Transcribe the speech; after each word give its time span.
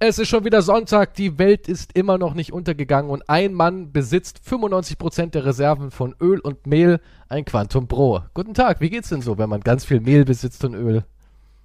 Es 0.00 0.20
ist 0.20 0.28
schon 0.28 0.44
wieder 0.44 0.62
Sonntag, 0.62 1.14
die 1.14 1.38
Welt 1.40 1.66
ist 1.66 1.96
immer 1.96 2.18
noch 2.18 2.34
nicht 2.34 2.52
untergegangen 2.52 3.10
und 3.10 3.28
ein 3.28 3.52
Mann 3.52 3.90
besitzt 3.90 4.40
95% 4.48 5.30
der 5.30 5.44
Reserven 5.44 5.90
von 5.90 6.14
Öl 6.20 6.38
und 6.38 6.68
Mehl, 6.68 7.00
ein 7.28 7.44
Quantum 7.44 7.88
Pro. 7.88 8.20
Guten 8.32 8.54
Tag, 8.54 8.80
wie 8.80 8.90
geht's 8.90 9.08
denn 9.08 9.22
so, 9.22 9.38
wenn 9.38 9.48
man 9.48 9.60
ganz 9.60 9.84
viel 9.84 9.98
Mehl 9.98 10.24
besitzt 10.24 10.64
und 10.64 10.74
Öl? 10.74 11.02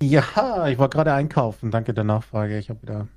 Ja, 0.02 0.68
ich 0.68 0.80
war 0.80 0.90
gerade 0.90 1.14
einkaufen, 1.14 1.70
danke 1.70 1.94
der 1.94 2.06
Nachfrage. 2.06 2.58
Ich 2.58 2.72
habe 2.72 2.82
wieder. 2.82 3.08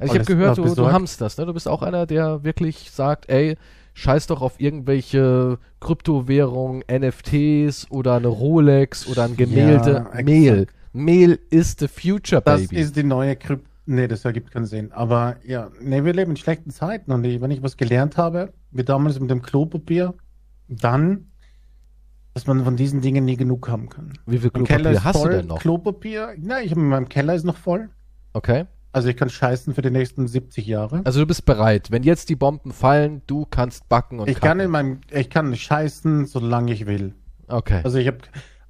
Also 0.00 0.14
ich 0.14 0.18
habe 0.18 0.34
gehört, 0.34 0.58
du, 0.58 0.74
du 0.74 0.90
hamsterst, 0.90 1.38
ne? 1.38 1.46
Du 1.46 1.54
bist 1.54 1.68
auch 1.68 1.82
einer, 1.82 2.04
der 2.04 2.42
wirklich 2.42 2.90
sagt, 2.90 3.30
ey, 3.30 3.56
scheiß 3.94 4.26
doch 4.26 4.42
auf 4.42 4.60
irgendwelche 4.60 5.58
Kryptowährungen, 5.78 6.82
NFTs 6.90 7.92
oder 7.92 8.16
eine 8.16 8.26
Rolex 8.26 9.06
oder 9.06 9.22
ein 9.22 9.36
Gemälde. 9.36 10.08
Ja, 10.12 10.22
Mehl. 10.24 10.66
Mehl 10.92 11.38
is 11.50 11.76
the 11.78 11.86
future, 11.86 12.40
baby. 12.40 12.74
Das 12.74 12.86
ist 12.86 12.96
die 12.96 13.04
neue 13.04 13.36
Krypto 13.36 13.67
Nee, 13.90 14.06
das 14.06 14.22
ergibt 14.26 14.50
keinen 14.50 14.66
Sinn. 14.66 14.92
Aber 14.92 15.36
ja, 15.46 15.70
nee, 15.80 16.04
wir 16.04 16.12
leben 16.12 16.32
in 16.32 16.36
schlechten 16.36 16.68
Zeiten 16.68 17.10
und 17.10 17.22
wenn 17.22 17.50
ich 17.50 17.62
was 17.62 17.78
gelernt 17.78 18.18
habe, 18.18 18.52
wie 18.70 18.84
damals 18.84 19.18
mit 19.18 19.30
dem 19.30 19.40
Klopapier, 19.40 20.12
dann, 20.68 21.28
dass 22.34 22.46
man 22.46 22.62
von 22.64 22.76
diesen 22.76 23.00
Dingen 23.00 23.24
nie 23.24 23.38
genug 23.38 23.66
haben 23.70 23.88
kann. 23.88 24.12
Wie 24.26 24.36
viel 24.36 24.50
Klopapier 24.50 25.02
hast 25.02 25.16
voll, 25.16 25.30
du 25.30 25.36
denn 25.38 25.46
noch? 25.46 25.60
Klopapier, 25.60 26.34
na, 26.36 26.60
ich 26.60 26.72
in 26.72 26.86
meinem 26.86 27.08
Keller 27.08 27.34
ist 27.34 27.44
noch 27.44 27.56
voll. 27.56 27.88
Okay. 28.34 28.66
Also 28.92 29.08
ich 29.08 29.16
kann 29.16 29.30
scheißen 29.30 29.72
für 29.72 29.80
die 29.80 29.90
nächsten 29.90 30.28
70 30.28 30.66
Jahre. 30.66 31.00
Also 31.04 31.20
du 31.20 31.26
bist 31.26 31.46
bereit. 31.46 31.90
Wenn 31.90 32.02
jetzt 32.02 32.28
die 32.28 32.36
Bomben 32.36 32.72
fallen, 32.72 33.22
du 33.26 33.46
kannst 33.46 33.88
backen 33.88 34.20
und 34.20 34.28
Ich 34.28 34.34
kacken. 34.34 34.48
kann 34.48 34.60
in 34.60 34.70
meinem, 34.70 35.00
ich 35.10 35.30
kann 35.30 35.56
scheißen, 35.56 36.26
solange 36.26 36.74
ich 36.74 36.84
will. 36.84 37.14
Okay. 37.46 37.80
Also 37.84 37.96
ich 37.96 38.06
habe, 38.06 38.18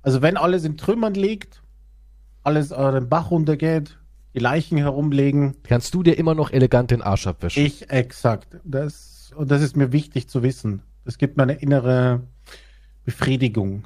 also 0.02 0.22
wenn 0.22 0.36
alles 0.36 0.64
in 0.64 0.76
Trümmern 0.76 1.14
liegt, 1.14 1.60
alles 2.44 2.70
äh, 2.70 2.92
den 2.92 3.08
Bach 3.08 3.32
runtergeht, 3.32 3.97
die 4.38 4.42
Leichen 4.44 4.78
herumlegen. 4.78 5.56
Kannst 5.64 5.94
du 5.94 6.02
dir 6.02 6.16
immer 6.16 6.34
noch 6.34 6.50
elegant 6.52 6.90
den 6.90 7.02
Arsch 7.02 7.26
abwischen? 7.26 7.64
Ich, 7.64 7.90
exakt. 7.90 8.56
Das, 8.64 9.32
und 9.36 9.50
das 9.50 9.62
ist 9.62 9.76
mir 9.76 9.92
wichtig 9.92 10.28
zu 10.28 10.42
wissen. 10.42 10.82
Das 11.04 11.18
gibt 11.18 11.36
mir 11.36 11.42
eine 11.42 11.54
innere 11.54 12.22
Befriedigung. 13.04 13.84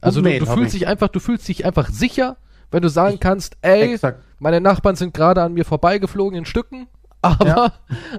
Also 0.00 0.20
du, 0.20 0.38
du 0.38 0.46
fühlst 0.46 0.74
dich 0.74 0.86
einfach, 0.86 1.08
du 1.08 1.20
fühlst 1.20 1.48
dich 1.48 1.64
einfach 1.64 1.88
sicher, 1.88 2.36
wenn 2.70 2.82
du 2.82 2.88
sagen 2.88 3.14
ich, 3.14 3.20
kannst, 3.20 3.56
ey, 3.62 3.94
exakt. 3.94 4.22
meine 4.38 4.60
Nachbarn 4.60 4.96
sind 4.96 5.14
gerade 5.14 5.42
an 5.42 5.54
mir 5.54 5.64
vorbeigeflogen 5.64 6.38
in 6.38 6.44
Stücken, 6.44 6.86
aber, 7.22 7.46
ja. 7.46 7.72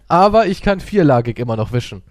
aber 0.07 0.47
ich 0.47 0.61
kann 0.61 0.79
vierlagig 0.79 1.37
immer 1.39 1.55
noch 1.55 1.71
wischen. 1.71 2.01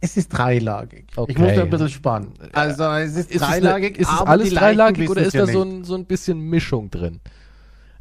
Es 0.00 0.18
ist 0.18 0.28
dreilagig. 0.28 1.06
Okay. 1.16 1.32
Ich 1.32 1.38
muss 1.38 1.54
da 1.54 1.62
ein 1.62 1.70
bisschen 1.70 1.88
spannen. 1.88 2.34
Also 2.52 2.84
es 2.84 3.16
ist, 3.16 3.30
ist 3.30 3.40
dreilagig. 3.40 3.98
Es 3.98 4.06
eine, 4.06 4.16
ist 4.16 4.20
es 4.20 4.26
alles 4.26 4.50
dreilagig 4.54 5.08
oder 5.08 5.22
ist 5.22 5.34
da 5.34 5.46
so 5.46 5.62
ein, 5.62 5.84
so 5.84 5.94
ein 5.94 6.04
bisschen 6.04 6.40
Mischung 6.40 6.90
drin? 6.90 7.20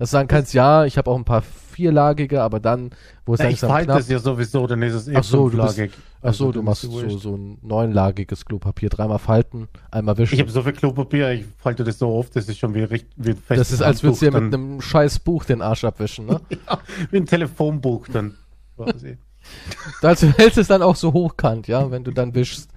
Dass 0.03 0.09
du 0.09 0.17
sagen 0.17 0.27
kannst, 0.27 0.53
ja, 0.53 0.83
ich 0.83 0.97
habe 0.97 1.09
auch 1.09 1.15
ein 1.15 1.23
paar 1.23 1.41
vierlagige, 1.41 2.41
aber 2.41 2.59
dann, 2.59 2.89
wo 3.25 3.35
es 3.35 3.39
ja, 3.39 3.45
langsam 3.45 3.69
Ich 3.69 3.73
falte 3.73 3.91
es 3.93 4.09
ja 4.09 4.19
sowieso, 4.19 4.67
dann 4.67 4.81
ist 4.81 4.95
es 4.95 5.07
eh 5.07 5.15
ach 5.15 5.23
so, 5.23 5.43
fünflagig. 5.43 5.75
Du 5.75 5.95
bist, 5.95 5.97
ach 6.19 6.27
also 6.27 6.45
so, 6.45 6.51
du 6.51 6.61
machst 6.61 6.81
so, 6.81 7.09
so 7.17 7.37
ein 7.37 7.57
neunlagiges 7.61 8.43
Klopapier, 8.43 8.89
dreimal 8.89 9.19
falten, 9.19 9.69
einmal 9.91 10.17
wischen. 10.17 10.33
Ich 10.33 10.41
habe 10.41 10.51
so 10.51 10.61
viel 10.61 10.73
Klopapier, 10.73 11.31
ich 11.31 11.45
falte 11.57 11.85
das 11.85 11.99
so 11.99 12.09
oft, 12.09 12.35
das 12.35 12.49
ist 12.49 12.59
schon 12.59 12.75
wie, 12.75 12.89
wie 12.89 13.31
fest. 13.31 13.61
Das 13.61 13.71
ist, 13.71 13.81
als 13.81 14.03
würdest 14.03 14.23
du 14.23 14.25
dir 14.25 14.41
mit 14.41 14.53
einem 14.53 14.81
scheiß 14.81 15.19
Buch 15.19 15.45
den 15.45 15.61
Arsch 15.61 15.85
abwischen, 15.85 16.25
ne? 16.25 16.41
ja, 16.49 16.79
wie 17.09 17.17
ein 17.17 17.25
Telefonbuch 17.25 18.09
dann 18.09 18.35
quasi. 18.75 19.17
also 20.01 20.27
hältst 20.35 20.57
es 20.57 20.67
dann 20.67 20.81
auch 20.81 20.97
so 20.97 21.13
hochkant, 21.13 21.69
ja, 21.69 21.91
wenn 21.91 22.03
du 22.03 22.11
dann 22.11 22.35
wischst. 22.35 22.72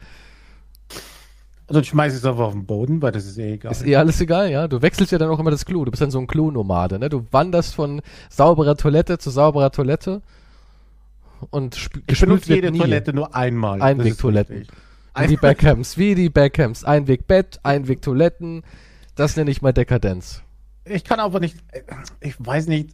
Also 1.69 1.83
schmeiß 1.83 2.13
ich 2.13 2.21
es 2.21 2.25
einfach 2.25 2.45
auf 2.45 2.53
den 2.53 2.65
Boden, 2.65 3.03
weil 3.03 3.11
das 3.11 3.27
ist 3.27 3.39
eh 3.39 3.55
egal. 3.55 3.73
Ist 3.73 3.85
eh 3.85 3.97
alles 3.97 4.21
egal, 4.21 4.51
ja. 4.51 4.69
Du 4.69 4.83
wechselst 4.83 5.11
ja 5.11 5.19
dann 5.19 5.31
auch 5.31 5.41
immer 5.41 5.51
das 5.51 5.65
Klo. 5.65 5.85
Du 5.85 5.91
bist 5.91 6.01
dann 6.01 6.13
so 6.13 6.21
ein 6.21 6.29
Klo-Nomade, 6.29 6.99
ne? 6.99 7.09
Du 7.09 7.27
wanderst 7.33 7.75
von 7.75 8.03
sauberer 8.31 8.77
Toilette 8.77 9.19
zu 9.19 9.31
sauberer 9.31 9.73
Toilette 9.73 10.23
und 11.51 11.91
ich 12.07 12.21
benutze 12.21 12.55
jede 12.55 12.71
nie. 12.71 12.79
Toilette 12.79 13.13
nur 13.13 13.35
einmal. 13.35 13.83
Einwegtoiletten. 13.83 14.67
Wie 15.19 15.27
die 15.27 15.37
Beckhams, 15.37 15.97
wie 15.97 16.15
die 16.15 16.29
Beckhams. 16.29 16.85
Einwegbett, 16.85 17.61
Einwegtoiletten. 17.63 18.63
Das 19.15 19.37
nenne 19.37 19.51
ich 19.51 19.63
mal 19.63 19.73
Dekadenz. 19.73 20.43
Ich 20.85 21.05
kann 21.05 21.21
aber 21.21 21.41
nicht, 21.41 21.57
ich 22.21 22.35
weiß 22.39 22.69
nicht, 22.69 22.91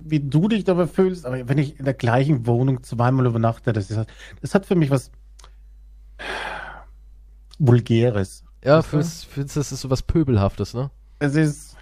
wie 0.00 0.20
du 0.20 0.48
dich 0.48 0.64
dabei 0.64 0.86
fühlst, 0.86 1.26
aber 1.26 1.48
wenn 1.48 1.58
ich 1.58 1.78
in 1.78 1.84
der 1.84 1.94
gleichen 1.94 2.46
Wohnung 2.46 2.82
zweimal 2.82 3.26
übernachte, 3.26 3.72
das, 3.72 3.90
ist, 3.90 4.00
das 4.40 4.54
hat 4.54 4.66
für 4.66 4.74
mich 4.74 4.90
was 4.90 5.10
Vulgäres. 7.60 8.44
Ja, 8.64 8.82
findest, 8.82 9.26
findest 9.26 9.56
das 9.56 9.72
ist 9.72 9.82
so 9.82 9.90
was 9.90 10.02
Pöbelhaftes, 10.02 10.74
ne? 10.74 10.90
Es 11.18 11.34
ist. 11.34 11.76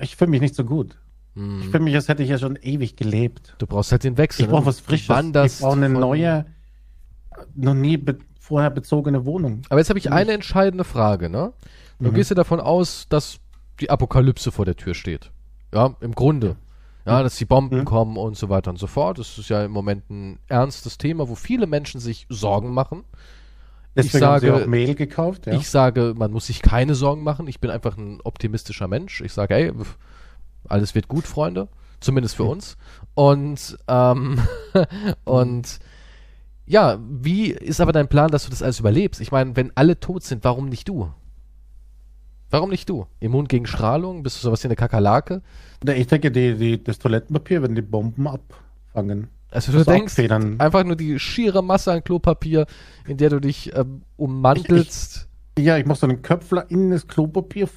Ich 0.00 0.16
fühle 0.16 0.30
mich 0.30 0.40
nicht 0.40 0.54
so 0.54 0.64
gut. 0.64 0.96
Hm. 1.34 1.60
Ich 1.60 1.68
fühle 1.68 1.82
mich, 1.82 1.94
als 1.94 2.08
hätte 2.08 2.22
ich 2.22 2.28
ja 2.28 2.38
schon 2.38 2.56
ewig 2.56 2.96
gelebt. 2.96 3.54
Du 3.58 3.66
brauchst 3.66 3.90
halt 3.90 4.04
den 4.04 4.16
Wechsel. 4.16 4.42
Ich 4.42 4.50
brauche 4.50 4.62
ne? 4.62 4.66
was 4.66 4.80
Frisches. 4.80 5.08
Wanderst 5.08 5.56
ich 5.56 5.60
brauche 5.62 5.76
eine 5.76 5.88
neue, 5.88 6.46
noch 7.54 7.74
nie 7.74 7.96
be 7.96 8.18
vorher 8.38 8.70
bezogene 8.70 9.24
Wohnung. 9.24 9.62
Aber 9.68 9.78
jetzt 9.78 9.88
habe 9.88 9.98
ich 9.98 10.10
eine 10.10 10.32
entscheidende 10.32 10.84
Frage, 10.84 11.30
ne? 11.30 11.52
Du 12.00 12.10
mhm. 12.10 12.14
gehst 12.14 12.30
ja 12.30 12.34
davon 12.34 12.60
aus, 12.60 13.06
dass 13.08 13.38
die 13.80 13.88
Apokalypse 13.88 14.50
vor 14.50 14.64
der 14.64 14.76
Tür 14.76 14.94
steht. 14.94 15.30
Ja, 15.72 15.96
im 16.00 16.14
Grunde. 16.14 16.56
Ja, 17.06 17.22
dass 17.22 17.36
die 17.36 17.44
Bomben 17.44 17.80
mhm. 17.80 17.84
kommen 17.84 18.16
und 18.16 18.36
so 18.36 18.48
weiter 18.48 18.70
und 18.70 18.78
so 18.78 18.86
fort. 18.86 19.18
Das 19.18 19.38
ist 19.38 19.48
ja 19.48 19.64
im 19.64 19.72
Moment 19.72 20.08
ein 20.10 20.38
ernstes 20.48 20.98
Thema, 20.98 21.28
wo 21.28 21.34
viele 21.34 21.66
Menschen 21.66 22.00
sich 22.00 22.26
Sorgen 22.28 22.72
machen. 22.72 23.04
Deswegen 23.94 24.16
ich 24.16 24.20
sage, 24.20 24.46
haben 24.48 24.58
Sie 24.58 24.64
auch 24.64 24.68
Mehl 24.68 24.94
gekauft, 24.94 25.46
ja? 25.46 25.54
Ich 25.54 25.68
sage, 25.68 26.14
man 26.16 26.32
muss 26.32 26.46
sich 26.46 26.62
keine 26.62 26.94
Sorgen 26.94 27.22
machen. 27.22 27.46
Ich 27.46 27.60
bin 27.60 27.70
einfach 27.70 27.96
ein 27.98 28.20
optimistischer 28.24 28.88
Mensch. 28.88 29.20
Ich 29.20 29.32
sage, 29.32 29.54
ey, 29.54 29.72
alles 30.68 30.94
wird 30.94 31.08
gut, 31.08 31.26
Freunde. 31.26 31.68
Zumindest 32.00 32.36
für 32.36 32.44
uns. 32.44 32.76
Und, 33.14 33.78
ähm, 33.88 34.40
und 35.24 35.78
ja, 36.66 36.98
wie 37.00 37.50
ist 37.50 37.80
aber 37.80 37.92
dein 37.92 38.08
Plan, 38.08 38.30
dass 38.30 38.44
du 38.44 38.50
das 38.50 38.62
alles 38.62 38.80
überlebst? 38.80 39.20
Ich 39.20 39.30
meine, 39.30 39.56
wenn 39.56 39.72
alle 39.74 40.00
tot 40.00 40.22
sind, 40.24 40.42
warum 40.44 40.68
nicht 40.68 40.88
du? 40.88 41.12
Warum 42.50 42.70
nicht 42.70 42.88
du? 42.88 43.06
Immun 43.20 43.48
gegen 43.48 43.66
Strahlung? 43.66 44.22
Bist 44.22 44.36
du 44.36 44.42
sowas 44.42 44.62
wie 44.62 44.68
eine 44.68 44.76
Kakerlake? 44.76 45.42
Ich 45.86 46.06
denke, 46.06 46.30
die, 46.30 46.56
die, 46.56 46.82
das 46.82 46.98
Toilettenpapier, 46.98 47.62
wenn 47.62 47.74
die 47.74 47.82
Bomben 47.82 48.26
abfangen. 48.26 49.28
Also 49.52 49.72
du 49.72 49.84
denkst 49.84 50.14
Abfedern. 50.14 50.58
einfach 50.58 50.84
nur 50.84 50.96
die 50.96 51.18
schiere 51.18 51.62
Masse 51.62 51.92
an 51.92 52.02
Klopapier, 52.02 52.66
in 53.06 53.16
der 53.18 53.30
du 53.30 53.40
dich 53.40 53.74
ähm, 53.76 54.02
ummantelst. 54.16 55.28
Ich, 55.56 55.62
ich, 55.62 55.66
ja, 55.66 55.76
ich 55.76 55.86
muss 55.86 56.00
so 56.00 56.06
einen 56.06 56.22
Köpfler 56.22 56.70
in 56.70 56.90
das 56.90 57.06
Klopapier 57.06 57.68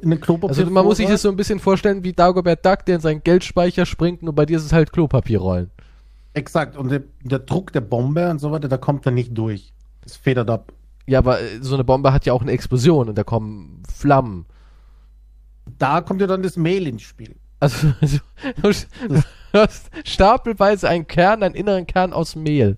in 0.00 0.10
den 0.10 0.20
Klopapier. 0.20 0.56
Also 0.56 0.70
man 0.70 0.84
muss 0.84 0.96
sich 0.96 1.08
das 1.08 1.22
so 1.22 1.28
ein 1.28 1.36
bisschen 1.36 1.60
vorstellen 1.60 2.04
wie 2.04 2.12
Dagobert 2.12 2.64
Duck, 2.64 2.86
der 2.86 2.96
in 2.96 3.00
seinen 3.00 3.22
Geldspeicher 3.22 3.86
springt, 3.86 4.22
nur 4.22 4.34
bei 4.34 4.46
dir 4.46 4.56
ist 4.56 4.64
es 4.64 4.72
halt 4.72 4.92
Klopapierrollen. 4.92 5.70
Exakt, 6.32 6.76
und 6.76 6.90
der, 6.90 7.02
der 7.22 7.38
Druck 7.38 7.72
der 7.72 7.80
Bombe 7.80 8.28
und 8.30 8.40
so 8.40 8.50
weiter, 8.50 8.68
da 8.68 8.76
kommt 8.76 9.06
er 9.06 9.12
nicht 9.12 9.36
durch. 9.36 9.72
Das 10.02 10.16
federt 10.16 10.50
ab. 10.50 10.72
Ja, 11.06 11.18
aber 11.18 11.40
äh, 11.40 11.60
so 11.60 11.74
eine 11.74 11.84
Bombe 11.84 12.12
hat 12.12 12.26
ja 12.26 12.32
auch 12.32 12.42
eine 12.42 12.52
Explosion 12.52 13.08
und 13.08 13.16
da 13.16 13.24
kommen 13.24 13.82
Flammen. 13.92 14.46
Da 15.78 16.00
kommt 16.00 16.20
ja 16.20 16.26
dann 16.26 16.42
das 16.42 16.56
Mehl 16.56 16.86
ins 16.86 17.02
Spiel. 17.02 17.36
Also, 17.60 17.92
also 18.62 18.86
du 19.08 19.20
hast 19.54 19.90
stapelweise 20.04 20.88
einen 20.88 21.06
Kern, 21.06 21.42
einen 21.42 21.54
inneren 21.54 21.86
Kern 21.86 22.12
aus 22.12 22.36
Mehl. 22.36 22.76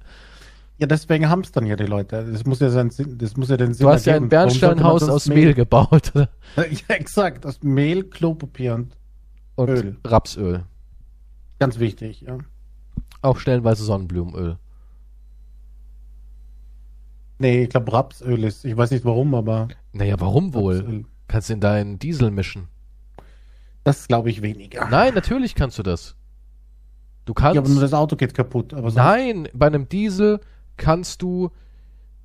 Ja, 0.79 0.87
deswegen 0.87 1.29
haben 1.31 1.41
es 1.41 1.53
dann 1.53 1.65
ja 1.65 1.75
die 1.75 1.87
Leute. 1.87 2.31
Das 2.31 2.45
muss 2.45 2.61
ja, 2.61 2.69
sein, 2.69 2.91
das 2.97 3.37
muss 3.37 3.49
ja 3.49 3.57
den 3.57 3.73
Sinn 3.73 3.87
Du 3.87 3.91
hast 3.91 4.05
ja 4.05 4.15
ein 4.15 4.29
Bernsteinhaus 4.29 5.09
aus 5.09 5.27
Mehl, 5.27 5.47
Mehl 5.47 5.55
gebaut. 5.55 6.13
Oder? 6.15 6.29
Ja, 6.57 6.95
exakt. 6.95 7.47
Aus 7.47 7.63
Mehl, 7.63 8.05
Klopapier 8.05 8.75
und, 8.75 8.97
und 9.55 9.69
Öl. 9.71 9.97
Rapsöl. 10.05 10.65
Ganz 11.59 11.79
wichtig, 11.79 12.21
ja. 12.21 12.39
Auch 13.23 13.39
stellenweise 13.39 13.85
Sonnenblumenöl. 13.85 14.59
Nee, 17.39 17.65
ich 17.65 17.71
glaube 17.71 17.93
Rapsöl 17.93 18.45
ist. 18.45 18.65
Ich 18.65 18.77
weiß 18.77 18.91
nicht 18.91 19.05
warum, 19.05 19.35
aber. 19.35 19.69
Naja, 19.93 20.17
warum 20.19 20.53
wohl? 20.53 20.77
Rapsöl. 20.77 21.05
Kannst 21.29 21.49
du 21.49 21.55
in 21.55 21.61
deinen 21.61 21.99
Diesel 21.99 22.31
mischen. 22.31 22.69
Das 23.83 24.09
glaube 24.09 24.31
ich 24.31 24.43
weniger. 24.43 24.89
Nein, 24.91 25.15
natürlich 25.15 25.55
kannst 25.55 25.79
du 25.79 25.83
das. 25.83 26.17
Du 27.27 27.35
kannst. 27.35 27.57
Ja, 27.57 27.61
aber 27.61 27.69
nur 27.69 27.83
das 27.83 27.93
Auto 27.93 28.17
geht 28.17 28.33
kaputt. 28.33 28.73
nein, 28.95 29.49
bei 29.53 29.67
einem 29.67 29.89
Diesel 29.89 30.41
kannst 30.79 31.21
du. 31.21 31.51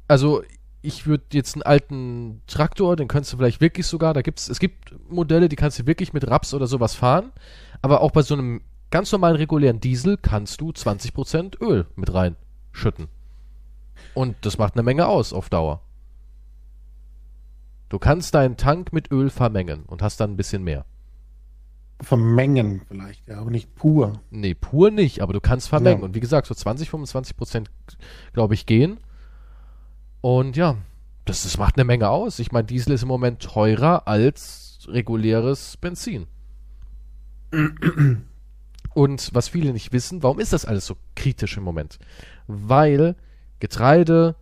Also, 0.07 0.43
ich 0.81 1.05
würde 1.05 1.23
jetzt 1.33 1.55
einen 1.55 1.63
alten 1.63 2.41
Traktor, 2.47 2.95
den 2.95 3.07
könntest 3.07 3.33
du 3.33 3.37
vielleicht 3.37 3.61
wirklich 3.61 3.85
sogar, 3.87 4.13
da 4.13 4.21
gibt's, 4.21 4.47
es 4.47 4.59
gibt 4.59 4.95
Modelle, 5.09 5.49
die 5.49 5.55
kannst 5.55 5.79
du 5.79 5.85
wirklich 5.85 6.13
mit 6.13 6.27
Raps 6.27 6.53
oder 6.53 6.67
sowas 6.67 6.95
fahren. 6.95 7.31
Aber 7.81 8.01
auch 8.01 8.11
bei 8.11 8.21
so 8.21 8.35
einem 8.35 8.61
ganz 8.89 9.11
normalen 9.11 9.35
regulären 9.35 9.79
Diesel 9.79 10.17
kannst 10.17 10.61
du 10.61 10.69
20% 10.69 11.61
Öl 11.61 11.87
mit 11.95 12.13
reinschütten. 12.13 13.07
Und 14.13 14.35
das 14.41 14.57
macht 14.57 14.75
eine 14.75 14.83
Menge 14.83 15.07
aus 15.07 15.33
auf 15.33 15.49
Dauer. 15.49 15.81
Du 17.89 17.99
kannst 17.99 18.33
deinen 18.35 18.57
Tank 18.57 18.93
mit 18.93 19.11
Öl 19.11 19.29
vermengen 19.29 19.83
und 19.83 20.01
hast 20.01 20.19
dann 20.19 20.31
ein 20.31 20.37
bisschen 20.37 20.63
mehr 20.63 20.85
vermengen 22.01 22.81
vielleicht, 22.87 23.27
ja, 23.27 23.39
aber 23.39 23.51
nicht 23.51 23.75
pur. 23.75 24.21
Nee, 24.29 24.53
pur 24.53 24.91
nicht, 24.91 25.21
aber 25.21 25.33
du 25.33 25.41
kannst 25.41 25.69
vermengen. 25.69 25.99
Ja. 25.99 26.05
Und 26.05 26.15
wie 26.15 26.19
gesagt, 26.19 26.47
so 26.47 26.53
20, 26.53 26.89
25 26.89 27.37
Prozent, 27.37 27.71
glaube 28.33 28.53
ich, 28.53 28.65
gehen. 28.65 28.99
Und 30.21 30.55
ja, 30.55 30.77
das, 31.25 31.43
das 31.43 31.57
macht 31.57 31.77
eine 31.77 31.85
Menge 31.85 32.09
aus. 32.09 32.39
Ich 32.39 32.51
meine, 32.51 32.65
Diesel 32.65 32.93
ist 32.93 33.03
im 33.03 33.07
Moment 33.07 33.41
teurer 33.41 34.07
als 34.07 34.79
reguläres 34.87 35.77
Benzin. 35.77 36.27
Und 38.93 39.29
was 39.33 39.49
viele 39.49 39.73
nicht 39.73 39.93
wissen, 39.93 40.23
warum 40.23 40.39
ist 40.39 40.53
das 40.53 40.65
alles 40.65 40.85
so 40.85 40.95
kritisch 41.15 41.57
im 41.57 41.63
Moment? 41.63 41.99
Weil 42.47 43.15
Getreide 43.59 44.35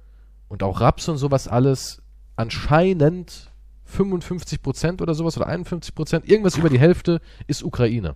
und 0.47 0.63
auch 0.63 0.81
Raps 0.81 1.07
und 1.09 1.17
sowas 1.17 1.47
alles 1.47 2.01
anscheinend 2.35 3.49
55 3.89 4.62
Prozent 4.62 5.01
oder 5.01 5.13
sowas 5.13 5.38
oder 5.38 5.47
51 5.47 5.95
Prozent, 5.95 6.30
irgendwas 6.30 6.57
über 6.57 6.69
die 6.69 6.80
Hälfte 6.80 7.21
ist 7.47 7.63
Ukraine. 7.63 8.15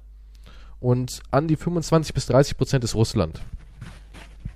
Und 0.79 1.21
an 1.31 1.47
die 1.47 1.55
25 1.55 2.13
bis 2.13 2.27
30 2.27 2.57
Prozent 2.57 2.83
ist 2.83 2.95
Russland. 2.95 3.41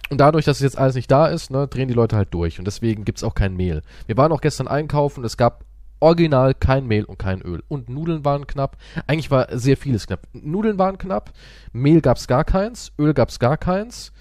Und 0.10 0.20
dadurch, 0.20 0.46
dass 0.46 0.58
es 0.58 0.64
jetzt 0.64 0.78
alles 0.78 0.96
nicht 0.96 1.12
da 1.12 1.28
ist, 1.28 1.52
ne, 1.52 1.68
drehen 1.68 1.88
die 1.88 1.94
Leute 1.94 2.16
halt 2.16 2.34
durch. 2.34 2.60
Und 2.60 2.66
deswegen 2.66 3.04
gibt's 3.04 3.24
auch 3.24 3.34
kein 3.34 3.56
Mehl. 3.56 3.82
Wir 4.06 4.18
waren 4.18 4.32
auch 4.32 4.42
gestern 4.42 4.68
einkaufen, 4.68 5.24
es 5.24 5.38
gab 5.38 5.66
original 6.00 6.54
kein 6.54 6.86
Mehl 6.86 7.04
und 7.04 7.18
kein 7.18 7.42
Öl. 7.42 7.64
Und 7.68 7.90
Nudeln 7.90 8.24
waren 8.24 8.48
knapp. 8.48 8.78
Eigentlich 9.08 9.32
war 9.32 9.48
sehr 9.58 9.78
vieles 9.78 10.08
knapp. 10.08 10.28
Nudeln 10.34 10.78
waren 10.78 10.98
knapp, 10.98 11.34
Mehl 11.74 12.02
gab's 12.02 12.28
gar 12.28 12.44
keins, 12.44 12.92
Öl 13.00 13.14
gab's 13.14 13.40
gar 13.40 13.58
keins. 13.58 14.14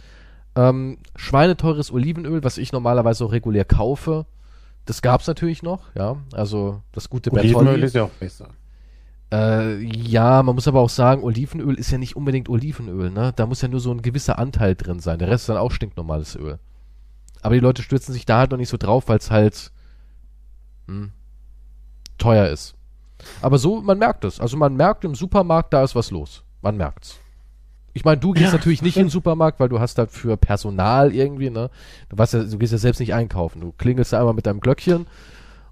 Ähm, 0.56 0.98
schweineteures 1.16 1.92
Olivenöl, 1.92 2.42
was 2.42 2.56
ich 2.56 2.72
normalerweise 2.72 3.24
auch 3.24 3.32
regulär 3.32 3.66
kaufe, 3.66 4.24
das 4.86 5.02
gab's 5.02 5.26
natürlich 5.26 5.62
noch, 5.62 5.94
ja. 5.94 6.16
Also 6.32 6.82
das 6.92 7.10
gute 7.10 7.32
Olivenöl 7.32 7.82
ist 7.82 7.94
ja 7.94 8.04
auch 8.04 8.10
besser. 8.10 8.48
Äh, 9.32 9.82
ja, 9.82 10.42
man 10.44 10.54
muss 10.54 10.68
aber 10.68 10.80
auch 10.80 10.88
sagen, 10.88 11.24
Olivenöl 11.24 11.74
ist 11.74 11.90
ja 11.90 11.98
nicht 11.98 12.14
unbedingt 12.14 12.48
Olivenöl, 12.48 13.10
ne? 13.10 13.32
Da 13.34 13.46
muss 13.46 13.60
ja 13.60 13.68
nur 13.68 13.80
so 13.80 13.90
ein 13.90 14.00
gewisser 14.00 14.38
Anteil 14.38 14.76
drin 14.76 15.00
sein. 15.00 15.18
Der 15.18 15.28
Rest 15.28 15.42
ist 15.42 15.48
dann 15.48 15.56
auch 15.56 15.72
stinknormales 15.72 16.36
Öl. 16.36 16.58
Aber 17.42 17.54
die 17.54 17.60
Leute 17.60 17.82
stürzen 17.82 18.14
sich 18.14 18.24
da 18.24 18.38
halt 18.38 18.52
noch 18.52 18.58
nicht 18.58 18.68
so 18.68 18.76
drauf, 18.76 19.08
weil 19.08 19.18
es 19.18 19.30
halt 19.30 19.72
hm, 20.86 21.10
teuer 22.18 22.48
ist. 22.48 22.76
Aber 23.42 23.58
so, 23.58 23.80
man 23.82 23.98
merkt 23.98 24.24
es. 24.24 24.40
Also 24.40 24.56
man 24.56 24.76
merkt 24.76 25.04
im 25.04 25.14
Supermarkt, 25.14 25.72
da 25.72 25.82
ist 25.82 25.96
was 25.96 26.12
los. 26.12 26.44
Man 26.62 26.76
merkt's. 26.76 27.18
Ich 27.96 28.04
meine, 28.04 28.18
du 28.20 28.32
gehst 28.32 28.52
Ja, 28.52 28.58
natürlich 28.58 28.82
nicht 28.82 28.98
in 28.98 29.04
den 29.04 29.08
Supermarkt, 29.08 29.58
weil 29.58 29.70
du 29.70 29.80
hast 29.80 29.96
halt 29.96 30.10
für 30.10 30.36
Personal 30.36 31.14
irgendwie, 31.14 31.48
ne? 31.48 31.70
Du, 32.10 32.18
weißt 32.18 32.34
ja, 32.34 32.44
du 32.44 32.58
gehst 32.58 32.72
ja 32.72 32.78
selbst 32.78 32.98
nicht 32.98 33.14
einkaufen. 33.14 33.62
Du 33.62 33.72
klingelst 33.72 34.12
da 34.12 34.18
einmal 34.18 34.34
mit 34.34 34.44
deinem 34.44 34.60
Glöckchen 34.60 35.06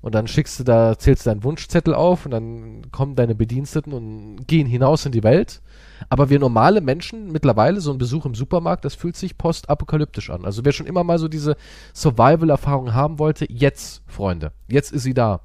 und 0.00 0.14
dann 0.14 0.26
schickst 0.26 0.58
du 0.58 0.64
da, 0.64 0.98
zählst 0.98 1.26
du 1.26 1.30
deinen 1.30 1.44
Wunschzettel 1.44 1.92
auf 1.94 2.24
und 2.24 2.30
dann 2.30 2.90
kommen 2.92 3.14
deine 3.14 3.34
Bediensteten 3.34 3.92
und 3.92 4.46
gehen 4.48 4.66
hinaus 4.66 5.04
in 5.04 5.12
die 5.12 5.22
Welt. 5.22 5.60
Aber 6.08 6.30
wir 6.30 6.38
normale 6.38 6.80
Menschen 6.80 7.30
mittlerweile, 7.30 7.82
so 7.82 7.92
ein 7.92 7.98
Besuch 7.98 8.24
im 8.24 8.34
Supermarkt, 8.34 8.86
das 8.86 8.94
fühlt 8.94 9.16
sich 9.16 9.36
postapokalyptisch 9.36 10.30
an. 10.30 10.46
Also 10.46 10.64
wer 10.64 10.72
schon 10.72 10.86
immer 10.86 11.04
mal 11.04 11.18
so 11.18 11.28
diese 11.28 11.56
Survival-Erfahrung 11.94 12.94
haben 12.94 13.18
wollte, 13.18 13.44
jetzt, 13.52 14.02
Freunde, 14.06 14.52
jetzt 14.66 14.92
ist 14.92 15.02
sie 15.02 15.12
da. 15.12 15.40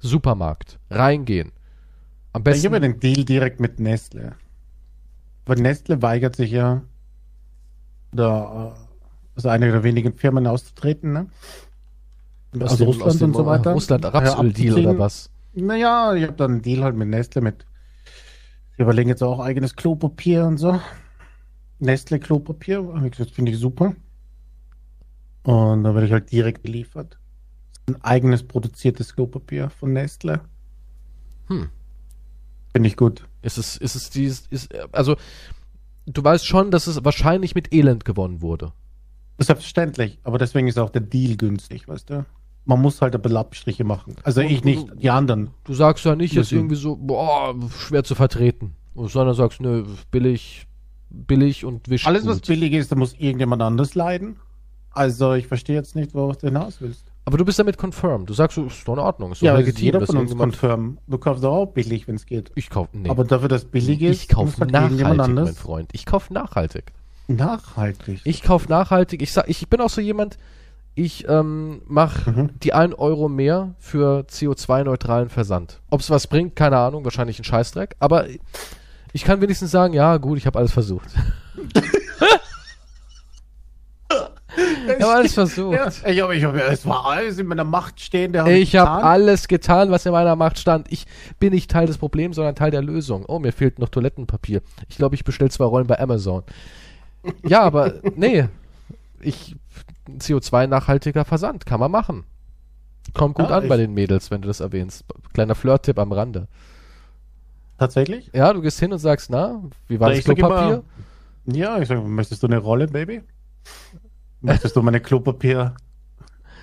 Supermarkt, 0.00 0.80
reingehen. 0.90 1.52
Am 2.32 2.40
Ich 2.40 2.44
besten. 2.44 2.66
habe 2.66 2.80
den 2.80 2.98
Deal 2.98 3.24
direkt 3.24 3.60
mit 3.60 3.78
Nestle. 3.78 4.32
Weil 5.46 5.56
Nestle 5.56 6.00
weigert 6.02 6.36
sich 6.36 6.50
ja, 6.50 6.82
da, 8.12 8.74
also 9.34 9.48
eine 9.48 9.70
der 9.70 9.82
wenigen 9.82 10.14
Firmen 10.14 10.46
auszutreten, 10.46 11.12
ne? 11.12 11.26
aus 12.60 12.72
Aus 12.72 12.78
dem- 12.78 12.86
Russland 12.86 13.10
aus 13.10 13.18
dem, 13.18 13.30
und 13.30 13.34
so 13.36 13.46
weiter. 13.46 13.72
Russland 13.72 14.04
Rapsöl-Deal 14.04 14.78
oder 14.78 14.98
was? 14.98 15.30
Naja, 15.54 16.14
ich 16.14 16.22
habe 16.24 16.32
dann 16.34 16.52
einen 16.52 16.62
Deal 16.62 16.82
halt 16.82 16.96
mit 16.96 17.08
Nestle 17.08 17.40
mit. 17.40 17.66
Wir 18.76 18.84
überlegen 18.84 19.08
jetzt 19.08 19.22
auch 19.22 19.40
eigenes 19.40 19.76
Klopapier 19.76 20.46
und 20.46 20.58
so. 20.58 20.80
Nestle 21.78 22.18
Klopapier, 22.18 22.82
gesagt, 23.10 23.32
finde 23.32 23.52
ich 23.52 23.58
super. 23.58 23.94
Und 25.42 25.84
da 25.84 25.94
werde 25.94 26.06
ich 26.06 26.12
halt 26.12 26.32
direkt 26.32 26.62
geliefert. 26.64 27.18
Ein 27.86 28.00
eigenes 28.02 28.42
produziertes 28.42 29.14
Klopapier 29.14 29.68
von 29.68 29.92
Nestle. 29.92 30.40
Hm. 31.48 31.68
Finde 32.72 32.88
ich 32.88 32.96
gut. 32.96 33.28
Ist 33.44 33.58
es, 33.58 33.76
ist 33.76 33.94
es 33.94 34.10
dieses, 34.10 34.46
ist, 34.48 34.74
also, 34.92 35.16
du 36.06 36.24
weißt 36.24 36.46
schon, 36.46 36.70
dass 36.70 36.86
es 36.86 37.04
wahrscheinlich 37.04 37.54
mit 37.54 37.72
Elend 37.72 38.04
gewonnen 38.04 38.40
wurde. 38.40 38.72
Selbstverständlich, 39.38 40.18
aber 40.24 40.38
deswegen 40.38 40.66
ist 40.66 40.78
auch 40.78 40.90
der 40.90 41.02
Deal 41.02 41.36
günstig, 41.36 41.86
weißt 41.86 42.10
du? 42.10 42.26
Man 42.64 42.80
muss 42.80 43.02
halt 43.02 43.14
ein 43.14 43.20
bisschen 43.20 43.36
Abstriche 43.36 43.84
machen. 43.84 44.16
Also 44.22 44.40
ich 44.40 44.64
nicht, 44.64 44.86
die 44.96 45.10
anderen. 45.10 45.50
Du 45.64 45.74
sagst 45.74 46.04
ja 46.06 46.16
nicht 46.16 46.32
jetzt 46.34 46.50
irgendwie 46.50 46.76
so, 46.76 46.96
boah, 46.96 47.54
schwer 47.78 48.04
zu 48.04 48.14
vertreten. 48.14 48.74
Sondern 48.94 49.34
sagst, 49.34 49.60
nö, 49.60 49.84
billig, 50.10 50.66
billig 51.10 51.64
und 51.64 51.90
wisch 51.90 52.06
Alles, 52.06 52.26
was 52.26 52.36
gut. 52.36 52.46
billig 52.46 52.72
ist, 52.72 52.90
da 52.90 52.96
muss 52.96 53.12
irgendjemand 53.18 53.60
anders 53.60 53.94
leiden. 53.94 54.36
Also 54.90 55.34
ich 55.34 55.48
verstehe 55.48 55.76
jetzt 55.76 55.94
nicht, 55.96 56.14
worauf 56.14 56.38
du 56.38 56.46
hinaus 56.46 56.80
willst. 56.80 57.04
Aber 57.26 57.38
du 57.38 57.44
bist 57.44 57.58
damit 57.58 57.78
confirmed. 57.78 58.28
Du 58.28 58.34
sagst, 58.34 58.58
ist 58.58 58.86
doch 58.86 58.92
in 58.94 58.98
Ordnung. 58.98 59.32
Ist 59.32 59.40
doch 59.40 59.46
Ja, 59.46 59.56
legitim, 59.56 59.84
jeder 59.84 60.04
von 60.06 60.16
uns 60.18 60.36
confirm. 60.36 60.98
Du 61.06 61.16
kaufst 61.18 61.44
auch 61.44 61.66
billig, 61.66 62.06
wenn 62.06 62.16
es 62.16 62.26
geht. 62.26 62.52
Ich 62.54 62.68
kauf, 62.68 62.88
nee. 62.92 63.08
Aber 63.08 63.24
dafür, 63.24 63.48
dass 63.48 63.64
billig 63.64 64.02
ist, 64.02 64.22
ich 64.22 64.28
kauf 64.28 64.44
muss 64.46 64.60
halt 64.60 64.72
nachhaltig, 64.72 65.34
mein. 65.34 65.54
Freund. 65.54 65.88
Ich 65.92 66.04
kauf 66.04 66.28
nachhaltig. 66.30 66.92
Nachhaltig. 67.28 68.20
Ich 68.24 68.42
kauf 68.42 68.68
nachhaltig. 68.68 69.22
Ich 69.22 69.32
sag, 69.32 69.48
ich 69.48 69.68
bin 69.70 69.80
auch 69.80 69.88
so 69.88 70.02
jemand, 70.02 70.36
ich 70.94 71.26
ähm, 71.28 71.80
mach 71.86 72.26
Mhm. 72.26 72.50
die 72.62 72.74
1 72.74 72.94
Euro 72.98 73.28
mehr 73.30 73.74
für 73.78 74.26
CO2-neutralen 74.28 75.30
Versand. 75.30 75.80
Ob 75.90 76.00
es 76.00 76.10
was 76.10 76.26
bringt, 76.26 76.54
keine 76.56 76.76
Ahnung, 76.76 77.04
wahrscheinlich 77.04 77.38
ein 77.40 77.44
Scheißdreck. 77.44 77.96
Aber 78.00 78.26
ich 79.14 79.24
kann 79.24 79.40
wenigstens 79.40 79.70
sagen, 79.70 79.94
ja 79.94 80.18
gut, 80.18 80.36
ich 80.38 80.46
habe 80.46 80.58
alles 80.58 80.72
versucht. 80.72 81.08
ich 84.86 85.02
habe 85.02 85.14
alles 85.14 85.34
versucht. 85.34 85.74
Ja, 85.74 85.88
ich 86.10 86.20
habe, 86.20 86.36
ich 86.36 86.44
habe, 86.44 86.62
es 86.62 86.86
war 86.86 87.06
alles 87.06 87.38
in 87.38 87.46
meiner 87.46 87.64
Macht 87.64 88.00
stehende. 88.00 88.40
hab 88.40 88.48
Ich 88.48 88.76
habe 88.76 88.90
getan. 88.96 89.04
alles 89.04 89.48
getan, 89.48 89.90
was 89.90 90.06
in 90.06 90.12
meiner 90.12 90.36
Macht 90.36 90.58
stand. 90.58 90.90
Ich 90.92 91.06
bin 91.38 91.52
nicht 91.52 91.70
Teil 91.70 91.86
des 91.86 91.98
Problems, 91.98 92.36
sondern 92.36 92.54
Teil 92.54 92.70
der 92.70 92.82
Lösung. 92.82 93.24
Oh, 93.26 93.38
mir 93.38 93.52
fehlt 93.52 93.78
noch 93.78 93.88
Toilettenpapier. 93.88 94.62
Ich 94.88 94.96
glaube, 94.96 95.14
ich 95.14 95.24
bestelle 95.24 95.50
zwei 95.50 95.64
Rollen 95.64 95.86
bei 95.86 95.98
Amazon. 95.98 96.42
Ja, 97.46 97.62
aber 97.62 97.94
nee. 98.16 98.48
Ich 99.20 99.56
CO2-nachhaltiger 100.18 101.24
Versand 101.24 101.64
kann 101.66 101.80
man 101.80 101.90
machen. 101.90 102.24
Kommt 103.14 103.34
gut 103.36 103.50
Ja, 103.50 103.58
an 103.58 103.68
bei 103.68 103.76
den 103.76 103.94
Mädels, 103.94 104.30
wenn 104.30 104.42
du 104.42 104.48
das 104.48 104.60
erwähnst. 104.60 105.04
Kleiner 105.32 105.54
Flirt-Tipp 105.54 105.98
am 105.98 106.12
Rande. 106.12 106.48
Tatsächlich? 107.78 108.30
Ja, 108.32 108.52
du 108.52 108.60
gehst 108.60 108.78
hin 108.80 108.92
und 108.92 108.98
sagst, 108.98 109.30
na, 109.30 109.62
wie 109.88 109.98
war 110.00 110.10
das 110.10 110.18
ich 110.18 110.24
sag 110.24 110.36
Klopapier? 110.36 110.82
Ja, 111.46 111.78
ich 111.78 111.88
sage, 111.88 112.00
möchtest 112.02 112.42
du 112.42 112.46
eine 112.46 112.58
Rolle, 112.58 112.86
Baby? 112.86 113.22
Möchtest 114.44 114.76
du 114.76 114.82
meine 114.82 115.00
Klopapier 115.00 115.74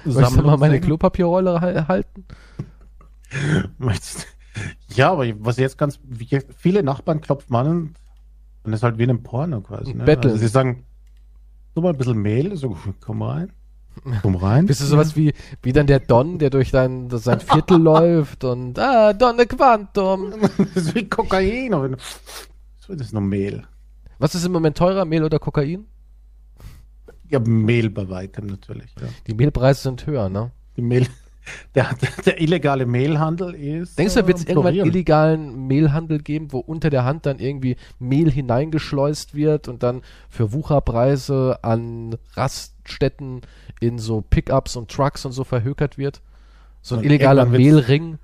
Möchtest 0.04 0.38
du 0.38 0.42
mal 0.44 0.57
meine 0.57 0.75
sehen? 0.75 0.83
Klopapierrolle 0.83 1.62
hal- 1.62 1.88
halten? 1.88 2.25
Möchtest- 3.78 4.28
Ja, 4.95 5.12
aber 5.12 5.25
was 5.39 5.57
jetzt 5.57 5.78
ganz, 5.78 6.00
viele 6.57 6.83
Nachbarn 6.83 7.22
klopfen 7.22 7.56
an 7.56 7.68
und 7.68 7.95
dann 8.63 8.74
ist 8.74 8.83
halt 8.83 8.98
wie 8.98 9.04
in 9.04 9.10
einem 9.10 9.24
Porno 9.24 9.62
quasi. 9.62 9.94
Ne? 9.94 10.03
Betteln. 10.03 10.34
Also 10.34 10.41
sie 10.41 10.48
sagen, 10.50 10.86
so 11.74 11.82
mal 11.82 11.89
ein 11.89 11.98
bisschen 11.98 12.17
Mehl, 12.22 12.55
so, 12.58 12.75
komm 13.00 13.22
rein. 13.22 13.51
Komm 14.22 14.36
rein. 14.36 14.65
Bist 14.67 14.82
du 14.82 14.86
sowas 14.86 15.15
wie, 15.15 15.34
wie 15.63 15.74
dann 15.74 15.86
der 15.88 16.00
Don, 16.00 16.39
der 16.39 16.50
durch 16.50 16.72
dein, 16.72 17.10
sein 17.10 17.39
Viertel 17.39 17.77
läuft 17.82 18.44
und, 18.44 18.77
ah, 18.79 19.13
Donne 19.13 19.46
Quantum. 19.46 20.34
Das 20.58 20.86
ist 20.88 20.96
wie 20.96 21.08
Kokain. 21.10 21.72
Das 22.88 23.00
ist 23.01 23.13
nur 23.13 23.22
Mehl. 23.22 23.63
Was 24.20 24.36
ist 24.36 24.46
im 24.46 24.51
Moment 24.51 24.77
teurer, 24.77 25.05
Mehl 25.05 25.24
oder 25.24 25.39
Kokain? 25.39 25.86
Ja, 27.31 27.39
Mehl 27.39 27.89
bei 27.89 28.09
weitem 28.09 28.47
natürlich. 28.47 28.93
Ja. 29.00 29.07
Die 29.27 29.33
Mehlpreise 29.33 29.83
sind 29.83 30.05
höher, 30.05 30.29
ne? 30.29 30.51
Die 30.75 30.81
Mehl, 30.81 31.07
der, 31.75 31.89
der, 32.25 32.41
illegale 32.41 32.85
Mehlhandel 32.85 33.55
ist. 33.55 33.97
Denkst 33.97 34.15
du, 34.15 34.27
wird 34.27 34.38
es 34.39 34.45
äh, 34.45 34.50
irgendwann 34.50 34.75
illegalen 34.75 35.67
Mehlhandel 35.67 36.19
geben, 36.19 36.51
wo 36.51 36.59
unter 36.59 36.89
der 36.89 37.05
Hand 37.05 37.25
dann 37.25 37.39
irgendwie 37.39 37.77
Mehl 38.00 38.29
hineingeschleust 38.29 39.33
wird 39.33 39.67
und 39.67 39.81
dann 39.81 40.01
für 40.29 40.51
Wucherpreise 40.51 41.59
an 41.61 42.17
Raststätten 42.33 43.41
in 43.79 43.97
so 43.97 44.21
Pickups 44.21 44.75
und 44.75 44.91
Trucks 44.91 45.25
und 45.25 45.31
so 45.31 45.43
verhökert 45.43 45.97
wird? 45.97 46.21
So 46.81 46.95
ein 46.95 47.00
Und 47.00 47.05
illegaler 47.05 47.45
Mehlring. 47.45 48.17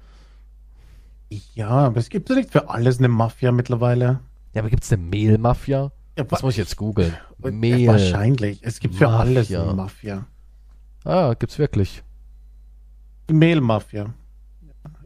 Ja, 1.55 1.69
aber 1.69 1.97
es 1.97 2.09
gibt 2.09 2.29
ja 2.29 2.35
nicht 2.35 2.51
für 2.51 2.69
alles 2.69 2.99
eine 2.99 3.07
Mafia 3.07 3.51
mittlerweile. 3.51 4.19
Ja, 4.53 4.61
aber 4.61 4.69
gibt 4.69 4.83
es 4.83 4.91
eine 4.91 5.01
Mehlmafia? 5.01 5.91
Ja, 6.17 6.23
Das 6.23 6.41
muss 6.41 6.53
ich 6.53 6.57
jetzt 6.57 6.77
googeln. 6.77 7.15
Ja, 7.43 7.51
Mehl. 7.51 7.87
Wahrscheinlich. 7.87 8.59
Es 8.61 8.79
gibt 8.79 8.95
für 8.95 9.09
alles 9.09 9.53
eine 9.53 9.73
Mafia. 9.73 10.25
Ah, 11.03 11.33
gibt's 11.37 11.59
wirklich. 11.59 12.03
Die 13.29 13.33
Mehlmafia. 13.33 14.13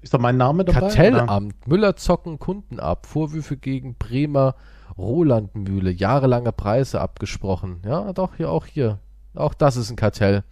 Ist 0.01 0.13
da 0.13 0.17
mein 0.17 0.37
Name 0.37 0.65
dabei? 0.65 0.79
oder? 0.79 0.87
Kartellamt. 0.87 1.67
Müller 1.67 1.95
zocken 1.95 2.39
Kunden 2.39 2.79
ab. 2.79 3.05
Vorwürfe 3.05 3.57
gegen 3.57 3.95
Bremer 3.95 4.55
Rolandmühle. 4.97 5.91
Jahrelange 5.91 6.51
Preise 6.51 7.01
abgesprochen. 7.01 7.81
Ja, 7.85 8.13
doch, 8.13 8.35
hier 8.35 8.49
auch 8.49 8.65
hier. 8.65 8.99
Auch 9.35 9.53
das 9.53 9.75
ist 9.77 9.89
ein 9.89 9.95
Kartell. 9.95 10.43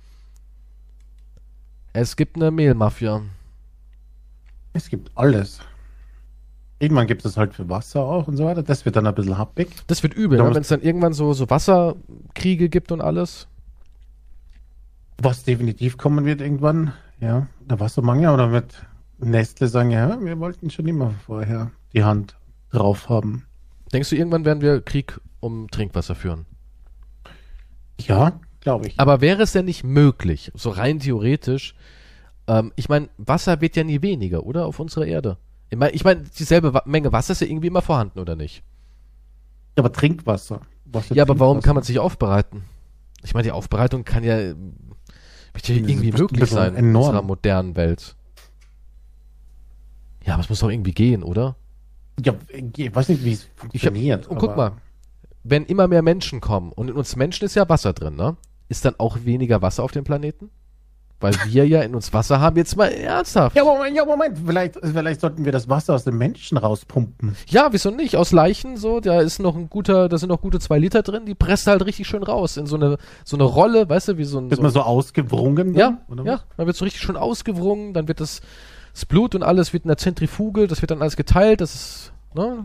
Es 1.94 2.16
gibt 2.16 2.36
eine 2.36 2.52
Mehlmafia. 2.52 3.22
Es 4.74 4.90
gibt 4.90 5.12
alles. 5.16 5.60
Irgendwann 6.80 7.08
gibt 7.08 7.26
es 7.26 7.36
halt 7.36 7.54
für 7.54 7.68
Wasser 7.70 8.02
auch 8.02 8.28
und 8.28 8.38
so 8.38 8.46
weiter. 8.46 8.64
Das 8.64 8.86
wird 8.86 8.96
dann 8.96 9.06
ein 9.06 9.14
bisschen 9.14 9.38
happig. 9.38 9.70
Das 9.88 10.02
wird 10.02 10.14
übel, 10.14 10.38
ne? 10.38 10.56
wenn 10.56 10.62
es 10.62 10.70
dann 10.70 10.82
irgendwann 10.82 11.14
so, 11.14 11.34
so 11.34 11.50
Wasserkriege 11.50 12.70
gibt 12.70 12.94
und 12.94 13.02
alles. 13.02 13.48
Was 15.18 15.44
definitiv 15.44 15.98
kommen 15.98 16.24
wird 16.26 16.40
irgendwann, 16.40 16.94
ja, 17.20 17.48
der 17.70 17.82
Wassermangel, 17.82 18.30
oder 18.30 18.54
wird 18.54 18.88
Nestle 19.18 19.68
sagen, 19.68 19.92
ja, 19.92 20.18
wir 20.22 20.40
wollten 20.40 20.70
schon 20.70 20.88
immer 20.88 21.14
vorher 21.26 21.72
die 21.94 22.06
Hand 22.06 22.38
drauf 22.72 23.10
haben. 23.10 23.46
Denkst 23.92 24.10
du, 24.12 24.16
irgendwann 24.16 24.46
werden 24.46 24.62
wir 24.62 24.80
Krieg 24.82 25.20
um 25.42 25.70
Trinkwasser 25.70 26.16
führen? 26.16 26.46
Ja, 28.00 28.40
glaube 28.62 28.88
ich. 28.88 28.98
Aber 28.98 29.20
wäre 29.20 29.44
es 29.44 29.52
denn 29.52 29.66
nicht 29.66 29.84
möglich, 29.84 30.52
so 30.56 30.70
rein 30.70 31.00
theoretisch, 31.00 31.76
ähm, 32.48 32.72
ich 32.78 32.88
meine, 32.88 33.10
Wasser 33.18 33.60
wird 33.60 33.76
ja 33.76 33.84
nie 33.84 34.02
weniger, 34.02 34.46
oder? 34.46 34.66
Auf 34.66 34.80
unserer 34.80 35.06
Erde. 35.06 35.38
Ich 35.70 35.78
meine, 35.78 35.92
ich 35.92 36.04
mein, 36.04 36.30
dieselbe 36.38 36.82
Menge 36.86 37.12
Wasser 37.12 37.34
ist 37.34 37.42
ja 37.42 37.48
irgendwie 37.48 37.68
immer 37.68 37.82
vorhanden, 37.82 38.20
oder 38.20 38.36
nicht? 38.36 38.64
aber 39.78 39.94
Trinkwasser. 39.94 40.62
Was 40.86 41.10
Ja, 41.10 41.24
aber 41.24 41.40
warum 41.40 41.62
kann 41.62 41.76
man 41.76 41.84
sich 41.84 42.00
aufbereiten? 42.00 42.64
Ich 43.24 43.34
meine, 43.34 43.44
die 43.44 43.52
Aufbereitung 43.52 44.04
kann 44.04 44.24
ja, 44.24 44.40
ja 44.40 44.54
irgendwie 45.68 46.12
möglich 46.12 46.50
sein 46.50 46.76
in 46.76 46.96
unserer 46.96 47.22
modernen 47.22 47.76
Welt. 47.76 48.16
Ja, 50.26 50.34
aber 50.34 50.44
es 50.44 50.50
muss 50.50 50.60
doch 50.60 50.70
irgendwie 50.70 50.92
gehen, 50.92 51.24
oder? 51.24 51.56
Ja, 52.24 52.34
ich 52.76 52.94
weiß 52.94 53.10
nicht, 53.10 53.24
wie 53.24 53.34
es 53.34 53.44
Ich 53.72 53.86
hab, 53.86 53.94
funktioniert. 53.94 54.28
und 54.28 54.38
guck 54.38 54.58
mal, 54.58 54.74
wenn 55.44 55.66
immer 55.66 55.88
mehr 55.88 56.02
Menschen 56.02 56.42
kommen 56.42 56.72
und 56.74 56.90
in 56.90 56.96
uns 56.96 57.16
Menschen 57.16 57.46
ist 57.46 57.56
ja 57.56 57.68
Wasser 57.70 57.94
drin, 57.94 58.16
ne? 58.16 58.36
Ist 58.68 58.86
dann 58.86 58.96
auch 58.98 59.24
weniger 59.24 59.62
Wasser 59.62 59.84
auf 59.84 59.92
dem 59.92 60.04
Planeten? 60.04 60.50
Weil 61.22 61.34
wir 61.48 61.68
ja 61.68 61.82
in 61.82 61.96
uns 61.96 62.14
Wasser 62.14 62.40
haben, 62.40 62.56
jetzt 62.56 62.78
mal 62.78 62.88
ernsthaft. 62.88 63.54
Ja, 63.56 63.66
Moment, 63.66 63.94
ja, 63.96 64.06
Moment. 64.06 64.38
Vielleicht, 64.46 64.76
vielleicht 64.82 65.20
sollten 65.20 65.44
wir 65.44 65.52
das 65.52 65.68
Wasser 65.68 65.94
aus 65.96 66.06
dem 66.06 66.18
Menschen 66.18 66.58
rauspumpen. 66.58 67.36
Ja, 67.48 67.68
wieso 67.72 67.92
nicht? 67.92 68.16
Aus 68.16 68.32
Leichen 68.32 68.78
so, 68.78 69.02
da 69.02 69.20
ist 69.20 69.40
noch 69.40 69.58
ein 69.58 69.70
guter, 69.70 70.08
da 70.08 70.18
sind 70.18 70.30
noch 70.30 70.40
gute 70.40 70.60
zwei 70.62 70.80
Liter 70.80 71.02
drin, 71.02 71.26
die 71.26 71.36
presst 71.36 71.68
halt 71.68 71.84
richtig 71.86 72.08
schön 72.08 72.24
raus 72.24 72.56
in 72.56 72.68
so 72.68 72.78
eine 72.78 72.98
so 73.26 73.36
eine 73.36 73.44
Rolle, 73.44 73.90
weißt 73.90 74.08
du, 74.08 74.18
wie 74.18 74.24
so 74.24 74.40
ein 74.40 74.50
Ist 74.50 74.56
so 74.58 74.62
man 74.62 74.72
so 74.72 74.82
ausgewrungen? 74.82 75.74
ja, 75.76 75.98
dann, 76.08 76.26
ja, 76.26 76.34
was? 76.36 76.46
dann 76.56 76.68
wird 76.68 76.78
so 76.78 76.86
richtig 76.86 77.02
schön 77.02 77.18
ausgewrungen, 77.18 77.94
dann 77.94 78.08
wird 78.08 78.22
das, 78.22 78.40
das 78.94 79.06
Blut 79.06 79.36
und 79.36 79.44
alles 79.44 79.74
wird 79.74 79.84
in 79.84 79.90
der 79.90 79.98
Zentrifuge, 79.98 80.68
das 80.68 80.82
wird 80.82 80.92
dann 80.92 81.02
alles 81.02 81.18
geteilt, 81.18 81.60
das 81.60 81.76
ist, 81.76 82.14
ne? 82.34 82.64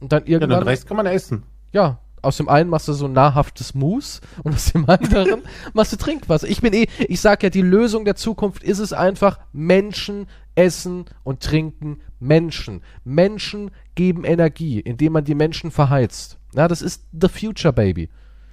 Und 0.00 0.12
dann 0.12 0.20
Ja, 0.26 0.38
den 0.38 0.42
irgendwann, 0.50 0.62
Rest 0.68 0.86
kann 0.86 0.96
man 0.96 1.06
essen. 1.06 1.42
ja, 1.72 1.98
aus 2.24 2.36
dem 2.38 2.48
einen 2.48 2.70
machst 2.70 2.88
du 2.88 2.92
so 2.92 3.06
nahrhaftes 3.08 3.74
Mus 3.74 4.20
und 4.42 4.54
aus 4.54 4.72
dem 4.72 4.88
anderen 4.88 5.42
machst 5.74 5.92
du 5.92 5.96
Trinkwasser. 5.96 6.48
Ich 6.48 6.60
bin 6.60 6.72
eh, 6.72 6.86
ich 7.08 7.20
sag 7.20 7.42
ja, 7.42 7.50
die 7.50 7.62
Lösung 7.62 8.04
der 8.04 8.16
Zukunft 8.16 8.62
ist 8.62 8.78
es 8.78 8.92
einfach, 8.92 9.38
Menschen 9.52 10.26
essen 10.54 11.04
und 11.24 11.40
trinken 11.40 11.98
Menschen. 12.20 12.82
Menschen 13.04 13.70
geben 13.94 14.24
Energie, 14.24 14.80
indem 14.80 15.12
man 15.14 15.24
die 15.24 15.34
Menschen 15.34 15.70
verheizt. 15.70 16.38
Ja, 16.54 16.68
das 16.68 16.82
ist 16.82 17.04
the 17.12 17.28
future, 17.28 17.72
baby. 17.72 18.08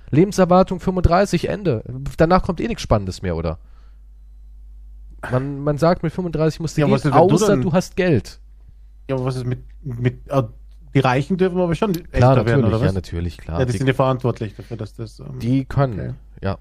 Lebenserwartung 0.10 0.80
35, 0.80 1.48
Ende. 1.48 1.84
Danach 2.18 2.44
kommt 2.44 2.60
eh 2.60 2.68
nichts 2.68 2.82
Spannendes 2.84 3.22
mehr, 3.22 3.36
oder? 3.36 3.60
Man, 5.32 5.60
man 5.64 5.78
sagt, 5.78 6.02
mit 6.04 6.12
35 6.12 6.60
musst 6.60 6.76
du 6.78 6.82
Ja, 6.82 6.88
gehen, 6.88 6.94
was 6.94 7.02
ist, 7.02 7.06
wenn 7.06 7.28
du 7.28 7.34
außer 7.36 7.48
dann- 7.48 7.62
du 7.62 7.72
hast 7.74 7.96
Geld. 7.96 8.40
Ja, 9.08 9.16
aber 9.16 9.26
was 9.26 9.36
ist 9.36 9.46
mit, 9.46 9.60
mit 9.84 10.28
äh, 10.30 10.44
die 10.94 11.00
Reichen 11.00 11.38
dürfen 11.38 11.60
aber 11.60 11.74
schon 11.76 11.94
Klar, 11.94 12.06
älter 12.12 12.28
natürlich, 12.30 12.48
werden, 12.48 12.66
oder 12.66 12.78
ja, 12.80 12.86
was? 12.86 12.94
natürlich, 12.94 13.38
klar. 13.38 13.60
Ja, 13.60 13.66
die 13.66 13.72
die, 13.72 13.78
sind 13.78 13.88
ja 13.88 13.94
verantwortlich 13.94 14.56
dafür, 14.56 14.78
dass 14.78 14.94
das. 14.94 15.20
Ähm, 15.20 15.40
die 15.40 15.66
können, 15.66 16.00
Okay. 16.00 16.14
ja. 16.44 16.58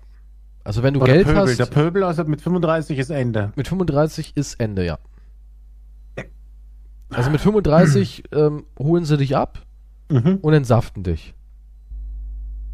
Also 0.62 0.82
wenn 0.82 0.94
du 0.94 1.00
oder 1.00 1.12
Geld 1.12 1.26
Pöbel. 1.26 1.40
hast, 1.40 1.58
Der 1.58 1.66
Pöbel, 1.66 2.04
also 2.04 2.24
mit 2.24 2.40
35 2.42 2.98
ist 2.98 3.10
Ende. 3.10 3.52
mit 3.56 3.66
35 3.66 4.36
ist 4.36 4.60
Ende, 4.60 4.84
ja. 4.84 4.98
Also 7.12 7.30
mit 7.30 7.40
35 7.40 8.24
ähm, 8.32 8.64
holen 8.78 9.04
sie 9.04 9.16
dich 9.16 9.36
ab 9.36 9.58
Mhm. 10.10 10.38
und 10.42 10.52
entsaften 10.54 11.04
dich. 11.04 11.34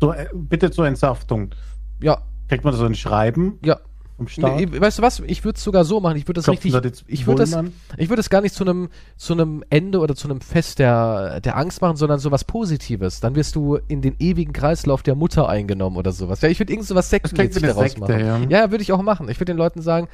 So, 0.01 0.13
äh, 0.13 0.27
bitte 0.33 0.71
zur 0.71 0.87
Entsaftung. 0.87 1.55
Ja, 2.03 2.23
Kriegt 2.49 2.65
man 2.65 2.73
so 2.75 2.85
ein 2.87 2.95
Schreiben 2.95 3.59
ja. 3.65 3.79
Vom 4.17 4.29
Staat? 4.29 4.57
Nee, 4.57 4.81
weißt 4.81 4.99
du 4.99 5.03
was? 5.03 5.21
Ich 5.21 5.45
würde 5.45 5.57
es 5.57 5.65
sogar 5.65 5.85
so 5.85 6.01
machen. 6.01 6.17
Ich 6.17 6.25
würde 6.27 6.39
das 6.39 6.45
Klopfen 6.45 6.75
richtig. 6.75 7.01
da 7.01 7.05
Ich 7.07 7.27
würde 7.27 7.45
das, 7.45 7.57
ich 7.97 8.11
es 8.11 8.31
gar 8.31 8.41
nicht 8.41 8.55
zu 8.55 8.65
einem 8.65 8.89
zu 9.17 9.35
einem 9.35 9.63
Ende 9.69 9.99
oder 10.01 10.15
zu 10.15 10.29
einem 10.29 10.41
Fest 10.41 10.79
der 10.79 11.41
der 11.41 11.57
Angst 11.57 11.83
machen, 11.83 11.97
sondern 11.97 12.19
so 12.19 12.31
was 12.31 12.45
Positives. 12.45 13.21
Dann 13.21 13.35
wirst 13.35 13.57
du 13.57 13.79
in 13.89 14.01
den 14.01 14.17
ewigen 14.19 14.53
Kreislauf 14.53 15.03
der 15.03 15.15
Mutter 15.15 15.49
eingenommen 15.49 15.97
oder 15.97 16.13
sowas. 16.13 16.41
Ja, 16.41 16.49
ich 16.49 16.59
würde 16.59 16.73
irgend 16.73 16.87
so 16.89 16.95
was 16.95 17.11
Sektenmäßig 17.11 17.63
daraus 17.63 17.93
Sekte, 17.93 18.01
machen. 18.01 18.51
ja. 18.51 18.63
Ja, 18.63 18.71
würde 18.71 18.83
ich 18.83 18.93
auch 18.93 19.03
machen. 19.03 19.29
Ich 19.29 19.39
würde 19.39 19.53
den 19.53 19.59
Leuten 19.59 19.83
sagen, 19.83 20.09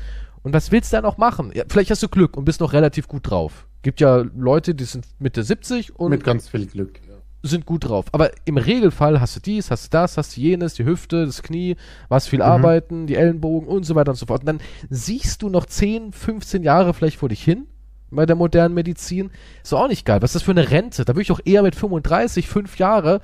Und 0.43 0.53
was 0.53 0.71
willst 0.71 0.93
du 0.93 0.97
dann 0.97 1.07
auch 1.07 1.17
machen? 1.17 1.53
Ja, 1.55 1.65
vielleicht 1.69 1.91
hast 1.91 2.03
du 2.03 2.09
Glück 2.09 2.37
und 2.37 2.45
bist 2.45 2.61
noch 2.61 2.73
relativ 2.75 3.09
gut 3.09 3.31
drauf. 3.31 3.67
Gibt 3.83 4.01
ja 4.01 4.25
Leute, 4.37 4.75
die 4.75 4.85
sind 4.85 5.07
Mitte 5.19 5.43
70 5.43 5.97
und 5.97 6.11
Mit 6.11 6.25
ganz 6.25 6.49
viel 6.49 6.67
Glück. 6.67 7.01
Sind 7.43 7.67
gut 7.67 7.89
drauf. 7.89 8.07
Aber 8.13 8.31
im 8.47 8.57
Regelfall 8.57 9.21
hast 9.21 9.37
du 9.37 9.41
dies, 9.41 9.71
hast 9.71 9.87
du 9.87 9.91
das, 9.91 10.17
hast 10.17 10.37
du 10.37 10.41
jenes, 10.41 10.75
die 10.75 10.85
Hüfte, 10.87 11.27
das 11.27 11.43
Knie, 11.43 11.77
was 12.09 12.27
viel 12.27 12.41
arbeiten, 12.41 13.07
die 13.07 13.17
Ellenbogen 13.17 13.69
und 13.69 13.85
so 13.85 13.95
weiter 13.95 14.13
und 14.13 14.17
so 14.17 14.25
fort. 14.25 14.41
Und 14.41 14.47
dann 14.47 14.61
siehst 14.89 15.43
du 15.43 15.51
noch 15.51 15.67
10, 15.67 16.13
15 16.13 16.63
Jahre 16.63 16.95
vielleicht 16.95 17.19
vor 17.19 17.29
dich 17.29 17.43
hin 17.43 17.67
bei 18.15 18.27
der 18.27 18.37
modernen 18.37 18.75
Medizin. 18.75 19.31
Ist 19.63 19.73
doch 19.73 19.81
auch 19.81 19.89
nicht 19.89 20.05
geil. 20.05 20.23
Was 20.23 20.31
ist 20.31 20.37
das 20.37 20.43
für 20.43 20.51
eine 20.53 20.71
Rente? 20.71 21.05
Da 21.05 21.13
würde 21.15 21.23
ich 21.23 21.33
auch 21.33 21.41
eher 21.45 21.63
mit 21.63 21.75
35, 21.75 22.49
5 22.49 22.79
Jahre 22.79 23.21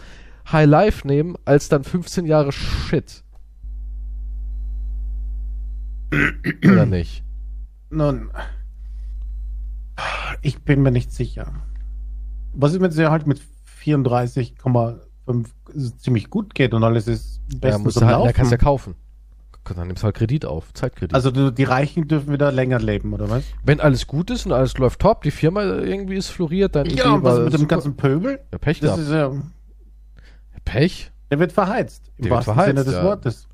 High 0.50 0.68
Life 0.68 1.06
nehmen, 1.06 1.36
als 1.44 1.68
dann 1.68 1.84
15 1.84 2.26
Jahre 2.26 2.52
Shit. 2.52 3.22
Oder 6.64 6.86
nicht? 6.86 7.22
Nun, 7.90 8.30
ich 10.42 10.62
bin 10.62 10.82
mir 10.82 10.90
nicht 10.90 11.12
sicher. 11.12 11.52
Was 12.52 12.72
ist, 12.72 12.80
wenn 12.80 12.90
es 12.90 12.96
dir 12.96 13.10
halt 13.10 13.26
mit 13.26 13.40
34,5 13.84 14.98
ziemlich 15.98 16.30
gut 16.30 16.54
geht 16.54 16.74
und 16.74 16.82
alles 16.82 17.06
ist 17.06 17.40
Ja, 17.52 17.58
bestens 17.60 17.84
musst 17.84 17.96
am 17.98 18.00
du 18.00 18.06
halt, 18.06 18.14
ja, 18.14 18.18
Laufen? 18.24 18.32
kannst 18.34 18.52
ja 18.52 18.58
kaufen. 18.58 18.94
Dann 19.64 19.86
nimmst 19.86 20.02
du 20.02 20.06
halt 20.06 20.16
Kredit 20.16 20.44
auf, 20.46 20.72
Zeitkredit. 20.74 21.14
Also 21.14 21.30
die 21.50 21.64
Reichen 21.64 22.08
dürfen 22.08 22.32
wieder 22.32 22.50
länger 22.50 22.78
leben, 22.80 23.12
oder 23.12 23.30
was? 23.30 23.44
Wenn 23.64 23.80
alles 23.80 24.06
gut 24.06 24.30
ist 24.30 24.46
und 24.46 24.52
alles 24.52 24.76
läuft 24.78 25.00
top, 25.00 25.22
die 25.22 25.30
Firma 25.30 25.62
irgendwie 25.62 26.16
ist 26.16 26.28
floriert, 26.28 26.74
dann 26.74 26.86
Ja, 26.86 27.12
und 27.14 27.22
was 27.22 27.36
war 27.36 27.44
mit 27.44 27.52
dem 27.54 27.68
ganzen 27.68 27.96
Pöbel? 27.96 28.40
ja, 28.52 28.58
Pech 28.58 28.80
Das 28.80 28.98
ist 28.98 29.10
ja, 29.10 29.30
Pech? 30.64 31.12
der 31.30 31.38
wird 31.38 31.52
verheizt. 31.52 32.10
Im 32.18 32.24
Der 32.24 32.32
wahrsten 32.32 32.54
verheizt, 32.54 32.68
Sinne 32.76 32.84
des 32.84 32.94
ja. 32.94 33.04
Wortes. 33.04 33.48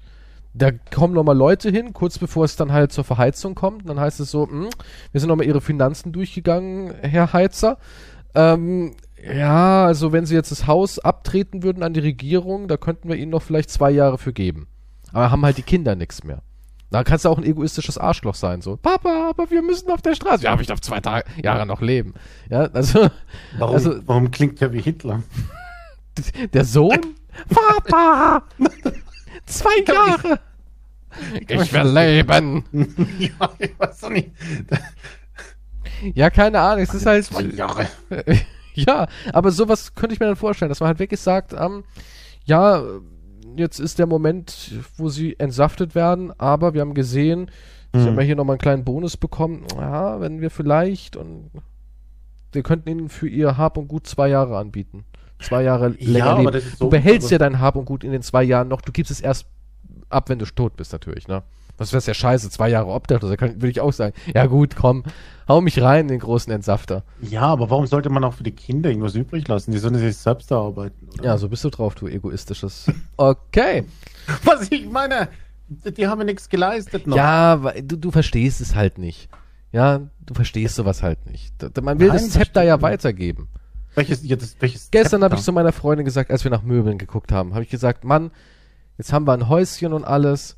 da 0.54 0.70
kommen 0.94 1.12
nochmal 1.12 1.36
Leute 1.36 1.70
hin, 1.70 1.92
kurz 1.92 2.18
bevor 2.18 2.44
es 2.46 2.56
dann 2.56 2.72
halt 2.72 2.92
zur 2.92 3.04
Verheizung 3.04 3.54
kommt. 3.54 3.82
Und 3.82 3.88
dann 3.88 4.00
heißt 4.00 4.20
es 4.20 4.30
so, 4.30 4.48
hm, 4.48 4.68
wir 5.12 5.20
sind 5.20 5.28
nochmal 5.28 5.46
Ihre 5.46 5.60
Finanzen 5.60 6.12
durchgegangen, 6.12 6.94
Herr 7.02 7.32
Heizer. 7.34 7.76
Ähm, 8.34 8.94
ja, 9.22 9.84
also 9.86 10.12
wenn 10.12 10.24
Sie 10.24 10.34
jetzt 10.34 10.50
das 10.50 10.66
Haus 10.66 10.98
abtreten 10.98 11.62
würden 11.62 11.82
an 11.82 11.92
die 11.92 12.00
Regierung, 12.00 12.68
da 12.68 12.76
könnten 12.76 13.08
wir 13.08 13.16
Ihnen 13.16 13.30
noch 13.32 13.42
vielleicht 13.42 13.70
zwei 13.70 13.90
Jahre 13.90 14.16
für 14.18 14.32
geben. 14.32 14.68
Aber 15.16 15.30
haben 15.30 15.42
halt 15.46 15.56
die 15.56 15.62
Kinder 15.62 15.94
nichts 15.94 16.24
mehr. 16.24 16.42
Da 16.90 17.02
kannst 17.02 17.24
du 17.24 17.30
auch 17.30 17.38
ein 17.38 17.44
egoistisches 17.44 17.96
Arschloch 17.96 18.34
sein, 18.34 18.60
so. 18.60 18.76
Papa, 18.76 19.30
aber 19.30 19.50
wir 19.50 19.62
müssen 19.62 19.90
auf 19.90 20.02
der 20.02 20.14
Straße. 20.14 20.44
Ja, 20.44 20.52
aber 20.52 20.60
ich 20.60 20.66
darf 20.66 20.82
zwei 20.82 21.00
Tage, 21.00 21.24
Jahre 21.42 21.64
noch 21.64 21.80
leben. 21.80 22.12
Ja, 22.50 22.64
also. 22.64 23.08
Warum, 23.56 23.74
also, 23.74 24.06
warum 24.06 24.30
klingt 24.30 24.60
der 24.60 24.74
wie 24.74 24.82
Hitler? 24.82 25.22
Der 26.52 26.66
Sohn? 26.66 26.98
Papa! 27.48 28.42
zwei 29.46 29.82
Jahre! 29.86 30.38
Ich 31.40 31.72
will 31.72 31.88
leben! 31.88 32.64
ja, 33.18 33.50
ich 33.58 33.78
weiß 33.78 34.00
doch 34.00 34.10
nicht. 34.10 34.32
Ja, 36.14 36.28
keine 36.28 36.60
Ahnung, 36.60 36.82
es 36.84 36.92
ist 36.92 37.06
halt. 37.06 37.24
Zwei 37.24 37.40
Jahre. 37.44 37.88
ja, 38.74 39.08
aber 39.32 39.50
sowas 39.50 39.94
könnte 39.94 40.12
ich 40.12 40.20
mir 40.20 40.26
dann 40.26 40.36
vorstellen, 40.36 40.68
dass 40.68 40.80
man 40.80 40.88
halt 40.88 40.98
wirklich 40.98 41.20
sagt, 41.20 41.54
ähm, 41.54 41.84
ja, 42.44 42.82
jetzt 43.56 43.78
ist 43.78 43.98
der 43.98 44.06
Moment, 44.06 44.72
wo 44.96 45.08
sie 45.08 45.38
entsaftet 45.38 45.94
werden, 45.94 46.32
aber 46.38 46.74
wir 46.74 46.80
haben 46.80 46.94
gesehen, 46.94 47.50
sie 47.92 48.00
Hm. 48.00 48.06
haben 48.08 48.16
ja 48.16 48.22
hier 48.22 48.36
nochmal 48.36 48.54
einen 48.54 48.60
kleinen 48.60 48.84
Bonus 48.84 49.16
bekommen. 49.16 49.64
Ja, 49.76 50.20
wenn 50.20 50.40
wir 50.40 50.50
vielleicht 50.50 51.16
und 51.16 51.50
wir 52.52 52.62
könnten 52.62 52.88
ihnen 52.88 53.08
für 53.08 53.28
ihr 53.28 53.56
Hab 53.56 53.76
und 53.76 53.88
Gut 53.88 54.06
zwei 54.06 54.28
Jahre 54.28 54.56
anbieten. 54.58 55.04
Zwei 55.40 55.62
Jahre 55.64 55.88
länger 55.88 56.18
Ja, 56.26 56.38
leben. 56.38 56.54
ist 56.54 56.72
du 56.74 56.76
so- 56.86 56.88
behältst 56.88 57.30
ja 57.30 57.38
dein 57.38 57.60
Hab 57.60 57.76
und 57.76 57.84
Gut 57.84 58.04
in 58.04 58.12
den 58.12 58.22
zwei 58.22 58.42
Jahren 58.42 58.68
noch. 58.68 58.80
Du 58.80 58.92
gibst 58.92 59.10
es 59.10 59.20
erst 59.20 59.46
ab, 60.08 60.28
wenn 60.30 60.38
du 60.38 60.46
tot 60.46 60.76
bist, 60.76 60.92
natürlich, 60.92 61.28
ne? 61.28 61.42
Was 61.78 61.92
wär's 61.92 62.06
ja 62.06 62.14
scheiße, 62.14 62.50
zwei 62.50 62.68
Jahre 62.70 62.88
obdachlos, 62.88 63.30
da 63.30 63.36
kann, 63.36 63.60
will 63.60 63.70
ich 63.70 63.80
auch 63.80 63.92
sagen. 63.92 64.14
Ja 64.34 64.46
gut, 64.46 64.76
komm, 64.76 65.04
hau 65.46 65.60
mich 65.60 65.80
rein 65.80 66.02
in 66.02 66.08
den 66.08 66.20
großen 66.20 66.52
Entsafter. 66.52 67.04
Ja, 67.20 67.42
aber 67.42 67.70
warum 67.70 67.86
sollte 67.86 68.08
man 68.08 68.24
auch 68.24 68.34
für 68.34 68.42
die 68.44 68.52
Kinder 68.52 68.88
irgendwas 68.88 69.14
übrig 69.14 69.46
lassen? 69.46 69.72
Die 69.72 69.78
sollen 69.78 69.94
sich 69.94 70.16
selbst 70.16 70.50
erarbeiten. 70.50 71.08
Oder? 71.12 71.24
Ja, 71.24 71.38
so 71.38 71.48
bist 71.48 71.64
du 71.64 71.70
drauf, 71.70 71.94
du 71.94 72.06
egoistisches. 72.06 72.90
Okay. 73.18 73.84
Was 74.44 74.70
ich 74.70 74.90
meine, 74.90 75.28
die 75.68 76.06
haben 76.06 76.20
ja 76.20 76.24
nichts 76.24 76.48
geleistet 76.48 77.06
noch. 77.06 77.16
Ja, 77.16 77.56
du, 77.56 77.96
du 77.96 78.10
verstehst 78.10 78.60
es 78.60 78.74
halt 78.74 78.98
nicht. 78.98 79.28
Ja, 79.72 80.00
du 80.20 80.34
verstehst 80.34 80.74
sowas 80.74 81.02
halt 81.02 81.26
nicht. 81.26 81.54
Man 81.80 81.98
will 81.98 82.08
Nein, 82.08 82.16
das 82.18 82.30
Zepter 82.30 82.62
ja 82.62 82.82
weitergeben. 82.82 83.48
Welches, 83.94 84.22
ja, 84.24 84.36
das, 84.36 84.56
welches 84.60 84.90
Gestern 84.90 85.24
habe 85.24 85.36
ich 85.36 85.42
zu 85.42 85.52
meiner 85.52 85.72
Freundin 85.72 86.04
gesagt, 86.04 86.30
als 86.30 86.44
wir 86.44 86.50
nach 86.50 86.62
Möbeln 86.62 86.98
geguckt 86.98 87.32
haben, 87.32 87.54
habe 87.54 87.64
ich 87.64 87.70
gesagt, 87.70 88.04
Mann, 88.04 88.30
jetzt 88.98 89.12
haben 89.12 89.26
wir 89.26 89.32
ein 89.32 89.48
Häuschen 89.48 89.92
und 89.92 90.04
alles 90.04 90.56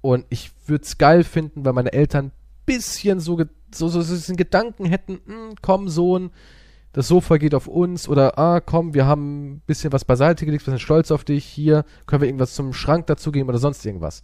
und 0.00 0.26
ich 0.30 0.52
würde 0.66 0.84
es 0.84 0.98
geil 0.98 1.24
finden, 1.24 1.64
weil 1.64 1.72
meine 1.72 1.92
Eltern 1.92 2.32
bisschen 2.66 3.20
so, 3.20 3.38
so, 3.74 3.88
so, 3.88 4.02
so 4.02 4.34
Gedanken 4.34 4.86
hätten, 4.86 5.20
hm, 5.26 5.54
komm 5.60 5.88
Sohn, 5.88 6.30
das 6.92 7.08
Sofa 7.08 7.36
geht 7.36 7.54
auf 7.54 7.68
uns 7.68 8.08
oder 8.08 8.38
ah, 8.38 8.60
komm, 8.60 8.94
wir 8.94 9.06
haben 9.06 9.54
ein 9.54 9.62
bisschen 9.66 9.92
was 9.92 10.04
beiseite 10.04 10.44
gelegt, 10.44 10.66
wir 10.66 10.72
sind 10.72 10.80
stolz 10.80 11.10
auf 11.10 11.24
dich, 11.24 11.44
hier 11.44 11.84
können 12.06 12.22
wir 12.22 12.28
irgendwas 12.28 12.54
zum 12.54 12.72
Schrank 12.72 13.06
dazugeben 13.06 13.48
oder 13.48 13.58
sonst 13.58 13.84
irgendwas. 13.84 14.22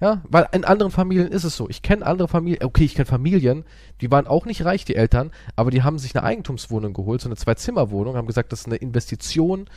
Ja, 0.00 0.22
weil 0.28 0.48
in 0.52 0.64
anderen 0.64 0.90
Familien 0.90 1.28
ist 1.28 1.44
es 1.44 1.56
so. 1.56 1.68
Ich 1.68 1.82
kenne 1.82 2.06
andere 2.06 2.26
Familien, 2.26 2.64
okay, 2.64 2.84
ich 2.84 2.94
kenne 2.94 3.04
Familien, 3.04 3.64
die 4.00 4.10
waren 4.10 4.26
auch 4.26 4.46
nicht 4.46 4.64
reich, 4.64 4.86
die 4.86 4.96
Eltern, 4.96 5.30
aber 5.56 5.70
die 5.70 5.82
haben 5.82 5.98
sich 5.98 6.16
eine 6.16 6.24
Eigentumswohnung 6.24 6.94
geholt, 6.94 7.20
so 7.20 7.28
eine 7.28 7.36
Zwei-Zimmer-Wohnung, 7.36 8.16
haben 8.16 8.26
gesagt, 8.26 8.50
das 8.50 8.60
ist 8.60 8.66
eine 8.66 8.76
Investition, 8.76 9.68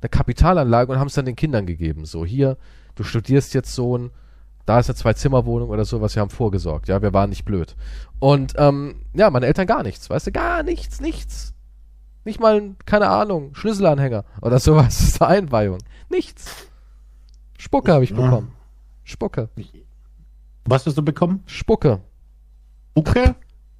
eine 0.00 0.08
Kapitalanlage 0.08 0.92
und 0.92 1.00
haben 1.00 1.08
es 1.08 1.14
dann 1.14 1.24
den 1.24 1.34
Kindern 1.34 1.66
gegeben. 1.66 2.04
So, 2.04 2.24
hier, 2.24 2.58
du 2.94 3.02
studierst 3.02 3.54
jetzt 3.54 3.74
Sohn, 3.74 4.12
da 4.66 4.78
ist 4.78 4.88
eine 4.88 4.96
Zwei-Zimmer-Wohnung 4.96 5.70
oder 5.70 5.84
sowas, 5.84 6.14
wir 6.14 6.20
haben 6.20 6.30
vorgesorgt, 6.30 6.88
ja, 6.88 7.02
wir 7.02 7.12
waren 7.12 7.30
nicht 7.30 7.44
blöd. 7.44 7.76
Und, 8.18 8.54
ähm, 8.56 9.04
ja, 9.14 9.30
meine 9.30 9.46
Eltern 9.46 9.66
gar 9.66 9.82
nichts, 9.82 10.08
weißt 10.08 10.28
du, 10.28 10.32
gar 10.32 10.62
nichts, 10.62 11.00
nichts. 11.00 11.54
Nicht 12.24 12.38
mal, 12.38 12.76
keine 12.86 13.08
Ahnung, 13.08 13.54
Schlüsselanhänger 13.54 14.24
oder 14.40 14.60
sowas 14.60 15.12
zur 15.18 15.26
Einweihung. 15.26 15.78
Nichts. 16.08 16.68
Spucke 17.58 17.92
habe 17.92 18.04
ich 18.04 18.14
bekommen. 18.14 18.52
Spucke. 19.02 19.48
Was 20.64 20.86
hast 20.86 20.96
du 20.96 21.02
bekommen? 21.02 21.42
Spucke. 21.46 22.00
Spucke? 22.92 23.34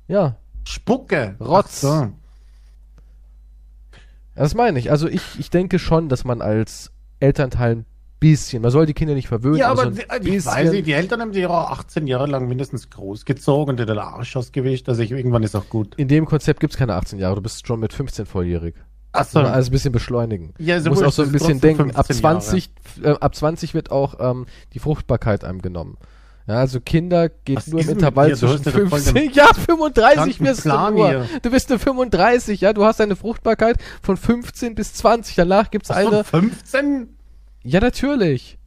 Ja, 0.08 0.36
Spucke. 0.64 1.36
Rotz. 1.40 1.80
So. 1.82 2.12
das 4.34 4.54
meine 4.54 4.78
ich. 4.78 4.90
Also 4.90 5.08
ich, 5.08 5.38
ich 5.38 5.50
denke 5.50 5.78
schon, 5.78 6.08
dass 6.08 6.24
man 6.24 6.40
als 6.40 6.92
Elternteil 7.20 7.72
ein 7.72 7.86
bisschen, 8.22 8.62
man 8.62 8.70
soll 8.70 8.86
die 8.86 8.94
Kinder 8.94 9.14
nicht 9.14 9.28
verwöhnen, 9.28 9.58
Ja, 9.58 9.70
aber 9.70 9.82
so 9.82 9.88
ein 10.08 10.22
die, 10.22 10.36
ich 10.36 10.46
weiß 10.46 10.70
nicht, 10.72 10.86
die 10.86 10.92
Eltern 10.92 11.20
haben 11.20 11.32
die 11.32 11.40
ja 11.40 11.50
18 11.50 12.06
Jahre 12.06 12.26
lang 12.26 12.48
mindestens 12.48 12.88
großgezogen 12.88 13.72
und 13.72 13.80
dir 13.80 13.86
den 13.86 13.98
Arsch 13.98 14.36
ausgewischt, 14.36 14.88
also 14.88 15.02
ich, 15.02 15.10
irgendwann 15.10 15.42
ist 15.42 15.54
auch 15.54 15.68
gut. 15.68 15.94
in 15.96 16.08
dem 16.08 16.24
Konzept 16.24 16.60
gibt 16.60 16.72
es 16.72 16.78
keine 16.78 16.94
18 16.94 17.18
Jahre, 17.18 17.34
du 17.36 17.42
bist 17.42 17.66
schon 17.66 17.80
mit 17.80 17.92
15 17.92 18.26
volljährig. 18.26 18.74
Achso, 19.12 19.40
Also 19.40 19.52
alles 19.52 19.68
ein 19.68 19.72
bisschen 19.72 19.92
beschleunigen. 19.92 20.54
Ja, 20.58 20.76
du 20.78 20.84
so 20.84 20.90
musst 20.90 21.04
auch 21.04 21.12
so 21.12 21.22
ein 21.22 21.32
bisschen 21.32 21.60
denken, 21.60 21.90
ab 21.94 22.06
15 22.06 22.22
Jahre. 22.22 22.40
20, 22.40 22.70
äh, 23.02 23.10
ab 23.10 23.34
20 23.34 23.74
wird 23.74 23.90
auch 23.90 24.14
ähm, 24.20 24.46
die 24.72 24.78
Fruchtbarkeit 24.78 25.44
einem 25.44 25.60
genommen. 25.60 25.98
Ja, 26.46 26.54
also 26.56 26.80
Kinder 26.80 27.28
geht 27.28 27.56
Was 27.56 27.66
nur 27.68 27.80
im 27.80 27.88
Intervall 27.90 28.34
zwischen 28.34 28.54
hast 28.54 28.66
ja 28.66 28.72
doch 28.72 28.88
voll 28.88 29.00
15, 29.00 29.14
den 29.14 29.30
ja, 29.32 29.52
35 29.54 30.38
kranken 30.38 30.44
wirst 30.44 30.64
du 30.64 30.70
nur. 30.70 31.08
hier. 31.08 31.26
Du 31.42 31.50
bist 31.50 31.70
eine 31.70 31.78
35, 31.78 32.60
ja, 32.60 32.72
du 32.72 32.84
hast 32.84 33.00
eine 33.00 33.14
Fruchtbarkeit 33.14 33.76
von 34.02 34.16
15 34.16 34.74
bis 34.74 34.94
20. 34.94 35.36
Danach 35.36 35.70
gibt's 35.70 35.90
Ach 35.90 36.00
so, 36.00 36.08
eine, 36.08 36.24
15? 36.24 37.08
Ja 37.62 37.80
natürlich. 37.80 38.58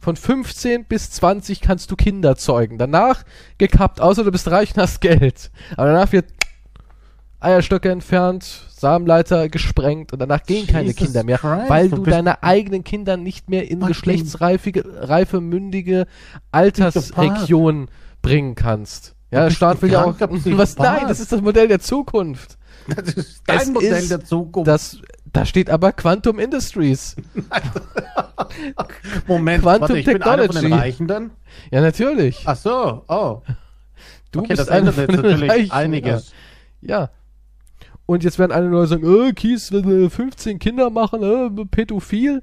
Von 0.00 0.14
15 0.14 0.84
bis 0.84 1.10
20 1.10 1.60
kannst 1.60 1.90
du 1.90 1.96
Kinder 1.96 2.36
zeugen. 2.36 2.78
Danach 2.78 3.24
gekappt, 3.58 4.00
außer 4.00 4.22
du 4.22 4.30
bist 4.30 4.48
reich 4.48 4.74
und 4.74 4.82
hast 4.82 5.00
Geld. 5.00 5.50
Aber 5.76 5.88
danach 5.88 6.12
wird 6.12 6.26
Eierstöcke 7.40 7.90
entfernt, 7.90 8.44
Samenleiter 8.70 9.48
gesprengt 9.48 10.12
und 10.12 10.18
danach 10.18 10.42
gehen 10.42 10.66
keine 10.66 10.88
Jesus 10.88 11.06
Kinder 11.06 11.24
mehr, 11.24 11.38
Christ, 11.38 11.68
weil 11.70 11.88
du 11.88 12.04
deine 12.04 12.42
eigenen 12.42 12.84
Kinder 12.84 13.16
nicht 13.16 13.48
mehr 13.48 13.70
in 13.70 13.80
geschlechtsreife, 13.80 14.72
reife, 15.08 15.40
mündige 15.40 16.06
Altersregion 16.50 17.88
bringen 18.22 18.54
kannst. 18.54 19.14
Ja, 19.30 19.44
der 19.44 19.50
Staat 19.50 19.82
will 19.82 19.92
ja 19.92 20.04
auch, 20.04 20.14
was, 20.20 20.78
nein, 20.78 21.06
das 21.06 21.20
ist 21.20 21.30
das 21.30 21.40
Modell 21.40 21.68
der 21.68 21.80
Zukunft. 21.80 22.58
Das 22.88 23.14
ist 23.14 23.42
dein 23.46 23.58
Es 23.58 23.70
Modell 23.70 24.02
ist 24.02 24.10
der 24.10 24.24
Zukunft. 24.24 24.66
Das, 24.66 24.98
da 25.38 25.44
steht 25.44 25.70
aber 25.70 25.92
Quantum 25.92 26.40
Industries. 26.40 27.14
Moment, 29.28 29.62
Quantum 29.62 29.80
warte, 29.82 29.98
ich 29.98 30.04
bin 30.04 30.20
einer 30.20 30.46
von 30.46 30.54
den 30.54 30.62
Technology. 30.62 30.74
Reichen 30.74 31.06
dann? 31.06 31.30
Ja, 31.70 31.80
natürlich. 31.80 32.42
Ach 32.44 32.56
so, 32.56 33.04
oh. 33.06 33.42
Du 34.32 34.40
okay, 34.40 34.48
bist 34.48 34.60
das 34.60 34.68
ändert 34.68 34.96
jetzt 34.96 35.12
natürlich 35.12 35.48
Reichen, 35.48 35.70
einiges. 35.70 36.32
Ja. 36.80 37.02
ja. 37.02 37.10
Und 38.06 38.24
jetzt 38.24 38.40
werden 38.40 38.50
alle 38.50 38.66
Leute 38.66 38.88
sagen, 38.88 39.28
äh, 39.28 39.32
Kies 39.32 39.70
will 39.70 40.06
äh, 40.06 40.10
15 40.10 40.58
Kinder 40.58 40.90
machen, 40.90 41.22
äh, 41.22 41.64
pädophil. 41.66 42.42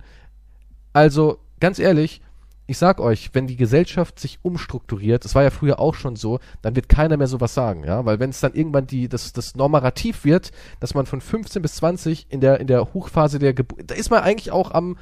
Also, 0.93 1.39
ganz 1.60 1.79
ehrlich, 1.79 2.21
ich 2.67 2.78
sag 2.78 2.99
euch, 2.99 3.30
wenn 3.34 3.47
die 3.47 3.58
Gesellschaft 3.58 4.19
sich 4.19 4.39
umstrukturiert, 4.41 5.23
das 5.23 5.36
war 5.36 5.43
ja 5.43 5.51
früher 5.51 5.80
auch 5.80 5.93
schon 5.95 6.15
so, 6.15 6.39
dann 6.62 6.75
wird 6.75 6.89
keiner 6.89 7.15
mehr 7.17 7.28
sowas 7.28 7.54
sagen, 7.54 7.84
ja, 7.84 8.06
weil 8.06 8.19
wenn 8.19 8.32
es 8.32 8.39
dann 8.39 8.54
irgendwann 8.54 8.88
die, 8.88 9.08
das, 9.08 9.34
das 9.34 9.56
Normativ 9.56 10.25
wird, 10.25 10.51
dass 10.80 10.93
man 10.95 11.06
von 11.06 11.21
15 11.21 11.62
bis 11.62 11.75
20 11.75 12.28
in 12.30 12.41
der, 12.41 12.60
in 12.60 12.67
der 12.67 12.93
Hochphase 12.93 13.38
der 13.39 13.54
Geburt, 13.54 13.84
da 13.91 13.95
ist 13.95 14.10
man 14.10 14.23
eigentlich 14.23 14.51
auch 14.51 14.71
am, 14.71 14.97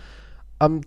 am 0.60 0.82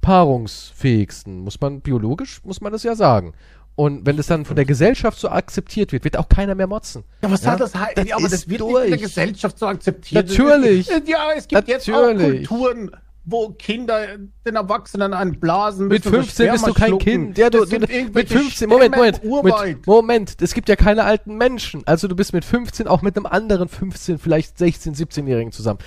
paarungsfähigsten, 0.00 1.40
muss 1.40 1.60
man, 1.60 1.80
biologisch 1.80 2.40
muss 2.44 2.60
man 2.60 2.72
das 2.72 2.82
ja 2.82 2.94
sagen. 2.94 3.32
Und 3.74 4.04
wenn 4.06 4.16
das 4.16 4.26
dann 4.26 4.44
von 4.44 4.56
der 4.56 4.64
Gesellschaft 4.64 5.20
so 5.20 5.28
akzeptiert 5.28 5.92
wird, 5.92 6.02
wird 6.02 6.16
auch 6.16 6.28
keiner 6.28 6.56
mehr 6.56 6.66
motzen. 6.66 7.04
Ja, 7.22 7.30
was 7.30 7.44
Ja, 7.44 7.52
hat 7.52 7.60
das 7.60 7.76
heißt? 7.76 7.96
das 7.96 8.08
Ja, 8.08 8.16
aber 8.16 8.28
das 8.28 8.48
wird 8.48 8.60
durch. 8.60 8.72
nicht 8.74 8.84
in 8.86 8.90
der 8.90 8.98
Gesellschaft 8.98 9.56
so 9.56 9.66
akzeptiert. 9.68 10.28
Natürlich. 10.28 10.88
Ja, 11.06 11.28
es 11.36 11.46
gibt 11.46 11.68
jetzt 11.68 11.88
auch 11.88 12.12
Natürlich. 12.12 12.48
Kulturen, 12.48 12.90
wo 13.30 13.50
Kinder 13.50 14.06
den 14.46 14.56
Erwachsenen. 14.56 15.10
Mit 15.10 15.40
bis 15.88 16.02
sie 16.02 16.10
das 16.10 16.10
15 16.10 16.50
bist 16.50 16.66
du 16.66 16.72
kein 16.72 16.88
schlucken. 16.88 17.04
Kind. 17.04 17.38
Ja, 17.38 17.50
du, 17.50 17.60
Das 17.60 17.68
du, 17.68 17.78
mit 17.78 17.90
irgendwelche 17.90 18.38
15, 18.38 18.68
Moment, 18.68 18.96
Moment, 18.96 19.22
mit, 19.22 19.86
Moment, 19.86 20.42
es 20.42 20.54
gibt 20.54 20.68
ja 20.68 20.76
keine 20.76 21.04
alten 21.04 21.36
Menschen. 21.36 21.82
Also 21.86 22.08
du 22.08 22.16
bist 22.16 22.32
mit 22.32 22.44
15 22.44 22.88
auch 22.88 23.02
mit 23.02 23.16
einem 23.16 23.26
anderen 23.26 23.68
15, 23.68 24.18
vielleicht 24.18 24.56
16, 24.58 24.94
17-Jährigen 24.94 25.52
zusammen. 25.52 25.80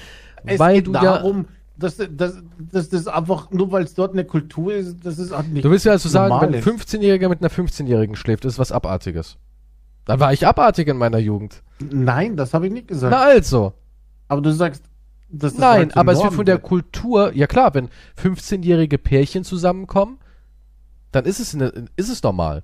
Es 0.46 0.60
weil 0.60 0.76
geht 0.76 0.88
du 0.88 0.92
darum, 0.92 1.48
dass, 1.78 1.98
dass, 1.98 2.38
dass 2.60 2.90
das 2.90 3.08
einfach, 3.08 3.50
nur 3.52 3.72
weil 3.72 3.84
es 3.84 3.96
dort 3.96 4.14
eine 4.14 4.26
Kultur 4.26 4.74
ist, 4.74 4.98
das 5.04 5.18
ist 5.18 5.32
auch 5.32 5.44
ja, 5.44 5.50
nicht 5.50 5.66
du 5.66 5.72
willst 5.72 5.86
ja 5.86 5.94
also 5.94 6.10
sagen, 6.10 6.34
wenn 6.42 6.50
ein 6.50 6.60
ist. 6.60 6.68
15-Jähriger 6.68 7.28
mit 7.28 7.42
einer 7.42 7.50
15-Jährigen 7.50 8.16
schläft, 8.16 8.46
ist 8.46 8.60
was 8.60 8.72
Abartiges. 8.72 9.38
Dann 10.06 10.20
war 10.20 10.34
ich 10.34 10.46
abartig 10.46 10.88
in 10.88 10.98
meiner 10.98 11.20
Jugend. 11.20 11.64
Nein, 11.80 12.38
das 12.38 12.54
habe 12.54 12.68
ich 12.68 12.74
nicht 12.74 12.88
gesagt. 12.88 13.12
Na 13.12 13.24
also. 13.24 13.74
Aber 14.28 14.42
du 14.42 14.52
sagst, 14.52 14.84
das 15.32 15.58
Nein, 15.58 15.80
halt 15.80 15.98
aber 15.98 16.12
es 16.12 16.22
wird 16.22 16.34
von 16.34 16.46
der 16.46 16.58
Kultur, 16.58 17.32
ja 17.34 17.48
klar, 17.48 17.74
wenn 17.74 17.90
15-jährige 18.22 18.98
Pärchen 18.98 19.44
zusammenkommen, 19.44 20.18
dann 21.12 21.26
ist 21.26 21.40
es, 21.40 21.56
eine, 21.56 21.88
ist 21.96 22.10
es 22.10 22.22
normal. 22.24 22.64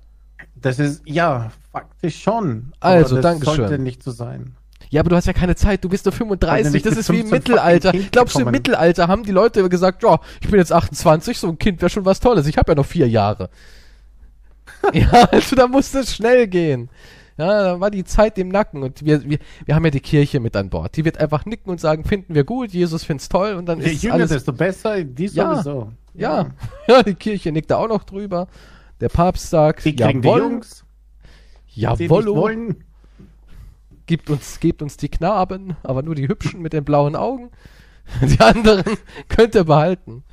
Das 0.54 0.78
ist, 0.78 1.02
ja, 1.04 1.50
faktisch 1.72 2.20
schon. 2.20 2.72
Also, 2.80 3.16
das 3.16 3.22
Dankeschön. 3.22 3.56
sollte 3.56 3.78
nicht 3.78 4.02
so 4.02 4.10
sein. 4.10 4.54
Ja, 4.90 5.00
aber 5.00 5.10
du 5.10 5.16
hast 5.16 5.26
ja 5.26 5.32
keine 5.32 5.54
Zeit, 5.54 5.84
du 5.84 5.88
bist 5.88 6.06
nur 6.06 6.12
35, 6.12 6.72
nicht 6.72 6.86
das 6.86 6.96
ist 6.96 7.10
wie 7.10 7.20
im 7.20 7.28
15 7.28 7.38
Mittelalter. 7.38 7.92
Glaubst 8.10 8.36
du, 8.36 8.40
im. 8.40 8.50
Mittelalter 8.50 9.08
haben 9.08 9.22
die 9.22 9.32
Leute 9.32 9.68
gesagt, 9.68 10.02
ja, 10.02 10.18
ich 10.40 10.48
bin 10.48 10.58
jetzt 10.58 10.72
28, 10.72 11.38
so 11.38 11.48
ein 11.48 11.58
Kind 11.58 11.82
wäre 11.82 11.90
schon 11.90 12.04
was 12.04 12.20
Tolles, 12.20 12.46
ich 12.46 12.56
habe 12.56 12.72
ja 12.72 12.76
noch 12.76 12.86
vier 12.86 13.08
Jahre. 13.08 13.50
ja, 14.92 15.24
also 15.30 15.56
da 15.56 15.66
musste 15.66 16.00
es 16.00 16.14
schnell 16.14 16.46
gehen. 16.46 16.88
Ja, 17.38 17.62
da 17.62 17.80
war 17.80 17.90
die 17.90 18.02
Zeit 18.04 18.36
im 18.36 18.48
Nacken 18.48 18.82
und 18.82 19.04
wir, 19.04 19.22
wir, 19.28 19.38
wir 19.64 19.74
haben 19.76 19.84
ja 19.84 19.90
die 19.92 20.00
Kirche 20.00 20.40
mit 20.40 20.56
an 20.56 20.70
Bord. 20.70 20.96
Die 20.96 21.04
wird 21.04 21.18
einfach 21.18 21.46
nicken 21.46 21.70
und 21.70 21.80
sagen, 21.80 22.04
finden 22.04 22.34
wir 22.34 22.42
gut, 22.44 22.72
Jesus 22.72 23.04
find's 23.04 23.28
toll 23.28 23.54
und 23.54 23.66
dann 23.66 23.80
Je 23.80 23.92
ist 23.92 24.02
jünger, 24.02 24.14
alles 24.16 24.30
desto 24.30 24.52
besser, 24.52 25.04
die 25.04 25.26
Ja. 25.26 25.54
sowieso. 25.54 25.92
ja, 26.14 26.50
ja, 26.88 27.02
die 27.04 27.14
Kirche 27.14 27.52
nickt 27.52 27.70
da 27.70 27.76
auch 27.76 27.88
noch 27.88 28.02
drüber. 28.04 28.48
Der 29.00 29.08
Papst 29.08 29.50
sagt, 29.50 29.84
Die 29.84 29.94
kriegen 29.94 30.22
jawohl, 30.22 30.40
Jungs, 30.40 30.84
die 31.76 31.80
nicht 31.86 32.00
jawohl, 32.00 32.26
wollen. 32.26 32.84
gibt 34.06 34.28
uns, 34.30 34.58
gebt 34.58 34.82
uns 34.82 34.96
die 34.96 35.08
Knaben, 35.08 35.76
aber 35.84 36.02
nur 36.02 36.16
die 36.16 36.26
hübschen 36.26 36.60
mit 36.60 36.72
den 36.72 36.84
blauen 36.84 37.14
Augen. 37.14 37.50
Die 38.22 38.40
anderen 38.40 38.84
könnt 39.28 39.54
ihr 39.54 39.64
behalten. 39.64 40.24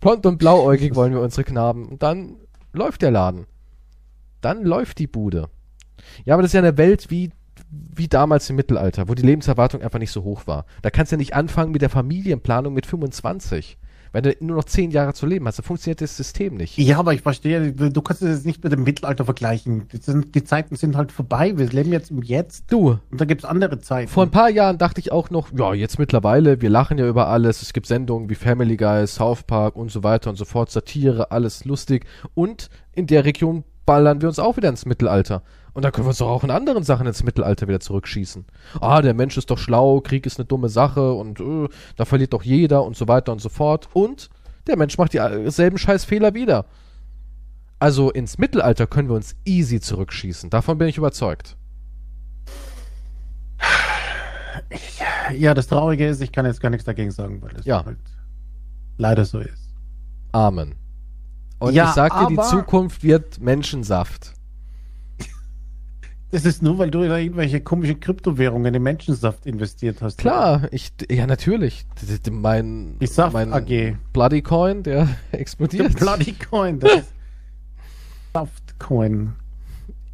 Blond 0.00 0.24
und 0.24 0.38
blauäugig 0.38 0.94
wollen 0.94 1.12
wir 1.12 1.20
unsere 1.20 1.44
Knaben. 1.44 1.86
Und 1.86 2.02
dann 2.02 2.36
läuft 2.72 3.02
der 3.02 3.10
Laden. 3.10 3.46
Dann 4.40 4.64
läuft 4.64 4.98
die 4.98 5.06
Bude. 5.06 5.50
Ja, 6.24 6.34
aber 6.34 6.42
das 6.42 6.50
ist 6.50 6.54
ja 6.54 6.60
eine 6.60 6.78
Welt 6.78 7.10
wie, 7.10 7.30
wie 7.70 8.08
damals 8.08 8.48
im 8.50 8.56
Mittelalter, 8.56 9.08
wo 9.08 9.14
die 9.14 9.22
Lebenserwartung 9.22 9.82
einfach 9.82 9.98
nicht 9.98 10.12
so 10.12 10.24
hoch 10.24 10.46
war. 10.46 10.64
Da 10.82 10.90
kannst 10.90 11.12
du 11.12 11.16
ja 11.16 11.18
nicht 11.18 11.34
anfangen 11.34 11.72
mit 11.72 11.82
der 11.82 11.90
Familienplanung 11.90 12.74
mit 12.74 12.86
25. 12.86 13.78
Wenn 14.12 14.24
du 14.24 14.34
nur 14.40 14.56
noch 14.56 14.64
10 14.64 14.90
Jahre 14.90 15.12
zu 15.12 15.26
leben 15.26 15.46
hast, 15.46 15.58
dann 15.58 15.64
funktioniert 15.64 16.00
das 16.00 16.16
System 16.16 16.54
nicht. 16.54 16.78
Ja, 16.78 16.98
aber 16.98 17.12
ich 17.12 17.22
verstehe, 17.22 17.72
du 17.72 17.90
du 17.90 18.02
kannst 18.02 18.22
es 18.22 18.38
jetzt 18.38 18.46
nicht 18.46 18.62
mit 18.64 18.72
dem 18.72 18.84
Mittelalter 18.84 19.24
vergleichen. 19.24 19.88
Die, 19.92 19.98
sind, 19.98 20.34
die 20.34 20.44
Zeiten 20.44 20.76
sind 20.76 20.96
halt 20.96 21.12
vorbei. 21.12 21.56
Wir 21.56 21.66
leben 21.66 21.92
jetzt 21.92 22.10
im 22.10 22.22
Jetzt 22.22 22.72
Du, 22.72 22.98
und 23.10 23.20
da 23.20 23.24
gibt 23.24 23.42
es 23.42 23.44
andere 23.44 23.78
Zeiten. 23.80 24.08
Vor 24.08 24.22
ein 24.22 24.30
paar 24.30 24.50
Jahren 24.50 24.78
dachte 24.78 25.00
ich 25.00 25.12
auch 25.12 25.30
noch, 25.30 25.48
ja, 25.56 25.74
jetzt 25.74 25.98
mittlerweile, 25.98 26.60
wir 26.60 26.70
lachen 26.70 26.98
ja 26.98 27.06
über 27.06 27.28
alles. 27.28 27.62
Es 27.62 27.72
gibt 27.72 27.86
Sendungen 27.86 28.30
wie 28.30 28.34
Family 28.34 28.76
Guy, 28.76 29.06
South 29.06 29.42
Park 29.42 29.76
und 29.76 29.90
so 29.90 30.02
weiter 30.02 30.30
und 30.30 30.36
so 30.36 30.44
fort, 30.44 30.70
Satire, 30.70 31.30
alles 31.30 31.64
lustig. 31.64 32.06
Und 32.34 32.70
in 32.94 33.06
der 33.06 33.24
Region 33.24 33.64
ballern 33.84 34.20
wir 34.20 34.28
uns 34.28 34.38
auch 34.38 34.56
wieder 34.56 34.68
ins 34.68 34.86
Mittelalter. 34.86 35.42
Und 35.78 35.84
da 35.84 35.92
können 35.92 36.06
wir 36.06 36.08
uns 36.08 36.18
doch 36.18 36.26
auch 36.26 36.42
in 36.42 36.50
anderen 36.50 36.82
Sachen 36.82 37.06
ins 37.06 37.22
Mittelalter 37.22 37.68
wieder 37.68 37.78
zurückschießen. 37.78 38.44
Ah, 38.80 39.00
der 39.00 39.14
Mensch 39.14 39.36
ist 39.38 39.48
doch 39.48 39.58
schlau, 39.58 40.00
Krieg 40.00 40.26
ist 40.26 40.36
eine 40.36 40.44
dumme 40.44 40.68
Sache 40.68 41.12
und 41.12 41.38
äh, 41.38 41.68
da 41.94 42.04
verliert 42.04 42.32
doch 42.32 42.42
jeder 42.42 42.82
und 42.82 42.96
so 42.96 43.06
weiter 43.06 43.30
und 43.30 43.40
so 43.40 43.48
fort. 43.48 43.88
Und 43.92 44.28
der 44.66 44.76
Mensch 44.76 44.98
macht 44.98 45.12
dieselben 45.12 45.78
Scheißfehler 45.78 46.34
wieder. 46.34 46.64
Also 47.78 48.10
ins 48.10 48.38
Mittelalter 48.38 48.88
können 48.88 49.08
wir 49.08 49.14
uns 49.14 49.36
easy 49.44 49.78
zurückschießen. 49.80 50.50
Davon 50.50 50.78
bin 50.78 50.88
ich 50.88 50.96
überzeugt. 50.98 51.56
ja, 55.32 55.54
das 55.54 55.68
Traurige 55.68 56.08
ist, 56.08 56.20
ich 56.20 56.32
kann 56.32 56.44
jetzt 56.44 56.60
gar 56.60 56.70
nichts 56.70 56.86
dagegen 56.86 57.12
sagen, 57.12 57.40
weil 57.40 57.50
das 57.50 57.64
Ja. 57.64 57.84
halt 57.84 57.98
leider 58.96 59.24
so 59.24 59.38
ist. 59.38 59.76
Amen. 60.32 60.74
Und 61.60 61.72
Ja, 61.72 61.84
ich 61.84 61.90
sag 61.94 62.18
dir, 62.18 62.26
die 62.34 62.48
Zukunft 62.48 63.04
wird 63.04 63.40
Menschensaft. 63.40 64.34
Das 66.30 66.44
ist 66.44 66.62
nur, 66.62 66.76
weil 66.76 66.90
du 66.90 67.02
in 67.02 67.10
irgendwelche 67.10 67.60
komischen 67.60 68.00
Kryptowährungen 68.00 68.74
in 68.74 68.82
Menschensaft 68.82 69.46
investiert 69.46 70.02
hast. 70.02 70.18
Klar, 70.18 70.68
ich, 70.72 70.92
ja 71.10 71.26
natürlich. 71.26 71.86
Mein, 72.30 72.98
Die 72.98 73.06
Saft 73.06 73.32
mein 73.32 73.52
AG. 73.52 73.96
Bloody 74.12 74.42
Coin, 74.42 74.82
der 74.82 75.06
Der 75.32 75.40
explodiert. 75.40 75.96
Bloody 75.96 76.32
Coin. 76.34 76.80
Das 76.80 77.04
Saftcoin. 78.34 79.32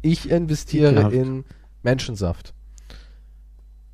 Ich 0.01 0.29
investiere 0.29 0.91
Ekelhaft. 0.91 1.15
in 1.15 1.43
Menschensaft. 1.83 2.53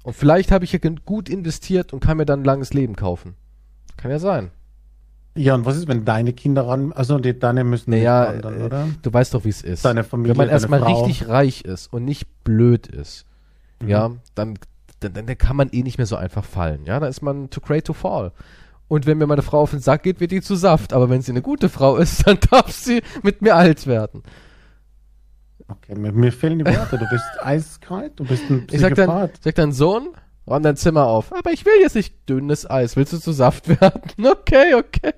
Und 0.04 0.16
vielleicht 0.16 0.52
habe 0.52 0.64
ich 0.64 0.72
ja 0.72 0.80
gut 1.06 1.30
investiert 1.30 1.94
und 1.94 2.00
kann 2.02 2.18
mir 2.18 2.26
dann 2.26 2.42
ein 2.42 2.46
langes 2.46 2.74
Leben 2.74 2.96
kaufen. 2.96 3.36
Kann 3.98 4.12
ja 4.12 4.20
sein. 4.20 4.52
Ja, 5.36 5.56
und 5.56 5.66
was 5.66 5.78
ist, 5.78 5.88
wenn 5.88 6.04
deine 6.04 6.34
Kinder 6.34 6.68
ran, 6.68 6.92
also 6.92 7.18
die, 7.18 7.38
deine 7.38 7.64
müssen 7.64 7.92
Naja, 7.92 8.34
nicht 8.34 8.44
ran 8.46 8.54
dann, 8.54 8.62
äh, 8.62 8.64
oder? 8.66 8.88
du 9.02 9.14
weißt 9.14 9.34
doch, 9.34 9.46
wie 9.46 9.50
es 9.50 9.62
ist. 9.62 9.86
Deine 9.86 10.04
Familie, 10.04 10.32
Wenn 10.32 10.38
man 10.46 10.50
erstmal 10.50 10.84
richtig 10.84 11.28
reich 11.30 11.64
ist 11.64 11.92
und 11.94 12.04
nicht 12.06 12.28
blöd 12.44 12.88
ist, 12.88 13.26
Mhm. 13.82 13.88
ja, 13.90 14.12
dann, 14.36 14.60
dann, 15.00 15.14
dann 15.14 15.38
kann 15.38 15.56
man 15.56 15.70
eh 15.72 15.82
nicht 15.84 15.98
mehr 15.98 16.06
so 16.06 16.16
einfach 16.18 16.44
fallen. 16.46 16.86
Ja, 16.86 17.00
da 17.00 17.08
ist 17.08 17.22
man 17.22 17.50
too 17.50 17.62
great 17.62 17.86
to 17.86 17.94
fall. 17.94 18.32
Und 18.90 19.06
wenn 19.08 19.18
mir 19.18 19.26
meine 19.26 19.42
Frau 19.42 19.62
auf 19.62 19.72
den 19.72 19.80
Sack 19.80 20.04
geht, 20.04 20.20
wird 20.20 20.32
die 20.32 20.42
zu 20.42 20.56
Saft. 20.56 20.92
Aber 20.94 21.10
wenn 21.10 21.22
sie 21.22 21.32
eine 21.32 21.42
gute 21.42 21.70
Frau 21.70 21.96
ist, 21.96 22.28
dann 22.28 22.38
darf 22.52 22.70
sie 22.72 23.02
mit 23.24 23.42
mir 23.42 23.56
alt 23.56 23.88
werden. 23.88 24.22
Okay, 25.68 25.96
mir, 25.98 26.12
mir 26.12 26.32
fehlen 26.34 26.60
die 26.60 26.66
Worte. 26.66 26.98
Du 26.98 27.08
bist 27.10 27.24
eiskalt, 27.42 28.20
du 28.20 28.26
bist 28.26 28.44
ein 28.50 28.68
Ich 28.70 28.82
sag 28.82 28.96
dann, 28.96 29.08
Psychopath. 29.08 29.32
sag 29.42 29.56
dann, 29.56 29.72
Sohn, 29.72 30.10
räum 30.46 30.62
dein 30.64 30.76
Zimmer 30.76 31.06
auf. 31.06 31.32
Aber 31.34 31.52
ich 31.54 31.66
will 31.66 31.74
jetzt 31.82 31.96
nicht 31.96 32.28
dünnes 32.30 32.70
Eis. 32.70 32.96
Willst 32.98 33.14
du 33.14 33.18
zu 33.20 33.32
Saft 33.32 33.68
werden? 33.82 34.02
Okay, 34.26 34.76
okay. 34.76 35.14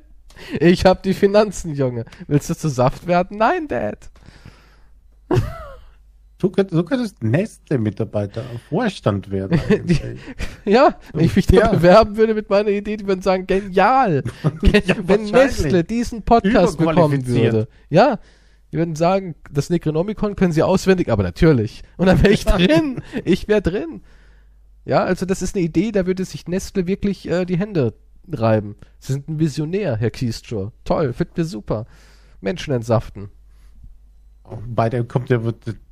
Ich 0.60 0.86
hab 0.86 1.04
die 1.04 1.14
Finanzen, 1.14 1.74
Junge. 1.74 2.06
Willst 2.28 2.50
du 2.50 2.56
zu 2.56 2.70
Saft 2.70 3.08
werden? 3.08 3.38
Nein, 3.38 3.68
Dad. 3.68 4.10
Du, 6.38 6.50
könntest, 6.50 6.78
du 6.78 6.84
könntest 6.84 7.24
Nestle-Mitarbeiter, 7.24 8.44
Vorstand 8.68 9.32
werden. 9.32 9.62
Die-. 9.86 10.00
Ja, 10.70 10.98
wenn 11.14 11.24
ich 11.26 11.36
mich 11.36 11.48
da 11.48 11.56
Ja. 11.56 11.68
bewerben 11.72 12.18
würde 12.18 12.34
mit 12.34 12.50
meiner 12.50 12.70
Idee, 12.70 12.98
die 12.98 13.08
würden 13.08 13.22
sagen, 13.22 13.48
genial. 13.48 14.24
Gen- 14.62 14.82
Ja, 14.86 14.96
wenn. 15.08 15.24
Nestle 15.26 15.86
diesen 15.86 16.24
Podcast 16.24 16.78
bekommen 16.78 17.26
würde. 17.28 17.70
Ja, 17.90 18.20
die 18.74 18.78
würden 18.78 18.96
sagen, 18.98 19.36
das 19.52 19.70
Necronomicon 19.70 20.36
können 20.36 20.52
sie 20.52 20.64
auswendig, 20.64 21.10
aber 21.10 21.24
natürlich. 21.24 21.82
Und 21.96 22.08
dann 22.08 22.22
wäre 22.22 22.34
ich 22.34 22.44
drin. 22.46 23.02
Ich 23.24 23.48
wäre 23.48 23.62
drin. 23.62 24.02
Ja, 24.84 25.06
also 25.06 25.26
das 25.26 25.42
ist 25.42 25.56
eine 25.56 25.64
Idee, 25.64 25.94
da 25.94 26.06
würde 26.06 26.26
sich 26.26 26.48
Nestle 26.50 26.88
wirklich 26.88 27.30
äh, 27.30 27.46
die 27.46 27.58
Hände 27.58 27.94
reiben. 28.32 28.76
Sie 29.00 29.14
sind 29.14 29.28
ein 29.28 29.40
Visionär, 29.40 29.96
Herr 29.96 30.12
Kiestrow. 30.12 30.72
Toll, 30.84 31.14
finden 31.14 31.38
wir 31.38 31.46
super. 31.46 31.86
Menschen 32.42 32.74
entsaften. 32.74 33.30
Bei 34.68 34.90
der 34.90 35.06
kommt 35.06 35.30
der, 35.30 35.40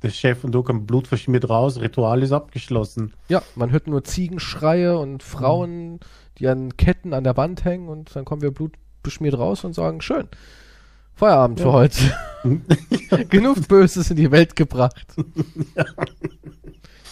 der 0.02 0.10
Chef 0.10 0.44
und 0.44 0.52
du 0.52 0.62
kommt 0.62 0.86
blutverschmiert 0.86 1.48
raus, 1.48 1.80
Ritual 1.80 2.22
ist 2.22 2.32
abgeschlossen. 2.32 3.14
Ja, 3.28 3.42
man 3.54 3.72
hört 3.72 3.86
nur 3.86 4.04
Ziegenschreie 4.04 4.98
und 4.98 5.22
Frauen, 5.22 6.00
die 6.38 6.46
an 6.48 6.76
Ketten 6.76 7.14
an 7.14 7.24
der 7.24 7.36
Wand 7.38 7.64
hängen 7.64 7.88
und 7.88 8.14
dann 8.14 8.26
kommen 8.26 8.42
wir 8.42 8.50
blutbeschmiert 8.50 9.38
raus 9.38 9.64
und 9.64 9.72
sagen, 9.72 10.02
schön, 10.02 10.28
Feierabend 11.14 11.60
für 11.60 11.68
Ja. 11.68 11.72
heute. 11.72 12.14
Genug 13.30 13.68
Böses 13.68 14.10
in 14.10 14.16
die 14.16 14.30
Welt 14.30 14.54
gebracht. 14.54 15.06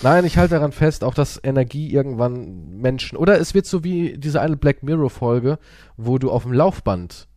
Nein, 0.03 0.25
ich 0.25 0.39
halte 0.39 0.55
daran 0.55 0.73
fest, 0.73 1.05
auch 1.05 1.15
dass 1.15 1.39
Energie 1.43 1.93
irgendwann 1.93 2.79
Menschen, 2.79 3.19
oder 3.19 3.39
es 3.39 3.53
wird 3.55 3.67
so 3.67 3.85
wie 3.85 4.17
diese 4.17 4.41
eine 4.41 4.57
Black 4.57 4.83
Mirror 4.83 5.11
Folge, 5.11 5.59
wo 5.97 6.19
du 6.19 6.31
auf 6.31 6.45
dem 6.45 6.53
Laufband 6.53 7.29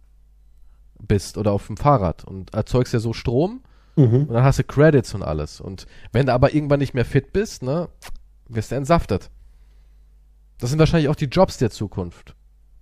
bist 1.00 1.38
oder 1.38 1.52
auf 1.52 1.68
dem 1.68 1.76
Fahrrad 1.76 2.24
und 2.24 2.54
erzeugst 2.54 2.94
ja 2.94 3.00
so 3.00 3.14
Strom 3.14 3.62
Mhm. 3.96 4.26
und 4.26 4.30
dann 4.34 4.44
hast 4.44 4.58
du 4.58 4.64
Credits 4.64 5.14
und 5.14 5.22
alles. 5.22 5.62
Und 5.62 5.86
wenn 6.14 6.26
du 6.26 6.34
aber 6.34 6.56
irgendwann 6.56 6.80
nicht 6.80 6.94
mehr 6.96 7.06
fit 7.06 7.32
bist, 7.34 7.62
ne, 7.62 7.90
wirst 8.48 8.72
du 8.72 8.76
entsaftet. 8.76 9.30
Das 10.58 10.70
sind 10.72 10.80
wahrscheinlich 10.80 11.10
auch 11.10 11.16
die 11.16 11.26
Jobs 11.26 11.58
der 11.58 11.70
Zukunft. 11.70 12.36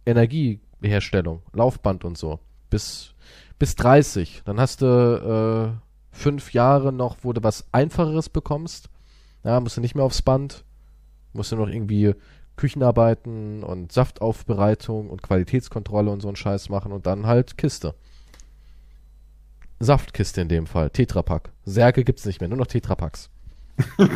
Energieherstellung, 0.06 1.42
Laufband 1.54 2.06
und 2.06 2.18
so. 2.18 2.40
Bis, 2.70 3.14
bis 3.60 3.76
30. 3.76 4.44
Dann 4.46 4.60
hast 4.60 4.82
du 4.82 4.86
äh, 5.76 6.16
fünf 6.16 6.54
Jahre 6.54 6.94
noch, 6.94 7.18
wo 7.24 7.34
du 7.34 7.44
was 7.44 7.66
Einfacheres 7.72 8.30
bekommst. 8.30 8.90
Ja, 9.44 9.60
musst 9.60 9.78
du 9.78 9.82
nicht 9.82 9.96
mehr 9.96 10.06
aufs 10.06 10.22
Band. 10.22 10.64
Musst 11.34 11.52
du 11.52 11.56
noch 11.56 11.70
irgendwie 11.70 12.14
Küchenarbeiten 12.58 13.64
und 13.64 13.92
Saftaufbereitung 13.92 15.10
und 15.10 15.24
Qualitätskontrolle 15.24 16.12
und 16.12 16.22
so 16.22 16.28
einen 16.28 16.36
Scheiß 16.36 16.70
machen 16.70 16.92
und 16.92 17.06
dann 17.06 17.26
halt 17.26 17.58
Kiste. 17.58 17.96
Saftkiste 19.80 20.42
in 20.42 20.48
dem 20.48 20.68
Fall. 20.68 20.90
Tetrapack. 20.92 21.52
Särge 21.66 22.04
gibt's 22.04 22.26
nicht 22.26 22.40
mehr, 22.40 22.50
nur 22.50 22.60
noch 22.60 22.68
Tetrapacks. 22.68 23.30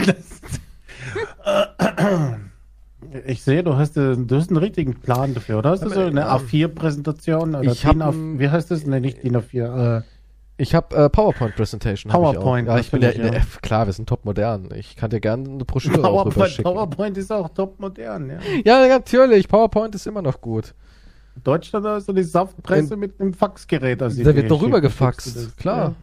Ich 3.28 3.44
sehe, 3.44 3.64
du 3.64 3.76
hast, 3.76 3.98
äh, 3.98 4.16
du 4.18 4.36
hast 4.36 4.50
einen 4.50 4.58
richtigen 4.58 4.96
Plan 4.96 5.34
dafür, 5.34 5.60
oder? 5.60 5.72
Hast 5.72 5.84
du 5.84 5.90
so 5.90 6.00
eine 6.00 6.22
ähm, 6.22 6.28
A4-Präsentation? 6.28 7.64
ich 7.64 7.82
DIN 7.82 8.40
wie 8.40 8.50
heißt 8.50 8.72
das? 8.72 8.86
Nee, 8.86 9.00
nicht 9.00 9.24
DIN 9.24 9.38
A4. 9.38 9.98
Äh, 10.00 10.02
Ich 10.58 10.74
habe 10.74 10.96
äh, 10.96 11.10
PowerPoint 11.10 11.56
Presentation. 11.56 12.14
hab 12.14 12.22
PowerPoint, 12.22 12.68
Ich. 12.68 12.74
Ja, 12.74 12.80
ich 12.80 12.92
bin 12.92 13.02
ja, 13.02 13.10
in 13.10 13.32
der, 13.32 13.42
klar, 13.62 13.88
wir 13.88 13.94
sind 13.94 14.08
top 14.08 14.24
modern. 14.24 14.70
Ich 14.74 14.96
kann 14.96 15.10
dir 15.10 15.20
gerne 15.20 15.50
eine 15.50 15.66
Broschüre 15.66 16.02
PowerPoint. 16.02 16.64
PowerPoint 16.64 17.18
ist 17.18 17.32
auch 17.32 17.50
top 17.50 17.80
modern, 17.80 18.30
ja. 18.30 18.40
Ja, 18.64 18.88
natürlich. 18.88 19.50
PowerPoint 19.50 19.94
ist 19.96 20.08
immer 20.08 20.22
noch 20.22 20.40
gut. 20.40 20.74
Deutschland 21.44 21.86
hat 21.86 22.04
so 22.04 22.14
die 22.14 22.24
Saftpresse 22.24 22.96
mit 22.96 23.20
einem 23.20 23.34
Faxgerät. 23.34 24.02
Also 24.02 24.24
Da 24.24 24.34
wird 24.34 24.50
doch 24.50 24.62
rübergefaxt. 24.62 25.58
Klar. 25.58 25.96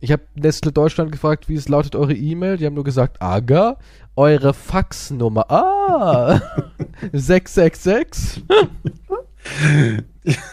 Ich 0.00 0.12
habe 0.12 0.22
Nestle 0.34 0.72
Deutschland 0.72 1.12
gefragt, 1.12 1.48
wie 1.48 1.54
es 1.54 1.68
lautet 1.68 1.94
eure 1.94 2.14
E-Mail. 2.14 2.56
Die 2.56 2.66
haben 2.66 2.74
nur 2.74 2.84
gesagt, 2.84 3.20
Aga, 3.20 3.76
eure 4.16 4.54
Faxnummer. 4.54 5.50
Ah, 5.50 6.40
666. 7.12 8.44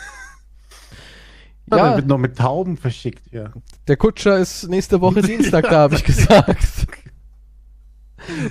Ja. 1.70 1.78
ja, 1.78 1.96
wird 1.98 2.08
noch 2.08 2.18
mit 2.18 2.38
Tauben 2.38 2.78
verschickt, 2.78 3.32
ja. 3.32 3.52
der 3.88 3.98
Kutscher 3.98 4.38
ist 4.38 4.70
nächste 4.70 5.02
Woche 5.02 5.22
Dienstag 5.22 5.70
da, 5.70 5.80
habe 5.80 5.96
ich 5.96 6.04
gesagt. 6.04 6.88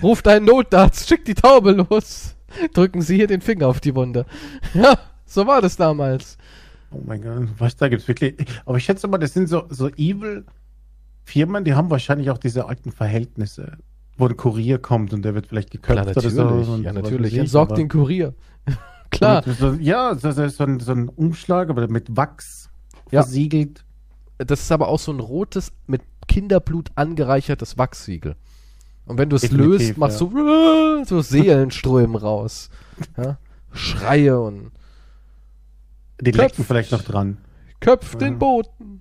Ruft 0.02 0.28
einen 0.28 0.44
Notarzt, 0.44 1.08
schickt 1.08 1.26
die 1.28 1.34
Taube 1.34 1.72
los. 1.72 2.36
Drücken 2.74 3.02
Sie 3.02 3.16
hier 3.16 3.26
den 3.26 3.40
Finger 3.40 3.68
auf 3.68 3.80
die 3.80 3.94
Wunde. 3.94 4.26
Ja, 4.74 4.98
so 5.24 5.46
war 5.46 5.60
das 5.60 5.76
damals. 5.76 6.36
Oh 6.90 7.00
mein 7.04 7.22
Gott, 7.22 7.48
was 7.58 7.76
da 7.76 7.88
gibt's 7.88 8.06
wirklich. 8.06 8.34
Aber 8.64 8.76
ich 8.78 8.84
schätze 8.84 9.08
mal, 9.08 9.18
das 9.18 9.32
sind 9.32 9.48
so, 9.48 9.64
so 9.68 9.88
evil 9.88 10.44
Firmen, 11.24 11.64
die 11.64 11.74
haben 11.74 11.90
wahrscheinlich 11.90 12.30
auch 12.30 12.38
diese 12.38 12.66
alten 12.68 12.92
Verhältnisse, 12.92 13.78
wo 14.16 14.26
ein 14.26 14.36
Kurier 14.36 14.78
kommt 14.78 15.12
und 15.12 15.22
der 15.22 15.34
wird 15.34 15.48
vielleicht 15.48 15.70
geköpft 15.70 16.02
Klar, 16.02 16.06
natürlich. 16.06 16.38
oder 16.38 16.64
so. 16.64 16.76
ja, 16.76 16.92
natürlich. 16.92 17.32
ich, 17.32 17.38
Entsorgt 17.40 17.76
den 17.76 17.88
Kurier. 17.88 18.34
Klar. 19.10 19.42
So, 19.58 19.72
ja, 19.72 20.14
so, 20.14 20.30
so, 20.30 20.48
so, 20.48 20.64
ein, 20.64 20.80
so 20.80 20.92
ein 20.92 21.08
Umschlag, 21.08 21.68
aber 21.68 21.88
mit 21.88 22.16
Wachs 22.16 22.65
Ja. 23.10 23.22
versiegelt. 23.22 23.84
Das 24.38 24.60
ist 24.60 24.72
aber 24.72 24.88
auch 24.88 24.98
so 24.98 25.12
ein 25.12 25.20
rotes, 25.20 25.72
mit 25.86 26.02
Kinderblut 26.28 26.90
angereichertes 26.94 27.78
Wachssiegel. 27.78 28.36
Und 29.06 29.18
wenn 29.18 29.30
du 29.30 29.36
es 29.36 29.50
löst, 29.50 29.96
machst 29.96 30.20
ja. 30.20 30.26
du 30.26 31.04
so 31.06 31.20
Seelenströmen 31.20 32.16
raus. 32.16 32.70
Ja? 33.16 33.38
Schreie 33.72 34.38
und 34.40 34.72
Die 36.20 36.32
Köpf. 36.32 36.42
lecken 36.42 36.64
vielleicht 36.64 36.92
noch 36.92 37.02
dran. 37.02 37.38
köpft 37.80 38.14
Ja. 38.14 38.18
den 38.28 38.38
Boten. 38.38 39.00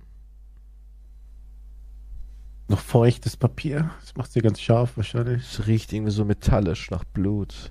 Noch 2.68 2.80
feuchtes 2.80 3.36
Papier. 3.36 3.90
Das 4.00 4.16
macht 4.16 4.32
sie 4.32 4.40
ganz 4.40 4.60
scharf 4.60 4.96
wahrscheinlich. 4.96 5.42
Es 5.42 5.66
riecht 5.66 5.92
irgendwie 5.92 6.10
so 6.12 6.24
metallisch 6.24 6.90
nach 6.90 7.04
Blut. 7.04 7.70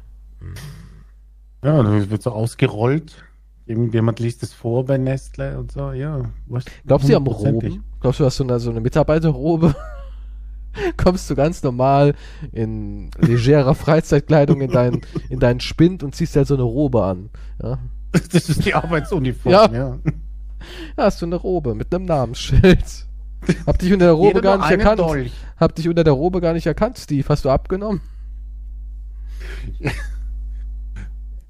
Ja, 1.64 1.82
dann 1.84 2.10
wird 2.10 2.22
so 2.24 2.32
ausgerollt. 2.32 3.24
Irgendjemand 3.68 4.20
liest 4.20 4.44
es 4.44 4.54
vor 4.54 4.86
bei 4.86 4.98
Nestle 4.98 5.58
und 5.58 5.72
so, 5.72 5.92
ja. 5.92 6.22
Was, 6.46 6.66
Glaubst 6.86 7.06
du, 7.06 7.10
die 7.10 7.16
haben. 7.16 7.26
Roben? 7.28 7.84
Glaubst 8.00 8.20
du, 8.20 8.24
du 8.24 8.28
hast 8.28 8.38
so 8.38 8.44
eine, 8.44 8.60
so 8.60 8.70
eine 8.70 8.80
Mitarbeiterrobe? 8.82 9.76
Kommst 10.98 11.30
du 11.30 11.36
ganz 11.36 11.64
normal 11.64 12.16
in 12.52 13.10
legerer 13.18 13.74
Freizeitkleidung 13.76 14.62
in 14.62 14.72
deinen, 14.72 15.02
in 15.30 15.40
deinen 15.40 15.62
Spind 15.62 16.04
und 16.04 16.14
ziehst 16.16 16.36
dir 16.36 16.40
halt 16.40 16.48
so 16.48 16.54
eine 16.54 16.64
Robe 16.64 17.04
an. 17.04 17.30
Ja? 17.62 17.80
Das 18.32 18.48
ist 18.48 18.64
die 18.66 18.74
Arbeitsuniform, 18.74 19.52
Ja. 19.52 19.70
ja. 19.72 20.00
Da 20.96 21.04
hast 21.04 21.22
du 21.22 21.26
eine 21.26 21.36
Robe 21.36 21.76
mit 21.76 21.94
einem 21.94 22.06
Namensschild. 22.06 23.06
Hab 23.68 23.78
dich 23.78 23.92
unter 23.92 24.06
der 24.06 24.14
Robe 24.14 24.42
gar 24.42 24.58
nicht 24.58 24.72
erkannt. 24.72 25.00
Dolch. 25.00 25.34
Hab 25.58 25.76
dich 25.76 25.90
unter 25.90 26.04
der 26.04 26.14
Robe 26.14 26.40
gar 26.40 26.54
nicht 26.54 26.66
erkannt, 26.66 26.98
Steve. 26.98 27.28
Hast 27.28 27.44
du 27.46 27.50
abgenommen? 27.50 28.02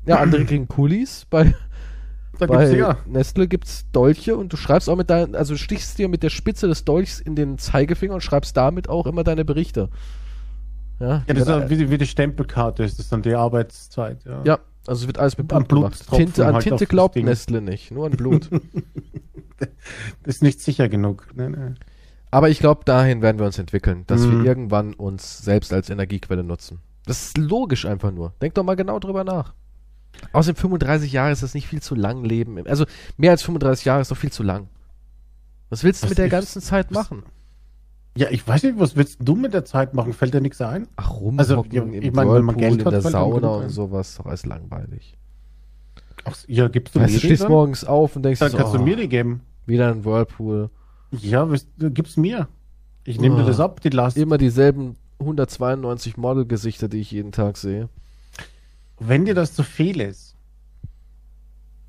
Ja, 0.05 0.17
andere 0.17 0.45
kriegen 0.45 0.67
Kulis. 0.67 1.25
Bei, 1.29 1.53
Da 2.39 2.45
bei 2.47 2.65
gibt's 2.65 2.77
ja. 2.79 2.97
Nestle 3.05 3.47
gibt's 3.47 3.85
Dolche 3.91 4.35
und 4.37 4.51
du 4.53 4.57
schreibst 4.57 4.89
auch 4.89 4.95
mit 4.95 5.09
deinen, 5.09 5.35
also 5.35 5.55
stichst 5.55 5.97
dir 5.97 6.07
mit 6.09 6.23
der 6.23 6.29
Spitze 6.29 6.67
des 6.67 6.83
Dolchs 6.85 7.19
in 7.19 7.35
den 7.35 7.57
Zeigefinger 7.57 8.13
und 8.15 8.21
schreibst 8.21 8.55
damit 8.57 8.89
auch 8.89 9.05
immer 9.05 9.23
deine 9.23 9.45
Berichte. 9.45 9.89
Ja, 10.99 11.07
Ja, 11.07 11.23
das 11.27 11.37
ist 11.39 11.47
ja, 11.47 11.59
ja 11.59 11.69
wie, 11.69 11.77
die- 11.77 11.89
wie 11.91 11.97
die 11.97 12.05
Stempelkarte 12.07 12.83
ist, 12.83 12.97
das 12.99 13.05
ist 13.05 13.11
dann 13.11 13.21
die 13.21 13.33
Arbeitszeit, 13.35 14.23
ja. 14.25 14.41
ja, 14.45 14.59
also 14.87 15.01
es 15.01 15.07
wird 15.07 15.17
alles 15.19 15.37
mit 15.37 15.51
Am 15.51 15.65
Blut 15.65 15.83
gemacht. 15.83 16.07
Tinte, 16.11 16.45
an 16.47 16.53
halt 16.55 16.63
Tinte 16.63 16.85
glaubt. 16.85 17.15
Nestle 17.17 17.61
nicht, 17.61 17.91
nur 17.91 18.05
an 18.05 18.11
Blut. 18.13 18.49
Das 19.59 19.69
ist 20.25 20.43
nicht 20.43 20.61
sicher 20.61 20.87
genug. 20.89 21.27
Nee, 21.35 21.49
nee. 21.49 21.73
Aber 22.31 22.49
ich 22.49 22.59
glaube, 22.59 22.81
dahin 22.85 23.21
werden 23.21 23.39
wir 23.39 23.45
uns 23.45 23.57
entwickeln, 23.59 24.03
dass 24.07 24.21
Mhm. 24.21 24.31
wir 24.43 24.45
irgendwann 24.45 24.93
uns 24.93 25.39
selbst 25.39 25.71
als 25.73 25.89
Energiequelle 25.89 26.43
nutzen. 26.43 26.79
Das 27.05 27.27
ist 27.27 27.37
logisch 27.37 27.85
einfach 27.85 28.11
nur. 28.11 28.33
Denk 28.41 28.55
doch 28.55 28.63
mal 28.63 28.75
genau 28.75 28.99
drüber 28.99 29.23
nach. 29.23 29.53
Außerdem 30.33 30.59
35 30.59 31.11
Jahre 31.11 31.31
ist 31.31 31.43
das 31.43 31.53
nicht 31.53 31.67
viel 31.67 31.81
zu 31.81 31.95
lang 31.95 32.23
Leben. 32.23 32.57
Also 32.67 32.85
mehr 33.17 33.31
als 33.31 33.41
35 33.43 33.85
Jahre 33.85 34.01
ist 34.01 34.11
doch 34.11 34.17
viel 34.17 34.31
zu 34.31 34.43
lang. 34.43 34.67
Was 35.69 35.83
willst 35.83 36.01
du 36.03 36.05
Was 36.05 36.09
mit 36.11 36.17
der 36.17 36.29
ganzen 36.29 36.61
Zeit 36.61 36.91
machen? 36.91 37.23
Ja, 38.17 38.27
ich 38.29 38.47
weiß 38.47 38.63
nicht, 38.63 38.79
was 38.79 38.95
willst 38.95 39.17
du 39.21 39.35
mit 39.35 39.53
der 39.53 39.65
Zeit 39.65 39.93
machen? 39.93 40.13
Fällt 40.13 40.33
dir 40.33 40.39
nichts 40.41 40.61
ein? 40.61 40.87
Ach, 40.95 41.11
rumhocken 41.11 41.39
Also, 41.39 41.63
im 41.69 41.93
ich 41.93 42.13
meine, 42.13 42.33
wenn 42.33 42.43
man 42.45 42.55
Whirlpool, 42.55 42.61
Geld 42.61 42.79
in 42.79 42.85
hat, 42.85 42.93
der 42.93 43.01
Sauna 43.01 43.47
und 43.49 43.69
sowas, 43.69 44.09
ist 44.09 44.19
doch 44.19 44.25
alles 44.27 44.45
langweilig. 44.45 45.17
Ach, 46.23 46.35
ja, 46.47 46.67
gibst 46.69 46.95
du 46.95 46.99
Weißt 47.01 47.09
du, 47.09 47.15
mir 47.15 47.19
die 47.19 47.25
stehst 47.27 47.43
dann? 47.43 47.51
morgens 47.51 47.83
auf 47.83 48.15
und 48.15 48.23
denkst 48.23 48.39
dir 48.39 48.45
Dann 48.45 48.51
so, 48.51 48.57
kannst 48.57 48.73
du 48.73 48.79
oh, 48.79 48.83
mir 48.83 48.95
die 48.95 49.09
geben. 49.09 49.41
wieder 49.65 49.89
ein 49.91 50.05
Whirlpool. 50.05 50.69
Ja, 51.11 51.49
wisst- 51.51 51.67
gib's 51.77 52.15
mir. 52.17 52.47
Ich 53.03 53.19
nehme 53.19 53.35
dir 53.35 53.43
Oh. 53.43 53.47
das 53.47 53.59
ab, 53.59 53.81
die 53.81 53.89
Last. 53.89 54.17
Immer 54.17 54.37
dieselben 54.37 54.95
192 55.19 56.17
Modelgesichter, 56.17 56.87
die 56.87 56.99
ich 57.01 57.11
jeden 57.11 57.31
Tag 57.31 57.57
sehe. 57.57 57.89
Wenn 58.99 59.25
dir 59.25 59.33
das 59.35 59.53
zu 59.53 59.63
viel 59.63 59.99
ist. 60.01 60.35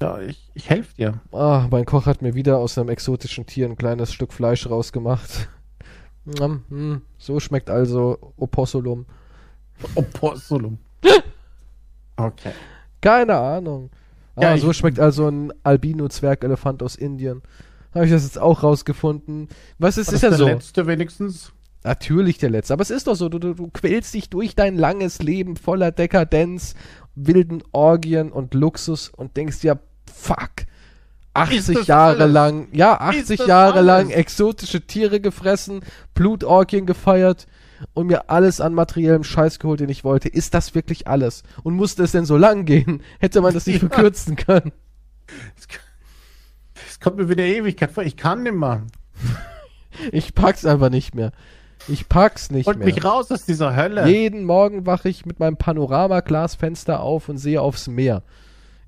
Ja, 0.02 0.20
ich, 0.20 0.50
ich 0.54 0.68
helfe 0.68 0.94
dir. 0.94 1.20
Ah, 1.32 1.68
mein 1.70 1.86
Koch 1.86 2.06
hat 2.06 2.20
mir 2.20 2.34
wieder 2.34 2.58
aus 2.58 2.76
einem 2.76 2.90
exotischen 2.90 3.46
Tier 3.46 3.66
ein 3.66 3.76
kleines 3.76 4.12
Stück 4.12 4.32
Fleisch 4.32 4.68
rausgemacht. 4.68 5.48
Mm, 6.68 6.96
so 7.18 7.38
schmeckt 7.38 7.70
also 7.70 8.32
Opossulum. 8.36 9.06
Opossum. 9.94 10.78
Okay. 12.16 12.50
Keine 13.00 13.36
Ahnung. 13.36 13.90
Ah, 14.34 14.42
Ja, 14.42 14.58
so 14.58 14.72
schmeckt 14.72 14.98
also 14.98 15.28
ein 15.28 15.52
Albino-Zwergelefant 15.62 16.82
aus 16.82 16.96
Indien. 16.96 17.42
Habe 17.94 18.06
ich 18.06 18.10
das 18.10 18.24
jetzt 18.24 18.38
auch 18.40 18.64
rausgefunden. 18.64 19.48
Was 19.78 19.96
War 19.98 20.00
ist 20.02 20.12
das 20.14 20.22
ja 20.22 20.30
der 20.30 20.38
so. 20.38 20.46
letzte 20.46 20.86
wenigstens? 20.88 21.52
Natürlich 21.86 22.38
der 22.38 22.50
letzte. 22.50 22.72
Aber 22.72 22.82
es 22.82 22.90
ist 22.90 23.06
doch 23.06 23.14
so, 23.14 23.28
du, 23.28 23.38
du, 23.38 23.54
du 23.54 23.68
quälst 23.68 24.12
dich 24.12 24.28
durch 24.28 24.56
dein 24.56 24.76
langes 24.76 25.22
Leben 25.22 25.54
voller 25.56 25.92
Dekadenz, 25.92 26.74
wilden 27.14 27.62
Orgien 27.70 28.32
und 28.32 28.54
Luxus 28.54 29.08
und 29.08 29.36
denkst 29.36 29.60
dir, 29.60 29.78
fuck, 30.12 30.50
80 31.34 31.76
das 31.78 31.86
Jahre 31.86 32.22
alles? 32.22 32.32
lang, 32.34 32.68
ja, 32.72 32.94
Ist 32.94 33.00
80 33.30 33.38
das 33.38 33.46
Jahre 33.46 33.80
lang 33.82 34.06
alles? 34.06 34.16
exotische 34.16 34.80
Tiere 34.86 35.20
gefressen, 35.20 35.80
Blutorgien 36.14 36.86
gefeiert 36.86 37.46
und 37.94 38.08
mir 38.08 38.30
alles 38.30 38.60
an 38.60 38.74
materiellem 38.74 39.22
Scheiß 39.22 39.58
geholt, 39.60 39.78
den 39.80 39.88
ich 39.90 40.02
wollte. 40.02 40.28
Ist 40.28 40.54
das 40.54 40.74
wirklich 40.74 41.06
alles? 41.06 41.44
Und 41.62 41.74
musste 41.76 42.02
es 42.02 42.10
denn 42.12 42.24
so 42.24 42.36
lang 42.36 42.64
gehen? 42.64 43.00
Hätte 43.20 43.40
man 43.42 43.54
das 43.54 43.66
nicht 43.66 43.80
Ja. 43.82 43.88
verkürzen 43.88 44.34
können? 44.34 44.72
Es 46.88 46.98
kommt 47.00 47.16
mir 47.18 47.28
wieder 47.28 47.44
Ewigkeit 47.44 47.92
vor. 47.92 48.02
Ich 48.02 48.16
kann 48.16 48.42
nicht 48.42 48.54
mehr. 48.54 48.82
Ich 50.12 50.34
pack's 50.34 50.64
einfach 50.66 50.90
nicht 50.90 51.14
mehr. 51.14 51.32
Ich 51.88 52.08
pack's 52.08 52.50
nicht 52.50 52.66
Holt 52.66 52.78
mehr. 52.78 52.86
mich 52.86 53.04
raus 53.04 53.30
aus 53.30 53.44
dieser 53.44 53.76
Hölle. 53.76 54.08
Jeden 54.08 54.44
Morgen 54.44 54.86
wache 54.86 55.08
ich 55.08 55.24
mit 55.24 55.38
meinem 55.38 55.56
Panoramaglasfenster 55.56 57.00
auf 57.00 57.28
und 57.28 57.38
sehe 57.38 57.60
aufs 57.62 57.86
Meer. 57.86 58.22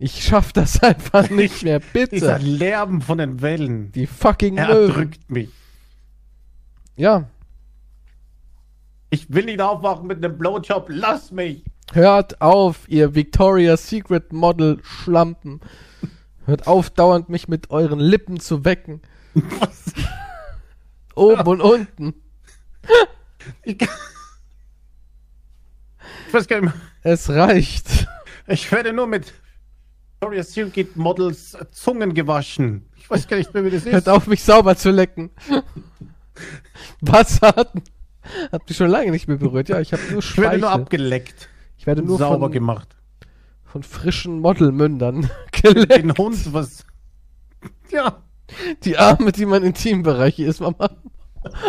Ich 0.01 0.25
schaff 0.25 0.53
das 0.53 0.83
einfach 0.83 1.31
nicht 1.31 1.63
mehr, 1.65 1.81
Dieser 1.81 2.35
bitte. 2.39 2.47
Lärm 2.47 3.01
von 3.01 3.19
den 3.19 3.41
Wellen. 3.41 3.93
Die 3.93 4.07
fucking 4.07 4.57
Er 4.57 4.69
Möwen. 4.69 4.89
erdrückt 4.89 5.31
mich. 5.31 5.51
Ja, 6.97 7.29
Ich 9.11 9.33
will 9.33 9.45
nicht 9.45 9.61
aufwachen 9.61 10.07
mit 10.09 10.25
einem 10.25 10.37
Blowjob. 10.37 10.87
Lass 10.89 11.31
mich. 11.31 11.65
hört 11.93 12.41
auf, 12.41 12.89
ihr 12.89 13.15
Victoria's 13.15 13.89
Secret 13.89 14.33
Model 14.33 14.81
Schlampen. 14.83 15.61
Hört 16.47 16.67
auf, 16.67 16.91
dauernd 16.91 17.29
mich 17.29 17.47
mit 17.49 17.71
euren 17.71 18.01
Lippen 18.01 18.41
zu 18.41 18.65
wecken. 18.65 19.01
Was? 19.35 19.85
Oben 21.15 21.47
und 21.47 21.61
unten. 21.61 22.15
Ich, 23.65 23.77
ich 26.27 26.35
weiß 26.35 26.47
gar 26.49 26.61
nicht 26.61 26.73
mehr. 26.75 26.83
Es 27.03 27.29
reicht. 27.31 28.09
Ich 28.47 28.71
werde 28.73 28.93
nur 28.93 29.07
mit 29.07 29.33
Victoria's 30.21 30.53
Secret 30.53 30.97
Models 30.97 31.57
Zungen 31.73 32.15
gewaschen. 32.15 32.87
Ich 32.97 33.09
weiß 33.09 33.29
gar 33.29 33.37
nicht 33.37 33.55
mehr, 33.55 33.65
wie 33.65 33.71
das 33.71 33.87
ist. 33.87 33.93
Hört 33.93 34.09
auf, 34.09 34.27
mich 34.27 34.43
sauber 34.43 34.77
zu 34.77 34.91
lecken. 34.91 35.31
Wasser 37.01 37.49
hat, 37.49 37.73
hat 38.53 38.69
mich 38.69 38.77
schon 38.77 38.91
lange 38.91 39.11
nicht 39.11 39.29
mehr 39.29 39.37
berührt. 39.39 39.69
Ja, 39.69 39.81
ich 39.81 39.93
habe 39.93 40.03
nur 40.11 40.19
Ich 40.21 40.37
werde 40.37 40.49
Speichel. 40.49 40.61
nur 40.61 40.71
abgeleckt. 40.71 41.49
ich 41.79 41.87
werde 41.87 42.03
nur 42.03 42.19
sauber 42.19 42.47
von, 42.47 42.53
gemacht. 42.53 42.97
von 43.65 43.83
frischen 43.83 44.41
Modelmündern 44.41 45.31
geleckt. 45.53 45.93
Den 45.93 46.17
Hund, 46.17 46.53
was. 46.53 46.85
Ja. 47.91 48.23
Die 48.85 48.97
Arme, 48.99 49.31
die 49.33 49.47
man 49.47 49.63
Intimbereiche 49.63 50.45
ist, 50.45 50.61
Mama. 50.61 50.91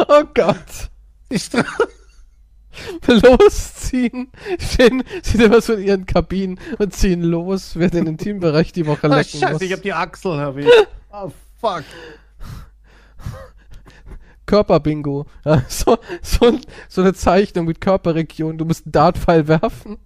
Oh 0.07 0.23
Gott. 0.33 0.89
Die 1.31 1.39
Stra 1.39 1.63
Losziehen. 3.07 4.31
Stehen, 4.59 5.03
sind 5.23 5.41
immer 5.41 5.61
so 5.61 5.73
in 5.73 5.83
ihren 5.85 6.05
Kabinen 6.05 6.59
und 6.77 6.93
ziehen 6.93 7.21
los, 7.23 7.71
wer 7.75 7.89
den 7.89 8.07
Intimbereich 8.07 8.71
die 8.71 8.85
Woche 8.85 9.09
Ah, 9.11 9.17
lecken 9.17 9.39
Scheiße, 9.39 9.53
muss. 9.53 9.61
ich 9.61 9.73
hab 9.73 9.81
die 9.81 9.93
Achsel 9.93 10.39
erwischt. 10.39 10.69
Oh, 11.11 11.31
fuck. 11.59 11.83
Körperbingo. 14.45 15.25
Ja, 15.43 15.63
so, 15.67 15.97
so, 16.21 16.59
so 16.87 17.01
eine 17.01 17.15
Zeichnung 17.15 17.65
mit 17.65 17.81
Körperregion. 17.81 18.59
Du 18.59 18.65
musst 18.65 18.85
einen 18.85 18.91
Dartpfeil 18.91 19.47
werfen. 19.47 19.97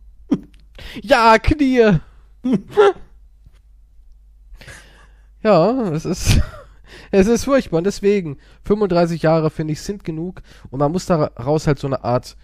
Ja, 1.02 1.38
Knie. 1.40 2.00
ja, 5.44 5.90
es 5.92 6.06
ist, 6.06 6.40
es 7.12 7.28
ist 7.28 7.46
furchtbar. 7.46 7.78
Und 7.78 7.86
deswegen, 7.86 8.38
35 8.66 9.22
Jahre, 9.22 9.50
finde 9.50 9.74
ich, 9.74 9.82
sind 9.82 10.04
genug. 10.04 10.42
Und 10.70 10.80
man 10.80 10.92
muss 10.92 11.06
daraus 11.06 11.68
halt 11.68 11.80
so 11.80 11.88
eine 11.88 12.04
Art, 12.04 12.36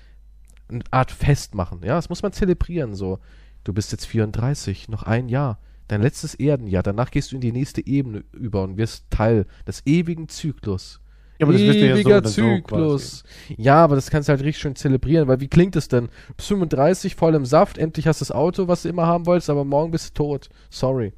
eine 0.70 0.84
Art 0.92 1.12
Fest 1.12 1.56
machen. 1.56 1.82
Ja, 1.84 1.96
das 1.96 2.10
muss 2.10 2.22
man 2.24 2.34
zelebrieren. 2.34 2.96
So, 2.96 3.20
du 3.64 3.74
bist 3.74 3.92
jetzt 3.92 4.06
34, 4.06 4.90
noch 4.90 5.04
ein 5.04 5.30
Jahr. 5.30 5.60
Dein 5.88 6.02
letztes 6.02 6.36
Erdenjahr. 6.36 6.84
Danach 6.84 7.10
gehst 7.10 7.32
du 7.32 7.36
in 7.36 7.42
die 7.42 7.52
nächste 7.52 7.86
Ebene 7.86 8.24
über 8.32 8.64
und 8.64 8.78
wirst 8.78 9.06
Teil 9.10 9.48
des 9.66 9.82
ewigen 9.86 10.30
Zyklus. 10.30 11.02
Ja, 11.40 11.46
aber 11.46 11.54
das 11.54 11.62
ihr 11.62 11.74
ja 11.74 11.96
so 11.96 12.02
Ewiger 12.02 12.18
oder 12.18 12.28
so 12.28 12.42
Zyklus. 12.42 13.24
ja, 13.58 13.76
aber 13.78 13.96
das 13.96 14.12
kannst 14.12 14.28
du 14.28 14.32
halt 14.32 14.44
richtig 14.44 14.62
schön 14.62 14.76
zelebrieren, 14.76 15.28
weil 15.30 15.40
wie 15.40 15.48
klingt 15.48 15.76
es 15.78 15.88
denn? 15.88 16.10
Bist 16.36 16.50
35, 16.50 17.16
voll 17.16 17.34
im 17.34 17.46
Saft, 17.46 17.78
endlich 17.78 18.08
hast 18.08 18.20
du 18.20 18.26
das 18.26 18.32
Auto, 18.32 18.68
was 18.68 18.84
du 18.84 18.90
immer 18.90 19.08
haben 19.08 19.26
wolltest, 19.26 19.50
aber 19.50 19.64
morgen 19.64 19.92
bist 19.92 20.10
du 20.10 20.24
tot. 20.24 20.50
Sorry. 20.70 21.14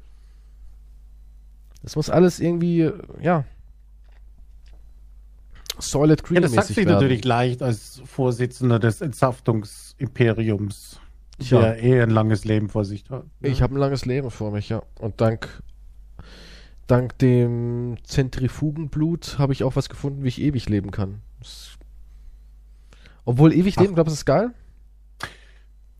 Das 1.82 1.96
muss 1.96 2.10
alles 2.10 2.38
irgendwie, 2.40 2.90
ja. 3.20 3.44
Solid 5.78 6.20
Ja, 6.20 6.26
Green 6.26 6.42
das 6.42 6.52
sagt 6.52 6.66
sich 6.68 6.76
werden. 6.76 6.90
natürlich 6.92 7.24
leicht 7.24 7.62
als 7.62 8.02
Vorsitzender 8.04 8.78
des 8.78 9.00
Entsaftungsimperiums, 9.00 11.00
Tja. 11.40 11.60
der 11.60 11.82
eh 11.82 12.02
ein 12.02 12.10
langes 12.10 12.44
Leben 12.44 12.68
vor 12.68 12.84
sich 12.84 13.04
hat. 13.10 13.24
ne? 13.40 13.48
Ich 13.48 13.62
habe 13.62 13.74
ein 13.74 13.78
langes 13.78 14.04
Leben 14.04 14.30
vor 14.30 14.52
mich, 14.52 14.68
ja. 14.68 14.82
Und 15.00 15.20
dank, 15.20 15.62
dank 16.86 17.18
dem 17.18 17.96
Zentrifugenblut 18.04 19.38
habe 19.38 19.52
ich 19.54 19.64
auch 19.64 19.74
was 19.74 19.88
gefunden, 19.88 20.22
wie 20.22 20.28
ich 20.28 20.40
ewig 20.40 20.68
leben 20.68 20.90
kann. 20.92 21.20
Das, 21.40 21.70
obwohl 23.24 23.52
ewig 23.52 23.76
Ach. 23.78 23.82
leben, 23.82 23.94
glaubst 23.94 24.12
du, 24.12 24.14
ist 24.14 24.24
geil? 24.26 24.50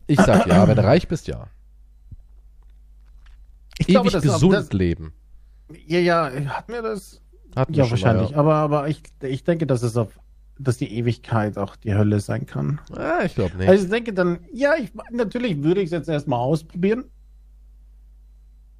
Ich 0.07 0.19
sag 0.19 0.45
ja, 0.47 0.67
wenn 0.67 0.75
du 0.75 0.83
reich 0.83 1.07
bist, 1.07 1.27
ja. 1.27 1.47
ich 3.79 3.89
ewig 3.89 4.11
das- 4.13 4.23
gesund 4.23 4.53
das, 4.53 4.71
leben. 4.71 5.13
Ja, 5.87 5.99
ja, 5.99 6.31
hat 6.47 6.69
mir 6.69 6.81
das. 6.81 7.21
Hatten 7.55 7.73
Ja, 7.73 7.89
wahrscheinlich. 7.89 8.31
Mal, 8.31 8.39
Aber, 8.39 8.55
aber 8.55 8.87
ich, 8.87 9.03
ich 9.21 9.43
denke, 9.43 9.67
dass 9.67 9.83
es 9.83 9.95
auf, 9.97 10.19
dass 10.57 10.77
die 10.77 10.91
Ewigkeit 10.97 11.57
auch 11.57 11.75
die 11.75 11.93
Hölle 11.93 12.19
sein 12.19 12.45
kann. 12.45 12.79
ja. 12.95 13.19
Ah, 13.19 13.25
ich 13.25 13.35
glaube 13.35 13.57
nicht. 13.57 13.69
Also 13.69 13.83
ich 13.85 13.89
denke 13.89 14.13
dann, 14.13 14.39
ja, 14.51 14.73
ich, 14.75 14.91
natürlich 15.11 15.61
würde 15.63 15.81
ich 15.81 15.87
es 15.87 15.91
jetzt 15.91 16.09
erstmal 16.09 16.39
ausprobieren. 16.39 17.05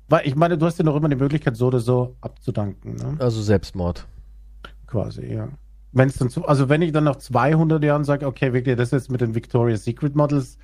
Weil 0.10 0.27
ich 0.27 0.36
meine, 0.36 0.58
du 0.58 0.65
hast 0.65 0.77
ja 0.77 0.86
noch 0.86 0.95
immer 0.95 1.10
die 1.10 1.15
Möglichkeit, 1.15 1.56
so 1.56 1.67
oder 1.67 1.79
so 1.79 2.15
abzudanken, 2.21 2.95
ne? 2.95 3.15
Also 3.19 3.41
Selbstmord. 3.41 4.06
Quasi, 4.88 5.25
ja. 5.34 5.49
Wenn 5.91 6.10
es 6.10 6.17
dann 6.17 6.29
zu, 6.29 6.45
also 6.45 6.69
wenn 6.69 6.82
ich 6.82 6.91
dann 6.91 7.03
nach 7.03 7.17
200 7.17 7.84
Jahren 7.84 8.03
sage, 8.03 8.25
okay, 8.27 8.53
wirklich, 8.53 8.75
das 8.75 8.91
jetzt 8.91 9.12
mit 9.12 9.21
den 9.21 9.36
Victoria's 9.36 9.84
Secret 9.84 10.15
Models 10.15 10.58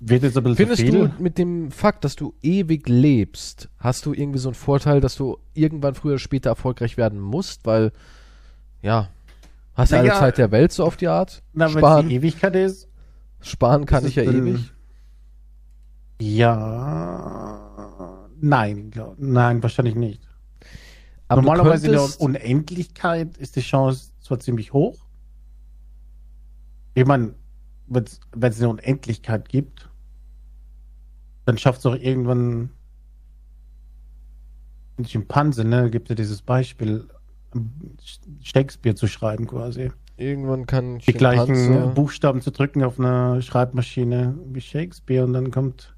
wird 0.00 0.22
jetzt 0.22 0.36
ein 0.36 0.44
bisschen 0.44 0.68
Findest 0.68 0.88
du 0.88 1.10
mit 1.22 1.38
dem 1.38 1.70
Fakt, 1.70 2.04
dass 2.04 2.16
du 2.16 2.34
ewig 2.42 2.88
lebst, 2.88 3.68
hast 3.78 4.06
du 4.06 4.12
irgendwie 4.12 4.38
so 4.38 4.48
einen 4.48 4.54
Vorteil, 4.54 5.00
dass 5.00 5.16
du 5.16 5.38
irgendwann 5.54 5.94
früher 5.94 6.12
oder 6.12 6.18
später 6.18 6.50
erfolgreich 6.50 6.96
werden 6.96 7.20
musst, 7.20 7.66
weil, 7.66 7.92
ja, 8.82 9.08
hast 9.74 9.92
ja 9.92 9.98
alle 9.98 10.10
Zeit 10.10 10.38
der 10.38 10.50
Welt 10.50 10.72
so 10.72 10.84
auf 10.84 10.96
die 10.96 11.08
Art. 11.08 11.42
Na, 11.52 11.66
wenn 11.66 11.74
es 11.74 11.78
Sparen, 11.78 12.08
die 12.08 12.14
Ewigkeit 12.16 12.56
ist, 12.56 12.88
sparen 13.40 13.86
kann 13.86 14.04
ist 14.04 14.10
ich 14.10 14.16
ja 14.16 14.24
ewig. 14.24 14.72
Ja, 16.20 17.60
nein, 18.40 18.90
glaub, 18.90 19.16
nein, 19.18 19.62
wahrscheinlich 19.62 19.94
nicht. 19.94 20.22
Aber 21.28 21.42
Normalerweise 21.42 21.86
du 21.86 21.88
in 21.88 21.92
der 21.92 22.00
könntest, 22.00 22.20
Unendlichkeit 22.20 23.36
ist 23.38 23.56
die 23.56 23.60
Chance 23.60 24.10
zwar 24.20 24.38
ziemlich 24.38 24.72
hoch. 24.72 24.98
Ich 26.94 27.04
meine, 27.04 27.34
wenn 27.86 28.04
es 28.04 28.58
eine 28.60 28.68
Unendlichkeit 28.70 29.48
gibt, 29.48 29.88
dann 31.44 31.58
schafft 31.58 31.80
es 31.80 31.86
auch 31.86 31.94
irgendwann 31.96 32.70
ein 34.98 35.04
Schimpanse, 35.04 35.64
ne? 35.64 35.90
Gibt 35.90 36.08
ja 36.08 36.14
dieses 36.14 36.42
Beispiel, 36.42 37.08
Shakespeare 38.42 38.94
zu 38.96 39.06
schreiben 39.06 39.46
quasi. 39.46 39.90
irgendwann 40.16 40.66
kann 40.66 40.98
Die 40.98 41.12
gleichen 41.12 41.54
Schimpanse- 41.56 41.94
Buchstaben 41.94 42.40
zu 42.40 42.52
drücken 42.52 42.84
auf 42.84 42.98
einer 43.00 43.42
Schreibmaschine 43.42 44.38
wie 44.52 44.60
Shakespeare 44.60 45.24
und 45.24 45.32
dann 45.32 45.50
kommt 45.50 45.94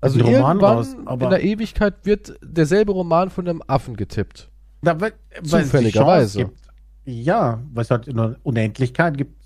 also 0.00 0.20
ein 0.20 0.24
Roman 0.34 0.60
raus, 0.60 0.96
aber- 1.04 1.24
in 1.24 1.30
der 1.30 1.42
Ewigkeit 1.42 1.94
wird 2.04 2.34
derselbe 2.42 2.92
Roman 2.92 3.30
von 3.30 3.48
einem 3.48 3.62
Affen 3.66 3.96
getippt. 3.96 4.50
Da, 4.82 5.00
weil, 5.00 5.12
weil 5.42 5.64
Zufälligerweise. 5.64 6.38
Gibt. 6.38 6.58
Ja, 7.04 7.60
weil 7.72 7.82
es 7.82 7.90
halt 7.90 8.06
in 8.06 8.16
der 8.16 8.36
Unendlichkeit 8.44 9.16
gibt, 9.18 9.41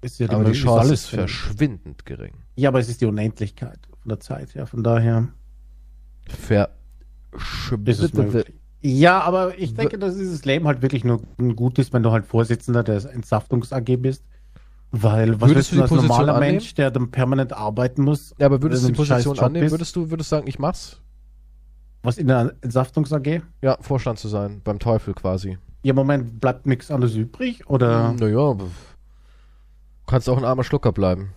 ist 0.00 0.18
ja 0.20 0.30
Aber 0.30 0.44
die 0.44 0.52
Chance 0.52 0.94
ist 0.94 1.06
verschwindend 1.06 2.06
gering. 2.06 2.34
Ja, 2.56 2.68
aber 2.70 2.78
es 2.80 2.88
ist 2.88 3.00
die 3.00 3.06
Unendlichkeit 3.06 3.78
von 4.00 4.08
der 4.08 4.20
Zeit, 4.20 4.54
ja. 4.54 4.66
Von 4.66 4.82
daher 4.82 5.28
ist 6.26 6.34
es 6.34 6.46
Verschwindend. 7.30 8.14
möglich. 8.14 8.54
Ja, 8.80 9.20
aber 9.20 9.58
ich 9.58 9.74
denke, 9.74 9.98
dass 9.98 10.16
dieses 10.16 10.44
Leben 10.44 10.66
halt 10.66 10.82
wirklich 10.82 11.04
nur 11.04 11.20
gut 11.56 11.78
ist, 11.78 11.92
wenn 11.92 12.02
du 12.02 12.12
halt 12.12 12.26
Vorsitzender 12.26 12.84
der 12.84 13.04
Entsaftungs 13.12 13.72
AG 13.72 13.96
bist. 13.96 14.24
Weil, 14.90 15.40
was 15.40 15.50
Würdest 15.50 15.72
du 15.72 15.74
du 15.74 15.76
die 15.76 15.82
als 15.82 15.88
Position 15.90 16.08
normaler 16.16 16.34
annehmen? 16.36 16.52
Mensch, 16.52 16.74
der 16.74 16.90
dann 16.90 17.10
permanent 17.10 17.52
arbeiten 17.52 18.02
muss, 18.02 18.34
Ja, 18.38 18.46
aber 18.46 18.62
würdest 18.62 18.84
du 18.84 18.88
die 18.88 18.94
Position 18.94 19.38
annehmen? 19.38 19.64
bist? 19.64 19.72
Würdest 19.74 19.96
du, 19.96 20.10
würdest 20.10 20.30
sagen, 20.30 20.46
ich 20.46 20.58
mach's? 20.58 21.02
was 22.02 22.16
in 22.16 22.28
der 22.28 22.54
Entsaftungs 22.62 23.12
AG? 23.12 23.42
Ja, 23.60 23.76
Vorstand 23.80 24.18
zu 24.18 24.28
sein, 24.28 24.60
beim 24.64 24.78
Teufel 24.78 25.12
quasi. 25.14 25.58
Ja, 25.82 25.92
Moment, 25.92 26.40
bleibt 26.40 26.66
nichts 26.66 26.90
anderes 26.90 27.14
übrig? 27.14 27.68
Oder? 27.68 28.14
Naja, 28.14 28.56
kannst 30.08 30.28
auch 30.28 30.38
ein 30.38 30.44
armer 30.44 30.64
Schlucker 30.64 30.92
bleiben. 30.92 31.32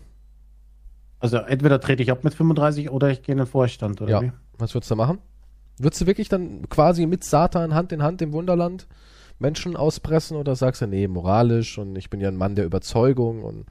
Also 1.20 1.38
entweder 1.38 1.80
trete 1.80 2.02
ich 2.02 2.12
ab 2.12 2.24
mit 2.24 2.34
35 2.34 2.90
oder 2.90 3.10
ich 3.10 3.22
gehe 3.22 3.34
in 3.34 3.38
den 3.38 3.48
Vorstand, 3.48 4.02
oder 4.02 4.10
Ja. 4.12 4.22
wie? 4.22 4.32
Was 4.58 4.74
würdest 4.74 4.90
du 4.90 4.96
machen? 4.96 5.20
Würdest 5.78 6.02
du 6.02 6.08
wirklich 6.08 6.30
dann 6.30 6.68
quasi 6.70 7.06
mit 7.06 7.24
Satan 7.24 7.74
Hand 7.76 7.92
in 7.92 8.02
Hand 8.02 8.22
im 8.22 8.34
Wunderland 8.34 8.88
Menschen 9.40 9.76
auspressen 9.76 10.38
oder 10.38 10.56
sagst 10.56 10.82
du, 10.82 10.88
nee, 10.88 11.08
moralisch 11.08 11.78
und 11.78 11.96
ich 11.96 12.10
bin 12.10 12.20
ja 12.22 12.28
ein 12.28 12.38
Mann 12.38 12.56
der 12.56 12.66
Überzeugung 12.66 13.44
und 13.44 13.66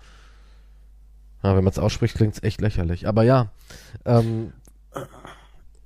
ja, 1.43 1.57
wenn 1.57 1.65
man 1.65 1.71
es 1.73 1.79
ausspricht, 1.79 2.17
klingt 2.17 2.35
es 2.35 2.43
echt 2.43 2.61
lächerlich. 2.61 3.09
Aber 3.09 3.23
ja, 3.23 3.51
ähm, 4.05 4.53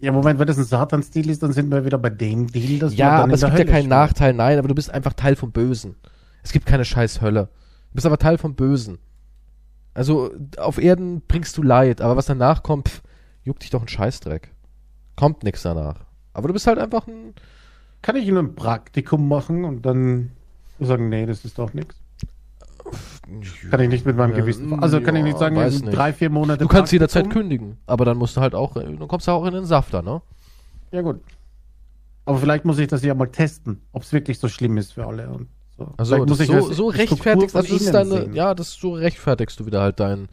Ja, 0.00 0.12
Moment, 0.12 0.38
wenn 0.38 0.46
das 0.46 0.58
ein 0.58 0.64
Satan-Stil 0.64 1.30
ist, 1.30 1.42
dann 1.42 1.52
sind 1.52 1.70
wir 1.70 1.84
wieder 1.84 1.98
bei 1.98 2.10
dem 2.10 2.48
Deal, 2.48 2.78
dass 2.78 2.96
ja, 2.96 3.22
aber 3.22 3.32
es 3.34 3.42
gibt 3.42 3.58
ja 3.58 3.64
keinen. 3.64 3.88
Nachteil, 3.88 4.34
nein, 4.34 4.58
aber 4.58 4.68
du 4.68 4.74
bist 4.74 4.90
einfach 4.90 5.12
Teil 5.12 5.36
vom 5.36 5.52
Bösen. 5.52 5.96
Es 6.42 6.52
gibt 6.52 6.66
keine 6.66 6.84
scheiß 6.84 7.20
Hölle. 7.20 7.48
Du 7.94 7.98
bist 7.98 8.06
aber 8.06 8.18
Teil 8.18 8.38
vom 8.38 8.56
Bösen. 8.56 8.98
Also 9.94 10.32
auf 10.58 10.78
Erden 10.78 11.22
bringst 11.28 11.56
du 11.56 11.62
Leid, 11.62 12.00
aber 12.00 12.16
was 12.16 12.26
danach 12.26 12.64
kommt, 12.64 12.88
pff, 12.88 13.02
juckt 13.44 13.62
dich 13.62 13.70
doch 13.70 13.82
ein 13.82 13.86
Scheißdreck. 13.86 14.50
Kommt 15.14 15.44
nichts 15.44 15.62
danach. 15.62 16.00
Aber 16.32 16.48
du 16.48 16.54
bist 16.54 16.66
halt 16.66 16.80
einfach 16.80 17.06
ein 17.06 17.34
Kann 18.02 18.16
ich 18.16 18.26
nur 18.26 18.40
ein 18.42 18.56
Praktikum 18.56 19.28
machen 19.28 19.64
und 19.64 19.86
dann 19.86 20.32
sagen, 20.80 21.08
nee, 21.08 21.24
das 21.24 21.44
ist 21.44 21.56
doch 21.56 21.72
nichts? 21.72 21.94
Kann 23.70 23.80
ich 23.80 23.88
nicht 23.88 24.04
mit 24.04 24.16
meinem 24.16 24.32
Ja, 24.32 24.38
Gewissen. 24.38 24.82
Also 24.82 25.00
kann 25.00 25.14
ich 25.14 25.22
nicht 25.22 25.38
sagen, 25.38 25.54
sind 25.70 25.84
nicht. 25.86 25.96
drei, 25.96 26.12
vier 26.12 26.30
Monate. 26.30 26.58
Du 26.64 26.68
kannst 26.68 26.92
jederzeit 26.92 27.30
kündigen, 27.30 27.78
aber 27.86 28.04
dann 28.04 28.16
musst 28.16 28.36
du 28.36 28.40
halt 28.40 28.56
auch, 28.56 28.74
dann 28.74 29.06
kommst 29.06 29.28
du 29.28 29.30
auch 29.30 29.46
in 29.46 29.54
den 29.54 29.66
Safter, 29.66 30.02
ne? 30.02 30.20
Ja, 30.90 31.02
gut. 31.02 31.20
Aber 32.24 32.38
vielleicht 32.38 32.64
muss 32.64 32.78
ich 32.80 32.88
das 32.88 33.04
ja 33.04 33.14
mal 33.14 33.26
testen, 33.28 33.82
ob 33.92 34.02
es 34.02 34.12
wirklich 34.12 34.40
so 34.40 34.48
schlimm 34.48 34.78
ist 34.78 34.94
für 34.94 35.06
alle. 35.06 35.30
Und 35.30 35.48
so. 35.76 35.92
Also 35.96 36.16
muss 36.26 36.40
ich 36.40 36.46
so, 36.48 36.68
das- 36.68 36.76
so 36.76 36.88
rechtfertigst, 36.88 37.54
das 37.54 37.70
ist 37.70 37.92
deine, 37.92 38.10
sehen. 38.22 38.34
ja, 38.34 38.54
das 38.54 38.74
so 38.74 38.94
rechtfertigst 38.94 39.58
du 39.60 39.66
wieder 39.66 39.80
halt 39.80 40.00
deinen 40.00 40.28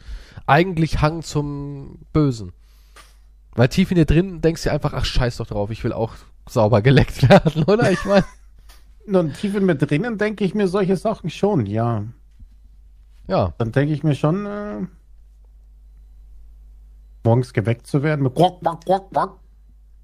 eigentlich 0.46 1.00
Hang 1.02 1.22
zum 1.22 1.98
Bösen. 2.12 2.52
Weil 3.54 3.68
tief 3.68 3.90
in 3.90 3.96
dir 3.96 4.06
drin 4.06 4.40
denkst 4.40 4.62
du 4.62 4.68
dir 4.68 4.72
einfach, 4.74 4.92
ach 4.94 5.04
scheiß 5.04 5.36
doch 5.38 5.46
drauf, 5.46 5.70
ich 5.70 5.82
will 5.84 5.92
auch 5.92 6.14
sauber 6.48 6.80
geleckt 6.82 7.22
werden, 7.28 7.64
oder? 7.64 7.90
Ich 7.90 8.04
meine, 8.04 8.24
Und 9.06 9.34
tief 9.34 9.54
in 9.56 9.66
mir 9.66 9.74
drinnen 9.74 10.16
denke 10.16 10.44
ich 10.44 10.54
mir 10.54 10.68
solche 10.68 10.96
Sachen 10.96 11.28
schon, 11.28 11.66
ja. 11.66 12.04
ja. 13.26 13.52
Dann 13.58 13.72
denke 13.72 13.92
ich 13.92 14.04
mir 14.04 14.14
schon, 14.14 14.46
äh, 14.46 14.86
morgens 17.24 17.52
geweckt 17.52 17.86
zu 17.86 18.02
werden 18.02 18.22
mit 18.22 18.34
Quack, 18.34 18.60
Quack, 18.60 18.84
Quack, 18.84 19.10
Quack, 19.12 19.30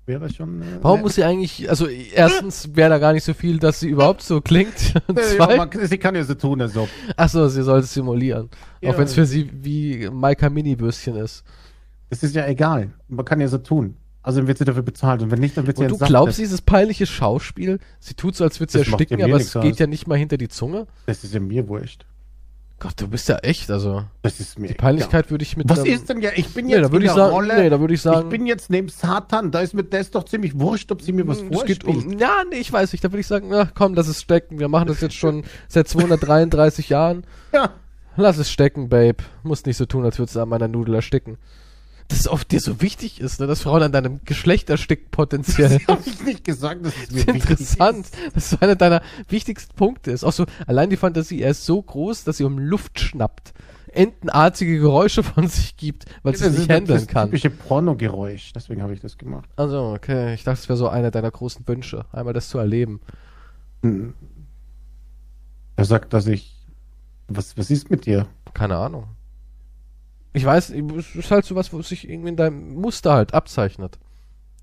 wäre 0.08 0.28
schon. 0.32 0.62
Äh, 0.62 0.64
Warum 0.82 1.02
muss 1.02 1.14
sie 1.14 1.22
eigentlich, 1.24 1.70
also 1.70 1.86
erstens 1.86 2.74
wäre 2.74 2.90
da 2.90 2.98
gar 2.98 3.12
nicht 3.12 3.24
so 3.24 3.34
viel, 3.34 3.58
dass 3.58 3.78
sie 3.80 3.88
überhaupt 3.88 4.22
so 4.22 4.40
klingt. 4.40 4.94
Und 5.06 5.18
ja, 5.38 5.56
man, 5.56 5.70
sie 5.86 5.98
kann 5.98 6.14
ja 6.16 6.24
so 6.24 6.34
tun, 6.34 6.60
als 6.60 6.76
ob. 6.76 6.88
achso, 7.16 7.48
sie 7.48 7.62
soll 7.62 7.80
es 7.80 7.94
simulieren. 7.94 8.48
Ja. 8.80 8.90
Auch 8.90 8.98
wenn 8.98 9.04
es 9.04 9.14
für 9.14 9.26
sie 9.26 9.48
wie 9.52 10.08
Maika 10.10 10.50
Mini-Würstchen 10.50 11.14
ist. 11.16 11.44
Das 12.10 12.22
ist 12.22 12.34
ja 12.34 12.46
egal. 12.46 12.90
Man 13.06 13.24
kann 13.24 13.40
ja 13.40 13.48
so 13.48 13.58
tun. 13.58 13.96
Also 14.22 14.40
dann 14.40 14.48
wird 14.48 14.58
sie 14.58 14.64
dafür 14.64 14.82
bezahlt 14.82 15.22
und 15.22 15.30
wenn 15.30 15.38
nicht, 15.38 15.56
dann 15.56 15.66
wird 15.66 15.76
sie 15.78 15.84
Und 15.84 15.92
du 15.92 15.98
glaubst, 15.98 16.38
dieses 16.38 16.60
peinliche 16.60 17.06
Schauspiel, 17.06 17.78
sie 18.00 18.14
tut 18.14 18.34
so, 18.34 18.44
als 18.44 18.58
würde 18.60 18.72
sie 18.72 18.78
Das 18.78 18.88
ersticken, 18.88 19.22
aber 19.22 19.36
es 19.36 19.52
geht 19.52 19.72
aus. 19.74 19.78
ja 19.78 19.86
nicht 19.86 20.06
mal 20.06 20.18
hinter 20.18 20.36
die 20.36 20.48
Zunge. 20.48 20.86
Das 21.06 21.22
ist 21.24 21.32
ja 21.32 21.40
mir 21.40 21.68
wurscht. 21.68 22.04
Gott, 22.80 22.92
du 23.00 23.08
bist 23.08 23.28
ja 23.28 23.36
echt, 23.38 23.70
also 23.72 24.04
Das 24.22 24.38
ist 24.38 24.56
mir 24.58 24.68
die 24.68 24.74
Peinlichkeit 24.74 25.32
würde 25.32 25.42
ich 25.42 25.56
mit 25.56 25.68
Was 25.68 25.80
einem- 25.80 25.92
ist 25.94 26.08
denn 26.08 26.20
ja? 26.22 26.30
Ich 26.36 26.54
bin 26.54 26.66
Nee, 26.66 26.74
jetzt 26.74 26.84
da 26.84 26.92
würde 26.92 27.04
in 27.06 27.10
ich 27.10 27.14
der 27.16 27.24
sagen, 27.24 27.34
Rolle. 27.34 27.56
nee, 27.60 27.68
da 27.70 27.80
würde 27.80 27.94
ich 27.94 28.00
sagen, 28.02 28.20
ich 28.22 28.28
bin 28.28 28.46
jetzt 28.46 28.70
neben 28.70 28.88
Satan. 28.88 29.50
Da 29.50 29.60
ist 29.60 29.74
mir 29.74 29.82
das 29.82 30.12
doch 30.12 30.24
ziemlich 30.24 30.56
wurscht, 30.60 30.92
ob 30.92 31.02
sie 31.02 31.10
mir 31.12 31.26
was 31.26 31.40
Hm, 31.40 31.52
vorspielt. 31.52 31.82
um, 31.84 32.16
ja, 32.18 32.44
nee, 32.48 32.58
ich 32.58 32.72
weiß 32.72 32.92
nicht, 32.92 33.02
da 33.02 33.10
würde 33.10 33.20
ich 33.20 33.26
sagen, 33.26 33.48
na 33.50 33.68
komm, 33.74 33.94
lass 33.94 34.06
es 34.06 34.20
stecken. 34.20 34.60
Wir 34.60 34.68
machen 34.68 34.86
das 34.86 35.00
jetzt 35.00 35.16
schon 35.16 35.42
seit 35.68 35.88
233 35.88 36.88
Jahren. 36.88 37.24
Ja. 37.52 37.70
Lass 38.16 38.38
es 38.38 38.50
stecken, 38.50 38.88
Babe. 38.88 39.18
Muss 39.42 39.64
nicht 39.64 39.76
so 39.76 39.84
tun, 39.86 40.04
als 40.04 40.18
würdest 40.18 40.36
du 40.36 40.40
an 40.40 40.48
meiner 40.48 40.68
Nudel 40.68 40.94
ersticken. 40.94 41.36
Dass 42.08 42.20
es 42.20 42.28
oft 42.28 42.50
dir 42.50 42.60
so 42.60 42.80
wichtig 42.80 43.20
ist, 43.20 43.38
ne, 43.38 43.46
dass 43.46 43.60
Frauen 43.62 43.82
an 43.82 43.92
deinem 43.92 44.20
Geschlecht 44.24 44.70
ersticken 44.70 45.10
potenziell. 45.10 45.78
Das 45.78 45.88
habe 45.88 46.02
ich 46.06 46.22
nicht 46.24 46.44
gesagt, 46.44 46.84
dass 46.84 46.94
es 46.96 47.00
Das 47.08 47.10
mir 47.12 47.20
ist 47.20 47.26
wichtig 47.34 47.50
interessant, 47.50 48.06
ist. 48.06 48.16
dass 48.36 48.50
so 48.50 48.56
einer 48.60 48.76
deiner 48.76 49.02
wichtigsten 49.28 49.76
Punkte 49.76 50.10
ist. 50.10 50.24
Auch 50.24 50.32
so, 50.32 50.46
allein 50.66 50.88
die 50.88 50.96
Fantasie, 50.96 51.42
er 51.42 51.50
ist 51.50 51.66
so 51.66 51.80
groß, 51.82 52.24
dass 52.24 52.38
sie 52.38 52.44
um 52.44 52.58
Luft 52.58 52.98
schnappt, 52.98 53.52
entenartige 53.92 54.78
Geräusche 54.78 55.22
von 55.22 55.48
sich 55.48 55.76
gibt, 55.76 56.06
weil 56.22 56.34
sie 56.34 56.44
Das 56.44 56.52
es 56.54 56.54
ist 56.54 56.60
nicht 56.68 56.70
handeln 56.70 56.98
das 57.00 57.06
kann. 57.08 57.26
typische 57.28 57.50
Pornogeräusch. 57.50 58.52
Deswegen 58.54 58.82
habe 58.82 58.94
ich 58.94 59.00
das 59.00 59.18
gemacht. 59.18 59.48
Also, 59.56 59.92
okay, 59.94 60.32
ich 60.32 60.44
dachte, 60.44 60.60
es 60.60 60.68
wäre 60.70 60.78
so 60.78 60.88
einer 60.88 61.10
deiner 61.10 61.30
großen 61.30 61.68
Wünsche, 61.68 62.06
einmal 62.12 62.32
das 62.32 62.48
zu 62.48 62.56
erleben. 62.58 63.00
Hm. 63.82 64.14
Er 65.76 65.84
sagt, 65.84 66.12
dass 66.14 66.26
ich. 66.26 66.54
Was, 67.28 67.56
was 67.58 67.70
ist 67.70 67.90
mit 67.90 68.06
dir? 68.06 68.26
Keine 68.54 68.76
Ahnung. 68.78 69.04
Ich 70.32 70.44
weiß, 70.44 70.70
es 70.70 71.14
ist 71.14 71.30
halt 71.30 71.44
so 71.44 71.54
was, 71.54 71.72
wo 71.72 71.82
sich 71.82 72.08
irgendwie 72.08 72.30
in 72.30 72.36
deinem 72.36 72.74
Muster 72.74 73.12
halt 73.12 73.34
abzeichnet. 73.34 73.98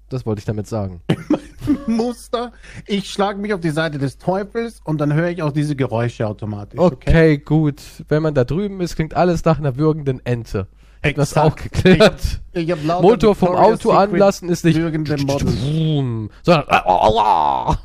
Das 0.09 0.26
wollte 0.26 0.39
ich 0.39 0.45
damit 0.45 0.68
sagen. 0.68 1.01
Muster. 1.88 2.51
Ich 2.86 3.09
schlage 3.11 3.39
mich 3.39 3.53
auf 3.53 3.59
die 3.59 3.72
Seite 3.72 3.97
des 3.97 4.18
Teufels 4.18 4.82
und 4.84 4.99
dann 5.01 5.13
höre 5.13 5.30
ich 5.30 5.41
auch 5.41 5.51
diese 5.51 5.76
Geräusche 5.76 6.28
automatisch. 6.28 6.80
Okay, 6.80 7.39
gut. 7.39 7.82
Wenn 8.07 8.22
man 8.22 8.36
da 8.36 8.43
drüben 8.43 8.82
ist, 8.82 8.95
klingt 8.95 9.16
alles 9.16 9.43
nach 9.45 9.57
einer 9.57 9.76
würgenden 9.76 10.24
Ente. 10.26 10.68
Hätten 11.01 11.20
das 11.20 11.38
auch 11.38 11.55
geklärt. 11.55 12.41
Ich 12.53 12.70
ich 12.70 12.84
Motor 12.84 13.36
vom 13.36 13.55
Auto 13.55 13.91
Secret 13.91 14.11
anlassen 14.11 14.49
ist 14.49 14.66
nicht 14.66 14.76
sondern 14.76 16.66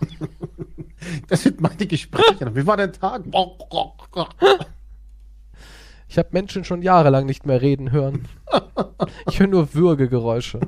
das 1.28 1.42
sind 1.42 1.60
meine 1.60 1.86
Gespräche. 1.86 2.54
Wie 2.54 2.66
war 2.66 2.76
der 2.76 2.92
Tag? 2.92 3.24
Ich 6.10 6.18
habe 6.18 6.30
Menschen 6.32 6.64
schon 6.64 6.82
jahrelang 6.82 7.24
nicht 7.24 7.46
mehr 7.46 7.62
reden 7.62 7.92
hören. 7.92 8.26
Ich 9.28 9.38
höre 9.38 9.46
nur 9.46 9.74
Würgegeräusche. 9.74 10.58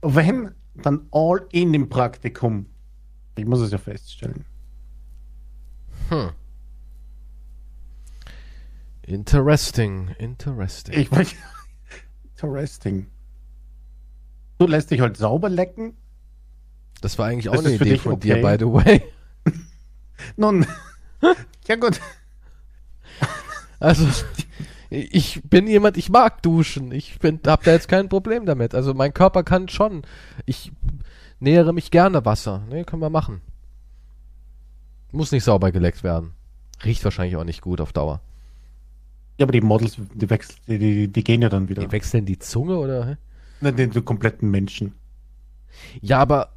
Wenn, 0.00 0.54
dann 0.76 1.08
all 1.10 1.44
in 1.50 1.74
im 1.74 1.88
Praktikum. 1.88 2.66
Ich 3.36 3.46
muss 3.46 3.58
es 3.58 3.72
ja 3.72 3.78
feststellen. 3.78 4.44
Hm. 6.08 6.30
Interesting, 9.02 10.10
interesting. 10.20 10.94
Ich 10.94 11.10
mein, 11.10 11.26
interesting. 12.30 13.08
Du 14.58 14.68
lässt 14.68 14.92
dich 14.92 15.00
halt 15.00 15.16
sauber 15.16 15.48
lecken. 15.48 15.96
Das 17.00 17.18
war 17.18 17.26
eigentlich 17.26 17.48
auch 17.48 17.56
das 17.56 17.66
eine 17.66 17.74
Idee 17.74 17.98
von 17.98 18.12
okay. 18.12 18.34
dir, 18.34 18.40
by 18.40 18.56
the 18.56 18.72
way. 18.72 19.02
Nun, 20.36 20.64
ja 21.66 21.74
gut. 21.74 22.00
Also, 23.84 24.06
ich 24.88 25.42
bin 25.44 25.66
jemand, 25.66 25.98
ich 25.98 26.08
mag 26.08 26.42
duschen. 26.42 26.90
Ich 26.90 27.18
bin, 27.18 27.38
hab 27.46 27.64
da 27.64 27.72
jetzt 27.72 27.86
kein 27.86 28.08
Problem 28.08 28.46
damit. 28.46 28.74
Also 28.74 28.94
mein 28.94 29.12
Körper 29.12 29.42
kann 29.42 29.68
schon. 29.68 30.02
Ich 30.46 30.72
nähere 31.38 31.74
mich 31.74 31.90
gerne 31.90 32.24
Wasser. 32.24 32.62
Ne, 32.70 32.84
können 32.84 33.02
wir 33.02 33.10
machen. 33.10 33.42
Muss 35.12 35.32
nicht 35.32 35.44
sauber 35.44 35.70
geleckt 35.70 36.02
werden. 36.02 36.32
Riecht 36.82 37.04
wahrscheinlich 37.04 37.36
auch 37.36 37.44
nicht 37.44 37.60
gut 37.60 37.82
auf 37.82 37.92
Dauer. 37.92 38.22
Ja, 39.36 39.44
aber 39.44 39.52
die 39.52 39.60
Models, 39.60 39.98
die, 40.14 40.30
wechseln, 40.30 40.56
die, 40.66 41.08
die 41.08 41.24
gehen 41.24 41.42
ja 41.42 41.50
dann 41.50 41.68
wieder. 41.68 41.82
Die 41.82 41.92
wechseln 41.92 42.24
die 42.24 42.38
Zunge 42.38 42.78
oder? 42.78 43.18
Ne, 43.60 43.72
den, 43.74 43.90
den 43.90 44.04
kompletten 44.04 44.50
Menschen. 44.50 44.94
Ja, 46.00 46.20
aber 46.20 46.54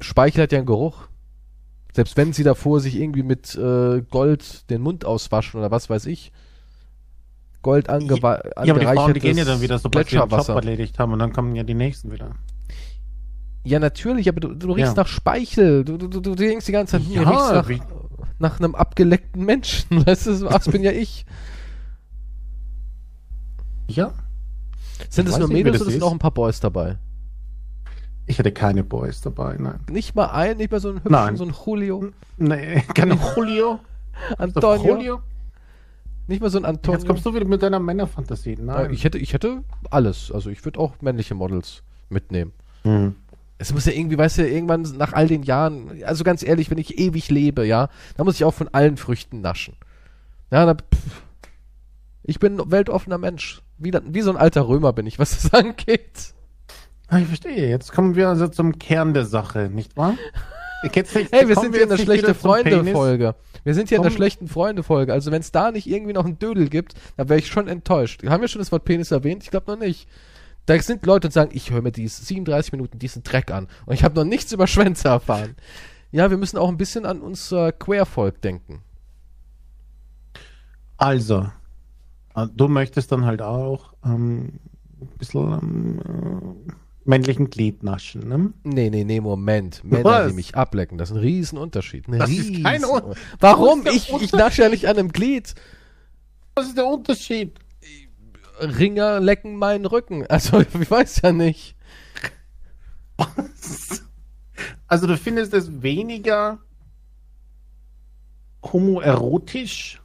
Speichel 0.00 0.42
hat 0.42 0.52
ja 0.52 0.58
einen 0.58 0.66
Geruch. 0.66 1.08
Selbst 1.94 2.18
wenn 2.18 2.34
sie 2.34 2.44
davor 2.44 2.80
sich 2.80 2.96
irgendwie 2.96 3.22
mit 3.22 3.54
äh, 3.54 4.02
Gold 4.10 4.68
den 4.68 4.82
Mund 4.82 5.06
auswaschen 5.06 5.58
oder 5.58 5.70
was 5.70 5.88
weiß 5.88 6.04
ich. 6.04 6.32
Gold 7.66 7.90
angewa 7.90 8.40
Ja, 8.64 8.72
aber 8.72 8.80
die 8.80 8.86
Frauen, 8.86 9.12
die 9.12 9.20
gehen 9.20 9.36
ja 9.36 9.44
dann 9.44 9.60
wieder, 9.60 9.78
sobald 9.78 10.08
sie 10.08 10.16
ihren 10.16 10.30
Job 10.30 10.48
erledigt 10.48 11.00
haben 11.00 11.12
und 11.12 11.18
dann 11.18 11.32
kommen 11.32 11.56
ja 11.56 11.64
die 11.64 11.74
nächsten 11.74 12.12
wieder. 12.12 12.30
Ja, 13.64 13.80
natürlich, 13.80 14.28
aber 14.28 14.38
du, 14.38 14.54
du 14.54 14.72
riechst 14.72 14.96
ja. 14.96 15.02
nach 15.02 15.08
Speichel. 15.08 15.84
Du, 15.84 15.98
du, 15.98 16.06
du, 16.06 16.20
du 16.20 16.36
denkst 16.36 16.66
die 16.66 16.72
ganze 16.72 16.98
Zeit, 16.98 17.08
ja, 17.08 17.22
riechst 17.60 17.88
nach, 17.88 17.98
nach 18.38 18.60
einem 18.60 18.76
abgeleckten 18.76 19.44
Menschen. 19.44 20.06
Weißt 20.06 20.28
du, 20.28 20.44
das 20.44 20.68
bin 20.68 20.84
ja 20.84 20.92
ich. 20.92 21.26
Ja. 23.88 24.12
Sind 25.10 25.28
es 25.28 25.36
nur 25.38 25.48
Mädels 25.48 25.82
oder 25.82 25.90
sind 25.90 26.02
auch 26.04 26.12
ein 26.12 26.20
paar 26.20 26.30
Boys 26.30 26.60
dabei? 26.60 26.98
Ich 28.28 28.38
hatte 28.38 28.52
keine 28.52 28.84
Boys 28.84 29.20
dabei, 29.20 29.56
nein. 29.58 29.80
Nicht 29.90 30.14
mal 30.14 30.26
ein, 30.26 30.56
nicht 30.56 30.70
mal 30.70 30.80
so 30.80 30.90
ein 30.90 30.96
hübschen, 30.96 31.12
nein. 31.12 31.36
so 31.36 31.44
ein 31.44 31.54
Julio? 31.64 32.10
Nee, 32.36 32.82
kein 32.94 33.18
Julio. 33.36 33.80
Antonio? 34.38 34.94
Julio? 34.94 35.22
Nicht 36.26 36.40
mal 36.40 36.50
so 36.50 36.58
ein 36.58 36.64
Antonio. 36.64 36.98
Jetzt 36.98 37.06
kommst 37.06 37.24
du 37.24 37.34
wieder 37.34 37.44
mit 37.44 37.62
deiner 37.62 37.78
Männerfantasie. 37.78 38.56
Nein. 38.60 38.92
Ich 38.92 39.04
hätte, 39.04 39.18
ich 39.18 39.32
hätte 39.32 39.62
alles. 39.90 40.32
Also 40.32 40.50
ich 40.50 40.64
würde 40.64 40.80
auch 40.80 41.00
männliche 41.00 41.34
Models 41.34 41.82
mitnehmen. 42.08 42.52
Mhm. 42.84 43.14
Es 43.58 43.72
muss 43.72 43.86
ja 43.86 43.92
irgendwie, 43.92 44.18
weißt 44.18 44.38
du, 44.38 44.48
irgendwann 44.48 44.82
nach 44.82 45.12
all 45.12 45.28
den 45.28 45.42
Jahren, 45.42 46.02
also 46.04 46.24
ganz 46.24 46.42
ehrlich, 46.42 46.70
wenn 46.70 46.78
ich 46.78 46.98
ewig 46.98 47.30
lebe, 47.30 47.66
ja, 47.66 47.88
da 48.16 48.24
muss 48.24 48.34
ich 48.34 48.44
auch 48.44 48.52
von 48.52 48.68
allen 48.68 48.98
Früchten 48.98 49.40
naschen. 49.40 49.76
Ja, 50.50 50.66
da, 50.66 50.74
pff, 50.74 51.22
ich 52.22 52.38
bin 52.38 52.60
ein 52.60 52.70
weltoffener 52.70 53.18
Mensch. 53.18 53.62
Wie, 53.78 53.92
wie 53.92 54.20
so 54.20 54.30
ein 54.30 54.36
alter 54.36 54.68
Römer 54.68 54.92
bin 54.92 55.06
ich, 55.06 55.18
was 55.18 55.30
das 55.30 55.54
angeht. 55.54 56.34
Ah, 57.08 57.18
ich 57.18 57.26
verstehe. 57.26 57.70
Jetzt 57.70 57.92
kommen 57.92 58.16
wir 58.16 58.28
also 58.28 58.48
zum 58.48 58.78
Kern 58.78 59.14
der 59.14 59.24
Sache, 59.24 59.70
nicht 59.72 59.96
wahr? 59.96 60.14
Nicht, 60.94 61.32
hey, 61.32 61.48
wir 61.48 61.56
sind 61.56 61.74
hier 61.74 61.84
in 61.84 61.88
der 61.88 61.98
schlechte 61.98 62.34
Freunde-Folge. 62.34 63.34
Wir 63.64 63.74
sind 63.74 63.88
hier 63.88 63.98
Komm. 63.98 64.06
in 64.06 64.10
der 64.10 64.16
schlechten 64.16 64.48
Freunde-Folge. 64.48 65.12
Also 65.12 65.30
wenn 65.32 65.40
es 65.40 65.52
da 65.52 65.70
nicht 65.70 65.86
irgendwie 65.86 66.12
noch 66.12 66.24
einen 66.24 66.38
Dödel 66.38 66.68
gibt, 66.68 66.94
dann 67.16 67.28
wäre 67.28 67.38
ich 67.38 67.48
schon 67.48 67.68
enttäuscht. 67.68 68.24
Haben 68.26 68.40
wir 68.40 68.48
schon 68.48 68.60
das 68.60 68.72
Wort 68.72 68.84
Penis 68.84 69.10
erwähnt? 69.10 69.42
Ich 69.42 69.50
glaube 69.50 69.70
noch 69.70 69.78
nicht. 69.78 70.08
Da 70.66 70.80
sind 70.80 71.06
Leute, 71.06 71.28
die 71.28 71.32
sagen, 71.32 71.50
ich 71.54 71.70
höre 71.70 71.82
mir 71.82 71.92
dies 71.92 72.26
37 72.26 72.72
Minuten 72.72 72.98
diesen 72.98 73.22
Dreck 73.22 73.50
an 73.52 73.68
und 73.86 73.94
ich 73.94 74.02
habe 74.02 74.16
noch 74.16 74.24
nichts 74.24 74.52
über 74.52 74.66
Schwänze 74.66 75.08
erfahren. 75.08 75.54
Ja, 76.10 76.30
wir 76.30 76.36
müssen 76.36 76.58
auch 76.58 76.68
ein 76.68 76.76
bisschen 76.76 77.06
an 77.06 77.20
unser 77.20 77.72
Queervolk 77.72 78.40
denken. 78.40 78.82
Also, 80.96 81.48
äh, 82.34 82.46
du 82.54 82.68
möchtest 82.68 83.12
dann 83.12 83.24
halt 83.24 83.42
auch 83.42 83.92
ähm, 84.04 84.60
ein 85.00 85.08
bisschen 85.18 85.52
ähm, 85.52 86.68
äh, 86.68 86.72
männlichen 87.06 87.50
Glied 87.50 87.82
naschen, 87.82 88.28
ne? 88.28 88.52
Nee, 88.64 88.90
nee, 88.90 89.04
nee, 89.04 89.20
Moment. 89.20 89.82
Männer, 89.84 90.04
Was? 90.04 90.28
die 90.28 90.34
mich 90.34 90.54
ablecken, 90.54 90.98
das 90.98 91.10
ist 91.10 91.16
ein 91.16 91.22
Riesenunterschied. 91.22 92.08
Ein 92.08 92.18
das 92.18 92.30
Riesen 92.30 92.56
ist 92.56 92.64
kein 92.64 92.84
Un 92.84 93.14
Warum? 93.40 93.86
Ich, 93.86 94.12
ich 94.12 94.32
nasche 94.32 94.62
ja 94.62 94.68
nicht 94.68 94.88
an 94.88 94.96
einem 94.98 95.12
Glied. 95.12 95.54
Was 96.54 96.68
ist 96.68 96.76
der 96.76 96.86
Unterschied? 96.86 97.58
Ringer 98.60 99.20
lecken 99.20 99.56
meinen 99.56 99.86
Rücken. 99.86 100.26
Also, 100.26 100.60
ich 100.80 100.90
weiß 100.90 101.22
ja 101.22 101.32
nicht. 101.32 101.76
Was? 103.16 104.02
Also, 104.88 105.08
du 105.08 105.18
findest 105.18 105.52
es 105.52 105.82
weniger 105.82 106.60
homoerotisch? 108.62 110.00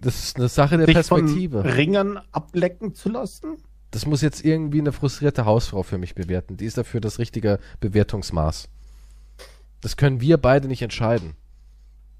Das 0.00 0.22
ist 0.22 0.36
eine 0.36 0.48
Sache 0.48 0.76
der 0.76 0.86
Perspektive. 0.86 1.64
Ringern 1.64 2.20
ablecken 2.30 2.94
zu 2.94 3.08
lassen? 3.08 3.56
Das 3.90 4.06
muss 4.06 4.20
jetzt 4.20 4.44
irgendwie 4.44 4.80
eine 4.80 4.92
frustrierte 4.92 5.44
Hausfrau 5.44 5.82
für 5.82 5.98
mich 5.98 6.14
bewerten. 6.14 6.56
Die 6.56 6.66
ist 6.66 6.76
dafür 6.76 7.00
das 7.00 7.18
richtige 7.18 7.58
Bewertungsmaß. 7.80 8.68
Das 9.80 9.96
können 9.96 10.20
wir 10.20 10.36
beide 10.36 10.68
nicht 10.68 10.82
entscheiden, 10.82 11.34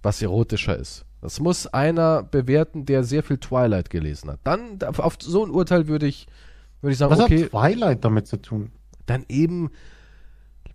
was 0.02 0.22
erotischer 0.22 0.76
ist. 0.76 1.04
Das 1.20 1.40
muss 1.40 1.66
einer 1.66 2.22
bewerten, 2.22 2.86
der 2.86 3.02
sehr 3.02 3.22
viel 3.22 3.38
Twilight 3.38 3.90
gelesen 3.90 4.30
hat. 4.30 4.40
Dann, 4.44 4.78
auf 4.82 5.16
so 5.20 5.44
ein 5.44 5.50
Urteil 5.50 5.88
würde 5.88 6.06
ich, 6.06 6.28
würde 6.80 6.92
ich 6.92 6.98
sagen, 6.98 7.10
was 7.10 7.20
okay. 7.20 7.48
Was 7.50 7.62
hat 7.62 7.72
Twilight 7.72 8.04
damit 8.04 8.28
zu 8.28 8.36
tun? 8.36 8.70
Dann 9.06 9.24
eben 9.28 9.70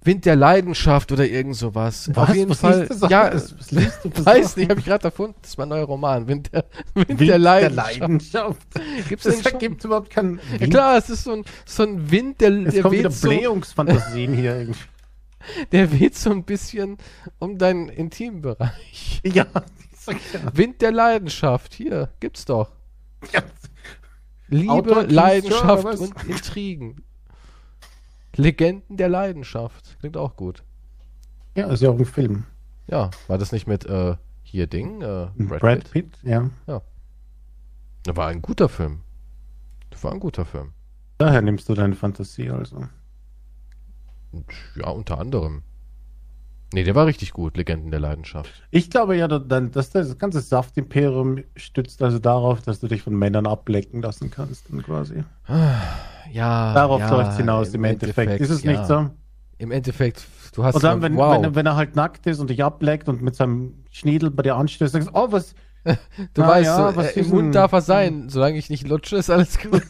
Wind 0.03 0.25
der 0.25 0.35
Leidenschaft 0.35 1.11
oder 1.11 1.27
irgend 1.27 1.55
sowas. 1.55 2.09
Was? 2.13 2.29
Auf 2.29 2.35
jeden 2.35 2.49
was 2.51 2.59
Fall. 2.59 2.89
Ja, 3.09 3.33
was, 3.33 3.57
was 3.57 3.71
liest 3.71 3.99
du 4.03 4.25
weiß 4.25 4.57
nicht, 4.57 4.69
habe 4.69 4.79
ich 4.79 4.85
gerade 4.85 5.05
erfunden. 5.05 5.35
Das 5.41 5.51
ist 5.51 5.57
mein 5.57 5.69
neuer 5.69 5.85
Roman. 5.85 6.27
Wind 6.27 6.51
der, 6.51 6.65
Wind 6.93 7.19
Wind 7.19 7.21
der 7.21 7.39
Leidenschaft. 7.39 7.99
Der 7.99 7.99
Leidenschaft. 7.99 8.67
Gibt's 9.09 9.23
das 9.23 9.45
ergibt 9.45 9.83
überhaupt 9.83 10.09
keinen 10.09 10.37
Wind. 10.37 10.61
Ja 10.61 10.67
klar, 10.67 10.97
es 10.97 11.09
ist 11.09 11.23
so 11.23 11.33
ein, 11.33 11.45
so 11.65 11.83
ein 11.83 12.11
Wind, 12.11 12.41
der, 12.41 12.51
es 12.67 12.73
der 12.73 13.11
so, 13.11 13.27
Blähungsfantasien 13.27 14.33
hier 14.33 14.55
irgendwie. 14.55 14.79
Der 15.73 15.91
weht 15.91 16.15
so 16.15 16.31
ein 16.31 16.45
bisschen 16.45 16.97
um 17.37 17.57
deinen 17.57 17.89
Intimbereich. 17.89 19.19
Ja, 19.25 19.45
ja. 19.53 19.63
Wind 20.53 20.81
der 20.81 20.93
Leidenschaft. 20.93 21.73
Hier, 21.73 22.13
gibt's 22.21 22.45
doch. 22.45 22.71
Ja. 23.33 23.41
Liebe, 24.47 25.05
Leidenschaft 25.09 25.99
und 25.99 26.13
Intrigen. 26.29 27.03
Legenden 28.35 28.97
der 28.97 29.09
Leidenschaft. 29.09 29.97
Klingt 29.99 30.17
auch 30.17 30.35
gut. 30.35 30.63
Ja, 31.55 31.67
ist 31.67 31.81
ja 31.81 31.89
auch 31.89 31.97
ein 31.97 32.05
Film. 32.05 32.45
Ja, 32.87 33.11
war 33.27 33.37
das 33.37 33.51
nicht 33.51 33.67
mit 33.67 33.85
äh, 33.85 34.15
hier 34.43 34.67
Ding? 34.67 35.01
Äh, 35.01 35.27
Brad, 35.35 35.59
Brad 35.59 35.91
Pitt? 35.91 35.91
Pitt? 35.91 36.17
ja. 36.23 36.49
Ja. 36.67 36.81
Das 38.03 38.15
war 38.17 38.27
ein 38.27 38.41
guter 38.41 38.67
Film. 38.67 39.01
Das 39.89 40.03
war 40.03 40.11
ein 40.11 40.19
guter 40.19 40.45
Film. 40.45 40.73
Daher 41.17 41.41
nimmst 41.41 41.69
du 41.69 41.73
deine 41.73 41.95
Fantasie 41.95 42.49
also. 42.49 42.87
Ja, 44.75 44.89
unter 44.89 45.19
anderem. 45.19 45.63
Nee, 46.73 46.83
der 46.83 46.95
war 46.95 47.05
richtig 47.05 47.33
gut, 47.33 47.55
Legenden 47.55 47.91
der 47.91 47.99
Leidenschaft. 47.99 48.51
Ich 48.71 48.89
glaube 48.89 49.15
ja, 49.15 49.27
dass 49.27 49.91
das 49.91 50.17
ganze 50.17 50.41
Saftimperium 50.41 51.43
stützt 51.55 52.01
also 52.01 52.17
darauf, 52.17 52.61
dass 52.61 52.79
du 52.79 52.87
dich 52.87 53.03
von 53.03 53.15
Männern 53.15 53.45
ablecken 53.45 54.01
lassen 54.01 54.31
kannst, 54.31 54.71
dann 54.71 54.81
quasi. 54.81 55.23
Ja. 56.31 56.73
Darauf 56.73 56.99
ja, 56.99 57.11
läuft 57.11 57.31
es 57.33 57.37
hinaus 57.37 57.69
im, 57.69 57.75
im 57.75 57.91
Endeffekt. 57.91 58.31
Endeffekt. 58.31 58.41
Ist 58.41 58.49
es 58.49 58.63
ja. 58.63 58.71
nicht 58.71 58.85
so? 58.87 59.09
Im 59.59 59.71
Endeffekt, 59.71 60.25
du 60.55 60.63
hast. 60.63 60.75
Und 60.75 60.83
dann, 60.83 61.03
wenn, 61.03 61.15
wow. 61.15 61.43
wenn, 61.43 61.53
wenn, 61.53 61.65
er 61.67 61.75
halt 61.75 61.95
nackt 61.95 62.25
ist 62.25 62.39
und 62.39 62.49
dich 62.49 62.63
ableckt 62.63 63.07
und 63.07 63.21
mit 63.21 63.35
seinem 63.35 63.83
Schniedel 63.91 64.31
bei 64.31 64.41
dir 64.41 64.55
anstößt, 64.55 64.93
sagst 64.93 65.09
du, 65.09 65.13
oh, 65.13 65.31
was. 65.31 65.53
du 66.33 66.41
ah, 66.41 66.47
weißt, 66.47 66.65
ja, 66.65 66.95
was 66.95 67.15
äh, 67.15 67.19
im 67.19 67.29
Mund 67.29 67.53
darf 67.53 67.71
er 67.71 67.81
sein. 67.81 68.29
Solange 68.29 68.57
ich 68.57 68.69
nicht 68.71 68.87
lutsche, 68.87 69.17
ist 69.17 69.29
alles 69.29 69.59
gut. 69.59 69.83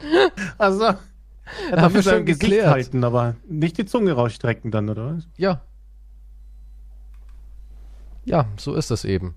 also. 0.58 0.94
Ja, 1.70 1.80
haben 1.82 1.94
wir 1.94 2.02
schon 2.02 2.24
Gesicht 2.24 2.40
geklärt. 2.40 2.68
halten, 2.68 3.04
aber 3.04 3.36
nicht 3.48 3.78
die 3.78 3.84
Zunge 3.86 4.12
rausstrecken 4.12 4.70
dann, 4.70 4.88
oder 4.88 5.16
was? 5.16 5.28
Ja. 5.36 5.62
Ja, 8.24 8.46
so 8.56 8.74
ist 8.74 8.90
das 8.90 9.04
eben. 9.04 9.34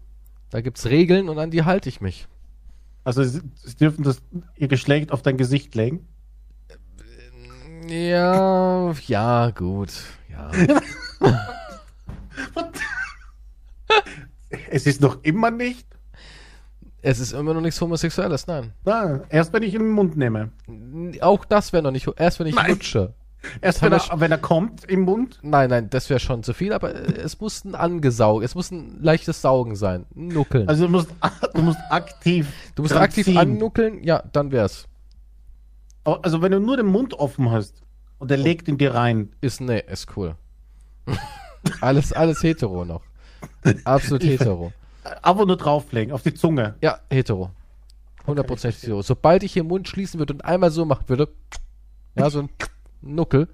Da 0.49 0.61
gibt's 0.61 0.85
Regeln 0.85 1.29
und 1.29 1.39
an 1.39 1.51
die 1.51 1.63
halte 1.63 1.89
ich 1.89 2.01
mich. 2.01 2.27
Also 3.03 3.23
sie, 3.23 3.41
sie 3.55 3.75
dürfen 3.75 4.03
das 4.03 4.21
ihr 4.55 4.67
Geschlecht 4.67 5.11
auf 5.11 5.21
dein 5.21 5.37
Gesicht 5.37 5.75
legen. 5.75 6.07
Ja, 7.87 8.91
ja, 9.07 9.49
gut. 9.51 9.91
Ja. 10.29 10.51
Es 14.69 14.87
ist 14.87 15.01
noch 15.01 15.23
immer 15.23 15.51
nicht. 15.51 15.87
Es 17.05 17.19
ist 17.19 17.33
immer 17.33 17.53
noch 17.53 17.59
nichts 17.61 17.79
Homosexuelles, 17.81 18.47
nein. 18.47 18.71
Na, 18.85 19.21
erst 19.29 19.51
wenn 19.51 19.61
ich 19.61 19.73
ihn 19.73 19.81
in 19.81 19.87
den 19.87 19.93
Mund 19.93 20.15
nehme. 20.15 20.51
Auch 21.21 21.43
das 21.45 21.73
wäre 21.73 21.83
noch 21.83 21.91
nicht, 21.91 22.07
erst 22.17 22.39
wenn 22.39 22.47
ich 22.47 22.55
Nein. 22.55 22.71
lutsche. 22.71 23.13
Erst 23.59 23.81
wenn 23.81 23.91
ich- 23.91 24.09
er, 24.09 24.19
wenn 24.21 24.31
er 24.31 24.37
kommt 24.37 24.85
im 24.85 25.01
Mund. 25.01 25.37
Nein, 25.41 25.69
nein, 25.69 25.89
das 25.89 26.09
wäre 26.09 26.21
schon 26.21 26.43
zu 26.43 26.53
viel, 26.53 26.71
aber 26.71 26.95
äh, 26.95 27.11
es 27.19 27.41
muss 27.41 27.65
ein 27.65 27.75
angesaugt, 27.75 28.45
es 28.45 28.55
muss 28.55 28.71
ein 28.71 28.99
leichtes 29.01 29.41
Saugen 29.41 29.75
sein. 29.75 30.05
Ein 30.15 30.29
Nuckeln. 30.29 30.69
Also 30.69 30.85
du 30.85 30.91
musst, 30.93 31.09
du 31.53 31.61
musst 31.61 31.79
aktiv. 31.89 32.47
du 32.75 32.83
musst 32.83 32.95
aktiv 32.95 33.25
ziehen. 33.25 33.37
annuckeln, 33.37 34.01
ja, 34.05 34.23
dann 34.31 34.53
wär's. 34.53 34.87
Also 36.05 36.41
wenn 36.41 36.53
du 36.53 36.61
nur 36.61 36.77
den 36.77 36.85
Mund 36.85 37.13
offen 37.15 37.51
hast 37.51 37.81
und 38.17 38.31
er 38.31 38.37
legt 38.37 38.69
ihn 38.69 38.77
dir 38.77 38.93
rein. 38.93 39.33
Ist, 39.41 39.59
nee, 39.59 39.83
ist 39.91 40.07
cool. 40.15 40.35
alles, 41.81 42.13
alles 42.13 42.41
hetero 42.43 42.85
noch. 42.85 43.01
Absolut 43.83 44.23
hetero. 44.23 44.71
Aber 45.21 45.45
nur 45.45 45.57
drauflegen, 45.57 46.13
auf 46.13 46.21
die 46.21 46.33
Zunge. 46.33 46.75
Ja, 46.81 46.99
hetero. 47.09 47.51
100% 48.27 48.67
hetero. 48.71 49.01
Sobald 49.01 49.43
ich 49.43 49.53
hier 49.53 49.63
den 49.63 49.67
Mund 49.69 49.87
schließen 49.87 50.17
würde 50.19 50.33
und 50.33 50.45
einmal 50.45 50.71
so 50.71 50.85
machen 50.85 51.07
würde, 51.09 51.27
ja, 52.15 52.29
so 52.29 52.39
ein 52.43 52.49
Nuckel, 53.01 53.47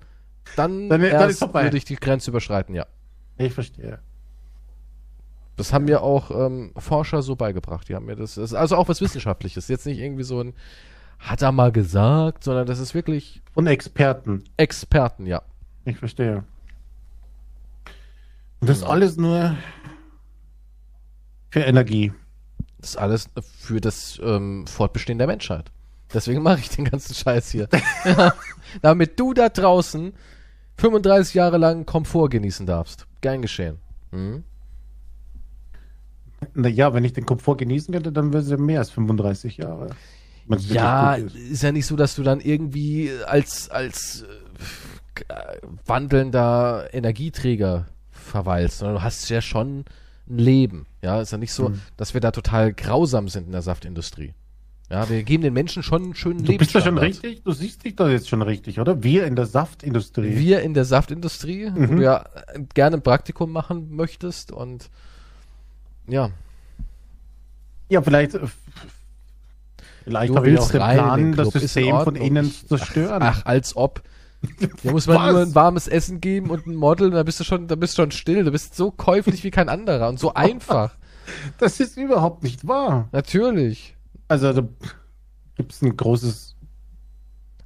dann, 0.55 0.89
Dann- 0.89 1.01
dann 1.01 1.11
erst 1.11 1.39
vorbei. 1.39 1.63
würde 1.63 1.77
ich 1.77 1.85
die 1.85 1.95
Grenze 1.95 2.29
überschreiten, 2.31 2.75
ja. 2.75 2.85
Ich 3.37 3.53
verstehe. 3.53 3.99
Das 5.55 5.73
haben 5.73 5.85
mir 5.85 6.01
auch 6.03 6.31
ähm, 6.31 6.71
Forscher 6.77 7.21
so 7.21 7.35
beigebracht. 7.35 7.89
Die 7.89 7.95
haben 7.95 8.05
mir 8.05 8.15
das, 8.15 8.35
das 8.35 8.51
ist 8.51 8.53
also 8.53 8.75
auch 8.77 8.87
was 8.87 9.01
Wissenschaftliches. 9.01 9.67
Jetzt 9.67 9.85
nicht 9.85 9.99
irgendwie 9.99 10.23
so 10.23 10.39
ein, 10.41 10.53
hat 11.19 11.41
er 11.41 11.51
mal 11.51 11.71
gesagt, 11.71 12.43
sondern 12.45 12.65
das 12.65 12.79
ist 12.79 12.93
wirklich 12.93 13.41
Und 13.55 13.67
Experten. 13.67 14.43
Experten, 14.57 15.25
ja. 15.25 15.41
Ich 15.85 15.97
verstehe. 15.97 16.43
Und 18.61 18.69
das 18.69 18.79
Genau. 18.79 18.91
alles 18.91 19.17
nur 19.17 19.55
für 21.49 21.61
Energie. 21.61 22.13
Das 22.79 22.91
ist 22.91 22.97
alles 22.97 23.29
für 23.57 23.81
das 23.81 24.19
ähm, 24.23 24.65
Fortbestehen 24.67 25.17
der 25.17 25.27
Menschheit. 25.27 25.71
Deswegen 26.13 26.41
mache 26.41 26.59
ich 26.59 26.69
den 26.69 26.85
ganzen 26.85 27.13
Scheiß 27.13 27.51
hier. 27.51 27.67
ja, 28.05 28.33
damit 28.81 29.19
du 29.19 29.33
da 29.33 29.49
draußen 29.49 30.13
35 30.77 31.35
Jahre 31.35 31.57
lang 31.57 31.85
Komfort 31.85 32.29
genießen 32.29 32.65
darfst. 32.65 33.05
Gern 33.21 33.41
geschehen. 33.41 33.79
Mhm. 34.11 34.43
Naja, 36.53 36.93
wenn 36.93 37.03
ich 37.03 37.13
den 37.13 37.25
Komfort 37.25 37.57
genießen 37.57 37.93
könnte, 37.93 38.11
dann 38.11 38.31
wäre 38.31 38.41
es 38.41 38.49
ja 38.49 38.57
mehr 38.57 38.79
als 38.79 38.89
35 38.91 39.57
Jahre. 39.57 39.89
Ja, 40.47 41.15
ist. 41.15 41.35
ist 41.35 41.63
ja 41.63 41.71
nicht 41.71 41.85
so, 41.85 41.95
dass 41.95 42.15
du 42.15 42.23
dann 42.23 42.39
irgendwie 42.39 43.11
als, 43.27 43.69
als 43.69 44.25
äh, 45.27 45.35
wandelnder 45.85 46.87
Energieträger 46.91 47.87
verweilst, 48.09 48.79
sondern 48.79 48.97
du 48.97 49.03
hast 49.03 49.29
ja 49.29 49.41
schon 49.41 49.85
Leben. 50.29 50.85
Ja, 51.01 51.21
ist 51.21 51.31
ja 51.31 51.37
nicht 51.37 51.51
so, 51.53 51.69
Mhm. 51.69 51.81
dass 51.97 52.13
wir 52.13 52.21
da 52.21 52.31
total 52.31 52.73
grausam 52.73 53.27
sind 53.29 53.47
in 53.47 53.51
der 53.51 53.61
Saftindustrie. 53.61 54.33
Ja, 54.91 55.07
wir 55.09 55.21
geben 55.23 55.43
den 55.43 55.53
Menschen 55.53 55.83
schon 55.83 56.03
einen 56.03 56.15
schönen 56.15 56.43
Du 56.43 56.57
bist 56.57 56.73
doch 56.73 56.83
schon 56.83 56.97
richtig, 56.97 57.43
du 57.43 57.51
siehst 57.51 57.83
dich 57.85 57.95
doch 57.95 58.07
jetzt 58.09 58.27
schon 58.27 58.41
richtig, 58.41 58.79
oder? 58.79 59.03
Wir 59.03 59.25
in 59.27 59.35
der 59.35 59.45
Saftindustrie. 59.45 60.35
Wir 60.37 60.61
in 60.61 60.73
der 60.73 60.85
Saftindustrie, 60.85 61.69
wo 61.73 61.79
Mhm. 61.81 61.97
du 61.97 62.03
ja 62.03 62.25
äh, 62.53 62.61
gerne 62.73 62.97
ein 62.97 63.01
Praktikum 63.03 63.51
machen 63.51 63.95
möchtest 63.95 64.51
und 64.51 64.89
ja, 66.07 66.31
Ja, 67.89 68.01
vielleicht, 68.01 68.33
äh, 68.35 68.39
vielleicht 70.03 70.29
du 70.31 70.35
habe 70.37 70.47
ich 70.47 70.53
willst 70.53 70.67
auch 70.67 70.71
den 70.71 70.81
Plan, 70.81 71.31
das 71.33 71.49
System 71.49 71.99
von 72.01 72.15
innen 72.15 72.51
zu 72.51 72.65
zerstören. 72.67 73.21
Ach, 73.23 73.45
als 73.45 73.75
ob. 73.75 74.01
Hier 74.81 74.91
muss 74.91 75.07
man 75.07 75.17
Was? 75.17 75.31
nur 75.31 75.41
ein 75.41 75.55
warmes 75.55 75.87
Essen 75.87 76.21
geben 76.21 76.49
und 76.49 76.65
ein 76.65 76.75
Model, 76.75 77.07
und 77.07 77.13
da 77.13 77.23
bist 77.23 77.39
du 77.39 77.43
schon, 77.43 77.67
da 77.67 77.75
bist 77.75 77.97
du 77.97 78.03
schon 78.03 78.11
still. 78.11 78.43
Du 78.43 78.51
bist 78.51 78.75
so 78.75 78.91
käuflich 78.91 79.43
wie 79.43 79.51
kein 79.51 79.69
anderer 79.69 80.07
und 80.09 80.19
so 80.19 80.33
einfach. 80.35 80.95
Das 81.57 81.79
ist 81.79 81.97
überhaupt 81.97 82.43
nicht 82.43 82.67
wahr. 82.67 83.09
Natürlich. 83.11 83.95
Also 84.27 84.53
da 84.53 84.67
gibt 85.55 85.73
es 85.73 85.81
ein 85.81 85.95
großes 85.95 86.55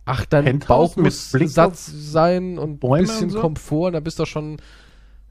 Ach, 0.05 0.26
dein 0.26 0.45
Penthouse 0.45 0.95
Bauch 0.95 0.95
mit 0.97 1.05
muss 1.05 1.32
satt 1.53 1.78
sein 1.78 2.57
und 2.57 2.71
ein 2.71 2.80
Bäume 2.80 3.03
bisschen 3.03 3.26
und 3.26 3.30
so? 3.32 3.41
Komfort, 3.41 3.88
und 3.88 3.93
dann 3.93 4.03
bist 4.03 4.19
du 4.19 4.26
schon, 4.26 4.57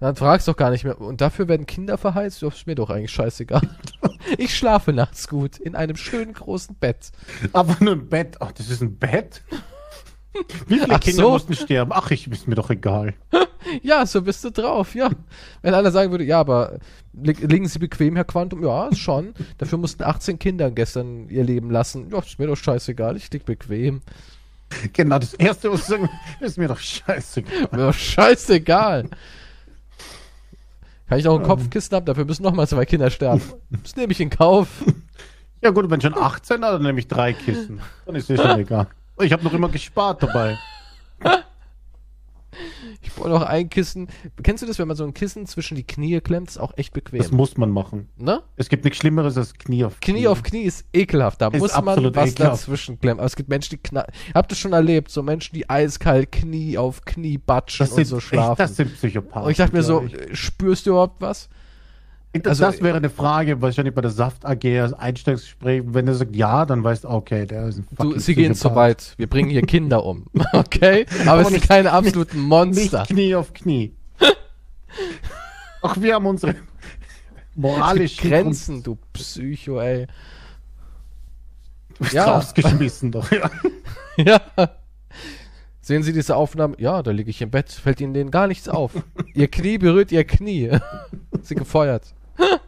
dann 0.00 0.16
fragst 0.16 0.48
du 0.48 0.52
doch 0.52 0.56
gar 0.56 0.70
nicht 0.70 0.84
mehr. 0.84 0.98
Und 0.98 1.20
dafür 1.20 1.48
werden 1.48 1.66
Kinder 1.66 1.98
verheizt? 1.98 2.42
Das 2.42 2.54
ist 2.54 2.66
mir 2.66 2.74
doch 2.74 2.90
eigentlich 2.90 3.12
scheißegal. 3.12 3.62
Ich 4.38 4.56
schlafe 4.56 4.92
nachts 4.92 5.26
gut 5.28 5.58
in 5.58 5.74
einem 5.74 5.96
schönen 5.96 6.32
großen 6.32 6.76
Bett. 6.76 7.10
Aber 7.52 7.76
nur 7.80 7.94
ein 7.94 8.08
Bett. 8.08 8.36
Ach, 8.38 8.52
das 8.52 8.70
ist 8.70 8.80
ein 8.80 8.96
Bett? 8.96 9.42
Wie 10.66 10.78
viele 10.78 10.94
Ach 10.94 11.00
Kinder 11.00 11.24
so. 11.24 11.30
mussten 11.30 11.54
sterben? 11.54 11.92
Ach, 11.94 12.10
ich 12.10 12.26
ist 12.30 12.48
mir 12.48 12.54
doch 12.54 12.70
egal. 12.70 13.14
Ja, 13.80 14.04
so 14.06 14.22
bist 14.22 14.42
du 14.42 14.50
drauf, 14.50 14.96
ja. 14.96 15.08
Wenn 15.62 15.72
einer 15.72 15.92
sagen 15.92 16.10
würde, 16.10 16.24
ja, 16.24 16.40
aber 16.40 16.80
li 17.12 17.32
liegen 17.32 17.68
Sie 17.68 17.78
bequem, 17.78 18.16
Herr 18.16 18.24
Quantum? 18.24 18.64
Ja, 18.64 18.92
schon. 18.92 19.34
Dafür 19.58 19.78
mussten 19.78 20.02
18 20.02 20.40
Kinder 20.40 20.68
gestern 20.72 21.28
ihr 21.28 21.44
Leben 21.44 21.70
lassen. 21.70 22.10
Ja, 22.10 22.18
ist 22.18 22.40
mir 22.40 22.48
doch 22.48 22.56
scheißegal, 22.56 23.16
ich 23.16 23.30
lieg 23.30 23.44
bequem. 23.44 24.00
Genau, 24.92 25.18
das 25.20 25.34
erste, 25.34 25.70
ich 25.72 25.80
sagen 25.84 26.08
ist 26.40 26.58
mir 26.58 26.66
doch 26.66 26.78
scheißegal. 26.80 27.68
Mir 27.70 27.78
doch 27.86 27.94
scheißegal. 27.94 29.08
Kann 31.08 31.18
ich 31.18 31.24
noch 31.24 31.38
ein 31.38 31.44
Kopfkissen 31.44 31.94
haben? 31.94 32.06
Dafür 32.06 32.24
müssen 32.24 32.42
noch 32.42 32.54
mal 32.54 32.66
zwei 32.66 32.84
Kinder 32.84 33.10
sterben. 33.10 33.42
Das 33.82 33.94
nehme 33.96 34.12
ich 34.12 34.20
in 34.20 34.30
Kauf. 34.30 34.66
Ja 35.62 35.70
gut, 35.70 35.88
wenn 35.90 36.00
schon 36.00 36.18
18 36.18 36.64
hat, 36.64 36.74
dann 36.74 36.82
nehme 36.82 36.98
ich 36.98 37.06
drei 37.06 37.32
Kissen. 37.32 37.80
Dann 38.06 38.16
ist 38.16 38.28
es 38.28 38.40
schon 38.40 38.58
egal. 38.58 38.88
Ich 39.20 39.32
habe 39.32 39.44
noch 39.44 39.52
immer 39.52 39.68
gespart 39.68 40.22
dabei. 40.22 40.58
Ich 43.00 43.10
brauche 43.14 43.30
noch 43.30 43.42
ein 43.42 43.70
Kissen. 43.70 44.08
Kennst 44.42 44.62
du 44.62 44.66
das, 44.66 44.78
wenn 44.78 44.86
man 44.86 44.96
so 44.96 45.04
ein 45.04 45.14
Kissen 45.14 45.46
zwischen 45.46 45.74
die 45.74 45.84
Knie 45.84 46.20
klemmt? 46.20 46.50
Ist 46.50 46.58
auch 46.58 46.76
echt 46.76 46.92
bequem. 46.92 47.18
Das 47.18 47.32
muss 47.32 47.56
man 47.56 47.70
machen. 47.70 48.10
ne? 48.18 48.42
Es 48.56 48.68
gibt 48.68 48.84
nichts 48.84 48.98
Schlimmeres 49.00 49.38
als 49.38 49.54
Knie 49.54 49.84
auf 49.84 50.00
Knie 50.00 50.28
auf 50.28 50.42
Knie 50.42 50.62
ist 50.62 50.84
ekelhaft. 50.92 51.40
Da 51.40 51.48
Ist 51.48 51.58
muss 51.60 51.72
man 51.80 51.86
was 52.14 52.30
ekelhaft. 52.32 52.38
dazwischen 52.40 53.00
klemmen. 53.00 53.20
Aber 53.20 53.26
es 53.26 53.36
gibt 53.36 53.48
Menschen, 53.48 53.70
die 53.70 53.78
knallen. 53.78 54.12
Habt 54.34 54.52
ihr 54.52 54.56
schon 54.56 54.74
erlebt? 54.74 55.10
So 55.10 55.22
Menschen, 55.22 55.54
die 55.54 55.68
eiskalt 55.68 56.30
Knie 56.30 56.76
auf 56.76 57.04
Knie 57.06 57.38
batschen 57.38 57.84
Das 57.84 57.90
und 57.92 57.96
sind, 57.96 58.06
so 58.06 58.16
echt, 58.18 58.26
schlafen. 58.26 58.58
das 58.58 58.76
sind 58.76 58.94
Psychopathen. 58.94 59.44
und 59.46 59.50
ich 59.50 59.56
dachte 59.56 59.74
mir 59.74 59.82
so, 59.82 60.02
äh, 60.02 60.34
spürst 60.34 60.84
du 60.86 60.90
überhaupt 60.90 61.20
was? 61.22 61.48
Ich. 62.32 62.46
also- 62.46 62.64
das 62.64 62.80
wäre 62.82 62.96
eine 62.96 63.10
Frage, 63.10 63.60
wahrscheinlich 63.60 63.94
bei 63.94 64.00
der 64.02 64.10
Saft 64.10 64.44
AG 64.44 64.64
als 64.80 64.92
Einstellungsgespräch. 64.94 65.82
Wenn 65.86 66.06
er 66.08 66.14
sagt 66.14 66.34
ja, 66.36 66.64
dann 66.66 66.82
weißt 66.84 67.04
du, 67.04 67.10
okay, 67.10 67.46
der 67.46 67.66
ist 67.68 67.78
ein 67.78 67.86
Du, 67.98 68.18
sie 68.18 68.34
gehen 68.34 68.54
zu 68.54 68.74
weit. 68.74 69.14
Wir 69.16 69.26
bringen 69.28 69.50
hier 69.50 69.62
Kinder 69.62 70.04
um. 70.04 70.26
Okay? 70.52 71.06
Aber 71.26 71.42
es 71.42 71.48
sind 71.48 71.62
keine 71.66 71.92
absoluten 71.92 72.40
Monster. 72.40 73.00
Nicht 73.00 73.08
Knie 73.10 73.34
auf 73.34 73.52
Knie. 73.52 73.94
Ach, 75.82 75.96
wir 76.00 76.14
haben 76.14 76.26
unsere 76.26 76.54
moralischen 77.54 78.28
Grenzen, 78.30 78.82
du 78.82 78.96
Psycho, 79.12 79.80
ey. 79.80 80.06
Du 81.94 81.98
bist 82.04 82.12
Ja. 82.12 82.24
rausgeschmissen 82.34 83.12
doch. 83.12 83.30
Ja. 83.30 83.50
Ja. 84.18 84.40
Sehen 85.80 86.02
Sie 86.02 86.12
diese 86.12 86.36
Aufnahme? 86.36 86.76
Ja, 86.78 87.02
da 87.02 87.10
liege 87.12 87.30
ich 87.30 87.40
im 87.40 87.50
Bett. 87.50 87.70
Fällt 87.72 87.98
Ihnen 88.02 88.12
denen 88.12 88.30
gar 88.30 88.46
nichts 88.46 88.68
auf. 88.68 88.92
Ihr 89.34 89.48
Knie 89.50 89.78
berührt 89.78 90.12
Ihr 90.12 90.24
Knie. 90.24 90.70
Sie 91.40 91.54
gefeuert. 91.54 92.12
Das 92.36 92.60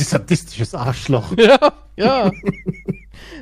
ein 0.00 0.04
sadistisches 0.20 0.74
Arschloch. 0.74 1.32
Ja, 1.36 1.72
ja. 1.96 2.30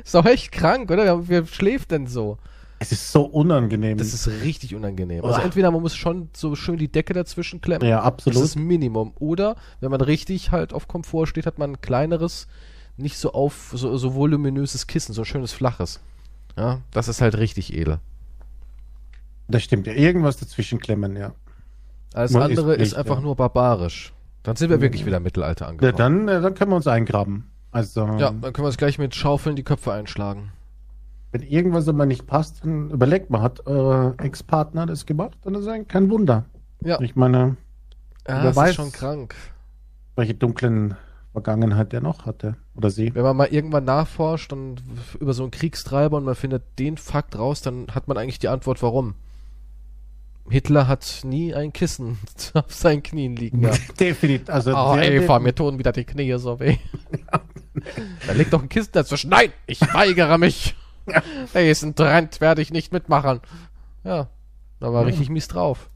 Ist 0.03 0.13
doch 0.13 0.25
echt 0.25 0.51
krank, 0.51 0.89
oder? 0.91 1.27
Wer 1.27 1.45
schläft 1.45 1.91
denn 1.91 2.07
so? 2.07 2.37
Es 2.79 2.91
ist 2.91 3.11
so 3.11 3.23
unangenehm. 3.23 3.97
Das 3.97 4.13
ist 4.13 4.27
richtig 4.27 4.75
unangenehm. 4.75 5.23
Also 5.23 5.39
entweder 5.39 5.69
man 5.71 5.81
muss 5.81 5.95
schon 5.95 6.29
so 6.35 6.55
schön 6.55 6.77
die 6.77 6.91
Decke 6.91 7.13
dazwischen 7.13 7.61
klemmen. 7.61 7.87
ja, 7.87 7.97
Das 7.97 8.05
absolut. 8.05 8.43
ist 8.43 8.55
Minimum. 8.55 9.13
Oder 9.19 9.55
wenn 9.79 9.91
man 9.91 10.01
richtig 10.01 10.51
halt 10.51 10.73
auf 10.73 10.87
Komfort 10.87 11.27
steht, 11.27 11.45
hat 11.45 11.59
man 11.59 11.73
ein 11.73 11.81
kleineres, 11.81 12.47
nicht 12.97 13.17
so 13.17 13.33
auf, 13.33 13.71
so, 13.75 13.95
so 13.97 14.15
voluminöses 14.15 14.87
Kissen, 14.87 15.13
so 15.13 15.21
ein 15.21 15.25
schönes 15.25 15.53
flaches. 15.53 15.99
Ja, 16.57 16.81
das 16.91 17.07
ist 17.07 17.21
halt 17.21 17.37
richtig 17.37 17.73
edel. 17.73 17.99
Das 19.47 19.63
stimmt 19.63 19.87
ja. 19.87 19.93
Irgendwas 19.93 20.37
dazwischen 20.37 20.79
klemmen, 20.79 21.15
ja. 21.15 21.33
Alles 22.13 22.31
Man 22.31 22.43
andere 22.43 22.73
ist 22.73 22.81
ist 22.81 22.89
Pflicht, 22.89 22.97
einfach 22.97 23.17
ja. 23.17 23.21
nur 23.21 23.35
barbarisch. 23.35 24.11
Dann 24.43 24.55
sind 24.55 24.69
wir 24.69 24.81
wirklich 24.81 25.05
wieder 25.05 25.19
Mittelalter 25.19 25.65
ja 25.65 25.71
angekommen. 25.71 25.97
dann, 25.97 26.27
äh, 26.27 26.41
dann 26.41 26.53
können 26.55 26.71
wir 26.71 26.75
uns 26.75 26.87
eingraben. 26.87 27.49
Also, 27.71 28.05
Ja, 28.05 28.31
dann 28.31 28.41
können 28.41 28.63
wir 28.63 28.65
uns 28.67 28.77
gleich 28.77 28.97
mit 28.99 29.15
Schaufeln 29.15 29.55
die 29.55 29.63
Köpfe 29.63 29.93
einschlagen. 29.93 30.51
wenn 31.31 31.43
irgendwas 31.43 31.87
aber 31.87 32.05
nicht 32.05 32.27
passt, 32.27 32.63
dann 32.65 32.89
überlegt 32.89 33.29
man, 33.29 33.41
hat 33.41 33.65
eure 33.65 34.15
Ex-Partner 34.17 34.85
das 34.85 35.05
gemacht? 35.05 35.37
Dann 35.43 35.55
ist 35.55 35.65
es 35.65 35.87
kein 35.87 36.09
Wunder. 36.09 36.43
Ja, 36.83 36.99
Ich 36.99 37.15
meine, 37.15 37.55
ja 38.27 38.35
wer 38.35 38.43
das 38.43 38.55
weiß. 38.57 38.69
ist 38.71 38.75
schon 38.75 38.91
krank. 38.91 39.35
welche 40.17 40.33
dunklen 40.33 40.95
Vergangenheit 41.31 41.93
der 41.93 42.01
noch 42.01 42.25
hatte. 42.25 42.57
Oder 42.75 42.89
sie. 42.89 43.15
Wenn 43.15 43.23
man 43.23 43.37
mal 43.37 43.47
irgendwann 43.47 43.85
nachforscht 43.85 44.51
und 44.51 44.83
über 45.21 45.33
so 45.33 45.43
einen 45.43 45.51
Kriegstreiber 45.51 46.17
und 46.17 46.25
man 46.25 46.35
findet 46.35 46.63
den 46.79 46.97
Fakt 46.97 47.37
raus, 47.39 47.61
dann 47.61 47.87
hat 47.95 48.09
man 48.09 48.17
eigentlich 48.17 48.39
die 48.39 48.49
Antwort, 48.49 48.83
warum. 48.83 49.15
Hitler 50.49 50.87
hat 50.87 51.21
nie 51.23 51.53
ein 51.53 51.71
Kissen 51.71 52.17
auf 52.53 52.73
seinen 52.73 53.03
Knien 53.03 53.35
liegen 53.35 53.61
gehabt. 53.61 53.99
Definitiv. 53.99 54.49
Also 54.49 54.75
Oh, 54.75 54.95
der- 54.95 55.11
Eva, 55.11 55.39
mir 55.39 55.55
tun 55.55 55.79
wieder 55.79 55.91
die 55.91 56.03
Knie 56.05 56.37
so 56.37 56.59
weh. 56.59 56.77
da 58.27 58.33
liegt 58.33 58.51
doch 58.51 58.61
ein 58.61 58.69
Kissen 58.69 58.91
dazwischen. 58.93 59.29
Nein, 59.29 59.51
ich 59.67 59.81
weigere 59.93 60.37
mich. 60.37 60.75
Diesen 61.55 61.95
Trend 61.95 62.41
werde 62.41 62.61
ich 62.61 62.71
nicht 62.71 62.91
mitmachen. 62.91 63.39
Ja, 64.03 64.29
da 64.79 64.93
war 64.93 65.01
Ja. 65.01 65.07
richtig 65.07 65.29
mies 65.29 65.47
drauf. 65.47 65.89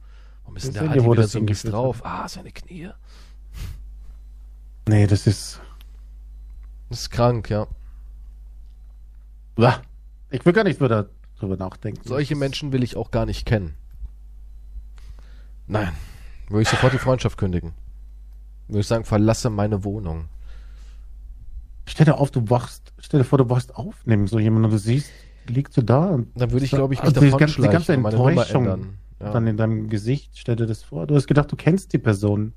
Warum 0.43 0.57
ist 0.57 0.67
denn 0.67 0.73
der 0.73 0.91
Adi 0.91 1.03
wieder 1.05 1.27
so 1.27 1.41
mies 1.41 1.63
drauf? 1.63 2.01
Ah, 2.05 2.27
seine 2.27 2.51
Knie. 2.51 2.89
Nee, 4.87 5.07
das 5.07 5.25
ist. 5.27 5.59
Das 6.89 7.01
ist 7.01 7.09
krank, 7.11 7.49
ja. 7.49 7.67
Ich 10.31 10.45
will 10.45 10.53
gar 10.53 10.63
nicht 10.63 10.79
wieder 10.81 11.09
drüber 11.39 11.57
nachdenken. 11.57 12.01
Solche 12.03 12.35
Menschen 12.35 12.71
will 12.71 12.83
ich 12.83 12.95
auch 12.95 13.09
gar 13.11 13.25
nicht 13.25 13.45
kennen. 13.45 13.75
Nein. 15.67 15.91
Würde 16.49 16.61
ich 16.63 16.69
sofort 16.69 16.93
die 16.93 16.97
Freundschaft 16.99 17.37
kündigen. 17.37 17.73
Würde 18.67 18.81
ich 18.81 18.87
sagen, 18.87 19.03
verlasse 19.05 19.49
meine 19.49 19.83
Wohnung. 19.83 20.25
Stell 21.87 22.05
dir 22.05 22.17
auf, 22.17 22.31
du 22.31 22.49
wachst, 22.49 22.93
stell 22.99 23.19
dir 23.19 23.23
vor, 23.23 23.37
du 23.37 23.49
wachst 23.49 23.75
auf 23.75 23.95
neben 24.05 24.27
so 24.27 24.39
jemanden 24.39 24.65
und 24.65 24.71
du 24.71 24.77
siehst, 24.79 25.09
liegt 25.47 25.73
so 25.73 25.81
da 25.81 26.05
und 26.07 26.29
Dann 26.39 26.51
würde 26.51 26.65
ich, 26.65 26.71
glaube 26.71 26.93
ich, 26.93 26.99
mich 26.99 27.07
also 27.07 27.19
die 27.19 27.27
davon 27.27 27.39
ganze- 27.39 27.61
die 27.61 27.67
ganze 27.67 27.93
Enttäuschung. 27.93 28.95
Ja. 29.21 29.31
dann 29.31 29.47
in 29.47 29.55
deinem 29.55 29.87
Gesicht, 29.87 30.31
stell 30.37 30.55
dir 30.57 30.65
das 30.65 30.83
vor. 30.83 31.07
Du 31.07 31.15
hast 31.15 31.25
gedacht, 31.27 31.49
du 31.51 31.55
kennst 31.55 31.93
die 31.93 31.99
Person. 31.99 32.53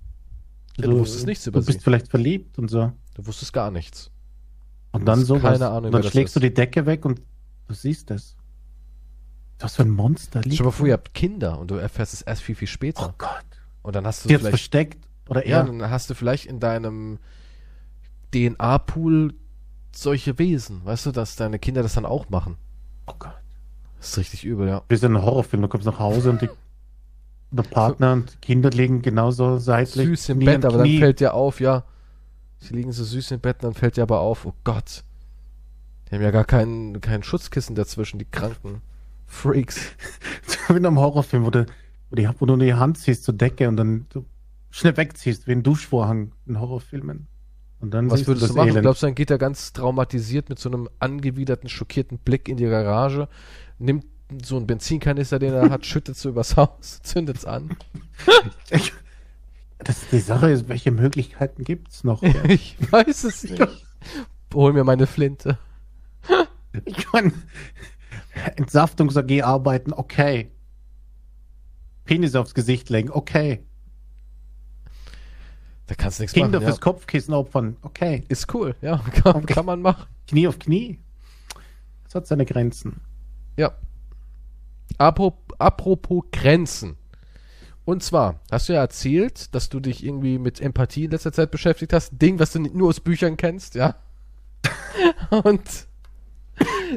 Ja, 0.77 0.87
du 0.89 0.99
wusstest 0.99 1.27
nichts 1.27 1.47
über 1.47 1.61
Du 1.61 1.67
bist 1.67 1.79
sie. 1.79 1.85
vielleicht 1.85 2.09
verliebt 2.09 2.59
und 2.59 2.69
so. 2.69 2.93
Du 3.15 3.27
wusstest 3.27 3.53
gar 3.53 3.71
nichts. 3.71 4.11
Und 4.91 5.07
dann 5.07 5.25
so 5.25 5.39
keine 5.39 5.69
Ahnung, 5.69 5.87
Und 5.87 5.93
dann 5.93 6.03
schlägst 6.11 6.35
du 6.35 6.41
ist. 6.41 6.45
die 6.45 6.55
Decke 6.55 6.85
weg 6.87 7.05
und 7.05 7.21
du 7.69 7.75
siehst 7.75 8.11
es. 8.11 8.37
Was 9.61 9.77
für 9.77 9.83
ein 9.83 9.91
Monster 9.91 10.41
liegt. 10.41 10.61
Dir 10.61 10.65
mal 10.65 10.71
vor, 10.71 10.87
ihr 10.87 10.93
habt 10.93 11.15
Kinder 11.15 11.59
und 11.59 11.71
du 11.71 11.75
erfährst 11.75 12.15
es 12.15 12.23
erst 12.23 12.43
viel, 12.43 12.55
viel 12.55 12.69
später. 12.69 13.09
Oh 13.09 13.15
Gott. 13.19 13.45
Und 13.83 13.97
dann 13.97 14.07
hast 14.07 14.25
du 14.25 14.29
vielleicht, 14.29 14.49
versteckt. 14.49 14.99
Oder 15.29 15.47
ja, 15.47 15.59
er. 15.59 15.65
dann 15.65 15.91
hast 15.91 16.09
du 16.11 16.15
vielleicht 16.15 16.47
in 16.47 16.61
deinem 16.61 17.19
DNA-Pool 18.33 19.35
solche 19.93 20.39
Wesen, 20.39 20.85
weißt 20.85 21.07
du, 21.07 21.13
dass 21.13 21.37
deine 21.37 21.59
Kinder 21.59 21.83
das 21.83 21.95
dann 21.95 22.07
auch 22.07 22.29
machen. 22.29 22.57
Oh 23.07 23.15
Gott. 23.19 23.35
Das 23.99 24.11
ist 24.11 24.19
richtig 24.19 24.45
übel, 24.45 24.69
ja. 24.69 24.83
Wir 24.89 24.99
sind 24.99 25.17
ein 25.17 25.23
Horrorfilm. 25.23 25.63
Du 25.63 25.69
kommst 25.69 25.87
nach 25.87 25.99
Hause 25.99 26.31
und 26.31 26.43
die, 26.43 26.49
der 27.51 27.65
Partner 27.65 28.13
und 28.13 28.33
die 28.35 28.39
Kinder 28.39 28.71
liegen 28.71 29.03
genauso 29.03 29.59
seitlich. 29.59 30.07
Süß 30.07 30.29
im 30.31 30.37
Knie 30.39 30.47
Bett, 30.47 30.65
aber 30.65 30.79
dann 30.79 30.99
fällt 30.99 31.21
dir 31.21 31.35
auf, 31.35 31.61
ja. 31.61 31.85
Sie 32.61 32.75
liegen 32.75 32.93
so 32.93 33.03
süß 33.03 33.33
im 33.33 33.41
Bett, 33.41 33.57
dann 33.61 33.75
fällt 33.75 33.97
dir 33.97 34.03
aber 34.03 34.21
auf, 34.21 34.47
oh 34.47 34.55
Gott. 34.63 35.03
Die 36.09 36.15
haben 36.15 36.23
ja 36.23 36.31
gar 36.31 36.45
kein, 36.45 37.01
kein 37.01 37.23
Schutzkissen 37.23 37.75
dazwischen, 37.75 38.19
die 38.19 38.25
kranken 38.25 38.83
Freaks. 39.29 39.93
Wie 40.69 40.77
in 40.77 40.85
einem 40.85 40.99
Horrorfilm, 40.99 41.45
wo 41.45 41.51
du, 41.51 41.67
wo, 42.11 42.17
die, 42.17 42.29
wo 42.39 42.47
du 42.47 42.57
die 42.57 42.75
Hand 42.75 42.99
ziehst 42.99 43.25
zur 43.25 43.35
Decke 43.35 43.69
und 43.69 43.77
dann 43.77 44.07
du 44.09 44.25
schnell 44.71 44.97
wegziehst, 44.97 45.47
wie 45.47 45.53
ein 45.53 45.63
Duschvorhang 45.63 46.33
in 46.47 46.61
Horrorfilmen. 46.61 47.29
Und 47.81 47.95
dann 47.95 48.11
Was 48.11 48.27
würdest 48.27 48.43
das 48.43 48.51
du 48.51 48.57
machen? 48.57 48.71
Elend. 48.71 48.83
Glaubst 48.83 49.03
du, 49.03 49.07
dann 49.07 49.15
geht 49.15 49.31
er 49.31 49.39
ganz 49.39 49.73
traumatisiert 49.73 50.49
mit 50.49 50.59
so 50.59 50.69
einem 50.69 50.89
angewiderten, 50.99 51.69
schockierten 51.69 52.19
Blick 52.19 52.49
in 52.49 52.57
die 52.57 52.65
Garage, 52.65 53.29
nimmt 53.79 54.05
so 54.45 54.57
einen 54.57 54.67
Benzinkanister, 54.67 55.39
den 55.39 55.55
er 55.55 55.71
hat, 55.71 55.87
schüttet 55.87 56.17
so 56.17 56.31
übers 56.31 56.57
Haus, 56.57 57.01
zündet's 57.03 57.45
an. 57.45 57.77
Ich, 58.71 58.93
das, 59.79 60.09
die 60.11 60.19
Sache 60.19 60.51
ist, 60.51 60.69
welche 60.69 60.91
Möglichkeiten 60.91 61.63
gibt's 61.65 62.03
noch? 62.03 62.23
Ich 62.23 62.77
weiß 62.91 63.25
es 63.25 63.45
nicht. 63.45 63.67
Hol 64.53 64.73
mir 64.73 64.85
meine 64.85 65.07
Flinte. 65.07 65.59
Ich 66.85 67.13
meine, 67.13 67.33
Entsaftungs-AG 68.57 69.43
arbeiten, 69.43 69.93
okay. 69.93 70.51
Penis 72.05 72.35
aufs 72.35 72.55
Gesicht 72.55 72.89
legen, 72.91 73.11
okay. 73.11 73.63
Da 75.87 75.95
kannst 75.95 76.19
du 76.19 76.23
nichts 76.23 76.35
Kinder 76.35 76.49
machen. 76.49 76.63
Ja. 76.63 76.69
fürs 76.69 76.81
Kopfkissen 76.81 77.35
opfern, 77.35 77.77
okay. 77.83 78.25
Ist 78.29 78.53
cool, 78.55 78.75
ja, 78.83 78.99
kann, 79.15 79.37
Okay. 79.37 79.55
kann 79.55 79.67
man 79.67 79.81
machen. 79.83 80.07
Knie 80.27 80.49
auf 80.49 80.59
Knie. 80.59 80.99
Das 82.05 82.15
hat 82.15 82.27
seine 82.27 82.47
Grenzen. 82.47 83.01
Ja. 83.57 83.73
Apropos, 84.99 86.25
Grenzen. 86.33 86.97
Und 87.85 88.03
zwar, 88.03 88.41
hast 88.51 88.69
du 88.69 88.75
ja 88.75 88.81
erzählt, 88.81 89.55
dass 89.55 89.69
du 89.71 89.81
dich 89.81 90.05
irgendwie 90.05 90.39
mit 90.39 90.61
Empathie 90.61 91.05
in 91.05 91.11
letzter 91.11 91.33
Zeit 91.33 91.51
beschäftigt 91.51 91.93
hast. 91.95 92.13
Ding, 92.21 92.39
was 92.39 92.53
du 92.53 92.59
nicht 92.61 92.75
nur 92.75 92.89
aus 92.89 93.01
Büchern 93.01 93.37
kennst, 93.39 93.75
ja. 93.75 93.97
Und 95.31 95.88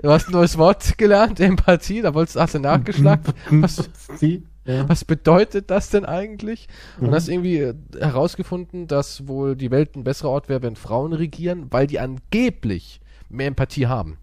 du 0.02 0.10
hast 0.10 0.28
ein 0.28 0.32
neues 0.34 0.58
Wort 0.58 0.98
gelernt, 0.98 1.40
Empathie, 1.40 2.02
da 2.02 2.14
wolltest, 2.14 2.38
hast 2.40 2.56
du 2.56 2.60
nachgeschlagen. 2.60 3.34
Was, 3.50 3.90
Die, 4.22 4.44
ja. 4.66 4.88
was 4.88 5.06
bedeutet 5.06 5.70
das 5.72 5.90
denn 5.90 6.06
eigentlich? 6.06 6.68
Und 7.00 7.08
Mhm. 7.10 7.14
hast 7.14 7.28
irgendwie 7.30 7.58
äh, 7.58 7.74
herausgefunden, 8.00 8.88
dass 8.88 9.28
wohl 9.28 9.56
die 9.56 9.72
Welt 9.72 9.96
ein 9.96 10.04
besserer 10.04 10.30
Ort 10.30 10.50
wäre, 10.50 10.62
wenn 10.62 10.76
Frauen 10.76 11.14
regieren, 11.14 11.68
weil 11.70 11.88
die 11.88 12.00
angeblich 12.00 13.02
mehr 13.30 13.48
Empathie 13.48 13.88
haben. 13.88 14.18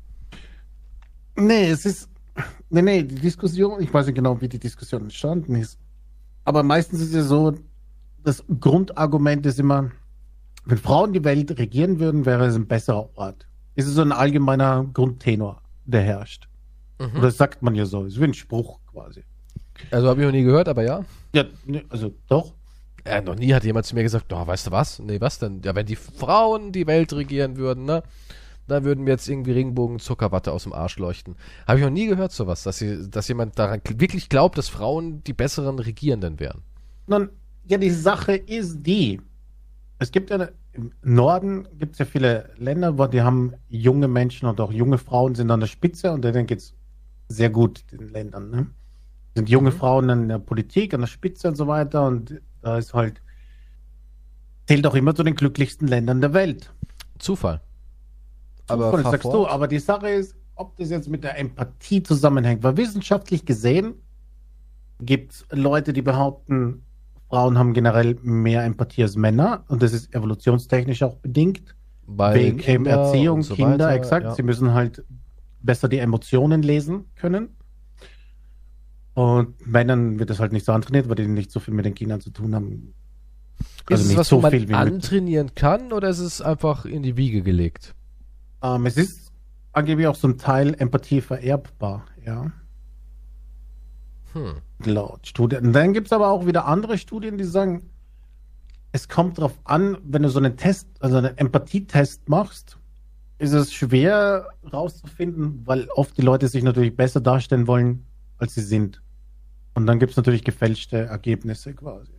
Nee, 1.37 1.71
es 1.71 1.87
ist. 1.87 2.09
Nee, 2.71 2.83
nee, 2.83 3.03
die 3.03 3.17
Diskussion, 3.17 3.83
ich 3.83 3.93
weiß 3.93 4.07
nicht 4.07 4.15
genau, 4.15 4.41
wie 4.41 4.49
die 4.49 4.59
Diskussion 4.61 5.03
entstanden 5.03 5.55
ist. 5.57 5.79
Aber 6.45 6.63
meistens 6.63 7.01
ist 7.01 7.15
es 7.15 7.27
so, 7.29 7.55
das 8.23 8.45
Grundargument 8.61 9.45
ist 9.47 9.59
immer, 9.59 9.91
wenn 10.65 10.79
Frauen 10.79 11.13
die 11.13 11.25
Welt 11.25 11.59
regieren 11.59 11.99
würden, 11.99 12.27
wäre 12.27 12.47
es 12.47 12.55
ein 12.55 12.67
besserer 12.69 13.09
Ort. 13.17 13.48
Es 13.79 13.87
ist 13.87 13.95
so 13.95 14.03
ein 14.03 14.11
allgemeiner 14.11 14.85
Grundtenor, 14.93 15.63
der 15.85 16.03
herrscht. 16.03 16.49
Mhm. 16.99 17.13
Oder 17.13 17.23
das 17.23 17.37
sagt 17.37 17.63
man 17.63 17.77
ja 17.77 17.87
so, 17.87 18.05
es 18.07 18.15
ist 18.15 18.21
wie 18.21 18.25
ein 18.25 18.35
Spruch 18.35 18.81
quasi. 18.91 19.23
Also 19.93 20.09
habe 20.09 20.21
ich 20.21 20.27
noch 20.27 20.33
nie 20.33 20.43
gehört, 20.43 20.69
aber 20.69 20.83
ja. 20.83 21.05
Ja, 21.33 21.45
nee, 21.65 21.85
also 21.89 22.13
doch. 22.27 22.55
Ja, 23.07 23.21
noch 23.21 23.37
nie 23.37 23.55
hat 23.55 23.63
jemand 23.63 23.87
zu 23.87 23.95
mir 23.95 24.03
gesagt, 24.03 24.33
oh, 24.33 24.45
weißt 24.45 24.67
du 24.67 24.71
was? 24.73 24.99
Nee, 24.99 25.21
was 25.21 25.39
denn? 25.39 25.63
Ja, 25.65 25.77
wenn 25.77 25.87
die 25.87 25.95
Frauen 25.95 26.73
die 26.73 26.89
Welt 26.89 27.13
regieren 27.13 27.57
würden, 27.57 27.85
ne? 27.85 28.03
Dann 28.67 28.83
würden 28.83 29.07
wir 29.07 29.13
jetzt 29.13 29.29
irgendwie 29.29 29.53
Regenbogen 29.53 30.01
Zuckerwatte 30.01 30.51
aus 30.51 30.65
dem 30.65 30.73
Arsch 30.73 30.99
leuchten. 30.99 31.37
Habe 31.69 31.79
ich 31.79 31.85
noch 31.85 31.93
nie 31.93 32.09
gehört 32.09 32.33
sowas, 32.33 32.65
dass, 32.65 32.79
sie, 32.79 33.09
dass 33.09 33.29
jemand 33.29 33.61
daran 33.61 33.81
wirklich 33.95 34.29
glaubt, 34.29 34.59
dass 34.59 34.69
Frauen 34.69 35.23
die 35.23 35.35
besseren 35.35 35.79
Regierenden 35.79 36.41
wären. 36.41 36.63
Nun, 37.07 37.29
ja, 37.69 37.79
die 37.79 37.91
Sache 37.91 38.35
ist 38.35 38.83
die. 38.83 39.21
Es 40.01 40.11
gibt 40.11 40.31
ja 40.31 40.49
im 40.79 40.93
Norden 41.03 41.67
gibt 41.77 41.95
es 41.95 41.99
ja 41.99 42.05
viele 42.05 42.51
Länder, 42.57 42.97
wo 42.99 43.07
die 43.07 43.23
haben 43.23 43.55
junge 43.69 44.07
Menschen 44.07 44.49
und 44.49 44.61
auch 44.61 44.73
junge 44.73 44.99
Frauen 44.99 45.35
sind 45.35 45.51
an 45.51 45.59
der 45.61 45.67
Spitze 45.67 46.13
und 46.13 46.23
denen 46.25 46.47
geht 46.47 46.61
es 46.61 46.75
sehr 47.29 47.51
gut, 47.51 47.85
den 47.91 48.09
Ländern. 48.09 48.51
Ne? 48.51 48.67
Sind 49.35 49.49
junge 49.49 49.71
Mhm. 49.71 49.75
Frauen 49.75 50.09
in 50.09 50.29
der 50.29 50.39
Politik, 50.39 50.95
an 50.95 51.01
der 51.01 51.09
Spitze 51.09 51.49
und 51.49 51.57
so 51.57 51.67
weiter 51.67 52.07
und 52.07 52.41
da 52.63 52.79
ist 52.79 52.95
halt, 52.95 53.21
zählt 54.69 54.87
auch 54.87 54.95
immer 54.95 55.15
zu 55.15 55.25
den 55.25 55.35
glücklichsten 55.35 55.89
Ländern 55.89 56.21
der 56.21 56.33
Welt. 56.33 56.73
Zufall. 57.19 57.61
Aber 58.69 58.87
Zufall, 58.87 59.03
fahr 59.03 59.11
sagst 59.13 59.33
du, 59.33 59.47
aber 59.49 59.67
die 59.67 59.79
Sache 59.81 60.09
ist, 60.11 60.37
ob 60.55 60.77
das 60.77 60.91
jetzt 60.91 61.09
mit 61.09 61.25
der 61.25 61.39
Empathie 61.39 62.03
zusammenhängt, 62.05 62.63
weil 62.63 62.77
wissenschaftlich 62.77 63.45
gesehen 63.45 63.95
gibt 65.01 65.33
es 65.33 65.47
Leute, 65.51 65.93
die 65.93 66.03
behaupten, 66.03 66.85
Frauen 67.29 67.59
haben 67.59 67.75
generell 67.75 68.17
mehr 68.23 68.65
Empathie 68.65 69.03
als 69.03 69.17
Männer 69.17 69.65
und 69.69 69.83
das 69.83 69.93
ist 69.93 70.15
evolutionstechnisch 70.15 71.03
auch 71.03 71.17
bedingt. 71.17 71.75
Weil 72.07 72.37
wegen 72.37 72.59
Kinder 72.59 72.91
Erziehung, 72.91 73.43
so 73.43 73.55
Kinder, 73.55 73.87
weiter, 73.87 73.93
exakt. 73.93 74.25
ja. 74.25 74.35
Sie 74.35 74.43
müssen 74.43 74.73
halt 74.73 75.05
besser 75.61 75.89
die 75.89 75.99
Emotionen 75.99 76.63
lesen 76.63 77.05
können. 77.17 77.51
Und 79.13 79.67
Männern 79.67 80.19
wird 80.19 80.31
das 80.31 80.41
halt 80.41 80.53
nicht 80.53 80.65
so 80.65 80.73
antrainiert, 80.73 81.09
weil 81.09 81.17
die 81.17 81.27
nicht 81.27 81.51
so 81.51 81.61
viel 81.61 81.75
mit 81.75 81.85
den 81.85 81.95
Kindern 81.95 82.21
zu 82.21 82.31
tun 82.31 82.55
haben. 82.55 82.95
ist 83.91 84.07
es 84.07 84.17
was, 84.17 84.29
so 84.29 84.41
man 84.41 84.51
viel 84.53 84.73
antrainieren 84.73 85.55
kann 85.55 85.93
oder 85.93 86.09
ist 86.09 86.21
es 86.21 86.41
einfach 86.41 86.87
in 86.87 87.03
die 87.03 87.17
Wiege 87.17 87.43
gelegt? 87.43 87.95
Ähm, 88.63 88.87
es 88.87 88.97
ist 88.97 89.33
angeblich 89.73 90.07
auch 90.07 90.23
ein 90.23 90.39
Teil 90.39 90.75
Empathie 90.79 91.21
vererbbar, 91.21 92.07
ja. 92.25 92.53
Hm. 94.33 94.57
Laut 94.85 95.27
Studien. 95.27 95.67
Und 95.67 95.73
dann 95.73 95.93
gibt 95.93 96.09
es 96.09 96.13
aber 96.13 96.29
auch 96.29 96.47
wieder 96.47 96.67
andere 96.67 96.99
Studien, 96.99 97.39
die 97.39 97.45
sagen, 97.45 97.91
es 98.93 99.09
kommt 99.09 99.39
darauf 99.39 99.59
an, 99.65 99.99
wenn 100.05 100.23
du 100.23 100.31
so 100.31 100.39
einen 100.39 100.57
Test, 100.57 100.89
also 101.01 101.19
einen 101.19 101.37
Empathietest 101.37 102.29
machst, 102.29 102.79
ist 103.39 103.53
es 103.53 103.73
schwer 103.73 104.49
rauszufinden, 104.73 105.63
weil 105.65 105.89
oft 105.91 106.17
die 106.17 106.23
Leute 106.23 106.49
sich 106.49 106.63
natürlich 106.63 106.97
besser 106.97 107.21
darstellen 107.21 107.67
wollen, 107.67 108.07
als 108.39 108.55
sie 108.55 108.63
sind. 108.63 109.03
Und 109.75 109.87
dann 109.87 109.99
gibt 109.99 110.11
es 110.11 110.17
natürlich 110.17 110.43
gefälschte 110.43 110.99
Ergebnisse 110.99 111.73
quasi. 111.75 112.13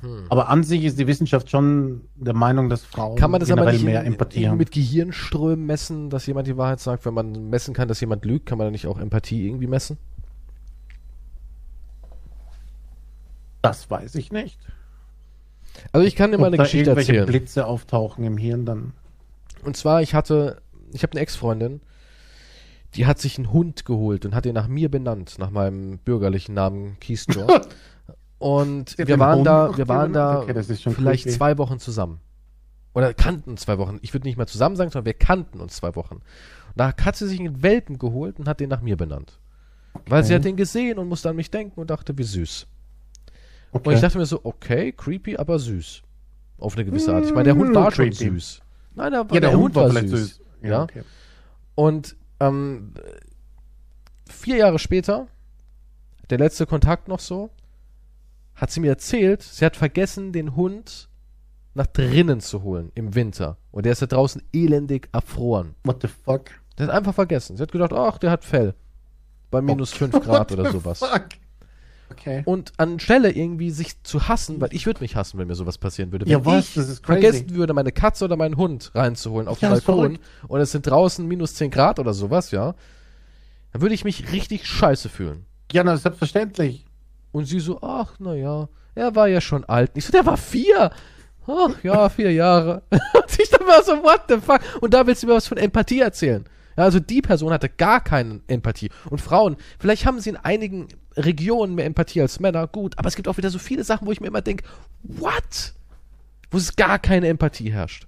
Hm. 0.00 0.26
Aber 0.28 0.48
an 0.48 0.62
sich 0.62 0.84
ist 0.84 0.98
die 0.98 1.06
Wissenschaft 1.06 1.50
schon 1.50 2.02
der 2.14 2.34
Meinung, 2.34 2.68
dass 2.68 2.84
Frauen 2.84 3.16
Kann 3.16 3.30
man 3.30 3.40
das 3.40 3.50
aber 3.50 3.62
generell 3.62 3.74
nicht 3.74 3.84
mehr 3.84 4.04
Empathie 4.04 4.48
haben. 4.48 4.58
mit 4.58 4.70
Gehirnströmen 4.70 5.64
messen, 5.64 6.10
dass 6.10 6.26
jemand 6.26 6.46
die 6.46 6.56
Wahrheit 6.56 6.80
sagt? 6.80 7.06
Wenn 7.06 7.14
man 7.14 7.48
messen 7.50 7.74
kann, 7.74 7.88
dass 7.88 8.00
jemand 8.00 8.24
lügt, 8.24 8.46
kann 8.46 8.58
man 8.58 8.66
dann 8.66 8.72
nicht 8.72 8.86
auch 8.86 8.98
Empathie 8.98 9.46
irgendwie 9.46 9.66
messen? 9.66 9.98
Das 13.68 13.90
weiß 13.90 14.14
ich 14.16 14.32
nicht. 14.32 14.58
Also 15.92 16.06
ich 16.06 16.16
kann 16.16 16.30
dir 16.30 16.38
mal 16.38 16.46
eine 16.46 16.56
Geschichte 16.56 16.90
irgendwelche 16.90 17.16
erzählen. 17.16 17.26
Blitze 17.26 17.66
auftauchen 17.66 18.24
im 18.24 18.36
Hirn 18.38 18.64
dann. 18.64 18.92
Und 19.62 19.76
zwar, 19.76 20.02
ich 20.02 20.14
hatte, 20.14 20.62
ich 20.92 21.02
habe 21.02 21.12
eine 21.12 21.20
Ex-Freundin, 21.20 21.80
die 22.94 23.06
hat 23.06 23.18
sich 23.18 23.36
einen 23.36 23.52
Hund 23.52 23.84
geholt 23.84 24.24
und 24.24 24.34
hat 24.34 24.46
ihn 24.46 24.54
nach 24.54 24.68
mir 24.68 24.90
benannt, 24.90 25.36
nach 25.38 25.50
meinem 25.50 25.98
bürgerlichen 25.98 26.54
Namen 26.54 26.96
Keystore. 27.00 27.62
und 28.38 28.96
wir 28.96 29.18
waren 29.18 29.38
Hund 29.38 29.46
da, 29.46 29.76
wir 29.76 29.88
waren 29.88 30.12
da? 30.12 30.40
Okay, 30.40 30.54
vielleicht 30.62 31.24
creepy. 31.24 31.36
zwei 31.36 31.58
Wochen 31.58 31.78
zusammen. 31.78 32.20
Oder 32.94 33.12
kannten 33.12 33.50
uns 33.50 33.62
zwei 33.62 33.76
Wochen. 33.76 33.98
Ich 34.00 34.14
würde 34.14 34.26
nicht 34.26 34.38
mal 34.38 34.46
zusammen 34.46 34.76
sagen, 34.76 34.90
sondern 34.90 35.04
wir 35.04 35.12
kannten 35.14 35.60
uns 35.60 35.76
zwei 35.76 35.94
Wochen. 35.96 36.14
Und 36.14 36.22
da 36.76 36.94
hat 36.98 37.16
sie 37.16 37.28
sich 37.28 37.38
einen 37.38 37.62
Welpen 37.62 37.98
geholt 37.98 38.38
und 38.38 38.48
hat 38.48 38.60
den 38.60 38.70
nach 38.70 38.80
mir 38.80 38.96
benannt. 38.96 39.38
Weil 40.06 40.24
sie 40.24 40.32
Okay. 40.32 40.36
hat 40.40 40.44
den 40.46 40.56
gesehen 40.56 40.98
und 40.98 41.08
musste 41.08 41.28
an 41.28 41.36
mich 41.36 41.50
denken 41.50 41.78
und 41.78 41.90
dachte, 41.90 42.16
wie 42.16 42.22
süß. 42.22 42.66
Okay. 43.76 43.88
Und 43.88 43.94
ich 43.94 44.00
dachte 44.00 44.18
mir 44.18 44.26
so, 44.26 44.40
okay, 44.44 44.92
creepy, 44.92 45.36
aber 45.36 45.58
süß. 45.58 46.02
Auf 46.58 46.74
eine 46.76 46.84
gewisse 46.84 47.14
Art. 47.14 47.24
Ich 47.24 47.32
meine, 47.32 47.44
der 47.44 47.56
Hund 47.56 47.70
Mm, 47.72 47.74
war 47.74 47.90
schon 47.92 48.06
creepy. 48.10 48.30
süß. 48.30 48.60
Nein, 48.94 49.12
der, 49.12 49.26
ja, 49.30 49.40
der, 49.40 49.56
Hund 49.58 49.74
war 49.74 49.90
vielleicht 49.90 50.08
süß. 50.08 50.40
Ja. 50.62 50.82
okay. 50.84 51.02
Und 51.74 52.16
ähm, 52.40 52.94
vier 54.28 54.56
Jahre 54.56 54.78
später, 54.78 55.26
der 56.30 56.38
letzte 56.38 56.66
Kontakt 56.66 57.08
noch 57.08 57.20
so, 57.20 57.50
hat 58.54 58.70
sie 58.70 58.80
mir 58.80 58.88
erzählt, 58.88 59.42
sie 59.42 59.64
hat 59.64 59.76
vergessen, 59.76 60.32
den 60.32 60.56
Hund 60.56 61.08
nach 61.74 61.86
drinnen 61.86 62.40
zu 62.40 62.62
holen 62.62 62.90
im 62.94 63.14
Winter. 63.14 63.58
Und 63.70 63.84
der 63.84 63.92
ist 63.92 64.00
da 64.00 64.06
draußen 64.06 64.42
elendig 64.54 65.10
erfroren. 65.12 65.74
What 65.84 66.00
the 66.00 66.08
fuck? 66.08 66.46
Der 66.78 66.86
hat 66.86 66.94
einfach 66.94 67.14
vergessen. 67.14 67.56
Sie 67.58 67.62
hat 67.62 67.70
gedacht, 67.70 67.92
ach, 67.92 68.16
der 68.16 68.30
hat 68.30 68.44
Fell. 68.46 68.74
Bei 69.50 69.60
minus 69.60 69.92
5 69.92 70.20
Grad 70.22 70.52
oder 70.52 70.72
sowas. 70.72 71.00
Fuck. 71.00 71.26
Okay. 72.10 72.42
Und 72.44 72.72
anstelle 72.76 73.30
irgendwie 73.32 73.70
sich 73.70 74.02
zu 74.04 74.28
hassen, 74.28 74.60
weil 74.60 74.68
ich 74.72 74.86
würde 74.86 75.00
mich 75.00 75.16
hassen, 75.16 75.38
wenn 75.38 75.48
mir 75.48 75.54
sowas 75.56 75.76
passieren 75.78 76.12
würde. 76.12 76.24
Wenn 76.24 76.32
Ja, 76.32 76.44
was? 76.44 76.68
ich 76.68 76.74
Das 76.74 76.88
ist 76.88 77.02
crazy. 77.02 77.20
vergessen 77.22 77.54
würde, 77.56 77.74
meine 77.74 77.90
Katze 77.92 78.24
oder 78.24 78.36
meinen 78.36 78.56
Hund 78.56 78.92
reinzuholen 78.94 79.48
auf 79.48 79.60
Ja, 79.60 79.68
den 79.74 79.82
Balkon 79.84 80.18
und 80.46 80.60
es 80.60 80.70
sind 80.72 80.86
draußen 80.86 81.26
minus 81.26 81.54
10 81.54 81.70
Grad 81.70 81.98
oder 81.98 82.14
sowas, 82.14 82.52
ja, 82.52 82.74
dann 83.72 83.82
würde 83.82 83.94
ich 83.94 84.04
mich 84.04 84.32
richtig 84.32 84.66
scheiße 84.66 85.08
fühlen. 85.08 85.46
Ja, 85.72 85.82
na, 85.82 85.96
selbstverständlich. 85.96 86.84
Und 87.32 87.46
sie 87.46 87.60
so, 87.60 87.80
ach, 87.82 88.14
na 88.18 88.34
ja, 88.34 88.68
er 88.94 89.14
war 89.14 89.26
ja 89.28 89.40
schon 89.40 89.64
alt. 89.64 89.90
Ich 89.94 90.06
so, 90.06 90.12
der 90.12 90.24
war 90.24 90.36
vier. 90.36 90.90
Ach 91.48 91.70
ja, 91.82 92.08
vier 92.08 92.32
Jahre. 92.32 92.82
Und 92.90 93.38
ich 93.38 93.50
dann 93.50 93.66
war 93.66 93.82
so, 93.84 93.92
what 94.02 94.22
the 94.28 94.36
fuck? 94.38 94.60
Und 94.80 94.94
da 94.94 95.06
willst 95.06 95.22
du 95.22 95.26
mir 95.26 95.34
was 95.34 95.46
von 95.46 95.58
Empathie 95.58 96.00
erzählen. 96.00 96.44
Ja, 96.76 96.84
also 96.84 97.00
die 97.00 97.22
Person 97.22 97.52
hatte 97.52 97.68
gar 97.68 98.00
keine 98.02 98.40
Empathie. 98.48 98.90
Und 99.08 99.20
Frauen, 99.20 99.56
vielleicht 99.78 100.04
haben 100.06 100.20
sie 100.20 100.30
in 100.30 100.36
einigen 100.36 100.88
Regionen 101.16 101.74
mehr 101.74 101.86
Empathie 101.86 102.20
als 102.20 102.40
Männer, 102.40 102.66
gut, 102.66 102.98
aber 102.98 103.08
es 103.08 103.16
gibt 103.16 103.28
auch 103.28 103.36
wieder 103.38 103.50
so 103.50 103.58
viele 103.58 103.84
Sachen, 103.84 104.06
wo 104.06 104.12
ich 104.12 104.20
mir 104.20 104.26
immer 104.26 104.42
denke, 104.42 104.64
what? 105.02 105.74
Wo 106.50 106.58
es 106.58 106.76
gar 106.76 106.98
keine 106.98 107.28
Empathie 107.28 107.72
herrscht. 107.72 108.06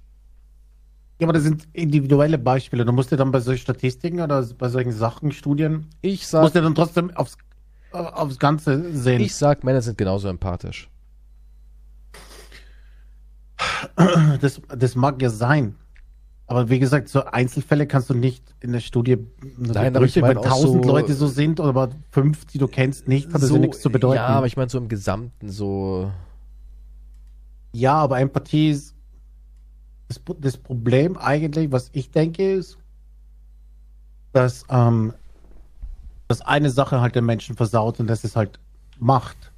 Ja, 1.19 1.25
aber 1.25 1.33
das 1.33 1.43
sind 1.43 1.67
individuelle 1.73 2.37
Beispiele. 2.37 2.85
Du 2.85 2.93
musst 2.93 3.11
dir 3.11 3.17
dann 3.17 3.31
bei 3.31 3.41
solchen 3.41 3.61
Statistiken 3.61 4.21
oder 4.21 4.41
bei 4.57 4.69
solchen 4.69 4.93
Sachen, 4.93 5.31
Studien, 5.33 5.87
Ich 6.01 6.19
musst 6.21 6.31
sag, 6.31 6.53
du 6.53 6.61
dann 6.61 6.75
trotzdem 6.75 7.11
aufs, 7.17 7.37
aufs 7.91 8.39
Ganze 8.39 8.93
sehen. 8.95 9.19
ich 9.19 9.35
sag, 9.35 9.63
Männer 9.65 9.81
sind 9.81 9.97
genauso 9.97 10.29
empathisch. 10.29 10.89
das, 14.41 14.61
das 14.69 14.95
mag 14.95 15.21
ja 15.21 15.29
sein. 15.29 15.75
Aber 16.49 16.67
wie 16.67 16.79
gesagt, 16.79 17.09
so 17.09 17.23
Einzelfälle 17.25 17.85
kannst 17.85 18.09
du 18.09 18.15
nicht 18.15 18.43
in 18.59 18.71
der 18.71 18.79
Studie 18.79 19.19
Nein, 19.59 19.95
aber 19.95 20.05
ich 20.05 20.15
mein 20.19 20.35
wenn 20.35 20.41
tausend 20.43 20.83
so- 20.83 20.89
Leute 20.91 21.13
so 21.13 21.27
sind, 21.27 21.59
aber 21.59 21.89
fünf, 22.09 22.45
die 22.45 22.57
du 22.57 22.67
kennst, 22.67 23.07
nicht, 23.07 23.31
hat 23.31 23.43
das 23.43 23.51
ja 23.51 23.59
nichts 23.59 23.81
zu 23.81 23.91
bedeuten. 23.91 24.15
Ja, 24.15 24.25
aber 24.29 24.47
ich 24.47 24.57
meine 24.57 24.67
so 24.67 24.79
im 24.79 24.87
Gesamten 24.87 25.49
so. 25.49 26.11
Ja, 27.71 27.93
aber 27.93 28.19
Empathie 28.19 28.71
ist 28.71 28.95
das, 30.07 30.19
das 30.39 30.57
Problem 30.57 31.17
eigentlich, 31.19 31.71
was 31.71 31.91
ich 31.93 32.09
denke, 32.09 32.53
ist, 32.53 32.79
dass, 34.33 34.63
ähm, 34.69 35.13
dass 36.27 36.41
eine 36.41 36.71
Sache 36.71 36.99
halt 36.99 37.13
den 37.13 37.25
Menschen 37.25 37.55
versaut 37.57 37.99
und 37.99 38.07
das 38.07 38.23
ist 38.23 38.35
halt 38.35 38.59
Macht. 38.97 39.48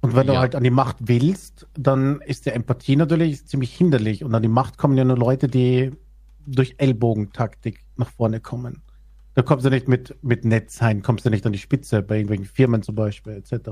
Und 0.00 0.14
wenn 0.14 0.26
Ja. 0.28 0.34
du 0.34 0.38
halt 0.38 0.54
an 0.54 0.62
die 0.62 0.70
Macht 0.70 0.96
willst, 1.00 1.66
dann 1.76 2.20
ist 2.20 2.46
der 2.46 2.54
Empathie 2.54 2.96
natürlich 2.96 3.46
ziemlich 3.46 3.74
hinderlich. 3.74 4.22
Und 4.24 4.34
an 4.34 4.42
die 4.42 4.48
Macht 4.48 4.78
kommen 4.78 4.96
ja 4.96 5.04
nur 5.04 5.18
Leute, 5.18 5.48
die 5.48 5.92
durch 6.46 6.76
Ellbogentaktik 6.78 7.84
nach 7.96 8.08
vorne 8.08 8.40
kommen. 8.40 8.82
Da 9.34 9.42
kommst 9.42 9.64
du 9.66 9.70
nicht 9.70 9.88
mit, 9.88 10.16
mit 10.22 10.44
nett 10.44 10.70
sein, 10.70 11.02
kommst 11.02 11.24
du 11.24 11.30
nicht 11.30 11.44
an 11.46 11.52
die 11.52 11.58
Spitze, 11.58 12.02
bei 12.02 12.16
irgendwelchen 12.16 12.46
Firmen 12.46 12.82
zum 12.82 12.94
Beispiel, 12.94 13.34
etc. 13.34 13.70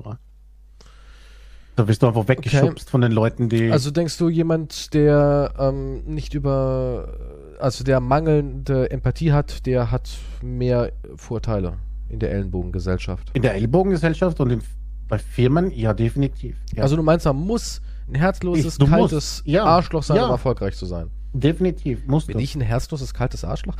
Da 1.76 1.86
wirst 1.88 2.02
du 2.02 2.06
einfach 2.06 2.26
weggeschubst 2.28 2.88
von 2.88 3.00
den 3.02 3.12
Leuten, 3.12 3.48
die. 3.48 3.70
Also 3.70 3.90
denkst 3.90 4.16
du, 4.18 4.28
jemand, 4.28 4.94
der 4.94 5.52
ähm, 5.58 6.04
nicht 6.06 6.34
über, 6.34 7.18
also 7.58 7.84
der 7.84 8.00
mangelnde 8.00 8.90
Empathie 8.90 9.32
hat, 9.32 9.66
der 9.66 9.90
hat 9.90 10.10
mehr 10.42 10.92
Vorteile 11.16 11.74
in 12.08 12.18
der 12.18 12.30
Ellenbogengesellschaft? 12.32 13.30
in 13.34 13.42
der 13.42 13.54
Ellbogengesellschaft 13.54 14.40
und 14.40 14.50
in, 14.50 14.62
bei 15.08 15.18
Firmen, 15.18 15.70
ja, 15.70 15.94
definitiv. 15.94 16.56
Ja, 16.74 16.82
Also 16.82 16.96
du 16.96 17.02
meinst, 17.02 17.26
man 17.26 17.36
muss 17.36 17.80
ein 18.08 18.14
herzloses, 18.14 18.78
Ich- 18.80 18.88
kaltes 18.88 19.12
musst, 19.12 19.46
ja, 19.46 19.64
Arschloch 19.64 20.02
sein, 20.02 20.16
ja. 20.18 20.24
um 20.26 20.30
erfolgreich 20.30 20.76
zu 20.76 20.86
sein? 20.86 21.10
definitiv, 21.32 22.06
musst 22.06 22.28
Bin 22.28 22.38
du. 22.38 22.42
ich 22.42 22.54
ein 22.54 22.62
herzloses, 22.62 23.12
kaltes 23.12 23.44
Arschloch? 23.44 23.76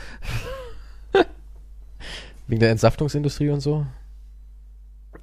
Wegen 2.48 2.60
der 2.60 2.70
Entsaftungsindustrie 2.70 3.50
und 3.50 3.60
so? 3.60 3.86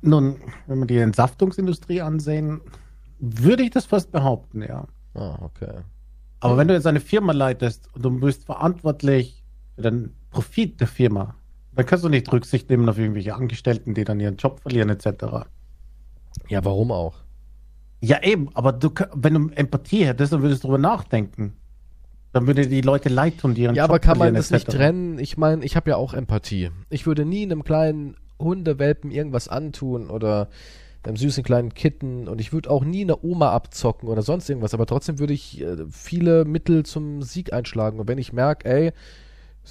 Nun, 0.02 0.38
wenn 0.68 0.80
wir 0.80 0.86
die 0.88 0.98
Entsaftungsindustrie 0.98 2.02
ansehen, 2.02 2.60
würde 3.20 3.64
ich 3.64 3.70
das 3.72 3.86
fast 3.86 4.12
behaupten, 4.12 4.62
ja. 4.64 4.86
Ah, 5.14 5.38
okay. 5.42 5.82
Aber 6.42 6.58
wenn 6.58 6.68
du 6.68 6.74
jetzt 6.74 6.88
eine 6.88 7.00
Firma 7.00 7.32
leitest 7.32 7.88
und 7.94 8.04
du 8.04 8.20
bist 8.20 8.46
verantwortlich 8.46 9.44
für 9.76 9.84
den 9.84 10.14
Profit 10.32 10.82
der 10.82 10.88
Firma, 10.88 11.36
dann 11.74 11.86
kannst 11.86 12.04
du 12.04 12.10
nicht 12.10 12.32
Rücksicht 12.34 12.70
nehmen 12.70 12.90
auf 12.90 12.98
irgendwelche 12.98 13.34
Angestellten, 13.36 13.94
die 13.94 14.04
dann 14.04 14.20
ihren 14.20 14.36
Job 14.36 14.60
verlieren, 14.60 14.90
etc. 14.90 15.46
Ja, 16.50 16.64
warum 16.66 16.92
auch? 16.92 17.16
Ja, 18.02 18.22
eben, 18.22 18.50
aber 18.54 18.74
du, 18.74 18.90
wenn 19.14 19.34
du 19.34 19.50
Empathie 19.56 20.06
hättest, 20.06 20.34
dann 20.34 20.42
würdest 20.42 20.64
du 20.64 20.68
darüber 20.68 20.82
nachdenken. 20.82 21.54
Dann 22.34 22.48
würde 22.48 22.68
die 22.68 22.82
Leute 22.82 23.10
leid 23.10 23.38
tun, 23.38 23.54
die 23.54 23.62
ihren 23.62 23.76
Ja, 23.76 23.84
Job 23.84 23.92
aber 23.92 24.00
kann 24.00 24.18
man 24.18 24.34
das 24.34 24.50
nicht 24.50 24.68
trennen? 24.68 25.20
Ich 25.20 25.38
meine, 25.38 25.64
ich 25.64 25.76
habe 25.76 25.92
ja 25.92 25.98
auch 25.98 26.14
Empathie. 26.14 26.72
Ich 26.90 27.06
würde 27.06 27.26
nie 27.26 27.44
einem 27.44 27.64
kleinen 27.64 28.18
Hundewelpen 28.40 29.12
irgendwas 29.12 29.48
antun 29.48 30.10
oder 30.10 30.50
einem 31.04 31.18
süßen 31.18 31.44
kleinen 31.44 31.74
Kitten 31.74 32.28
und 32.28 32.42
ich 32.42 32.54
würde 32.54 32.70
auch 32.70 32.84
nie 32.84 33.02
eine 33.02 33.24
Oma 33.24 33.52
abzocken 33.52 34.10
oder 34.10 34.22
sonst 34.22 34.50
irgendwas, 34.50 34.74
aber 34.74 34.86
trotzdem 34.86 35.20
würde 35.20 35.34
ich 35.34 35.62
äh, 35.62 35.86
viele 35.90 36.46
Mittel 36.46 36.86
zum 36.86 37.22
Sieg 37.22 37.54
einschlagen. 37.54 38.00
Und 38.00 38.08
wenn 38.08 38.18
ich 38.18 38.34
merke, 38.34 38.70
ey, 38.70 38.92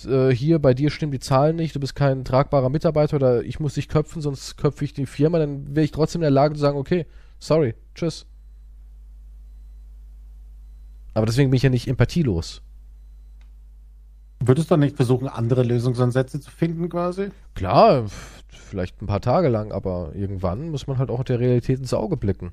äh, 0.07 0.35
hier 0.35 0.59
bei 0.59 0.75
dir 0.75 0.91
stimmen 0.91 1.13
die 1.13 1.21
Zahlen 1.21 1.57
nicht, 1.57 1.75
du 1.75 1.81
bist 1.81 1.95
kein 1.95 2.25
tragbarer 2.25 2.69
Mitarbeiter 2.69 3.17
oder 3.17 3.43
ich 3.43 3.61
muss 3.61 3.75
dich 3.75 3.89
köpfen, 3.89 4.23
sonst 4.23 4.57
köpfe 4.57 4.85
ich 4.85 4.93
die 4.93 5.07
Firma, 5.07 5.39
dann 5.39 5.75
wäre 5.75 5.85
ich 5.85 5.91
trotzdem 5.91 6.21
in 6.21 6.25
der 6.25 6.31
Lage 6.31 6.55
zu 6.55 6.61
sagen, 6.61 6.79
okay, 6.79 7.07
sorry, 7.39 7.75
tschüss. 7.95 8.27
Aber 11.15 11.27
deswegen 11.27 11.51
bin 11.51 11.57
ich 11.57 11.63
ja 11.63 11.71
nicht 11.71 11.89
empathielos. 11.89 12.63
Würdest 14.41 14.71
du 14.71 14.73
dann 14.73 14.81
nicht 14.81 14.97
versuchen, 14.97 15.29
andere 15.29 15.63
Lösungsansätze 15.63 16.41
zu 16.41 16.51
finden, 16.51 16.89
quasi? 16.89 17.29
Klar, 17.55 18.07
vielleicht 18.49 19.01
ein 19.01 19.07
paar 19.07 19.21
Tage 19.21 19.49
lang, 19.49 19.73
aber 19.73 20.13
irgendwann 20.15 20.71
muss 20.71 20.87
man 20.87 20.99
halt 20.99 21.11
auch 21.11 21.23
der 21.23 21.39
Realität 21.39 21.79
ins 21.79 21.95
Auge 21.95 22.17
blicken. 22.17 22.53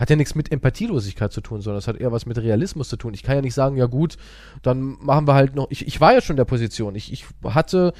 Hat 0.00 0.10
ja 0.10 0.16
nichts 0.16 0.34
mit 0.34 0.50
Empathielosigkeit 0.50 1.32
zu 1.32 1.40
tun, 1.40 1.60
sondern 1.60 1.78
es 1.78 1.86
hat 1.86 1.96
eher 1.96 2.10
was 2.10 2.26
mit 2.26 2.38
Realismus 2.38 2.88
zu 2.88 2.96
tun. 2.96 3.14
Ich 3.14 3.22
kann 3.22 3.36
ja 3.36 3.42
nicht 3.42 3.54
sagen, 3.54 3.76
ja 3.76 3.86
gut, 3.86 4.16
dann 4.62 4.96
machen 5.00 5.28
wir 5.28 5.34
halt 5.34 5.54
noch. 5.54 5.66
Ich, 5.70 5.86
ich 5.86 6.00
war 6.00 6.14
ja 6.14 6.20
schon 6.20 6.34
in 6.34 6.38
der 6.38 6.44
Position. 6.44 6.94
Ich, 6.94 7.12
ich 7.12 7.26
hatte 7.44 7.92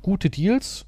gute 0.00 0.30
Deals 0.30 0.86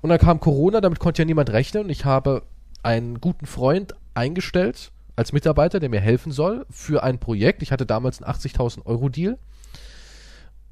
und 0.00 0.10
dann 0.10 0.18
kam 0.18 0.40
Corona, 0.40 0.80
damit 0.80 1.00
konnte 1.00 1.22
ja 1.22 1.26
niemand 1.26 1.50
rechnen. 1.50 1.90
Ich 1.90 2.04
habe 2.04 2.42
einen 2.82 3.20
guten 3.20 3.46
Freund 3.46 3.94
eingestellt 4.14 4.92
als 5.16 5.32
Mitarbeiter, 5.32 5.80
der 5.80 5.90
mir 5.90 6.00
helfen 6.00 6.32
soll 6.32 6.64
für 6.70 7.02
ein 7.02 7.18
Projekt. 7.18 7.62
Ich 7.62 7.72
hatte 7.72 7.84
damals 7.84 8.22
einen 8.22 8.32
80.000 8.32 8.86
Euro 8.86 9.10
Deal 9.10 9.38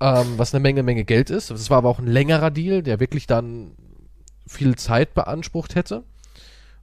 ähm, 0.00 0.34
was 0.36 0.54
eine 0.54 0.60
Menge, 0.60 0.82
Menge 0.82 1.04
Geld 1.04 1.30
ist. 1.30 1.50
Das 1.50 1.70
war 1.70 1.78
aber 1.78 1.88
auch 1.88 1.98
ein 1.98 2.06
längerer 2.06 2.50
Deal, 2.50 2.82
der 2.82 3.00
wirklich 3.00 3.26
dann 3.26 3.72
viel 4.46 4.76
Zeit 4.76 5.14
beansprucht 5.14 5.74
hätte. 5.74 6.04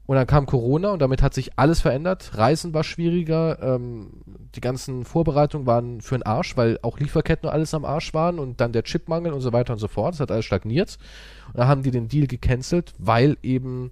Und 0.07 0.15
dann 0.15 0.27
kam 0.27 0.45
Corona 0.45 0.91
und 0.91 1.01
damit 1.01 1.21
hat 1.21 1.33
sich 1.33 1.57
alles 1.57 1.81
verändert. 1.81 2.37
Reisen 2.37 2.73
war 2.73 2.83
schwieriger, 2.83 3.57
ähm, 3.61 4.11
die 4.55 4.61
ganzen 4.61 5.03
Vorbereitungen 5.03 5.65
waren 5.65 6.01
für 6.01 6.15
den 6.15 6.23
Arsch, 6.23 6.55
weil 6.57 6.77
auch 6.83 6.99
Lieferketten 6.99 7.49
und 7.49 7.53
alles 7.53 7.73
am 7.73 7.85
Arsch 7.85 8.13
waren 8.13 8.37
und 8.37 8.61
dann 8.61 8.71
der 8.71 8.83
Chipmangel 8.83 9.33
und 9.33 9.41
so 9.41 9.51
weiter 9.51 9.73
und 9.73 9.79
so 9.79 9.87
fort. 9.87 10.13
Das 10.13 10.19
hat 10.19 10.31
alles 10.31 10.45
stagniert. 10.45 10.97
Und 11.47 11.57
dann 11.57 11.67
haben 11.67 11.83
die 11.83 11.91
den 11.91 12.07
Deal 12.07 12.27
gecancelt, 12.27 12.93
weil 12.99 13.37
eben 13.41 13.91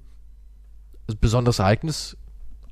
ein 1.09 1.17
besonderes 1.19 1.59
Ereignis 1.59 2.15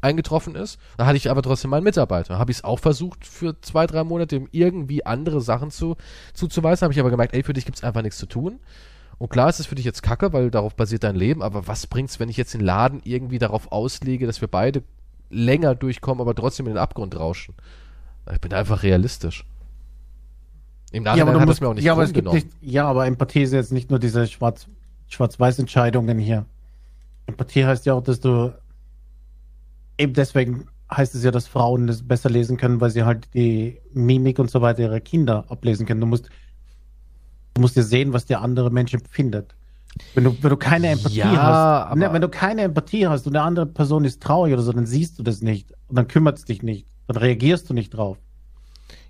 eingetroffen 0.01 0.55
ist. 0.55 0.79
Da 0.97 1.05
hatte 1.05 1.17
ich 1.17 1.29
aber 1.29 1.41
trotzdem 1.41 1.71
meinen 1.71 1.83
Mitarbeiter. 1.83 2.37
Habe 2.37 2.51
ich 2.51 2.57
es 2.57 2.63
auch 2.63 2.79
versucht, 2.79 3.25
für 3.25 3.59
zwei, 3.61 3.87
drei 3.87 4.03
Monate 4.03 4.45
irgendwie 4.51 5.05
andere 5.05 5.41
Sachen 5.41 5.71
zu, 5.71 5.95
zuzuweisen. 6.33 6.85
Habe 6.85 6.93
ich 6.93 6.99
aber 6.99 7.11
gemerkt, 7.11 7.33
ey, 7.33 7.43
für 7.43 7.53
dich 7.53 7.65
gibt 7.65 7.77
es 7.77 7.83
einfach 7.83 8.01
nichts 8.01 8.17
zu 8.17 8.25
tun. 8.25 8.59
Und 9.21 9.29
klar 9.29 9.49
ist 9.49 9.59
es 9.59 9.67
für 9.67 9.75
dich 9.75 9.85
jetzt 9.85 10.01
kacke, 10.01 10.33
weil 10.33 10.49
darauf 10.49 10.75
basiert 10.75 11.03
dein 11.03 11.15
Leben, 11.15 11.43
aber 11.43 11.67
was 11.67 11.85
bringt's, 11.85 12.19
wenn 12.19 12.27
ich 12.27 12.37
jetzt 12.37 12.55
den 12.55 12.61
Laden 12.61 13.01
irgendwie 13.03 13.37
darauf 13.37 13.71
auslege, 13.71 14.25
dass 14.25 14.41
wir 14.41 14.47
beide 14.47 14.81
länger 15.29 15.75
durchkommen, 15.75 16.21
aber 16.21 16.33
trotzdem 16.33 16.65
in 16.65 16.73
den 16.73 16.79
Abgrund 16.79 17.15
rauschen? 17.15 17.53
Ich 18.33 18.41
bin 18.41 18.51
einfach 18.51 18.81
realistisch. 18.81 19.45
Im 20.91 21.03
Ja, 21.05 21.11
Nachhinein 21.11 21.21
aber, 21.21 21.33
du 21.33 21.39
hat 21.41 21.47
musst, 21.49 21.61
mir 21.61 21.67
auch 21.67 21.75
nicht 21.75 21.83
ja, 21.83 21.91
aber 21.91 22.01
es 22.01 22.13
gibt 22.13 22.33
nicht, 22.33 22.47
ja, 22.61 22.87
aber 22.87 23.05
Empathie 23.05 23.43
ist 23.43 23.53
jetzt 23.53 23.71
nicht 23.71 23.91
nur 23.91 23.99
diese 23.99 24.25
Schwarz, 24.25 24.65
Schwarz-Weiß-Entscheidungen 25.09 26.17
hier. 26.17 26.47
Empathie 27.27 27.63
heißt 27.65 27.85
ja 27.85 27.93
auch, 27.93 28.01
dass 28.01 28.21
du 28.21 28.51
eben 29.99 30.13
deswegen 30.13 30.65
heißt 30.91 31.13
es 31.13 31.23
ja, 31.23 31.29
dass 31.29 31.47
Frauen 31.47 31.85
das 31.85 32.01
besser 32.07 32.31
lesen 32.31 32.57
können, 32.57 32.81
weil 32.81 32.89
sie 32.89 33.03
halt 33.03 33.31
die 33.35 33.81
Mimik 33.93 34.39
und 34.39 34.49
so 34.49 34.63
weiter 34.63 34.79
ihrer 34.81 34.99
Kinder 34.99 35.45
ablesen 35.47 35.85
können. 35.85 36.01
Du 36.01 36.07
musst, 36.07 36.27
du 37.53 37.61
musst 37.61 37.75
ja 37.75 37.83
sehen, 37.83 38.13
was 38.13 38.25
der 38.25 38.41
andere 38.41 38.71
Mensch 38.71 38.93
empfindet. 38.93 39.55
Wenn 40.13 40.23
du, 40.23 40.35
wenn 40.41 40.49
du 40.49 40.57
keine 40.57 40.87
Empathie 40.87 41.17
Ja, 41.17 41.87
hast, 41.89 41.97
ne, 41.97 42.13
wenn 42.13 42.21
du 42.21 42.29
keine 42.29 42.61
Empathie 42.61 43.07
hast 43.07 43.27
und 43.27 43.35
eine 43.35 43.43
andere 43.45 43.65
Person 43.65 44.05
ist 44.05 44.21
traurig 44.23 44.53
oder 44.53 44.61
so, 44.61 44.71
dann 44.71 44.85
siehst 44.85 45.19
du 45.19 45.23
das 45.23 45.41
nicht 45.41 45.73
und 45.87 45.97
dann 45.97 46.07
kümmert 46.07 46.37
es 46.37 46.45
dich 46.45 46.63
nicht, 46.63 46.87
dann 47.07 47.17
reagierst 47.17 47.69
du 47.69 47.73
nicht 47.73 47.89
drauf. 47.89 48.17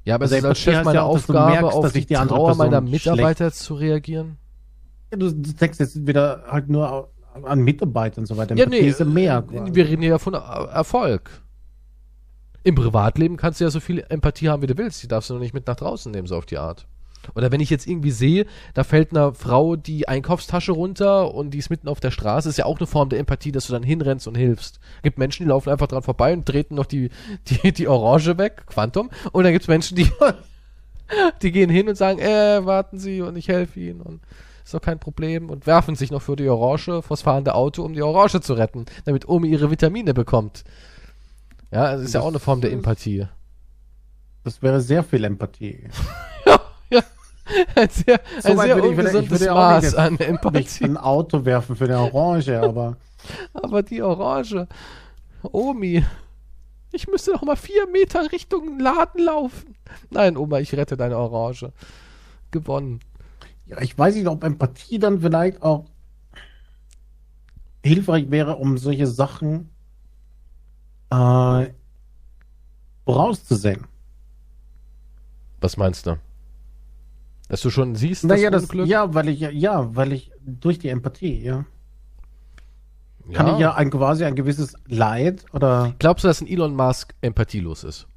Ja, 0.05 0.15
aber 0.15 0.23
Also 0.23 0.35
es 0.35 0.39
ist 0.41 0.45
als 0.45 0.59
Chef 0.59 0.83
meine 0.83 0.95
ja 0.97 1.03
auch, 1.03 1.15
Aufgabe, 1.17 1.51
merkst, 1.51 1.73
auf 1.75 1.83
dass 1.83 1.93
die, 1.93 1.99
sich 1.99 2.07
die 2.07 2.17
andere 2.17 2.39
Trauer 2.39 2.55
meiner 2.55 2.81
Mitarbeiter 2.81 3.51
zu 3.51 3.75
reagieren. 3.75 4.37
Ja, 5.11 5.17
du, 5.17 5.31
denkst 5.31 5.77
jetzt 5.79 6.07
wieder 6.07 6.43
halt 6.47 6.67
nur 6.69 7.11
an 7.43 7.59
Mitarbeiter 7.59 8.17
und 8.19 8.25
so 8.25 8.35
weiter. 8.37 8.55
Ja, 8.55 8.63
Empathie 8.63 8.95
nee, 8.99 9.05
mehr. 9.05 9.37
äh, 9.37 9.55
quasi. 9.57 9.75
wir 9.75 9.87
reden 9.87 10.01
ja 10.01 10.17
von 10.17 10.33
Er- 10.33 10.69
Erfolg. 10.73 11.29
Im 12.63 12.75
Privatleben 12.75 13.37
kannst 13.37 13.59
du 13.59 13.63
ja 13.65 13.69
so 13.71 13.79
viel 13.79 14.03
Empathie 14.09 14.49
haben, 14.49 14.61
wie 14.63 14.67
du 14.67 14.77
willst. 14.77 15.01
Die 15.03 15.07
darfst 15.07 15.29
du 15.29 15.33
noch 15.35 15.39
nicht 15.41 15.53
mit 15.53 15.67
nach 15.67 15.75
draußen 15.75 16.11
nehmen, 16.11 16.27
so 16.27 16.35
auf 16.37 16.45
die 16.45 16.57
Art. 16.57 16.87
Oder 17.35 17.51
wenn 17.51 17.61
ich 17.61 17.69
jetzt 17.69 17.87
irgendwie 17.87 18.11
sehe, 18.11 18.45
da 18.73 18.83
fällt 18.83 19.11
einer 19.11 19.33
Frau 19.33 19.75
die 19.75 20.07
Einkaufstasche 20.07 20.71
runter 20.71 21.33
und 21.33 21.51
die 21.51 21.59
ist 21.59 21.69
mitten 21.69 21.87
auf 21.87 21.99
der 21.99 22.11
Straße, 22.11 22.49
ist 22.49 22.57
ja 22.57 22.65
auch 22.65 22.79
eine 22.79 22.87
Form 22.87 23.09
der 23.09 23.19
Empathie, 23.19 23.51
dass 23.51 23.67
du 23.67 23.73
dann 23.73 23.83
hinrennst 23.83 24.27
und 24.27 24.35
hilfst. 24.35 24.79
Gibt 25.03 25.17
Menschen, 25.17 25.43
die 25.43 25.49
laufen 25.49 25.69
einfach 25.69 25.87
dran 25.87 26.03
vorbei 26.03 26.33
und 26.33 26.45
treten 26.45 26.75
noch 26.75 26.85
die, 26.85 27.09
die, 27.47 27.71
die 27.71 27.87
Orange 27.87 28.37
weg, 28.37 28.63
Quantum. 28.67 29.09
Und 29.31 29.43
dann 29.43 29.53
gibt 29.53 29.63
es 29.63 29.67
Menschen, 29.67 29.95
die, 29.95 30.09
die 31.41 31.51
gehen 31.51 31.69
hin 31.69 31.87
und 31.87 31.95
sagen, 31.95 32.19
äh, 32.19 32.65
warten 32.65 32.99
Sie 32.99 33.21
und 33.21 33.35
ich 33.35 33.47
helfe 33.47 33.79
Ihnen 33.79 34.01
und 34.01 34.21
ist 34.63 34.73
doch 34.73 34.81
kein 34.81 34.99
Problem 34.99 35.49
und 35.49 35.67
werfen 35.67 35.95
sich 35.95 36.11
noch 36.11 36.21
für 36.21 36.35
die 36.35 36.47
Orange 36.47 37.01
vors 37.01 37.21
fahrende 37.21 37.55
Auto, 37.55 37.83
um 37.83 37.93
die 37.93 38.01
Orange 38.01 38.41
zu 38.41 38.53
retten, 38.53 38.85
damit 39.05 39.27
Omi 39.27 39.49
ihre 39.49 39.71
Vitamine 39.71 40.13
bekommt. 40.13 40.63
Ja, 41.71 41.93
das 41.93 42.01
ist 42.01 42.13
ja 42.13 42.19
Das 42.19 42.25
auch 42.25 42.29
eine 42.29 42.39
Form 42.39 42.61
der 42.61 42.71
Empathie. 42.71 43.27
Das 44.43 44.61
wäre 44.61 44.81
sehr 44.81 45.03
viel 45.03 45.23
Empathie. 45.23 45.87
Ein 47.75 47.89
sehr, 47.89 48.21
So 48.41 48.49
ein 48.51 48.57
sehr 48.59 48.75
würde 48.75 48.87
ich- 49.19 49.23
ich 49.25 49.29
würde 49.31 49.51
auch 49.51 49.57
Maß 49.57 49.83
nicht 49.83 49.95
an 49.97 50.13
Nicht 50.13 50.21
Empathie. 50.21 50.83
ein 50.85 50.97
Auto 50.97 51.43
werfen 51.43 51.75
für 51.75 51.85
eine 51.85 51.99
Orange, 51.99 52.61
aber 52.61 52.97
Aber 53.53 53.83
die 53.83 54.01
Orange. 54.01 54.67
Omi. 55.43 56.05
Ich 56.91 57.07
müsste 57.07 57.31
noch 57.31 57.41
mal 57.43 57.55
vier 57.55 57.87
Meter 57.87 58.31
Richtung 58.31 58.79
Laden 58.79 59.23
laufen. 59.23 59.75
Nein, 60.09 60.37
Oma, 60.37 60.59
ich 60.59 60.73
rette 60.75 60.95
deine 60.97 61.17
Orange. 61.17 61.71
Gewonnen. 62.51 62.99
ja, 63.65 63.81
ich 63.81 63.97
weiß 63.97 64.15
nicht, 64.15 64.27
ob 64.27 64.43
Empathie 64.43 64.99
dann 64.99 65.19
vielleicht 65.21 65.61
auch 65.61 65.85
hilfreich 67.83 68.29
wäre, 68.29 68.57
um 68.57 68.77
solche 68.77 69.07
Sachen 69.07 69.69
äh, 71.09 71.67
vorauszusehen. 73.05 73.85
Was 75.59 75.77
meinst 75.77 76.05
du? 76.05 76.17
Dass 77.51 77.59
du 77.59 77.69
schon 77.69 77.95
siehst, 77.95 78.23
Naja, 78.23 78.49
das 78.49 78.61
das, 78.61 78.69
Unglück? 78.69 78.87
ja, 78.87 79.13
weil 79.13 79.27
ich 79.27 79.41
ja, 79.41 79.93
weil 79.93 80.13
ich 80.13 80.31
durch 80.45 80.79
die 80.79 80.87
Empathie, 80.87 81.41
ja, 81.43 81.65
kann 83.33 83.45
Ja. 83.47 83.53
ich 83.55 83.59
ja 83.59 83.75
ein 83.75 83.89
quasi 83.91 84.23
ein 84.23 84.35
gewisses 84.35 84.73
Leid 84.87 85.43
oder 85.51 85.93
Glaubst 85.99 86.23
du, 86.23 86.29
dass 86.29 86.39
ein 86.39 86.47
Elon 86.47 86.73
Musk 86.73 87.13
empathielos 87.19 87.83
ist? 87.83 88.07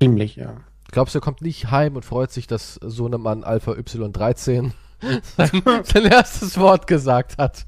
ziemlich, 0.00 0.36
ja. 0.36 0.56
Glaubst 0.90 1.14
du, 1.14 1.18
er 1.18 1.22
kommt 1.22 1.42
nicht 1.42 1.70
heim 1.70 1.96
und 1.96 2.04
freut 2.04 2.30
sich, 2.30 2.46
dass 2.46 2.74
Sohnemann 2.74 3.42
Alpha 3.42 3.72
Y13 3.72 4.70
sein, 5.36 5.62
sein 5.84 6.04
erstes 6.04 6.58
Wort 6.58 6.86
gesagt 6.86 7.38
hat? 7.38 7.66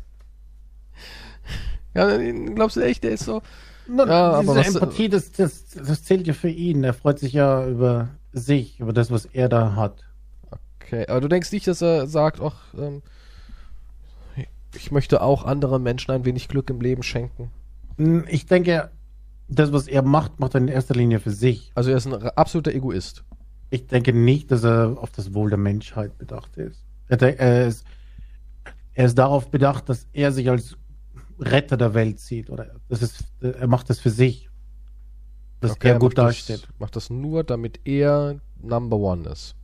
Ja, 1.94 2.16
glaubst 2.54 2.76
du 2.76 2.80
echt, 2.82 3.04
der 3.04 3.12
ist 3.12 3.24
so? 3.24 3.42
Na, 3.88 4.04
Ja, 4.06 4.40
diese 4.40 4.50
aber 4.52 4.60
was- 4.60 4.74
Empathie, 4.74 5.08
das, 5.08 5.32
das, 5.32 5.66
das 5.70 6.02
zählt 6.04 6.26
ja 6.26 6.32
für 6.34 6.48
ihn. 6.48 6.82
Er 6.84 6.94
freut 6.94 7.18
sich 7.18 7.32
ja 7.32 7.66
über 7.66 8.08
sich, 8.32 8.80
über 8.80 8.92
das, 8.92 9.10
was 9.10 9.26
er 9.26 9.48
da 9.48 9.74
hat. 9.76 10.02
Okay, 10.80 11.06
aber 11.08 11.20
du 11.20 11.28
denkst 11.28 11.52
nicht, 11.52 11.66
dass 11.66 11.82
er 11.82 12.06
sagt, 12.06 12.40
ach, 12.40 12.74
ähm, 12.78 13.02
ich 14.74 14.90
möchte 14.90 15.20
auch 15.22 15.44
anderen 15.44 15.82
Menschen 15.82 16.10
ein 16.10 16.24
wenig 16.24 16.48
Glück 16.48 16.68
im 16.70 16.80
Leben 16.80 17.02
schenken. 17.02 17.50
Hm, 17.96 18.24
Ich 18.28 18.46
denke, 18.46 18.90
das, 19.48 19.72
was 19.72 19.86
er 19.88 20.02
macht, 20.02 20.38
macht 20.40 20.54
er 20.54 20.60
in 20.60 20.68
erster 20.68 20.94
Linie 20.94 21.20
für 21.20 21.30
sich. 21.30 21.70
Also 21.74 21.90
er 21.90 21.96
ist 21.96 22.06
ein 22.06 22.14
absoluter 22.14 22.72
Egoist. 22.72 23.24
Ich 23.70 23.86
denke 23.86 24.12
nicht, 24.12 24.50
dass 24.50 24.64
er 24.64 24.96
auf 25.00 25.10
das 25.10 25.34
Wohl 25.34 25.48
der 25.50 25.58
Menschheit 25.58 26.18
bedacht 26.18 26.56
ist. 26.56 26.82
Er, 27.08 27.20
er, 27.22 27.66
ist, 27.68 27.84
er 28.94 29.06
ist 29.06 29.16
darauf 29.18 29.50
bedacht, 29.50 29.88
dass 29.88 30.06
er 30.12 30.32
sich 30.32 30.50
als 30.50 30.76
Retter 31.38 31.76
der 31.76 31.94
Welt 31.94 32.18
sieht. 32.20 32.50
Oder 32.50 32.66
das 32.88 33.02
ist, 33.02 33.24
er 33.40 33.66
macht 33.66 33.90
das 33.90 33.98
für 34.00 34.10
sich. 34.10 34.48
Dass 35.60 35.72
Okay, 35.72 35.88
er 35.88 35.98
gut 35.98 36.16
dasteht. 36.18 36.62
Das, 36.64 36.68
macht 36.78 36.96
das 36.96 37.10
nur, 37.10 37.44
damit 37.44 37.80
er 37.84 38.40
Number 38.62 38.96
One 38.98 39.28
ist. 39.28 39.54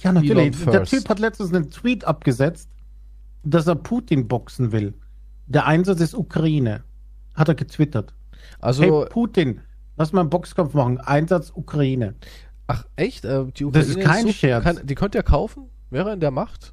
Ja, 0.00 0.12
natürlich. 0.12 0.56
Der. 0.64 0.84
Typ 0.84 1.08
hat 1.08 1.18
letztens 1.18 1.52
einen 1.52 1.70
Tweet 1.70 2.04
abgesetzt, 2.04 2.68
dass 3.42 3.66
er 3.66 3.74
Putin 3.74 4.28
boxen 4.28 4.72
will. 4.72 4.94
Der 5.46 5.66
Einsatz 5.66 6.00
ist 6.00 6.14
Ukraine. 6.14 6.84
Hat 7.34 7.48
er 7.48 7.54
getwittert. 7.54 8.14
Also, 8.60 8.82
hey, 9.02 9.08
Putin, 9.10 9.60
lass 9.96 10.12
mal 10.12 10.20
einen 10.22 10.30
Boxkampf 10.30 10.74
machen. 10.74 10.98
Einsatz 11.00 11.50
Ukraine. 11.54 12.14
ach 12.66 12.84
echt? 12.96 13.24
Äh, 13.24 13.46
die 13.52 13.70
Das 13.70 13.88
ist 13.88 14.00
kein 14.00 14.26
so- 14.26 14.32
Scherz. 14.32 14.64
Kann, 14.64 14.80
die 14.86 14.94
könnt 14.94 15.14
ihr 15.14 15.22
kaufen? 15.22 15.68
Wäre 15.90 16.10
er 16.10 16.14
in 16.14 16.20
der 16.20 16.30
Macht? 16.30 16.72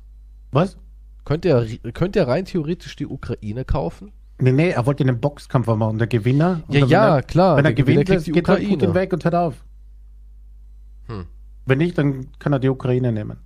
Was? 0.51 0.77
Könnt 1.29 1.45
ihr, 1.45 1.63
könnt 1.93 2.15
ihr 2.15 2.27
rein 2.27 2.45
theoretisch 2.45 2.95
die 2.95 3.05
Ukraine 3.05 3.63
kaufen? 3.63 4.11
Nee, 4.39 4.51
nee, 4.51 4.69
er 4.71 4.87
wollte 4.87 5.03
einen 5.03 5.19
Boxkampf 5.21 5.67
machen. 5.67 5.99
Der 5.99 6.07
Gewinner. 6.07 6.63
und 6.67 6.73
Ja, 6.73 6.85
ja, 6.87 7.15
er, 7.17 7.21
klar. 7.21 7.55
Wenn 7.55 7.65
er 7.65 7.73
gewinnt, 7.73 8.07
kriegt 8.07 8.25
geht 8.33 8.47
halt 8.47 8.67
Putin 8.67 8.95
weg 8.95 9.13
und 9.13 9.23
hört 9.23 9.35
auf. 9.35 9.63
Hm. 11.05 11.27
Wenn 11.67 11.77
nicht, 11.77 11.95
dann 11.99 12.31
kann 12.39 12.51
er 12.51 12.57
die 12.57 12.69
Ukraine 12.69 13.11
nehmen. 13.11 13.37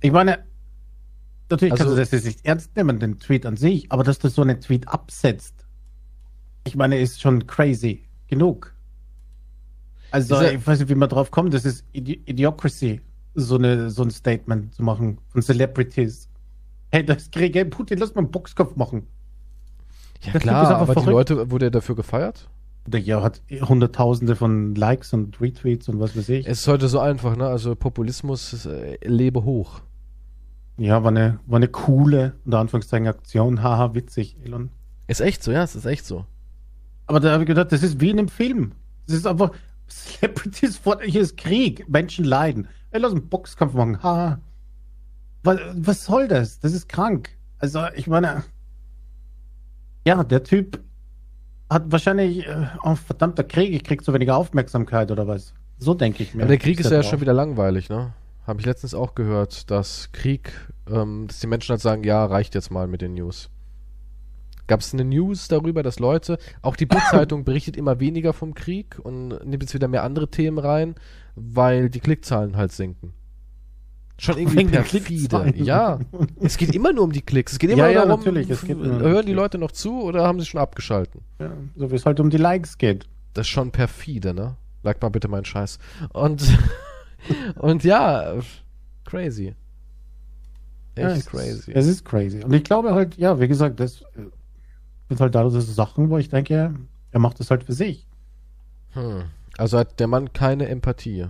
Ich 0.00 0.12
meine, 0.12 0.44
natürlich 1.50 1.72
Also- 1.72 1.82
kannst 1.86 1.96
du 1.96 2.00
das 2.00 2.10
jetzt 2.12 2.24
nicht 2.24 2.46
ernst 2.46 2.76
nehmen, 2.76 3.00
den 3.00 3.18
Tweet 3.18 3.44
an 3.44 3.56
sich, 3.56 3.90
aber 3.90 4.04
dass 4.04 4.20
du 4.20 4.28
so 4.28 4.42
einen 4.42 4.60
Tweet 4.60 4.86
absetzt, 4.86 5.66
ich 6.68 6.76
meine, 6.76 7.00
ist 7.00 7.20
schon 7.20 7.48
crazy 7.48 8.04
genug. 8.28 8.76
Also, 10.12 10.36
er- 10.36 10.52
ich 10.52 10.64
weiß 10.64 10.78
nicht, 10.78 10.88
wie 10.88 10.94
man 10.94 11.08
drauf 11.08 11.32
kommt, 11.32 11.52
das 11.52 11.64
ist 11.64 11.84
Idi 11.90 12.22
Idiocracy, 12.26 13.00
so, 13.40 13.56
eine, 13.56 13.90
so 13.90 14.02
ein 14.02 14.10
Statement 14.10 14.74
zu 14.74 14.82
machen 14.82 15.18
von 15.28 15.42
Celebrities. 15.42 16.28
Hey, 16.90 17.04
das 17.04 17.30
kriege 17.30 17.60
hey, 17.60 17.64
Putin, 17.64 17.98
lass 17.98 18.14
mal 18.14 18.22
einen 18.22 18.30
Boxkampf 18.30 18.76
machen. 18.76 19.06
Ja, 20.22 20.34
ist 20.34 20.40
klar, 20.42 20.76
aber 20.76 20.94
die 20.94 21.00
verrückt. 21.00 21.30
Leute, 21.30 21.50
wurde 21.50 21.66
er 21.66 21.70
dafür 21.70 21.94
gefeiert? 21.94 22.48
Der 22.86 23.00
ja 23.00 23.22
hat 23.22 23.42
hunderttausende 23.50 24.36
von 24.36 24.74
Likes 24.74 25.12
und 25.12 25.40
Retweets 25.40 25.88
und 25.88 26.00
was 26.00 26.16
weiß 26.16 26.28
ich. 26.30 26.46
Es 26.46 26.60
ist 26.60 26.68
heute 26.68 26.88
so 26.88 26.98
einfach, 26.98 27.36
ne? 27.36 27.46
Also 27.46 27.74
Populismus 27.74 28.52
ist, 28.52 28.66
äh, 28.66 28.98
lebe 29.04 29.44
hoch. 29.44 29.80
Ja, 30.78 31.02
war 31.02 31.10
eine, 31.10 31.38
war 31.46 31.56
eine 31.56 31.68
coole, 31.68 32.34
unter 32.44 32.58
Anführungszeichen, 32.58 33.06
Aktion. 33.06 33.62
Haha, 33.62 33.94
witzig, 33.94 34.36
Elon. 34.42 34.70
Ist 35.08 35.20
echt 35.20 35.42
so, 35.42 35.52
ja, 35.52 35.62
es 35.62 35.76
ist 35.76 35.84
echt 35.84 36.06
so. 36.06 36.24
Aber 37.06 37.20
da 37.20 37.32
habe 37.32 37.42
ich 37.42 37.48
gedacht, 37.48 37.72
das 37.72 37.82
ist 37.82 38.00
wie 38.00 38.10
in 38.10 38.18
einem 38.18 38.28
Film. 38.28 38.72
Das 39.06 39.16
ist 39.16 39.26
einfach 39.26 39.50
Celebrities 39.88 40.78
vor, 40.78 41.00
hier 41.02 41.20
ist 41.20 41.36
Krieg, 41.36 41.88
Menschen 41.88 42.24
leiden. 42.24 42.68
Ey, 42.90 43.00
lass 43.00 43.12
einen 43.12 43.28
Boxkampf 43.28 43.74
machen. 43.74 44.02
Haha. 44.02 44.40
Was, 45.42 45.58
was 45.74 46.04
soll 46.04 46.28
das? 46.28 46.60
Das 46.60 46.72
ist 46.72 46.88
krank. 46.88 47.30
Also, 47.58 47.84
ich 47.94 48.06
meine, 48.06 48.44
ja, 50.04 50.24
der 50.24 50.42
Typ 50.42 50.80
hat 51.68 51.92
wahrscheinlich, 51.92 52.46
äh, 52.46 52.66
oh, 52.82 52.96
verdammter 52.96 53.44
Krieg, 53.44 53.72
ich 53.72 53.84
krieg 53.84 54.02
so 54.02 54.12
weniger 54.12 54.36
Aufmerksamkeit 54.36 55.10
oder 55.10 55.26
was. 55.28 55.54
So 55.78 55.94
denke 55.94 56.22
ich 56.22 56.34
mir. 56.34 56.42
Aber 56.42 56.48
der 56.48 56.58
Krieg 56.58 56.80
ist 56.80 56.90
da 56.90 56.96
ja 56.96 57.00
drauf. 57.00 57.10
schon 57.10 57.20
wieder 57.20 57.32
langweilig, 57.32 57.88
ne? 57.88 58.12
Habe 58.46 58.60
ich 58.60 58.66
letztens 58.66 58.94
auch 58.94 59.14
gehört, 59.14 59.70
dass 59.70 60.10
Krieg, 60.12 60.52
ähm, 60.90 61.26
dass 61.28 61.40
die 61.40 61.46
Menschen 61.46 61.70
halt 61.70 61.80
sagen, 61.80 62.02
ja, 62.04 62.24
reicht 62.24 62.54
jetzt 62.54 62.70
mal 62.70 62.86
mit 62.86 63.00
den 63.02 63.14
News. 63.14 63.50
Gab 64.66 64.80
es 64.80 64.92
eine 64.92 65.04
News 65.04 65.48
darüber, 65.48 65.82
dass 65.82 65.98
Leute, 65.98 66.38
auch 66.62 66.76
die 66.76 66.86
Bildzeitung 66.86 67.44
berichtet 67.44 67.76
immer 67.76 68.00
weniger 68.00 68.32
vom 68.32 68.54
Krieg 68.54 68.98
und 69.02 69.28
nimmt 69.46 69.62
jetzt 69.62 69.74
wieder 69.74 69.88
mehr 69.88 70.02
andere 70.02 70.28
Themen 70.28 70.58
rein, 70.58 70.96
weil 71.36 71.90
die 71.90 72.00
Klickzahlen 72.00 72.56
halt 72.56 72.72
sinken. 72.72 73.12
Schon 74.18 74.36
irgendwie 74.36 74.58
Wegen 74.58 74.70
perfide. 74.70 75.54
Ja, 75.56 75.98
es 76.40 76.58
geht 76.58 76.74
immer 76.74 76.92
nur 76.92 77.04
um 77.04 77.12
die 77.12 77.22
Klicks. 77.22 77.52
Es 77.52 77.58
geht 77.58 77.70
immer 77.70 77.88
Ja, 77.88 77.88
ja, 77.88 78.04
darum, 78.06 78.22
um 78.22 78.34
die 78.34 78.46
hören 78.46 79.24
die. 79.24 79.32
Leute 79.32 79.56
noch 79.56 79.72
zu 79.72 80.02
oder 80.02 80.24
haben 80.26 80.38
sie 80.40 80.46
schon 80.46 80.60
abgeschalten? 80.60 81.22
Ja, 81.38 81.52
so 81.74 81.90
wie 81.90 81.94
es 81.94 82.04
halt 82.04 82.20
um 82.20 82.28
die 82.28 82.36
Likes 82.36 82.76
geht. 82.76 83.08
Das 83.32 83.46
ist 83.46 83.50
schon 83.50 83.70
perfide, 83.70 84.34
ne? 84.34 84.56
Like 84.82 85.00
mal 85.00 85.08
bitte 85.08 85.28
meinen 85.28 85.46
Scheiß. 85.46 85.78
Und, 86.12 86.42
und 87.56 87.82
ja, 87.82 88.34
crazy. 89.04 89.54
Echt 90.96 91.08
Ja, 91.08 91.10
es 91.12 91.26
crazy. 91.26 91.70
Ist, 91.70 91.76
es 91.76 91.86
ist 91.86 92.04
crazy. 92.04 92.44
Und 92.44 92.52
ich 92.52 92.64
glaube 92.64 92.94
halt, 92.94 93.16
ja, 93.16 93.40
wie 93.40 93.48
gesagt, 93.48 93.80
das 93.80 94.02
äh, 94.02 94.26
sind 95.08 95.20
halt 95.20 95.34
dadurch 95.34 95.54
so 95.54 95.60
Sachen, 95.60 96.10
wo 96.10 96.18
ich 96.18 96.28
denke, 96.28 96.74
Er 97.12 97.20
macht 97.20 97.40
es 97.40 97.50
halt 97.50 97.64
für 97.64 97.72
sich. 97.72 98.06
Hm. 98.90 99.22
Also 99.60 99.76
hat 99.76 100.00
der 100.00 100.06
Mann 100.06 100.32
keine 100.32 100.68
Empathie. 100.68 101.26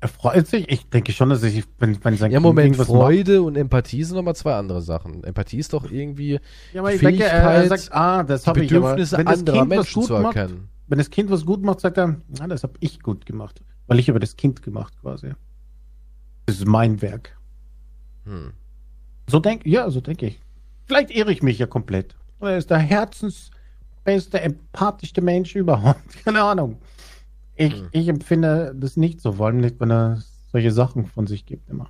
Er 0.00 0.08
freut 0.08 0.46
sich. 0.46 0.70
Ich 0.70 0.88
denke 0.88 1.12
schon, 1.12 1.28
dass 1.28 1.42
ich, 1.42 1.64
wenn, 1.78 2.02
wenn 2.02 2.16
sein 2.16 2.30
Ja, 2.30 2.40
Moment, 2.40 2.76
Freude 2.76 3.42
und 3.42 3.56
Empathie 3.56 4.04
sind 4.04 4.16
nochmal 4.16 4.34
zwei 4.34 4.54
andere 4.54 4.80
Sachen. 4.80 5.22
Empathie 5.22 5.58
ist 5.58 5.74
doch 5.74 5.90
irgendwie 5.90 6.34
macht. 6.34 6.44
Ja, 6.72 6.80
aber 6.80 6.94
ich 6.94 7.00
denke, 7.02 7.24
er, 7.24 7.42
Fähigkeit, 7.42 7.80
sagt, 7.80 7.94
ah, 7.94 8.22
das 8.22 8.46
habe 8.46 8.64
ich. 8.64 8.74
Aber 8.74 8.96
wenn 8.96 9.26
anderer 9.26 9.58
Kind 9.58 9.70
was 9.70 9.76
Menschen 9.76 10.00
gut 10.00 10.06
zu 10.06 10.12
macht, 10.14 10.36
erkennen. 10.36 10.68
wenn 10.86 10.96
das 10.96 11.10
Kind 11.10 11.30
was 11.30 11.44
gut 11.44 11.62
macht, 11.62 11.80
sagt 11.80 11.98
er, 11.98 12.16
ah, 12.40 12.46
das 12.46 12.62
habe 12.62 12.72
ich 12.80 13.00
gut 13.00 13.26
gemacht. 13.26 13.60
Weil 13.86 13.98
ich 13.98 14.08
über 14.08 14.18
das 14.18 14.36
Kind 14.36 14.62
gemacht 14.62 14.94
quasi. 15.02 15.34
Das 16.46 16.56
ist 16.56 16.66
mein 16.66 17.02
Werk. 17.02 17.36
Hm. 18.24 18.54
So 19.28 19.40
denke 19.40 19.68
ja, 19.68 19.90
so 19.90 20.00
denke 20.00 20.28
ich. 20.28 20.40
Vielleicht 20.86 21.10
irre 21.10 21.32
ich 21.32 21.42
mich 21.42 21.58
ja 21.58 21.66
komplett. 21.66 22.16
Er 22.40 22.56
ist 22.56 22.70
der 22.70 22.78
herzensbeste, 22.78 24.40
empathischste 24.40 25.20
Mensch 25.20 25.54
überhaupt. 25.54 26.00
Keine 26.24 26.40
Ahnung. 26.40 26.78
Ich, 27.56 27.74
Hm. 27.74 27.88
ich 27.92 28.08
empfinde 28.08 28.74
das 28.76 28.96
nicht 28.96 29.20
so, 29.20 29.32
vor 29.32 29.46
allem 29.46 29.60
nicht, 29.60 29.80
wenn 29.80 29.90
er 29.90 30.22
solche 30.52 30.70
Sachen 30.72 31.06
von 31.06 31.26
sich 31.26 31.46
gibt 31.46 31.68
immer. 31.70 31.88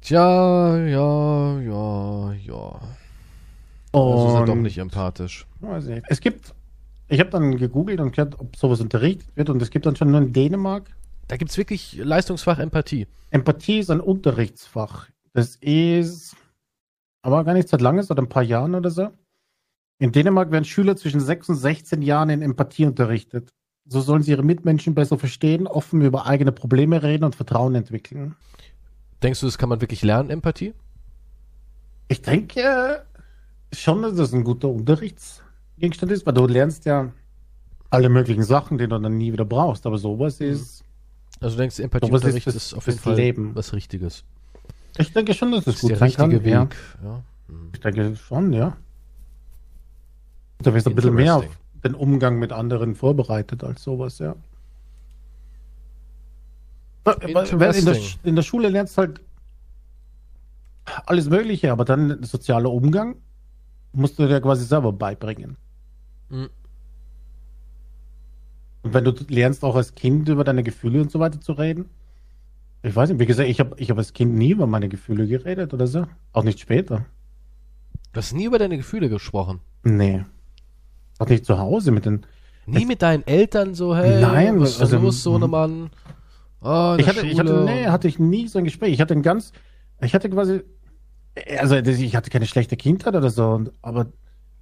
Tja, 0.00 0.76
ja, 0.78 1.60
ja, 1.60 2.32
ja. 2.32 2.80
Also 3.92 4.28
ist 4.28 4.34
er 4.34 4.44
doch 4.46 4.52
Und- 4.54 4.62
nicht 4.62 4.78
empathisch. 4.78 5.46
Weiß 5.60 5.84
ich 5.86 5.94
nicht. 5.96 6.06
Es 6.08 6.20
gibt, 6.20 6.54
ich 7.08 7.20
habe 7.20 7.30
dann 7.30 7.56
gegoogelt 7.56 8.00
und 8.00 8.12
gehört, 8.16 8.38
ob 8.40 8.56
sowas 8.56 8.80
unterrichtet 8.80 9.28
wird 9.36 9.48
und 9.50 9.60
es 9.62 9.70
gibt 9.70 9.86
dann 9.86 9.94
schon 9.96 10.10
nur 10.10 10.20
in 10.20 10.32
Dänemark. 10.32 10.90
Da 11.28 11.36
gibt's 11.36 11.56
wirklich 11.56 11.96
Leistungsfach 12.02 12.58
Empathie. 12.58 13.06
Empathie 13.30 13.78
ist 13.78 13.90
ein 13.90 14.00
Unterrichtsfach. 14.00 15.08
Das 15.34 15.56
ist 15.56 16.34
aber 17.22 17.44
gar 17.44 17.54
nicht 17.54 17.68
seit 17.68 17.80
lange, 17.80 18.02
seit 18.02 18.18
ein 18.18 18.28
paar 18.28 18.42
Jahren 18.42 18.74
oder 18.74 18.90
so. 18.90 19.10
In 20.02 20.10
Dänemark 20.10 20.50
werden 20.50 20.64
Schüler 20.64 20.96
zwischen 20.96 21.20
6 21.20 21.50
und 21.50 21.54
16 21.54 22.02
Jahren 22.02 22.28
in 22.28 22.42
Empathie 22.42 22.86
unterrichtet. 22.86 23.50
So 23.88 24.00
sollen 24.00 24.20
sie 24.24 24.32
ihre 24.32 24.42
Mitmenschen 24.42 24.96
besser 24.96 25.16
verstehen, 25.16 25.68
offen 25.68 26.00
über 26.00 26.26
eigene 26.26 26.50
Probleme 26.50 27.04
reden 27.04 27.22
und 27.22 27.36
Vertrauen 27.36 27.76
entwickeln. 27.76 28.34
Denkst 29.22 29.38
du, 29.38 29.46
das 29.46 29.58
kann 29.58 29.68
man 29.68 29.80
wirklich 29.80 30.02
lernen, 30.02 30.30
Empathie? 30.30 30.74
Ich 32.08 32.20
denke 32.20 33.04
schon, 33.72 34.02
dass 34.02 34.16
das 34.16 34.32
ein 34.32 34.42
guter 34.42 34.70
Unterrichtsgegenstand 34.70 36.10
ist, 36.10 36.26
weil 36.26 36.34
du 36.34 36.48
lernst 36.48 36.84
ja 36.84 37.12
alle 37.90 38.08
möglichen 38.08 38.42
Sachen, 38.42 38.78
die 38.78 38.88
du 38.88 38.98
dann 38.98 39.16
nie 39.16 39.32
wieder 39.32 39.44
brauchst. 39.44 39.86
Aber 39.86 39.98
sowas 39.98 40.40
ist, 40.40 40.82
Also 41.38 41.54
du 41.54 41.60
denkst, 41.60 41.76
Sowas 41.76 41.84
Empathieunterricht 41.84 42.48
ist 42.48 42.56
ist, 42.56 42.74
auf 42.74 42.88
jeden 42.88 42.98
Fall 42.98 43.14
Leben. 43.14 43.54
was 43.54 43.72
Richtiges. 43.72 44.24
ich 44.98 45.12
denke 45.12 45.32
schon, 45.32 45.52
dass 45.52 45.62
Das 45.64 45.74
es 45.74 45.76
ist 45.76 45.80
gut 45.82 45.90
der 45.92 45.98
sein 45.98 46.06
richtige 46.08 46.40
kann. 46.40 46.44
Ja. 46.50 46.62
Weg. 46.62 46.76
Ja. 47.04 47.22
Hm. 47.46 47.70
Ich 47.72 47.78
denke 47.78 48.16
schon, 48.16 48.52
ja. 48.52 48.76
Da 50.62 50.74
wirst 50.74 50.86
du 50.86 50.90
ein 50.90 50.96
bisschen 50.96 51.14
mehr 51.14 51.36
auf 51.36 51.58
den 51.84 51.94
Umgang 51.94 52.38
mit 52.38 52.52
anderen 52.52 52.94
vorbereitet 52.94 53.64
als 53.64 53.82
sowas, 53.82 54.18
ja. 54.18 54.36
In 57.20 57.34
der, 57.84 57.96
in 58.22 58.36
der 58.36 58.42
Schule 58.42 58.68
lernst 58.68 58.96
du 58.96 59.02
halt 59.02 59.20
alles 61.06 61.28
Mögliche, 61.28 61.72
aber 61.72 61.84
dann 61.84 62.22
sozialer 62.22 62.70
Umgang 62.70 63.16
musst 63.92 64.18
du 64.18 64.26
dir 64.26 64.40
quasi 64.40 64.64
selber 64.64 64.92
beibringen. 64.92 65.56
Hm. 66.30 66.48
Und 68.82 68.94
wenn 68.94 69.04
du 69.04 69.12
lernst 69.28 69.64
auch 69.64 69.76
als 69.76 69.94
Kind 69.94 70.28
über 70.28 70.44
deine 70.44 70.62
Gefühle 70.62 71.00
und 71.00 71.10
so 71.10 71.20
weiter 71.20 71.40
zu 71.40 71.52
reden, 71.52 71.90
ich 72.82 72.94
weiß 72.94 73.10
nicht, 73.10 73.20
wie 73.20 73.26
gesagt, 73.26 73.48
ich 73.48 73.60
habe 73.60 73.76
ich 73.78 73.90
hab 73.90 73.98
als 73.98 74.12
Kind 74.12 74.34
nie 74.34 74.50
über 74.50 74.66
meine 74.66 74.88
Gefühle 74.88 75.26
geredet 75.26 75.72
oder 75.72 75.86
so. 75.86 76.06
Auch 76.32 76.42
nicht 76.42 76.58
später. 76.58 77.06
Du 78.12 78.18
hast 78.18 78.32
nie 78.32 78.44
über 78.44 78.58
deine 78.58 78.76
Gefühle 78.76 79.08
gesprochen. 79.08 79.60
Nee. 79.84 80.24
Auch 81.22 81.28
nicht 81.28 81.46
zu 81.46 81.56
Hause 81.56 81.92
mit 81.92 82.04
den. 82.04 82.26
Nie 82.66 82.84
mit 82.84 83.00
deinen 83.00 83.24
Eltern 83.26 83.74
so, 83.74 83.94
hey, 83.94 84.20
Nein, 84.20 84.60
was 84.60 84.70
ist 84.70 84.80
also, 84.80 84.98
los, 84.98 85.22
Sohnemann? 85.22 85.90
Oh, 86.60 86.94
in 86.94 87.00
Ich 87.00 87.08
hatte, 87.08 87.24
ich 87.24 87.38
hatte, 87.38 87.62
nee, 87.64 87.86
hatte 87.86 88.08
ich 88.08 88.18
nie 88.18 88.48
so 88.48 88.58
ein 88.58 88.64
Gespräch. 88.64 88.92
Ich 88.92 89.00
hatte 89.00 89.14
ein 89.14 89.22
ganz, 89.22 89.52
ich 90.00 90.14
hatte 90.14 90.28
quasi, 90.30 90.62
also 91.58 91.76
ich 91.76 92.16
hatte 92.16 92.30
keine 92.30 92.46
schlechte 92.46 92.76
Kindheit 92.76 93.14
oder 93.14 93.30
so, 93.30 93.64
aber 93.82 94.06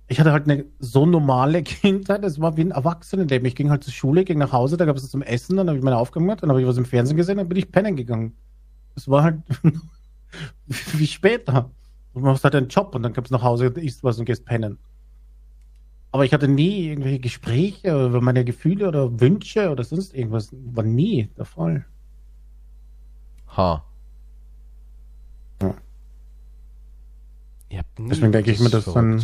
ich 0.06 0.20
hatte 0.20 0.32
halt 0.32 0.50
eine 0.50 0.66
so 0.80 1.06
normale 1.06 1.62
Kindheit. 1.62 2.24
Das 2.24 2.38
war 2.40 2.58
wie 2.58 2.62
ein 2.62 2.72
Erwachsenenleben. 2.72 3.46
Ich 3.46 3.54
ging 3.54 3.70
halt 3.70 3.82
zur 3.82 3.94
Schule, 3.94 4.24
ging 4.24 4.38
nach 4.38 4.52
Hause, 4.52 4.76
da 4.76 4.84
gab 4.84 4.96
es 4.96 5.04
was 5.04 5.10
zum 5.10 5.22
Essen, 5.22 5.56
dann 5.56 5.68
habe 5.68 5.78
ich 5.78 5.84
meine 5.84 5.96
Aufgaben 5.96 6.26
gemacht, 6.26 6.42
dann 6.42 6.50
habe 6.50 6.60
ich 6.60 6.66
was 6.66 6.76
im 6.76 6.84
Fernsehen 6.84 7.16
gesehen, 7.16 7.38
dann 7.38 7.48
bin 7.48 7.56
ich 7.56 7.72
pennen 7.72 7.96
gegangen. 7.96 8.36
Das 8.94 9.08
war 9.08 9.22
halt 9.22 9.40
wie 10.66 11.06
später. 11.06 11.70
Du 12.12 12.20
machst 12.20 12.44
halt 12.44 12.54
einen 12.54 12.68
Job 12.68 12.94
und 12.94 13.02
dann 13.02 13.14
kommst 13.14 13.30
du 13.30 13.34
nach 13.34 13.42
Hause, 13.42 13.66
isst 13.66 14.04
was 14.04 14.18
und 14.18 14.26
gehst 14.26 14.44
pennen. 14.44 14.78
Aber 16.12 16.24
ich 16.24 16.32
hatte 16.32 16.48
nie 16.48 16.88
irgendwelche 16.88 17.20
Gespräche 17.20 18.06
über 18.06 18.20
meine 18.20 18.44
Gefühle 18.44 18.88
oder 18.88 19.20
Wünsche 19.20 19.70
oder 19.70 19.84
sonst 19.84 20.14
irgendwas. 20.14 20.48
War 20.52 20.82
nie 20.84 21.28
der 21.36 21.44
Fall. 21.44 21.84
Ha. 23.56 23.84
Ja. 25.62 25.74
Ihr 27.68 27.78
habt 27.78 27.98
nie 27.98 28.08
Deswegen 28.08 28.32
denke 28.32 28.50
ich 28.50 28.58
mir, 28.60 28.70
das 28.70 28.86
das 28.86 28.94
dann. 28.94 29.22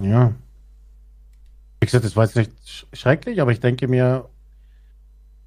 Ja. 0.00 0.34
Wie 1.80 1.86
gesagt, 1.86 2.04
das 2.04 2.16
war 2.16 2.24
jetzt 2.24 2.36
nicht 2.36 2.50
sch- 2.66 2.86
schrecklich, 2.92 3.40
aber 3.40 3.52
ich 3.52 3.60
denke 3.60 3.86
mir, 3.86 4.28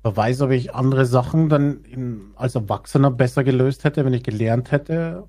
wer 0.03 0.15
weiß, 0.15 0.41
ob 0.41 0.51
ich 0.51 0.73
andere 0.73 1.05
Sachen 1.05 1.49
dann 1.49 1.83
in, 1.83 2.31
als 2.35 2.55
Erwachsener 2.55 3.11
besser 3.11 3.43
gelöst 3.43 3.83
hätte, 3.83 4.05
wenn 4.05 4.13
ich 4.13 4.23
gelernt 4.23 4.71
hätte, 4.71 5.27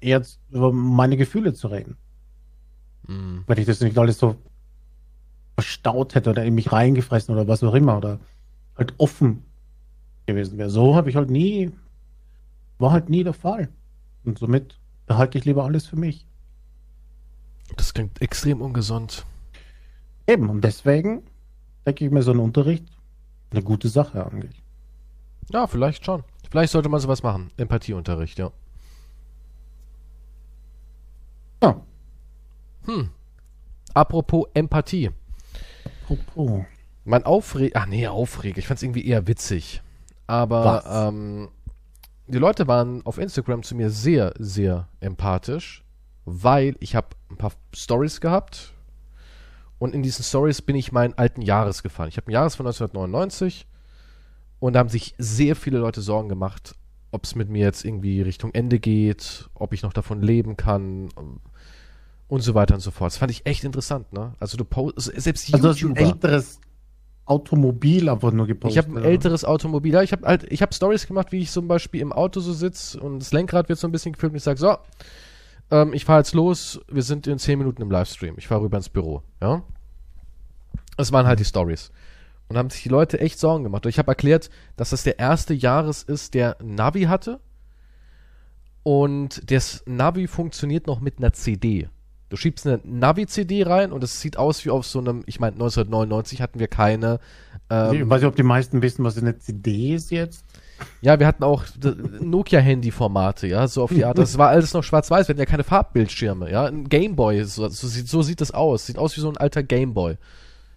eher 0.00 0.22
über 0.50 0.72
meine 0.72 1.16
Gefühle 1.16 1.54
zu 1.54 1.68
reden. 1.68 1.96
Hm. 3.06 3.44
Wenn 3.46 3.58
ich 3.58 3.66
das 3.66 3.80
nicht 3.80 3.98
alles 3.98 4.18
so 4.18 4.36
verstaut 5.54 6.14
hätte 6.14 6.30
oder 6.30 6.44
in 6.44 6.54
mich 6.54 6.70
reingefressen 6.70 7.34
oder 7.34 7.48
was 7.48 7.62
auch 7.64 7.74
immer 7.74 7.96
oder 7.96 8.20
halt 8.76 8.94
offen 8.98 9.42
gewesen 10.26 10.58
wäre. 10.58 10.70
So 10.70 10.94
habe 10.94 11.10
ich 11.10 11.16
halt 11.16 11.30
nie, 11.30 11.72
war 12.78 12.92
halt 12.92 13.08
nie 13.08 13.24
der 13.24 13.32
Fall. 13.32 13.68
Und 14.24 14.38
somit 14.38 14.78
behalte 15.06 15.38
ich 15.38 15.44
lieber 15.44 15.64
alles 15.64 15.86
für 15.86 15.96
mich. 15.96 16.26
Das 17.76 17.92
klingt 17.92 18.20
extrem 18.22 18.60
ungesund. 18.62 19.26
Eben, 20.26 20.48
und 20.48 20.62
deswegen 20.62 21.22
denke 21.86 22.04
ich 22.04 22.10
mir 22.10 22.22
so 22.22 22.30
ein 22.30 22.38
Unterricht 22.38 22.84
eine 23.50 23.62
gute 23.62 23.88
Sache 23.88 24.24
eigentlich. 24.24 24.62
Ja, 25.50 25.66
vielleicht 25.66 26.04
schon. 26.04 26.22
Vielleicht 26.50 26.72
sollte 26.72 26.88
man 26.88 27.00
sowas 27.00 27.22
machen. 27.22 27.50
Empathieunterricht, 27.56 28.38
ja. 28.38 28.52
Ja, 31.62 31.80
Hm. 32.88 33.10
Apropos 33.94 34.46
Empathie. 34.54 35.10
apropos. 36.02 36.64
Mein 37.04 37.24
Aufreg... 37.24 37.72
Ach 37.74 37.86
nee, 37.86 38.06
Aufreg. 38.06 38.58
Ich 38.58 38.66
fand's 38.66 38.82
irgendwie 38.82 39.06
eher 39.06 39.26
witzig. 39.26 39.82
Aber 40.26 40.84
ähm, 40.86 41.48
die 42.26 42.38
Leute 42.38 42.68
waren 42.68 43.04
auf 43.06 43.18
Instagram 43.18 43.62
zu 43.62 43.74
mir 43.74 43.90
sehr, 43.90 44.34
sehr 44.38 44.88
empathisch, 45.00 45.84
weil 46.26 46.76
ich 46.80 46.94
habe 46.94 47.08
ein 47.30 47.38
paar 47.38 47.52
Stories 47.74 48.20
gehabt 48.20 48.74
und 49.78 49.94
in 49.94 50.02
diesen 50.02 50.22
Stories 50.22 50.60
bin 50.60 50.76
ich 50.76 50.92
meinen 50.92 51.14
alten 51.14 51.40
Jahres 51.40 51.82
gefahren. 51.82 52.08
Ich 52.08 52.18
habe 52.18 52.30
ein 52.30 52.32
Jahres 52.32 52.56
von 52.56 52.66
1999 52.66 53.66
und 54.58 54.74
da 54.74 54.80
haben 54.80 54.90
sich 54.90 55.14
sehr 55.16 55.56
viele 55.56 55.78
Leute 55.78 56.02
Sorgen 56.02 56.28
gemacht, 56.28 56.74
ob 57.12 57.24
es 57.24 57.34
mit 57.34 57.48
mir 57.48 57.64
jetzt 57.64 57.84
irgendwie 57.84 58.20
Richtung 58.20 58.52
Ende 58.52 58.78
geht, 58.78 59.48
ob 59.54 59.72
ich 59.72 59.82
noch 59.82 59.94
davon 59.94 60.20
leben 60.20 60.58
kann 60.58 61.08
und 62.28 62.42
so 62.42 62.54
weiter 62.54 62.74
und 62.74 62.80
so 62.80 62.90
fort. 62.90 63.12
Das 63.12 63.18
fand 63.18 63.30
ich 63.30 63.44
echt 63.46 63.64
interessant, 63.64 64.12
ne? 64.12 64.34
Also 64.38 64.56
du 64.56 64.64
post 64.64 64.96
selbst 65.16 65.52
Also 65.52 65.62
du 65.62 65.68
hast 65.70 65.76
ein 65.78 65.88
YouTuber. 65.88 66.00
älteres 66.00 66.60
Automobil 67.24 68.08
einfach 68.08 68.32
nur 68.32 68.46
gepostet. 68.46 68.78
Ich 68.84 68.88
habe 68.90 68.98
ein 69.00 69.04
älteres 69.04 69.44
Automobil. 69.44 69.92
Ja, 69.92 70.02
ich 70.02 70.12
habe 70.12 70.26
halt, 70.26 70.44
ich 70.50 70.62
habe 70.62 70.72
Stories 70.74 71.06
gemacht, 71.06 71.32
wie 71.32 71.40
ich 71.40 71.50
zum 71.50 71.68
Beispiel 71.68 72.00
im 72.00 72.12
Auto 72.12 72.40
so 72.40 72.52
sitze 72.52 73.00
und 73.00 73.18
das 73.18 73.32
Lenkrad 73.32 73.68
wird 73.68 73.78
so 73.78 73.86
ein 73.88 73.92
bisschen 73.92 74.12
gefilmt 74.12 74.32
und 74.32 74.38
ich 74.38 74.42
sage, 74.44 74.58
so, 74.58 74.76
ähm, 75.70 75.92
ich 75.92 76.04
fahre 76.04 76.20
jetzt 76.20 76.34
los, 76.34 76.80
wir 76.88 77.02
sind 77.02 77.26
in 77.26 77.38
10 77.38 77.58
Minuten 77.58 77.82
im 77.82 77.90
Livestream. 77.90 78.34
Ich 78.38 78.46
fahre 78.48 78.62
rüber 78.62 78.78
ins 78.78 78.88
Büro, 78.88 79.22
ja. 79.42 79.62
Das 80.96 81.12
waren 81.12 81.26
halt 81.26 81.38
die 81.40 81.44
Stories. 81.44 81.90
Und 82.48 82.54
da 82.54 82.60
haben 82.60 82.70
sich 82.70 82.82
die 82.82 82.88
Leute 82.88 83.20
echt 83.20 83.38
Sorgen 83.38 83.62
gemacht. 83.64 83.84
Und 83.84 83.90
ich 83.90 83.98
habe 83.98 84.10
erklärt, 84.10 84.48
dass 84.76 84.90
das 84.90 85.02
der 85.02 85.18
erste 85.18 85.52
Jahres 85.52 86.02
ist, 86.02 86.32
der 86.32 86.56
Navi 86.62 87.02
hatte. 87.02 87.40
Und 88.82 89.50
das 89.50 89.82
Navi 89.86 90.26
funktioniert 90.26 90.86
noch 90.86 91.00
mit 91.00 91.18
einer 91.18 91.34
CD. 91.34 91.88
Du 92.28 92.36
schiebst 92.36 92.66
eine 92.66 92.80
Navi-CD 92.84 93.62
rein 93.64 93.90
und 93.92 94.04
es 94.04 94.20
sieht 94.20 94.36
aus 94.36 94.64
wie 94.64 94.70
auf 94.70 94.84
so 94.86 94.98
einem, 94.98 95.22
ich 95.26 95.40
meine, 95.40 95.54
1999 95.54 96.42
hatten 96.42 96.58
wir 96.60 96.68
keine. 96.68 97.20
Ähm, 97.70 97.94
ich 97.94 98.08
weiß 98.10 98.20
nicht, 98.20 98.28
ob 98.28 98.36
die 98.36 98.42
meisten 98.42 98.82
wissen, 98.82 99.04
was 99.04 99.16
eine 99.16 99.38
CD 99.38 99.94
ist 99.94 100.10
jetzt. 100.10 100.44
ja, 101.00 101.18
wir 101.18 101.26
hatten 101.26 101.42
auch 101.42 101.64
Nokia-Handy-Formate, 102.20 103.46
ja, 103.46 103.66
so 103.66 103.82
auf 103.82 103.90
die 103.92 104.04
Art. 104.04 104.18
Das 104.18 104.38
war 104.38 104.48
alles 104.50 104.74
noch 104.74 104.84
schwarz-weiß, 104.84 105.28
wir 105.28 105.32
hatten 105.32 105.40
ja 105.40 105.46
keine 105.46 105.64
Farbbildschirme, 105.64 106.50
ja. 106.50 106.66
Ein 106.66 106.88
Gameboy, 106.88 107.44
so, 107.44 107.68
so, 107.68 107.86
sieht, 107.88 108.08
so 108.08 108.22
sieht 108.22 108.40
das 108.40 108.50
aus. 108.52 108.86
Sieht 108.86 108.98
aus 108.98 109.16
wie 109.16 109.20
so 109.20 109.28
ein 109.28 109.36
alter 109.36 109.62
Gameboy. 109.62 110.16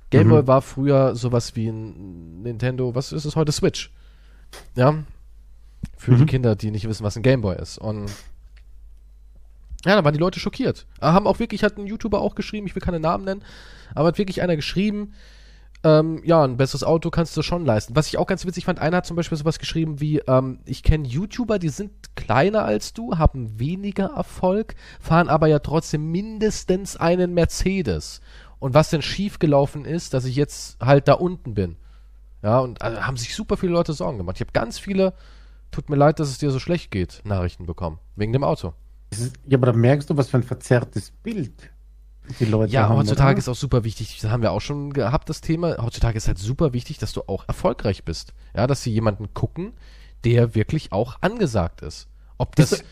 Gameboy 0.10 0.42
Mhm. 0.44 0.48
war 0.48 0.62
früher 0.62 1.16
sowas 1.16 1.56
wie 1.56 1.68
ein 1.70 2.42
Nintendo, 2.44 2.96
was 2.96 3.12
ist 3.12 3.26
es 3.26 3.36
heute? 3.36 3.52
Switch. 3.52 3.92
Ja. 4.76 4.96
Für 5.98 6.16
die 6.16 6.22
Mhm. 6.24 6.28
Kinder, 6.28 6.56
die 6.56 6.72
nicht 6.72 6.88
wissen, 6.88 7.04
was 7.04 7.16
ein 7.16 7.24
Gameboy 7.24 7.56
ist. 7.62 7.78
Und 7.78 8.12
Ja, 9.86 9.96
da 9.96 10.04
waren 10.04 10.14
die 10.14 10.20
Leute 10.20 10.40
schockiert. 10.40 10.86
Haben 11.02 11.28
auch 11.28 11.40
wirklich, 11.40 11.64
hat 11.64 11.78
ein 11.78 11.88
YouTuber 11.88 12.22
auch 12.22 12.36
geschrieben, 12.36 12.68
ich 12.68 12.76
will 12.76 12.82
keine 12.82 13.00
Namen 13.00 13.26
nennen, 13.26 13.44
aber 13.96 14.10
hat 14.10 14.18
wirklich 14.18 14.42
einer 14.42 14.56
geschrieben, 14.56 15.14
ähm, 15.84 16.22
ja, 16.24 16.44
ein 16.44 16.58
besseres 16.58 16.84
Auto 16.84 17.10
kannst 17.10 17.36
du 17.36 17.42
schon 17.42 17.66
leisten. 17.66 17.96
Was 17.96 18.08
ich 18.08 18.18
auch 18.18 18.28
ganz 18.28 18.46
witzig 18.46 18.66
fand, 18.66 18.80
einer 18.80 18.98
hat 18.98 19.06
zum 19.06 19.16
Beispiel 19.16 19.38
sowas 19.38 19.58
geschrieben 19.58 20.00
wie, 20.00 20.20
ähm, 20.20 20.60
ich 20.66 20.84
kenne 20.84 21.08
YouTuber, 21.08 21.58
die 21.58 21.70
sind 21.70 21.92
kleiner 22.16 22.64
als 22.64 22.94
du, 22.94 23.18
haben 23.18 23.60
weniger 23.60 24.12
Erfolg, 24.16 24.76
fahren 25.00 25.30
aber 25.30 25.48
ja 25.48 25.60
trotzdem 25.60 26.12
mindestens 26.12 26.98
einen 26.98 27.34
Mercedes. 27.34 28.22
Und 28.60 28.76
was 28.76 28.92
denn 28.92 29.02
schiefgelaufen 29.02 29.86
ist, 29.86 30.14
dass 30.14 30.26
ich 30.26 30.36
jetzt 30.36 30.80
halt 30.80 31.08
da 31.08 31.14
unten 31.14 31.56
bin. 31.56 31.78
Ja, 32.44 32.60
und 32.60 32.82
also, 32.84 33.02
haben 33.02 33.18
sich 33.18 33.36
super 33.36 33.58
viele 33.58 33.72
Leute 33.72 33.94
Sorgen 33.94 34.20
gemacht. 34.20 34.38
Ich 34.38 34.42
habe 34.42 34.52
ganz 34.52 34.78
viele, 34.78 35.14
tut 35.72 35.90
mir 35.90 35.96
leid, 35.96 36.20
dass 36.20 36.30
es 36.30 36.38
dir 36.38 36.52
so 36.52 36.60
schlecht 36.60 36.92
geht, 36.92 37.22
Nachrichten 37.24 37.66
bekommen. 37.66 37.98
Wegen 38.16 38.34
dem 38.34 38.44
Auto. 38.44 38.74
Ja, 39.48 39.58
aber 39.58 39.68
da 39.68 39.74
merkst 39.74 40.10
du, 40.10 40.18
was 40.18 40.30
für 40.30 40.38
ein 40.38 40.44
verzerrtes 40.44 41.12
Bild 41.12 41.70
die 42.40 42.46
Leute 42.46 42.72
Ja, 42.72 42.88
haben. 42.88 42.98
heutzutage 42.98 43.32
oder? 43.32 43.40
ist 43.40 43.50
auch 43.50 43.56
super 43.56 43.84
wichtig, 43.84 44.20
das 44.22 44.32
haben 44.32 44.42
wir 44.42 44.52
auch 44.52 44.62
schon 44.62 44.94
gehabt, 44.94 45.30
das 45.30 45.42
Thema. 45.42 45.78
Heutzutage 45.84 46.18
ist 46.18 46.28
halt 46.28 46.38
super 46.38 46.72
wichtig, 46.74 46.98
dass 46.98 47.12
du 47.12 47.22
auch 47.28 47.46
erfolgreich 47.48 48.06
bist. 48.06 48.34
Ja, 48.56 48.68
dass 48.68 48.84
sie 48.84 48.92
jemanden 48.92 49.34
gucken, 49.34 49.74
der 50.24 50.56
wirklich 50.56 50.92
auch 50.92 51.18
angesagt 51.22 51.82
ist. 51.82 52.08
Ob 52.38 52.56
das 52.56 52.72
Ist- 52.74 52.86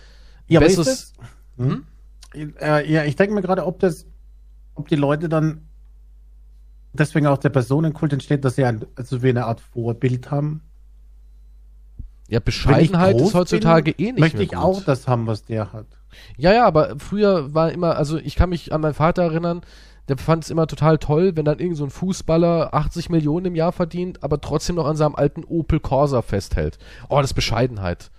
ja, 0.48 0.60
aber 0.60 0.68
ist 0.68 0.78
das, 0.80 1.14
hm? 1.58 1.86
äh, 2.34 2.92
ja, 2.92 3.04
ich 3.06 3.16
denke 3.16 3.36
mir 3.36 3.42
gerade, 3.42 3.66
ob 3.66 3.80
das, 3.80 4.06
ob 4.76 4.88
die 4.88 4.96
Leute 4.96 5.30
dann 5.30 5.68
deswegen 6.92 7.28
auch 7.28 7.38
der 7.38 7.50
Personenkult 7.50 8.12
entsteht, 8.14 8.44
dass 8.44 8.56
sie 8.56 8.66
ein, 8.66 8.84
also 8.96 9.22
wie 9.22 9.30
eine 9.30 9.46
Art 9.46 9.62
Vorbild 9.62 10.32
haben. 10.32 10.62
Ja, 12.30 12.38
ich 12.38 12.44
Bescheidenheit 12.44 13.18
groß 13.18 13.30
ist 13.30 13.34
heutzutage 13.36 13.94
bin, 13.94 14.06
eh 14.06 14.12
nicht 14.12 14.20
Möchte 14.20 14.38
mehr 14.38 14.44
ich 14.46 14.52
gut. 14.52 14.60
auch 14.60 14.84
das 14.84 15.08
haben, 15.08 15.28
was 15.28 15.46
der 15.46 15.74
hat. 15.74 15.86
Ja, 16.38 16.54
ja, 16.54 16.66
aber 16.66 16.96
früher 16.98 17.54
war 17.54 17.72
immer, 17.72 17.96
also 17.98 18.18
ich 18.18 18.36
kann 18.36 18.50
mich 18.50 18.72
an 18.74 18.82
meinen 18.82 18.94
Vater 18.94 19.24
erinnern, 19.24 19.62
der 20.08 20.18
fand 20.18 20.44
es 20.44 20.50
immer 20.50 20.66
total 20.68 20.98
toll, 20.98 21.36
wenn 21.36 21.46
dann 21.46 21.60
irgend 21.60 21.78
so 21.78 21.84
ein 21.84 21.92
Fußballer 21.92 22.74
80 22.74 23.10
Millionen 23.10 23.48
im 23.48 23.56
Jahr 23.56 23.72
verdient, 23.72 24.24
aber 24.24 24.42
trotzdem 24.42 24.76
noch 24.76 24.88
an 24.88 24.96
seinem 24.96 25.16
alten 25.16 25.44
Opel 25.44 25.80
Corsa 25.80 26.22
festhält. 26.22 26.80
Oh, 27.10 27.18
das 27.18 27.32
ist 27.32 27.36
Bescheidenheit. 27.36 28.10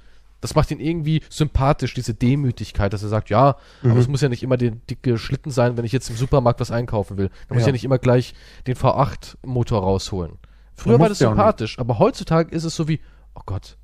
Das 0.40 0.54
macht 0.54 0.70
ihn 0.70 0.80
irgendwie 0.80 1.20
sympathisch, 1.28 1.92
diese 1.92 2.14
Demütigkeit, 2.14 2.92
dass 2.92 3.02
er 3.02 3.10
sagt, 3.10 3.28
ja, 3.28 3.56
aber 3.82 3.96
es 3.98 4.08
muss 4.08 4.22
ja 4.22 4.28
nicht 4.30 4.42
immer 4.42 4.56
der 4.56 4.70
dicke 4.70 5.18
Schlitten 5.18 5.50
sein, 5.50 5.76
wenn 5.76 5.84
ich 5.84 5.92
jetzt 5.92 6.08
im 6.08 6.16
Supermarkt 6.16 6.60
was 6.60 6.70
einkaufen 6.70 7.18
will. 7.18 7.28
Da 7.48 7.54
muss 7.54 7.60
ich 7.60 7.66
Ja. 7.66 7.66
ja 7.68 7.72
nicht 7.72 7.84
immer 7.84 7.98
gleich 7.98 8.34
den 8.66 8.74
V8-Motor 8.76 9.82
rausholen. 9.82 10.38
Früher 10.74 10.98
war 10.98 11.10
das 11.10 11.18
ja 11.18 11.28
sympathisch, 11.28 11.78
aber 11.78 11.98
heutzutage 11.98 12.54
ist 12.54 12.64
es 12.64 12.74
so 12.74 12.88
wie, 12.88 13.00
oh 13.34 13.42
Gott, 13.44 13.76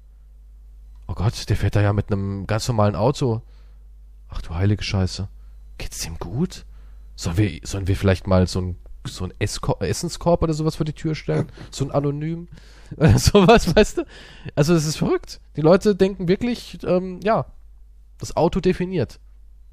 oh 1.07 1.15
Gott, 1.15 1.49
der 1.49 1.57
fährt 1.57 1.77
da 1.77 1.83
ja 1.83 1.93
mit 1.93 2.11
einem 2.11 2.47
ganz 2.47 2.69
normalen 2.69 2.97
Auto. 2.97 3.43
Ach 4.29 4.43
du 4.43 4.55
heilige 4.55 4.83
Scheiße. 4.83 5.29
Geht's 5.79 6.01
dem 6.01 6.19
gut? 6.19 6.65
Sollen 7.15 7.37
wir, 7.37 7.61
sollen 7.63 7.87
wir 7.87 7.97
vielleicht 7.97 8.27
mal 8.27 8.47
so 8.47 8.61
ein, 8.61 8.77
so 9.07 9.25
ein 9.25 9.33
Essenskorb 9.39 10.43
oder 10.43 10.55
sowas 10.55 10.77
vor 10.77 10.87
die 10.87 10.93
Tür 10.93 11.15
stellen? 11.15 11.49
So 11.71 11.85
ein 11.85 11.91
Anonym? 11.91 12.49
Oder 12.97 13.19
sowas, 13.19 13.75
weißt 13.75 13.99
du? 13.99 14.07
Also, 14.55 14.73
das 14.73 14.87
ist 14.87 14.97
verrückt. 14.97 15.41
Die 15.57 15.61
Leute 15.61 15.97
denken 15.97 16.29
wirklich, 16.29 16.79
ähm, 16.85 17.19
ja, 17.25 17.47
das 18.19 18.37
Auto 18.37 18.61
definiert. 18.61 19.19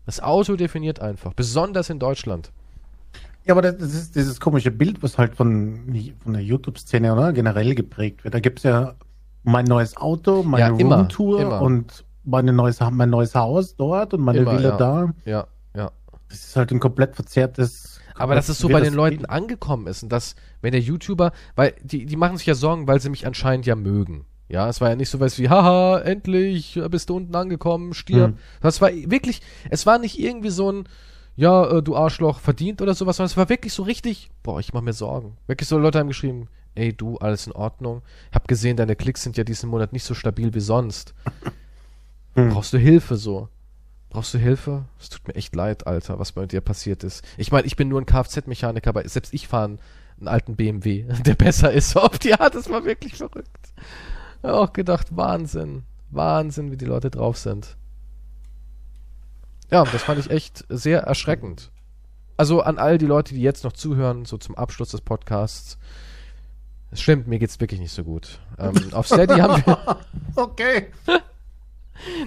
Das 0.07 0.19
Auto 0.19 0.55
definiert 0.55 0.99
einfach. 0.99 1.33
Besonders 1.33 1.91
in 1.91 1.99
Deutschland. 1.99 2.51
Ja, 3.45 3.53
aber 3.53 3.61
das 3.61 3.93
ist 3.93 4.15
dieses 4.15 4.39
komische 4.39 4.71
Bild, 4.71 5.03
was 5.03 5.17
halt 5.17 5.35
von, 5.35 5.93
von 6.23 6.33
der 6.33 6.43
YouTube-Szene 6.43 7.13
oder 7.13 7.33
generell 7.33 7.75
geprägt 7.75 8.23
wird. 8.23 8.33
Da 8.33 8.39
gibt's 8.39 8.63
ja 8.63 8.95
mein 9.43 9.65
neues 9.65 9.97
Auto, 9.97 10.43
meine 10.43 10.75
Ja, 10.75 10.77
immer, 10.77 10.97
Roomtour 10.97 11.41
immer. 11.41 11.61
und 11.61 12.05
meine 12.23 12.53
neues, 12.53 12.79
mein 12.91 13.09
neues 13.09 13.35
Haus 13.35 13.75
dort 13.75 14.13
und 14.13 14.21
meine 14.21 14.39
Immer, 14.39 14.53
Villa 14.53 14.69
ja. 14.69 14.77
da. 14.77 15.13
Ja, 15.25 15.47
ja. 15.75 15.91
Das 16.29 16.45
ist 16.45 16.55
halt 16.55 16.71
ein 16.71 16.79
komplett 16.79 17.15
verzerrtes. 17.15 17.99
Aber 18.15 18.35
dass 18.35 18.47
es 18.47 18.59
so 18.59 18.69
bei 18.69 18.79
den 18.79 18.93
Leuten 18.93 19.17
Bild. 19.17 19.29
angekommen 19.29 19.87
ist 19.87 20.03
und 20.03 20.09
dass, 20.09 20.35
wenn 20.61 20.71
der 20.71 20.81
YouTuber, 20.81 21.31
weil 21.55 21.73
die, 21.81 22.05
die 22.05 22.15
machen 22.15 22.37
sich 22.37 22.45
ja 22.45 22.55
Sorgen, 22.55 22.87
weil 22.87 23.01
sie 23.01 23.09
mich 23.09 23.25
anscheinend 23.25 23.65
ja 23.65 23.75
mögen. 23.75 24.25
Ja, 24.49 24.69
es 24.69 24.81
war 24.81 24.89
ja 24.89 24.95
nicht 24.95 25.09
so 25.09 25.19
was 25.19 25.39
wie, 25.39 25.49
haha, 25.49 25.99
endlich 25.99 26.79
bist 26.91 27.09
du 27.09 27.15
unten 27.15 27.35
angekommen, 27.35 27.93
stirb. 27.93 28.31
Hm. 28.31 28.37
Das 28.61 28.81
war 28.81 28.91
wirklich, 28.91 29.41
es 29.71 29.85
war 29.85 29.97
nicht 29.97 30.19
irgendwie 30.19 30.51
so 30.51 30.71
ein, 30.71 30.83
ja, 31.35 31.65
äh, 31.77 31.81
du 31.81 31.95
Arschloch, 31.95 32.39
verdient 32.39 32.81
oder 32.81 32.93
sowas, 32.93 33.17
sondern 33.17 33.31
es 33.31 33.37
war 33.37 33.49
wirklich 33.49 33.73
so 33.73 33.81
richtig, 33.83 34.29
boah, 34.43 34.59
ich 34.59 34.73
mach 34.73 34.81
mir 34.81 34.93
Sorgen. 34.93 35.37
Wirklich 35.47 35.67
so 35.67 35.79
Leute 35.79 35.97
haben 35.97 36.07
geschrieben, 36.07 36.49
ey 36.75 36.93
du, 36.93 37.17
alles 37.17 37.47
in 37.47 37.53
Ordnung. 37.53 38.01
Hab 38.31 38.47
gesehen, 38.47 38.77
deine 38.77 38.95
Klicks 38.95 39.23
sind 39.23 39.37
ja 39.37 39.43
diesen 39.43 39.69
Monat 39.69 39.93
nicht 39.93 40.03
so 40.03 40.13
stabil 40.13 40.53
wie 40.53 40.59
sonst. 40.59 41.13
Hm. 42.35 42.49
Brauchst 42.49 42.73
du 42.73 42.77
Hilfe 42.77 43.15
so? 43.15 43.49
Brauchst 44.09 44.33
du 44.33 44.37
Hilfe? 44.37 44.85
Es 44.99 45.09
tut 45.09 45.27
mir 45.27 45.35
echt 45.35 45.55
leid, 45.55 45.87
Alter, 45.87 46.19
was 46.19 46.33
bei 46.33 46.45
dir 46.45 46.61
passiert 46.61 47.03
ist. 47.03 47.23
Ich 47.37 47.51
meine, 47.51 47.65
ich 47.65 47.75
bin 47.75 47.89
nur 47.89 47.99
ein 47.99 48.05
Kfz-Mechaniker, 48.05 48.89
aber 48.89 49.07
selbst 49.07 49.33
ich 49.33 49.47
fahre 49.47 49.65
einen, 49.65 49.79
einen 50.19 50.27
alten 50.27 50.55
BMW, 50.55 51.03
der 51.25 51.35
besser 51.35 51.71
ist. 51.71 51.89
So 51.93 52.01
auf 52.01 52.19
die 52.19 52.33
Art, 52.33 52.55
das 52.55 52.69
war 52.69 52.85
wirklich 52.85 53.15
verrückt. 53.15 53.73
Ich 54.41 54.49
hab 54.49 54.55
auch 54.55 54.73
gedacht, 54.73 55.15
Wahnsinn. 55.15 55.83
Wahnsinn, 56.11 56.71
wie 56.71 56.77
die 56.77 56.85
Leute 56.85 57.09
drauf 57.09 57.37
sind. 57.37 57.75
Ja, 59.71 59.83
das 59.83 60.03
fand 60.03 60.19
ich 60.19 60.29
echt 60.29 60.63
sehr 60.69 61.01
erschreckend. 61.01 61.71
Also 62.37 62.61
an 62.61 62.77
all 62.77 62.99
die 62.99 63.07
Leute, 63.07 63.33
die 63.33 63.41
jetzt 63.41 63.63
noch 63.63 63.73
zuhören, 63.73 64.25
so 64.25 64.37
zum 64.37 64.55
Abschluss 64.55 64.89
des 64.89 65.01
Podcasts. 65.01 65.79
Es 66.93 67.01
stimmt, 67.01 67.27
mir 67.27 67.39
geht's 67.39 67.59
wirklich 67.59 67.79
nicht 67.79 67.91
so 67.91 68.03
gut. 68.03 68.39
Ähm, 68.59 68.75
auf 68.93 69.07
Steady 69.07 69.39
haben 69.39 69.65
wir. 69.65 69.97
Okay. 70.35 70.87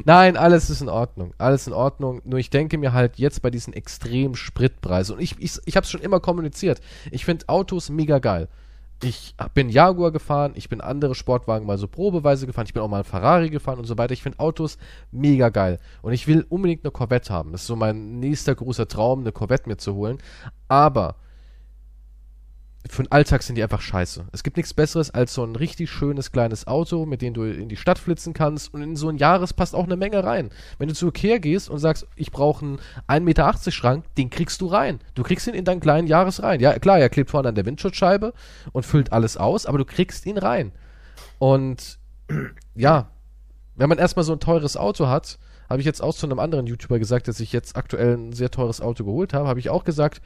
Nein, 0.04 0.36
alles 0.36 0.70
ist 0.70 0.80
in 0.80 0.88
Ordnung. 0.88 1.34
Alles 1.38 1.66
in 1.66 1.72
Ordnung. 1.72 2.22
Nur 2.24 2.38
ich 2.38 2.50
denke 2.50 2.78
mir 2.78 2.92
halt 2.92 3.18
jetzt 3.18 3.42
bei 3.42 3.50
diesen 3.50 3.72
extremen 3.72 4.36
Spritpreisen, 4.36 5.16
und 5.16 5.22
ich, 5.22 5.36
ich, 5.40 5.58
ich 5.64 5.76
habe 5.76 5.84
es 5.84 5.90
schon 5.90 6.00
immer 6.00 6.20
kommuniziert, 6.20 6.80
ich 7.10 7.24
finde 7.24 7.48
Autos 7.48 7.90
mega 7.90 8.18
geil. 8.20 8.48
Ich 9.02 9.34
bin 9.54 9.68
Jaguar 9.68 10.10
gefahren, 10.10 10.52
ich 10.54 10.68
bin 10.68 10.80
andere 10.80 11.14
Sportwagen 11.14 11.66
mal 11.66 11.78
so 11.78 11.86
probeweise 11.86 12.46
gefahren, 12.46 12.66
ich 12.66 12.72
bin 12.72 12.82
auch 12.82 12.88
mal 12.88 13.04
Ferrari 13.04 13.50
gefahren 13.50 13.78
und 13.78 13.84
so 13.84 13.98
weiter. 13.98 14.14
Ich 14.14 14.22
finde 14.22 14.38
Autos 14.38 14.78
mega 15.10 15.50
geil. 15.50 15.78
Und 16.00 16.12
ich 16.12 16.26
will 16.26 16.46
unbedingt 16.48 16.84
eine 16.84 16.92
Corvette 16.92 17.32
haben. 17.32 17.52
Das 17.52 17.62
ist 17.62 17.66
so 17.66 17.76
mein 17.76 18.18
nächster 18.20 18.54
großer 18.54 18.88
Traum, 18.88 19.20
eine 19.20 19.32
Corvette 19.32 19.68
mir 19.68 19.76
zu 19.76 19.94
holen. 19.94 20.18
Aber 20.68 21.16
für 22.88 23.02
den 23.02 23.12
Alltag 23.12 23.42
sind 23.42 23.56
die 23.56 23.62
einfach 23.62 23.80
scheiße. 23.80 24.26
Es 24.32 24.42
gibt 24.42 24.56
nichts 24.56 24.74
Besseres 24.74 25.10
als 25.10 25.34
so 25.34 25.44
ein 25.44 25.56
richtig 25.56 25.90
schönes 25.90 26.32
kleines 26.32 26.66
Auto, 26.66 27.06
mit 27.06 27.22
dem 27.22 27.34
du 27.34 27.44
in 27.44 27.68
die 27.68 27.76
Stadt 27.76 27.98
flitzen 27.98 28.32
kannst 28.32 28.72
und 28.74 28.82
in 28.82 28.96
so 28.96 29.08
ein 29.08 29.16
Jahres 29.16 29.52
passt 29.52 29.74
auch 29.74 29.84
eine 29.84 29.96
Menge 29.96 30.24
rein. 30.24 30.50
Wenn 30.78 30.88
du 30.88 30.94
zu 30.94 31.08
Ikea 31.08 31.38
gehst 31.38 31.68
und 31.68 31.78
sagst, 31.78 32.06
ich 32.16 32.30
brauche 32.30 32.64
einen 32.64 32.78
1,80 33.08 33.20
Meter 33.20 33.70
Schrank, 33.70 34.04
den 34.16 34.30
kriegst 34.30 34.60
du 34.60 34.66
rein. 34.66 35.00
Du 35.14 35.22
kriegst 35.22 35.46
ihn 35.46 35.54
in 35.54 35.64
deinen 35.64 35.80
kleinen 35.80 36.08
Jahres 36.08 36.42
rein. 36.42 36.60
Ja, 36.60 36.78
klar, 36.78 36.98
er 36.98 37.08
klebt 37.08 37.30
vorne 37.30 37.48
an 37.48 37.54
der 37.54 37.66
Windschutzscheibe 37.66 38.32
und 38.72 38.86
füllt 38.86 39.12
alles 39.12 39.36
aus, 39.36 39.66
aber 39.66 39.78
du 39.78 39.84
kriegst 39.84 40.26
ihn 40.26 40.38
rein. 40.38 40.72
Und 41.38 41.98
ja, 42.74 43.10
wenn 43.74 43.88
man 43.88 43.98
erstmal 43.98 44.24
so 44.24 44.32
ein 44.32 44.40
teures 44.40 44.76
Auto 44.76 45.08
hat, 45.08 45.38
habe 45.68 45.80
ich 45.80 45.86
jetzt 45.86 46.02
auch 46.02 46.14
zu 46.14 46.26
einem 46.26 46.38
anderen 46.38 46.66
YouTuber 46.66 46.98
gesagt, 46.98 47.28
dass 47.28 47.40
ich 47.40 47.52
jetzt 47.52 47.76
aktuell 47.76 48.16
ein 48.16 48.32
sehr 48.32 48.50
teures 48.50 48.80
Auto 48.80 49.04
geholt 49.04 49.34
habe, 49.34 49.48
habe 49.48 49.60
ich 49.60 49.70
auch 49.70 49.84
gesagt, 49.84 50.22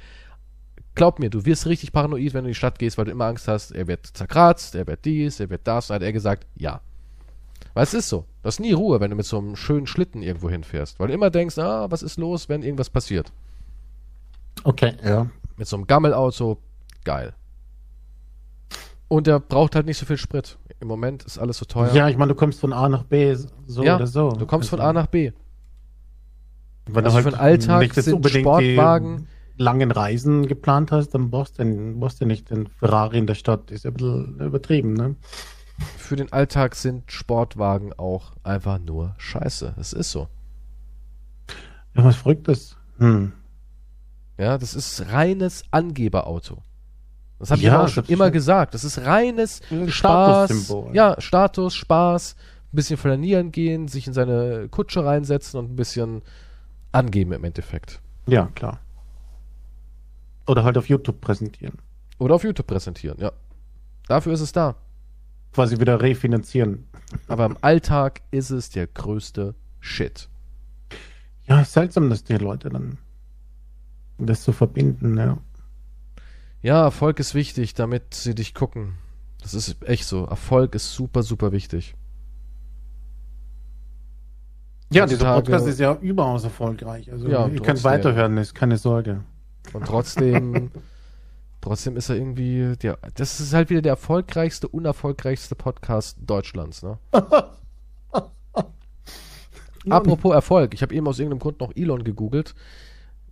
glaub 1.01 1.19
mir, 1.19 1.31
du 1.31 1.47
wirst 1.47 1.67
richtig 1.67 1.93
paranoid, 1.93 2.35
wenn 2.35 2.45
du 2.45 2.49
in 2.49 2.53
die 2.53 2.55
Stadt 2.55 2.79
gehst, 2.79 2.99
weil 2.99 3.07
du 3.07 3.11
immer 3.11 3.25
Angst 3.25 3.49
hast, 3.49 3.71
er 3.71 3.87
wird 3.87 4.07
zerkratzt, 4.07 4.75
er 4.75 4.87
wird 4.87 5.03
dies, 5.07 5.41
er 5.41 5.49
wird 5.49 5.63
das. 5.65 5.89
Hat 5.89 6.03
er 6.03 6.13
gesagt, 6.13 6.47
ja. 6.57 6.83
Weil 7.73 7.85
es 7.85 7.95
ist 7.95 8.11
so. 8.11 8.27
Du 8.43 8.47
hast 8.47 8.61
nie 8.61 8.73
Ruhe, 8.73 9.01
wenn 9.01 9.09
du 9.09 9.17
mit 9.17 9.25
so 9.25 9.39
einem 9.39 9.57
schönen 9.57 9.87
Schlitten 9.87 10.23
irgendwo 10.23 10.51
hinfährst. 10.51 11.01
Weil 11.01 11.09
du 11.09 11.15
immer 11.15 11.31
denkst, 11.31 11.57
ah, 11.57 11.91
was 11.91 12.03
ist 12.03 12.19
los, 12.19 12.51
wenn 12.51 12.63
irgendwas 12.63 12.91
passiert. 12.91 13.33
Okay, 14.63 14.93
ja. 15.03 15.27
Mit 15.57 15.69
so 15.69 15.77
einem 15.77 15.87
Gammelauto, 15.87 16.59
geil. 17.05 17.33
Und 19.09 19.27
der 19.27 19.41
braucht 19.41 19.77
halt 19.77 19.87
nicht 19.87 19.97
so 19.97 20.05
viel 20.05 20.19
Sprit. 20.19 20.59
Im 20.81 20.89
Moment 20.89 21.23
ist 21.23 21.39
alles 21.39 21.57
so 21.57 21.65
teuer. 21.65 21.95
Ja, 21.95 22.11
ich 22.11 22.19
meine, 22.19 22.35
du 22.35 22.35
kommst 22.35 22.61
von 22.61 22.75
A 22.75 22.91
nach 22.91 23.05
B, 23.05 23.35
so 23.67 23.83
Ja, 23.83 23.97
oder 23.97 24.07
so. 24.07 24.33
Du 24.33 24.45
kommst 24.45 24.69
von 24.69 24.81
Also, 24.81 24.91
A 24.91 24.93
nach 24.93 25.07
B. 25.07 25.33
Wenn 26.85 27.07
also 27.07 27.17
du 27.17 27.23
für 27.23 27.31
den 27.31 27.41
Alltag 27.41 27.95
sind 27.95 28.13
unbedingt 28.13 28.45
Sportwagen- 28.45 29.17
die 29.21 29.40
langen 29.61 29.91
Reisen 29.91 30.47
geplant 30.47 30.91
hast, 30.91 31.11
dann 31.11 31.31
brauchst 31.31 31.59
du, 31.59 31.65
den, 31.65 32.01
brauchst 32.01 32.21
du 32.21 32.25
nicht 32.27 32.49
den 32.51 32.67
Ferrari 32.67 33.19
in 33.19 33.27
der 33.27 33.35
Stadt. 33.35 33.71
Ist 33.71 33.85
ja 33.85 33.91
ein 33.91 33.95
bisschen 33.95 34.41
übertrieben, 34.41 34.95
ne? 34.95 35.17
Für 35.97 36.17
den 36.17 36.33
Alltag 36.33 36.75
sind 36.75 37.11
Sportwagen 37.13 37.93
auch 37.99 38.33
einfach 38.43 38.79
nur 38.79 39.15
scheiße. 39.19 39.75
Es 39.79 39.93
ist 39.93 40.11
so. 40.11 40.29
Ja, 41.97 42.05
was 42.05 42.17
Verrücktes. 42.17 42.77
Hm. 42.99 43.33
Ja, 44.39 44.57
das 44.59 44.75
ist 44.75 45.11
reines 45.11 45.63
Angeberauto. 45.71 46.63
Das 47.39 47.51
habe 47.51 47.59
ich 47.61 47.67
Ja, 47.67 47.75
aber 47.77 47.85
auch 47.85 47.89
schon 47.89 48.05
immer 48.07 48.27
ist- 48.27 48.33
gesagt. 48.33 48.75
Das 48.75 48.85
ist 48.85 48.99
reines 48.99 49.61
Ein 49.71 49.89
Spaß. 49.91 50.51
Statussymbol. 50.51 50.95
Ja, 50.95 51.17
Status, 51.21 51.75
Spaß, 51.75 52.37
ein 52.73 52.77
bisschen 52.77 52.97
flanieren 52.97 53.51
gehen, 53.53 53.89
sich 53.89 54.07
in 54.07 54.13
seine 54.13 54.69
Kutsche 54.71 55.05
reinsetzen 55.05 55.59
und 55.61 55.73
ein 55.73 55.77
bisschen 55.77 56.23
angeben 56.93 57.33
im 57.33 57.45
Endeffekt. 57.45 58.01
Ja, 58.27 58.47
klar. 58.55 58.81
Oder 60.47 60.65
halt 60.65 60.79
auf 60.79 60.89
YouTube 60.89 61.21
präsentieren. 61.21 61.79
Oder 62.19 62.35
auf 62.35 62.45
YouTube 62.45 62.67
präsentieren, 62.67 63.19
ja. 63.19 63.33
Dafür 64.09 64.33
ist 64.33 64.41
es 64.41 64.53
da. 64.53 64.77
Quasi 65.53 65.79
wieder 65.81 66.01
refinanzieren. 66.01 66.87
Aber 67.29 67.47
im 67.47 67.57
Alltag 67.61 68.23
ist 68.31 68.51
es 68.51 68.71
der 68.71 68.87
größte 68.87 69.55
Shit. 69.81 70.29
Ja, 71.47 71.65
seltsam, 71.65 72.11
dass 72.11 72.25
die 72.25 72.37
Leute 72.37 72.69
dann 72.69 72.99
das 74.19 74.45
so 74.45 74.53
verbinden, 74.53 75.17
ja. 75.17 75.39
Ja, 76.63 76.83
Erfolg 76.83 77.19
ist 77.21 77.35
wichtig, 77.35 77.75
damit 77.75 78.15
sie 78.15 78.35
dich 78.35 78.55
gucken. 78.55 78.99
Das 79.41 79.55
ist 79.55 79.83
echt 79.83 80.05
so. 80.05 80.27
Erfolg 80.27 80.75
ist 80.75 80.93
super, 80.93 81.23
super 81.23 81.53
wichtig. 81.53 81.95
Ja, 84.93 85.07
dieser 85.07 85.35
Podcast 85.35 85.67
ist 85.67 85.81
ja 85.81 85.97
überaus 86.01 86.45
erfolgreich. 86.45 87.11
Also 87.11 87.29
Ja, 87.29 87.47
ihr 87.47 87.63
könnt 87.63 87.83
weiterhören, 87.85 88.37
ist 88.37 88.55
keine 88.55 88.77
Sorge. 88.77 89.23
Und 89.73 89.87
trotzdem, 89.87 90.71
trotzdem 91.61 91.97
ist 91.97 92.09
er 92.09 92.17
irgendwie, 92.17 92.77
der, 92.83 92.99
das 93.15 93.41
ist 93.41 93.53
halt 93.53 93.71
wieder 93.71 93.83
der 93.83 93.93
erfolgreichste, 93.93 94.69
unerfolgreichste 94.69 95.55
Podcast 95.55 96.19
Deutschlands, 96.25 96.83
ne? 96.83 96.99
Apropos 99.89 100.35
Erfolg, 100.35 100.75
ich 100.75 100.83
habe 100.83 100.95
eben 100.95 101.09
aus 101.09 101.19
irgendeinem 101.19 101.39
Grund 101.39 101.61
noch 101.61 101.75
Elon 101.75 102.05
gegoogelt. 102.05 102.55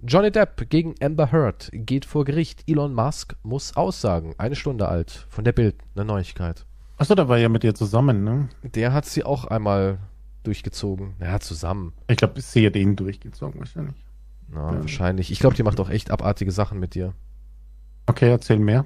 Johnny 0.01 0.31
Depp 0.31 0.71
gegen 0.71 0.95
Amber 1.03 1.33
Heard 1.33 1.71
geht 1.73 2.05
vor 2.05 2.25
Gericht. 2.25 2.63
Elon 2.69 2.95
Musk 2.95 3.35
muss 3.43 3.77
aussagen. 3.77 4.35
Eine 4.39 4.55
Stunde 4.55 4.89
alt. 4.89 5.27
Von 5.29 5.45
der 5.45 5.53
Bild. 5.53 5.75
Eine 5.95 6.05
Neuigkeit. 6.05 6.65
Achso, 6.99 7.15
da 7.15 7.29
war 7.29 7.39
ja 7.39 7.49
mit 7.49 7.65
dir 7.65 7.75
zusammen, 7.75 8.25
ne? 8.25 8.49
Der 8.63 8.93
hat 8.93 9.07
sie 9.07 9.25
auch 9.25 9.45
einmal 9.45 9.99
durchgezogen. 10.45 11.15
Ja, 11.21 11.41
zusammen. 11.41 11.93
Ich 12.09 12.17
glaube, 12.17 12.41
sie 12.41 12.67
hat 12.67 12.77
ihn 12.77 12.97
durchgezogen 12.97 13.59
wahrscheinlich. 13.61 13.97
Na, 14.51 14.73
Ja. 14.73 14.81
wahrscheinlich. 14.81 15.31
Ich 15.31 15.41
glaube, 15.41 15.57
die 15.57 15.63
macht 15.63 15.79
auch 15.81 15.91
echt 15.91 16.11
abartige 16.11 16.51
Sachen 16.51 16.79
mit 16.79 16.95
dir. 16.95 17.13
Okay, 18.07 18.31
erzähl 18.31 18.59
mehr. 18.59 18.85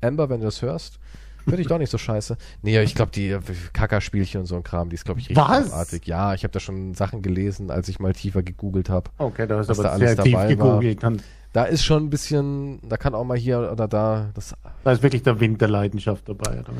Amber, 0.00 0.30
wenn 0.30 0.40
du 0.40 0.46
das 0.46 0.62
hörst, 0.62 0.98
finde 1.44 1.60
ich 1.60 1.66
doch 1.68 1.78
nicht 1.78 1.90
so 1.90 1.98
scheiße. 1.98 2.38
Nee, 2.62 2.80
ich 2.82 2.94
glaube, 2.94 3.10
die 3.12 3.36
Kackerspielchen 3.74 4.40
und 4.40 4.46
so 4.46 4.56
ein 4.56 4.62
Kram, 4.62 4.88
die 4.88 4.94
ist, 4.94 5.04
glaube 5.04 5.20
ich, 5.20 5.28
richtig 5.28 5.44
Was? 5.46 5.70
abartig. 5.72 6.06
Ja, 6.06 6.32
ich 6.34 6.42
habe 6.44 6.52
da 6.52 6.60
schon 6.60 6.94
Sachen 6.94 7.20
gelesen, 7.20 7.70
als 7.70 7.88
ich 7.88 7.98
mal 7.98 8.14
tiefer 8.14 8.42
gegoogelt 8.42 8.88
habe. 8.88 9.10
Okay, 9.18 9.46
da 9.46 9.60
ist 9.60 9.68
aber 9.70 9.82
da 9.82 9.88
alles 9.90 10.12
sehr 10.14 10.24
tief 10.24 10.34
war. 10.34 10.46
gegoogelt. 10.46 11.02
Dann- 11.02 11.20
Da 11.52 11.64
ist 11.64 11.84
schon 11.84 12.04
ein 12.04 12.10
bisschen, 12.10 12.78
da 12.88 12.96
kann 12.96 13.12
auch 13.14 13.24
mal 13.24 13.36
hier 13.36 13.70
oder 13.72 13.88
da, 13.88 14.30
das, 14.34 14.54
Da 14.84 14.92
ist 14.92 15.02
wirklich 15.02 15.22
der 15.24 15.40
Wind 15.40 15.60
der 15.60 15.68
Leidenschaft 15.68 16.28
dabei, 16.28 16.60
oder? 16.60 16.72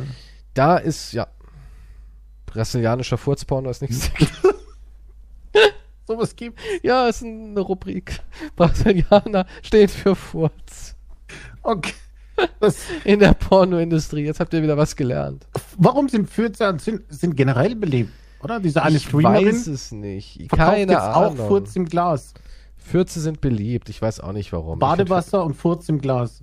da 0.54 0.76
ist, 0.78 1.12
ja, 1.12 1.26
brasilianischer 2.46 3.18
Furzporno 3.18 3.68
ist 3.70 3.82
nichts. 3.82 4.10
Sowas 6.10 6.34
gibt. 6.34 6.58
ja, 6.82 7.06
ist 7.06 7.22
eine 7.22 7.60
Rubrik. 7.60 8.20
Brasilianer 8.56 9.46
steht 9.62 9.92
für 9.92 10.16
Furz. 10.16 10.96
Okay. 11.62 11.92
Das, 12.58 12.78
In 13.04 13.20
der 13.20 13.32
Pornoindustrie. 13.34 14.24
Jetzt 14.24 14.40
habt 14.40 14.52
ihr 14.52 14.60
wieder 14.60 14.76
was 14.76 14.96
gelernt. 14.96 15.46
warum 15.76 16.08
sind 16.08 16.28
Fürze 16.28 16.74
sind, 16.80 17.02
sind 17.10 17.36
generell 17.36 17.76
beliebt, 17.76 18.10
oder? 18.42 18.58
Diese 18.58 18.82
eine 18.82 18.96
ich 18.96 19.04
Streamerin 19.04 19.48
weiß 19.54 19.68
es 19.68 19.92
nicht. 19.92 20.48
Keine 20.48 20.92
jetzt 20.92 21.00
Ahnung. 21.00 21.38
auch 21.38 21.46
Furz 21.46 21.76
im 21.76 21.84
Glas. 21.84 22.34
Fürze 22.76 23.20
sind 23.20 23.40
beliebt. 23.40 23.88
Ich 23.88 24.02
weiß 24.02 24.18
auch 24.18 24.32
nicht 24.32 24.52
warum. 24.52 24.78
Ich 24.78 24.80
Badewasser 24.80 25.44
und 25.44 25.54
Furz 25.54 25.88
im 25.88 26.00
Glas. 26.00 26.42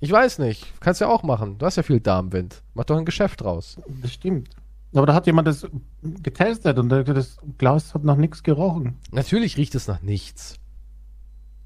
Ich 0.00 0.10
weiß 0.10 0.40
nicht. 0.40 0.72
Kannst 0.80 1.00
ja 1.00 1.06
auch 1.06 1.22
machen. 1.22 1.58
Du 1.58 1.66
hast 1.66 1.76
ja 1.76 1.84
viel 1.84 2.00
Darmwind. 2.00 2.64
Mach 2.74 2.84
doch 2.84 2.96
ein 2.96 3.04
Geschäft 3.04 3.42
draus. 3.42 3.76
Das 4.00 4.12
stimmt. 4.12 4.48
Aber 4.94 5.06
da 5.06 5.14
hat 5.14 5.26
jemand 5.26 5.48
das 5.48 5.66
getestet 6.02 6.78
und 6.78 6.90
das 6.90 7.38
Glas 7.58 7.94
hat 7.94 8.04
nach 8.04 8.16
nichts 8.16 8.42
gerochen. 8.42 8.98
Natürlich 9.10 9.56
riecht 9.56 9.74
es 9.74 9.88
nach 9.88 10.02
nichts. 10.02 10.56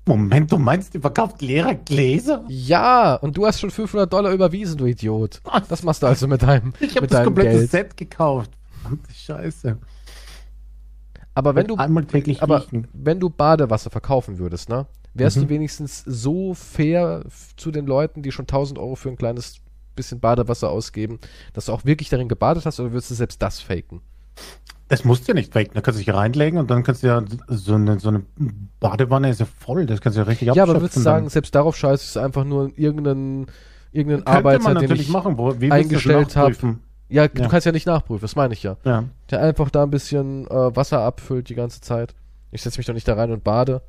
Moment, 0.08 0.52
du 0.52 0.58
meinst, 0.58 0.94
die 0.94 1.00
verkauft 1.00 1.42
leere 1.42 1.74
Gläser? 1.74 2.44
Ja, 2.46 3.14
und 3.16 3.36
du 3.36 3.44
hast 3.44 3.58
schon 3.58 3.72
500 3.72 4.12
Dollar 4.12 4.30
überwiesen, 4.30 4.78
du 4.78 4.86
Idiot. 4.86 5.40
Das 5.68 5.82
machst 5.82 6.04
du 6.04 6.06
also 6.06 6.28
mit 6.28 6.42
deinem, 6.42 6.72
Ich 6.78 6.94
habe 6.96 7.08
das 7.08 7.24
komplette 7.24 7.50
Geld. 7.50 7.70
Set 7.70 7.96
gekauft. 7.96 8.52
Verdammte 8.82 9.12
Scheiße. 9.12 9.78
Aber 11.34 11.54
wenn 11.56 11.66
du, 11.66 11.74
einmal 11.76 12.04
täglich 12.06 12.40
aber 12.42 12.62
riechen. 12.62 12.86
wenn 12.92 13.18
du 13.18 13.28
Badewasser 13.28 13.90
verkaufen 13.90 14.38
würdest, 14.38 14.68
ne, 14.68 14.86
wärst 15.14 15.36
Mhm. 15.38 15.40
du 15.42 15.48
wenigstens 15.48 16.04
so 16.06 16.54
fair 16.54 17.24
zu 17.56 17.72
den 17.72 17.86
Leuten, 17.86 18.22
die 18.22 18.30
schon 18.30 18.46
1000 18.46 18.78
Euro 18.78 18.94
für 18.94 19.08
ein 19.08 19.16
kleines 19.16 19.56
bisschen 19.96 20.20
Badewasser 20.20 20.70
ausgeben, 20.70 21.18
dass 21.54 21.66
du 21.66 21.72
auch 21.72 21.84
wirklich 21.84 22.08
darin 22.08 22.28
gebadet 22.28 22.64
hast, 22.66 22.78
oder 22.80 22.92
würdest 22.92 23.10
du 23.10 23.14
selbst 23.14 23.42
das 23.42 23.60
faken? 23.60 24.00
Das 24.88 25.02
musst 25.04 25.24
du 25.26 25.32
ja 25.32 25.34
nicht 25.34 25.52
faken. 25.52 25.72
Da 25.74 25.80
kannst 25.80 25.98
du 25.98 26.04
dich 26.04 26.14
reinlegen 26.14 26.60
und 26.60 26.70
dann 26.70 26.84
kannst 26.84 27.02
du 27.02 27.08
ja 27.08 27.24
so 27.48 27.74
eine, 27.74 27.98
so 27.98 28.08
eine 28.08 28.22
Badewanne 28.78 29.30
ist 29.30 29.40
ja 29.40 29.46
voll. 29.58 29.84
Das 29.86 30.00
kannst 30.00 30.16
du 30.16 30.20
ja 30.22 30.26
richtig 30.28 30.46
Ja, 30.46 30.52
aber 30.52 30.62
abschöpfen 30.62 30.82
würdest 30.82 30.96
du 30.96 31.00
sagen, 31.00 31.28
selbst 31.28 31.54
darauf 31.56 31.76
scheißt 31.76 32.14
du 32.14 32.20
einfach 32.20 32.44
nur 32.44 32.70
irgendeinen, 32.78 33.46
irgendeinen 33.90 34.26
Arbeiter, 34.28 34.62
man 34.62 34.74
den 34.74 34.82
natürlich 34.82 35.02
ich 35.02 35.08
machen. 35.08 35.38
Wo, 35.38 35.60
wie 35.60 35.72
eingestellt 35.72 36.36
hab. 36.36 36.50
nachprüfen? 36.50 36.82
Ja, 37.08 37.26
du 37.26 37.42
Ja. 37.42 37.48
kannst 37.48 37.66
ja 37.66 37.72
nicht 37.72 37.86
nachprüfen, 37.86 38.20
das 38.22 38.36
meine 38.36 38.52
ich 38.54 38.62
ja. 38.62 38.76
Ja. 38.84 39.04
Der 39.30 39.40
einfach 39.40 39.70
da 39.70 39.82
ein 39.82 39.90
bisschen 39.90 40.46
äh, 40.48 40.76
Wasser 40.76 41.00
abfüllt 41.00 41.48
die 41.48 41.54
ganze 41.56 41.80
Zeit. 41.80 42.14
Ich 42.52 42.62
setze 42.62 42.78
mich 42.78 42.86
doch 42.86 42.94
nicht 42.94 43.08
da 43.08 43.14
rein 43.14 43.32
und 43.32 43.42
bade. 43.42 43.82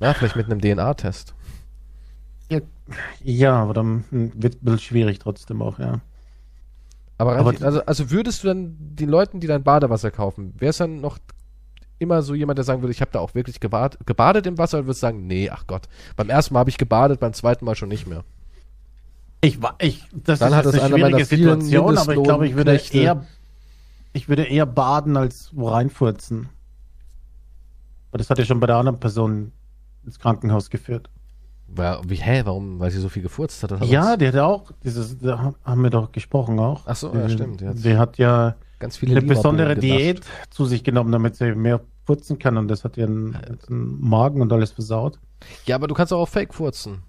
Ja, 0.00 0.12
vielleicht 0.12 0.36
mit 0.36 0.46
einem 0.50 0.60
DNA-Test. 0.60 1.34
Ja. 3.22 3.54
Aber 3.62 3.74
dann 3.74 4.04
wird 4.10 4.56
ein 4.56 4.64
bisschen 4.64 4.78
schwierig 4.80 5.18
trotzdem 5.18 5.62
auch, 5.62 5.78
ja. 5.78 6.00
Aber, 7.18 7.32
rein, 7.32 7.40
Aber- 7.40 7.64
also, 7.64 7.84
also 7.84 8.10
würdest 8.10 8.42
du 8.42 8.48
dann 8.48 8.76
den 8.78 9.08
Leuten, 9.08 9.40
die 9.40 9.46
dein 9.46 9.62
Badewasser 9.62 10.10
kaufen, 10.10 10.52
wäre 10.58 10.70
es 10.70 10.78
dann 10.78 11.00
noch 11.00 11.18
immer 12.00 12.22
so 12.22 12.34
jemand, 12.34 12.58
der 12.58 12.64
sagen 12.64 12.82
würde, 12.82 12.92
ich 12.92 13.00
habe 13.00 13.12
da 13.12 13.20
auch 13.20 13.34
wirklich 13.34 13.60
gebadet, 13.60 14.04
gebadet 14.04 14.46
im 14.46 14.58
Wasser, 14.58 14.78
oder 14.78 14.86
würdest 14.86 15.02
du 15.02 15.06
sagen, 15.06 15.26
nee, 15.26 15.48
ach 15.48 15.66
Gott, 15.66 15.88
beim 16.16 16.28
ersten 16.28 16.52
Mal 16.54 16.60
habe 16.60 16.70
ich 16.70 16.76
gebadet, 16.76 17.20
beim 17.20 17.32
zweiten 17.32 17.64
Mal 17.64 17.76
schon 17.76 17.88
nicht 17.88 18.06
mehr. 18.06 18.24
Ich 19.40 19.62
war, 19.62 19.76
ich, 19.78 20.02
das 20.12 20.40
Dann 20.40 20.50
ist 20.50 20.56
hat 20.56 20.66
es 20.66 20.80
eine 20.80 20.88
schwierige 20.94 21.24
Situation, 21.24 21.98
aber 21.98 22.16
ich 22.16 22.22
glaube, 22.22 22.46
ich 22.48 22.54
würde 22.56 22.72
Mindestlohnknechte- 22.72 22.98
eher, 22.98 23.26
ich 24.12 24.28
würde 24.28 24.44
eher 24.44 24.66
baden 24.66 25.16
als 25.16 25.52
reinfurzen. 25.56 26.48
Aber 28.10 28.18
das 28.18 28.28
hat 28.30 28.38
ja 28.38 28.44
schon 28.44 28.58
bei 28.60 28.66
der 28.66 28.76
anderen 28.76 28.98
Person 28.98 29.52
ins 30.04 30.18
Krankenhaus 30.18 30.70
geführt. 30.70 31.10
Wa- 31.76 32.00
Wie, 32.06 32.16
hä, 32.16 32.42
warum? 32.44 32.78
Weil 32.80 32.90
sie 32.90 33.00
so 33.00 33.08
viel 33.08 33.22
gefurzt 33.22 33.62
hat? 33.62 33.72
Oder 33.72 33.84
Ja, 33.84 34.16
die 34.16 34.28
hatte 34.28 34.44
auch, 34.44 34.70
dieses, 34.84 35.18
da 35.18 35.54
haben 35.64 35.82
wir 35.82 35.90
doch 35.90 36.12
gesprochen 36.12 36.58
auch. 36.58 36.82
Ach 36.86 36.96
so, 36.96 37.12
ja, 37.14 37.26
Die- 37.26 37.32
stimmt, 37.32 37.60
die 37.60 37.66
hat- 37.68 37.84
Die 37.84 37.96
hat 37.96 38.18
ja 38.18 38.54
ganz 38.78 38.96
viele 38.96 39.12
eine 39.12 39.20
Lima-Bohnen 39.20 39.56
besondere. 39.58 39.76
Diät 39.76 40.20
zu 40.50 40.64
sich 40.66 40.84
genommen, 40.84 41.10
damit 41.12 41.36
sie 41.36 41.54
mehr 41.54 41.80
putzen 42.06 42.38
kann 42.38 42.56
und 42.58 42.68
das 42.68 42.84
hat 42.84 42.96
ihren, 42.96 43.36
ihren 43.68 44.00
Magen 44.00 44.40
und 44.42 44.52
alles 44.52 44.72
versaut. 44.72 45.18
Ja, 45.66 45.76
aber 45.76 45.86
du 45.88 45.94
kannst 45.94 46.12
auch 46.12 46.20
auf 46.20 46.28
Fake 46.30 46.52
furzen. 46.54 47.02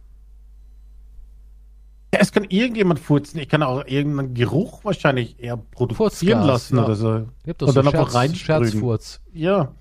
Ja, 2.14 2.22
es 2.22 2.32
kann 2.32 2.46
irgendjemand 2.46 3.00
furzen. 3.00 3.40
Ich 3.40 3.50
kann 3.50 3.62
auch 3.62 3.86
irgendeinen 3.86 4.34
Geruch 4.34 4.86
wahrscheinlich 4.86 5.38
eher 5.40 5.58
produzieren 5.58 6.40
Furzgas, 6.40 6.48
lassen 6.48 6.78
ja. 6.78 6.86
oder 6.86 6.96
so. 6.96 7.28
Gibt 7.44 7.62
Und 7.62 7.70
so 7.70 7.74
dann 7.74 7.88
einfach 7.88 8.04
Scherz, 8.10 8.16
reinsprühen. 8.16 8.64
Scherzfurz. 8.64 9.22
Ja, 9.34 9.72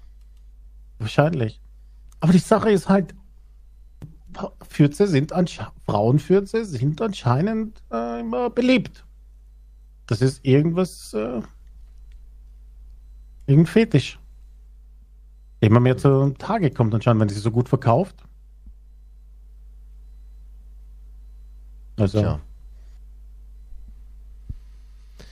wahrscheinlich. 0.98 1.60
Aber 2.20 2.32
die 2.32 2.38
Sache 2.38 2.70
ist 2.70 2.88
halt, 2.88 3.14
Fürze 4.68 5.06
sind 5.06 5.32
Frauenfürze 5.86 6.64
sind 6.64 7.00
anscheinend 7.00 7.82
äh, 7.92 8.20
immer 8.20 8.50
beliebt. 8.50 9.04
Das 10.06 10.20
ist 10.20 10.44
irgendwas, 10.44 11.14
äh, 11.14 11.40
irgendein 13.46 13.66
Fetisch. 13.66 14.18
Immer 15.60 15.80
mehr 15.80 15.96
zu 15.96 16.34
Tage 16.38 16.70
kommt 16.70 16.94
anscheinend, 16.94 17.22
wenn 17.22 17.28
sie 17.30 17.40
so 17.40 17.50
gut 17.50 17.68
verkauft. 17.68 18.16
Also 21.96 22.20
Tja. 22.20 22.40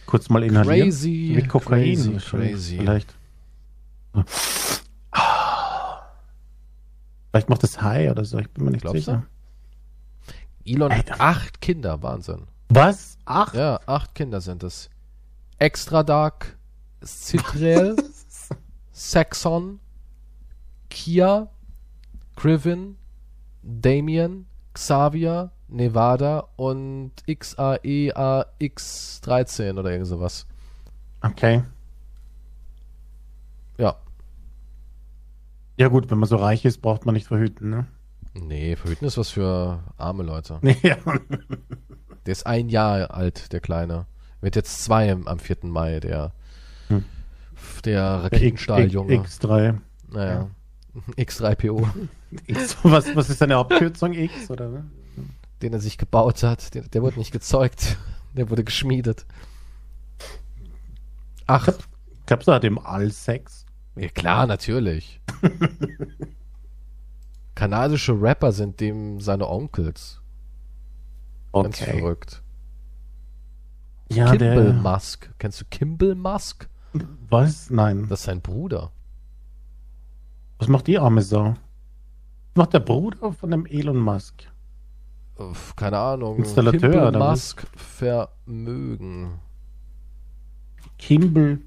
kurz 0.07 0.29
mal 0.31 0.43
inhalieren. 0.43 0.89
Crazy, 0.89 1.33
Wie 1.37 1.49
Kokain. 1.49 1.95
crazy, 1.97 2.17
crazy. 2.17 2.77
Vielleicht. 2.79 3.15
Vielleicht 7.33 7.49
macht 7.49 7.65
es 7.65 7.81
High 7.83 8.09
oder 8.11 8.25
so, 8.25 8.39
ich 8.39 8.49
bin 8.51 8.65
mir 8.67 8.71
nicht 8.73 8.83
Glaubst 8.83 9.05
sicher. 9.07 9.27
Elon 10.65 10.93
Alter. 10.93 11.15
hat 11.15 11.21
acht 11.21 11.61
Kinder, 11.61 12.01
Wahnsinn. 12.03 12.47
Was? 12.69 13.19
Ach, 13.25 13.53
Ja, 13.55 13.81
acht 13.87 14.15
Kinder 14.15 14.41
sind 14.41 14.63
es. 14.63 14.89
Extra 15.59 16.03
Dark, 16.05 16.57
Citrel, 17.05 17.97
Saxon, 18.93 19.81
Kia, 20.91 21.49
Crivin, 22.37 22.97
Damien, 23.63 24.47
Xavier, 24.75 25.51
Nevada 25.69 26.49
und 26.57 27.13
E 27.27 27.33
XAEAX13 27.35 29.79
oder 29.79 29.91
irgend 29.91 30.07
sowas. 30.07 30.47
okay. 31.23 31.63
Ja. 33.79 33.97
Ja 35.77 35.89
gut, 35.89 36.11
wenn 36.11 36.19
man 36.19 36.29
so 36.29 36.37
reich 36.37 36.65
ist, 36.65 36.83
braucht 36.83 37.07
man 37.07 37.15
nicht 37.15 37.27
verhüten, 37.27 37.71
ne? 37.71 37.87
Nee, 38.35 38.77
verhüten 38.77 39.07
ist 39.07 39.19
was 39.19 39.31
für 39.31 39.83
arme 39.97 40.23
Leute. 40.23 40.59
Ja. 40.83 40.97
Der 42.27 42.33
ist 42.33 42.47
ein 42.47 42.69
Jahr 42.69 43.11
alt, 43.13 43.53
der 43.53 43.61
Kleine. 43.61 44.07
Wird 44.41 44.55
jetzt 44.57 44.85
zwei 44.85 45.11
am 45.11 45.27
am 45.27 45.39
4. 45.39 45.59
Mai, 45.63 45.99
der, 46.01 46.33
Hm. 46.89 47.05
der 47.85 48.03
Raketenstahljunge. 48.25 49.17
X3. 49.17 49.79
Naja. 50.09 50.51
X3PO, 51.17 51.89
X, 52.47 52.77
was, 52.83 53.15
was 53.17 53.31
ist 53.31 53.41
deine 53.41 53.57
Abkürzung? 53.57 54.13
X 54.13 54.51
oder? 54.51 54.85
den 55.63 55.73
er 55.73 55.81
sich 55.81 55.97
gebaut 55.97 56.43
hat. 56.43 56.75
Der, 56.75 56.83
der 56.83 57.03
wurde 57.03 57.19
nicht 57.19 57.31
gezeugt. 57.33 57.97
Der 58.35 58.51
wurde 58.51 58.65
geschmiedet. 58.65 59.27
Ach, 61.47 61.69
Glaubst 62.27 62.47
du, 62.49 62.53
er 62.53 62.57
hat 62.57 62.65
im 62.65 62.79
All 62.79 63.11
Sex? 63.11 63.62
Ja, 63.97 64.09
klar, 64.09 64.47
natürlich. 64.47 65.21
Kanadische 67.55 68.21
Rapper 68.21 68.53
sind 68.53 68.81
dem 68.81 69.21
seine 69.21 69.49
Onkels. 69.49 70.21
Ganz 71.53 71.79
verrückt. 71.79 72.43
Ja, 74.11 74.31
Kimball 74.31 74.65
der. 74.65 74.73
Musk. 74.73 75.31
Kennst 75.39 75.61
du 75.61 75.65
Kimball 75.67 76.15
Musk? 76.15 76.69
Was? 77.29 77.71
Nein. 77.71 78.07
Das 78.09 78.21
ist 78.21 78.27
sein 78.27 78.41
Bruder. 78.41 78.91
Was 80.59 80.69
macht 80.69 80.87
die 80.87 80.99
arme 80.99 81.23
Sau? 81.23 81.55
Was 82.55 82.57
macht 82.57 82.75
der 82.75 82.81
Bruder 82.81 83.33
von 83.33 83.51
dem 83.51 83.67
Elon 83.67 83.99
Musk? 83.99 84.45
Keine 85.77 85.99
Ahnung. 85.99 86.39
Installateur, 86.39 86.91
Kimball 86.91 87.09
oder 87.09 87.21
was? 87.21 87.57
Musk 87.57 87.67
Vermögen. 87.77 89.41
Kimball 90.99 91.59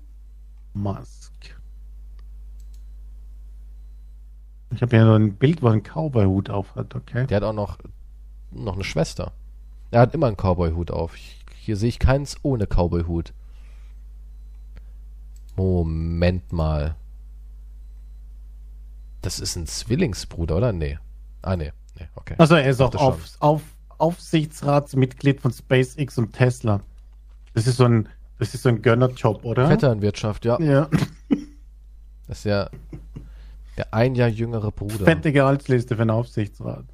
Musk. 0.73 1.34
Ich 4.71 4.81
habe 4.81 4.95
hier 4.95 5.05
so 5.05 5.13
ein 5.13 5.35
Bild, 5.35 5.61
wo 5.61 5.67
er 5.67 5.73
einen 5.73 5.83
Cowboy-Hut 5.83 6.49
auf 6.49 6.75
hat, 6.75 6.95
okay? 6.95 7.27
Der 7.27 7.37
hat 7.37 7.43
auch 7.43 7.53
noch, 7.53 7.77
noch 8.51 8.75
eine 8.75 8.83
Schwester. 8.83 9.31
Er 9.91 10.01
hat 10.01 10.13
immer 10.13 10.27
einen 10.27 10.37
Cowboy-Hut 10.37 10.91
auf. 10.91 11.15
Ich, 11.15 11.45
hier 11.55 11.77
sehe 11.77 11.89
ich 11.89 11.99
keins 11.99 12.37
ohne 12.41 12.65
Cowboy-Hut. 12.65 13.33
Moment 15.55 16.51
mal. 16.51 16.95
Das 19.21 19.39
ist 19.39 19.55
ein 19.55 19.67
Zwillingsbruder, 19.67 20.57
oder? 20.57 20.73
Nee. 20.73 20.99
Ah, 21.41 21.55
nee. 21.55 21.71
Nee, 21.97 22.07
okay. 22.15 22.35
Also 22.37 22.55
er 22.55 22.69
ist 22.69 22.81
auch 22.81 22.93
auf, 22.95 23.37
auf, 23.39 23.61
Aufsichtsratsmitglied 23.97 25.39
von 25.39 25.53
SpaceX 25.53 26.17
und 26.17 26.33
Tesla. 26.33 26.81
Das 27.53 27.67
ist 27.67 27.77
so 27.77 27.85
ein, 27.85 28.09
das 28.37 28.53
ist 28.53 28.63
so 28.63 28.69
ein 28.69 28.81
Gönnerjob, 28.81 29.45
oder? 29.45 29.67
Vetternwirtschaft, 29.67 30.43
ja. 30.43 30.59
Ja. 30.59 30.89
Das 32.27 32.39
ist 32.39 32.43
ja 32.45 32.69
der 33.77 33.93
ein 33.93 34.15
Jahr 34.15 34.29
jüngere 34.29 34.71
Bruder. 34.71 35.05
Fette 35.05 35.31
Gehaltsliste 35.31 35.95
für 35.95 36.01
einen 36.01 36.11
Aufsichtsrat. 36.11 36.85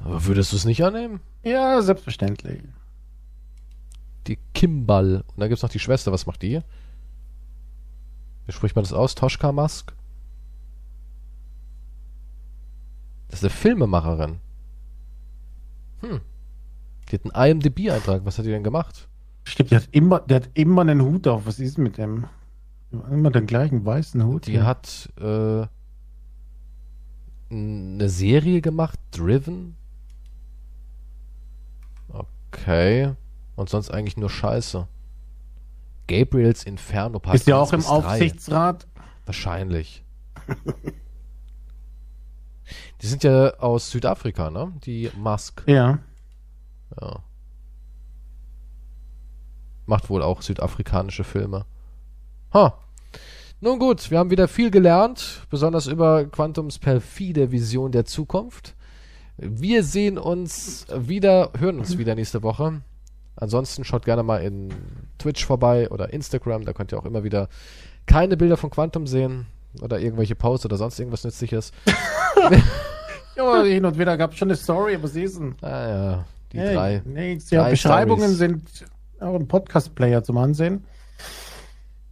Aber 0.00 0.24
würdest 0.26 0.52
du 0.52 0.56
es 0.56 0.64
nicht 0.64 0.84
annehmen? 0.84 1.20
Ja, 1.42 1.80
selbstverständlich. 1.82 2.62
Die 4.26 4.38
Kimball. 4.54 5.24
Und 5.26 5.40
dann 5.40 5.48
gibt's 5.48 5.62
noch 5.62 5.70
die 5.70 5.78
Schwester. 5.78 6.12
Was 6.12 6.26
macht 6.26 6.42
die? 6.42 6.60
Wie 8.46 8.52
spricht 8.52 8.76
man 8.76 8.84
das 8.84 8.92
aus? 8.92 9.14
Toshka 9.14 9.52
Musk? 9.52 9.92
Das 13.28 13.40
ist 13.40 13.44
eine 13.44 13.50
Filmemacherin. 13.50 14.38
Hm. 16.00 16.20
Die 17.10 17.16
hat 17.16 17.34
einen 17.34 17.62
IMDb-Eintrag. 17.62 18.24
Was 18.24 18.38
hat 18.38 18.46
die 18.46 18.50
denn 18.50 18.64
gemacht? 18.64 19.08
Stimmt, 19.44 19.70
der 19.70 19.80
hat 19.80 19.88
immer, 19.92 20.20
der 20.20 20.36
hat 20.36 20.50
immer 20.54 20.82
einen 20.82 21.02
Hut 21.02 21.26
auf. 21.26 21.46
Was 21.46 21.58
ist 21.58 21.78
mit 21.78 21.98
dem? 21.98 22.26
Immer 22.90 23.30
den 23.30 23.46
gleichen 23.46 23.84
weißen 23.84 24.24
Hut. 24.24 24.46
Die 24.46 24.62
hat 24.62 25.12
äh, 25.20 25.66
eine 27.50 28.08
Serie 28.08 28.60
gemacht, 28.62 28.98
Driven. 29.10 29.76
Okay. 32.08 33.14
Und 33.56 33.68
sonst 33.68 33.90
eigentlich 33.90 34.16
nur 34.16 34.30
Scheiße. 34.30 34.88
Gabriels 36.06 36.64
Inferno 36.64 37.18
Part 37.18 37.36
Ist 37.36 37.46
ja 37.46 37.60
1 37.60 37.68
auch 37.68 37.72
im 37.72 37.78
bis 37.80 37.86
3. 37.86 37.92
Aufsichtsrat. 37.92 38.86
Wahrscheinlich. 39.26 40.04
Die 43.00 43.06
sind 43.06 43.22
ja 43.24 43.54
aus 43.58 43.90
Südafrika, 43.90 44.50
ne? 44.50 44.72
Die 44.84 45.10
Musk. 45.16 45.62
Ja. 45.66 45.98
Ja. 47.00 47.22
Macht 49.86 50.10
wohl 50.10 50.22
auch 50.22 50.42
südafrikanische 50.42 51.24
Filme. 51.24 51.64
Ha. 52.58 52.74
Nun 53.60 53.78
gut, 53.78 54.10
wir 54.10 54.18
haben 54.18 54.30
wieder 54.32 54.48
viel 54.48 54.72
gelernt, 54.72 55.46
besonders 55.48 55.86
über 55.86 56.24
Quantums 56.24 56.80
perfide 56.80 57.52
Vision 57.52 57.92
der 57.92 58.04
Zukunft. 58.04 58.74
Wir 59.36 59.84
sehen 59.84 60.18
uns 60.18 60.84
wieder, 60.92 61.52
hören 61.56 61.78
uns 61.78 61.98
wieder 61.98 62.16
nächste 62.16 62.42
Woche. 62.42 62.80
Ansonsten 63.36 63.84
schaut 63.84 64.04
gerne 64.04 64.24
mal 64.24 64.38
in 64.38 64.70
Twitch 65.18 65.46
vorbei 65.46 65.88
oder 65.90 66.12
Instagram, 66.12 66.64
da 66.64 66.72
könnt 66.72 66.92
ihr 66.92 66.98
auch 66.98 67.04
immer 67.04 67.22
wieder 67.22 67.48
keine 68.06 68.36
Bilder 68.36 68.56
von 68.56 68.70
Quantum 68.70 69.06
sehen 69.06 69.46
oder 69.80 70.00
irgendwelche 70.00 70.34
Posts 70.34 70.66
oder 70.66 70.76
sonst 70.78 70.98
irgendwas 70.98 71.22
Nützliches. 71.22 71.70
Ja, 73.36 73.62
hin 73.62 73.84
und 73.84 73.96
wieder 73.96 74.16
gab 74.16 74.32
es 74.32 74.38
schon 74.38 74.48
eine 74.48 74.56
Story, 74.56 74.96
aber 74.96 75.06
sie 75.06 75.22
ist 75.22 75.38
ein. 75.38 75.54
Ah 75.62 75.88
ja, 75.88 76.24
die 76.52 76.58
Hey, 76.58 76.74
drei. 76.74 77.02
Nee, 77.04 77.38
ja, 77.50 77.62
drei 77.62 77.70
Beschreibungen 77.70 78.34
Stories. 78.34 78.38
sind 78.38 78.86
auch 79.20 79.36
im 79.36 79.46
Podcast-Player 79.46 80.24
zum 80.24 80.38
Ansehen. 80.38 80.84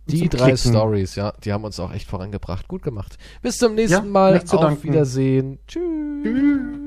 Die 0.06 0.28
drei 0.28 0.52
Klicken. 0.52 0.72
Stories, 0.72 1.16
ja, 1.16 1.32
die 1.44 1.52
haben 1.52 1.64
uns 1.64 1.80
auch 1.80 1.92
echt 1.92 2.08
vorangebracht. 2.08 2.68
Gut 2.68 2.82
gemacht. 2.82 3.18
Bis 3.42 3.58
zum 3.58 3.74
nächsten 3.74 3.92
Ja, 3.92 4.02
Mal. 4.02 4.44
zu 4.44 4.58
Auf. 4.58 4.84
Wiedersehen. 4.84 5.58
Tschüss. 5.66 5.82
Tschüss. 6.22 6.85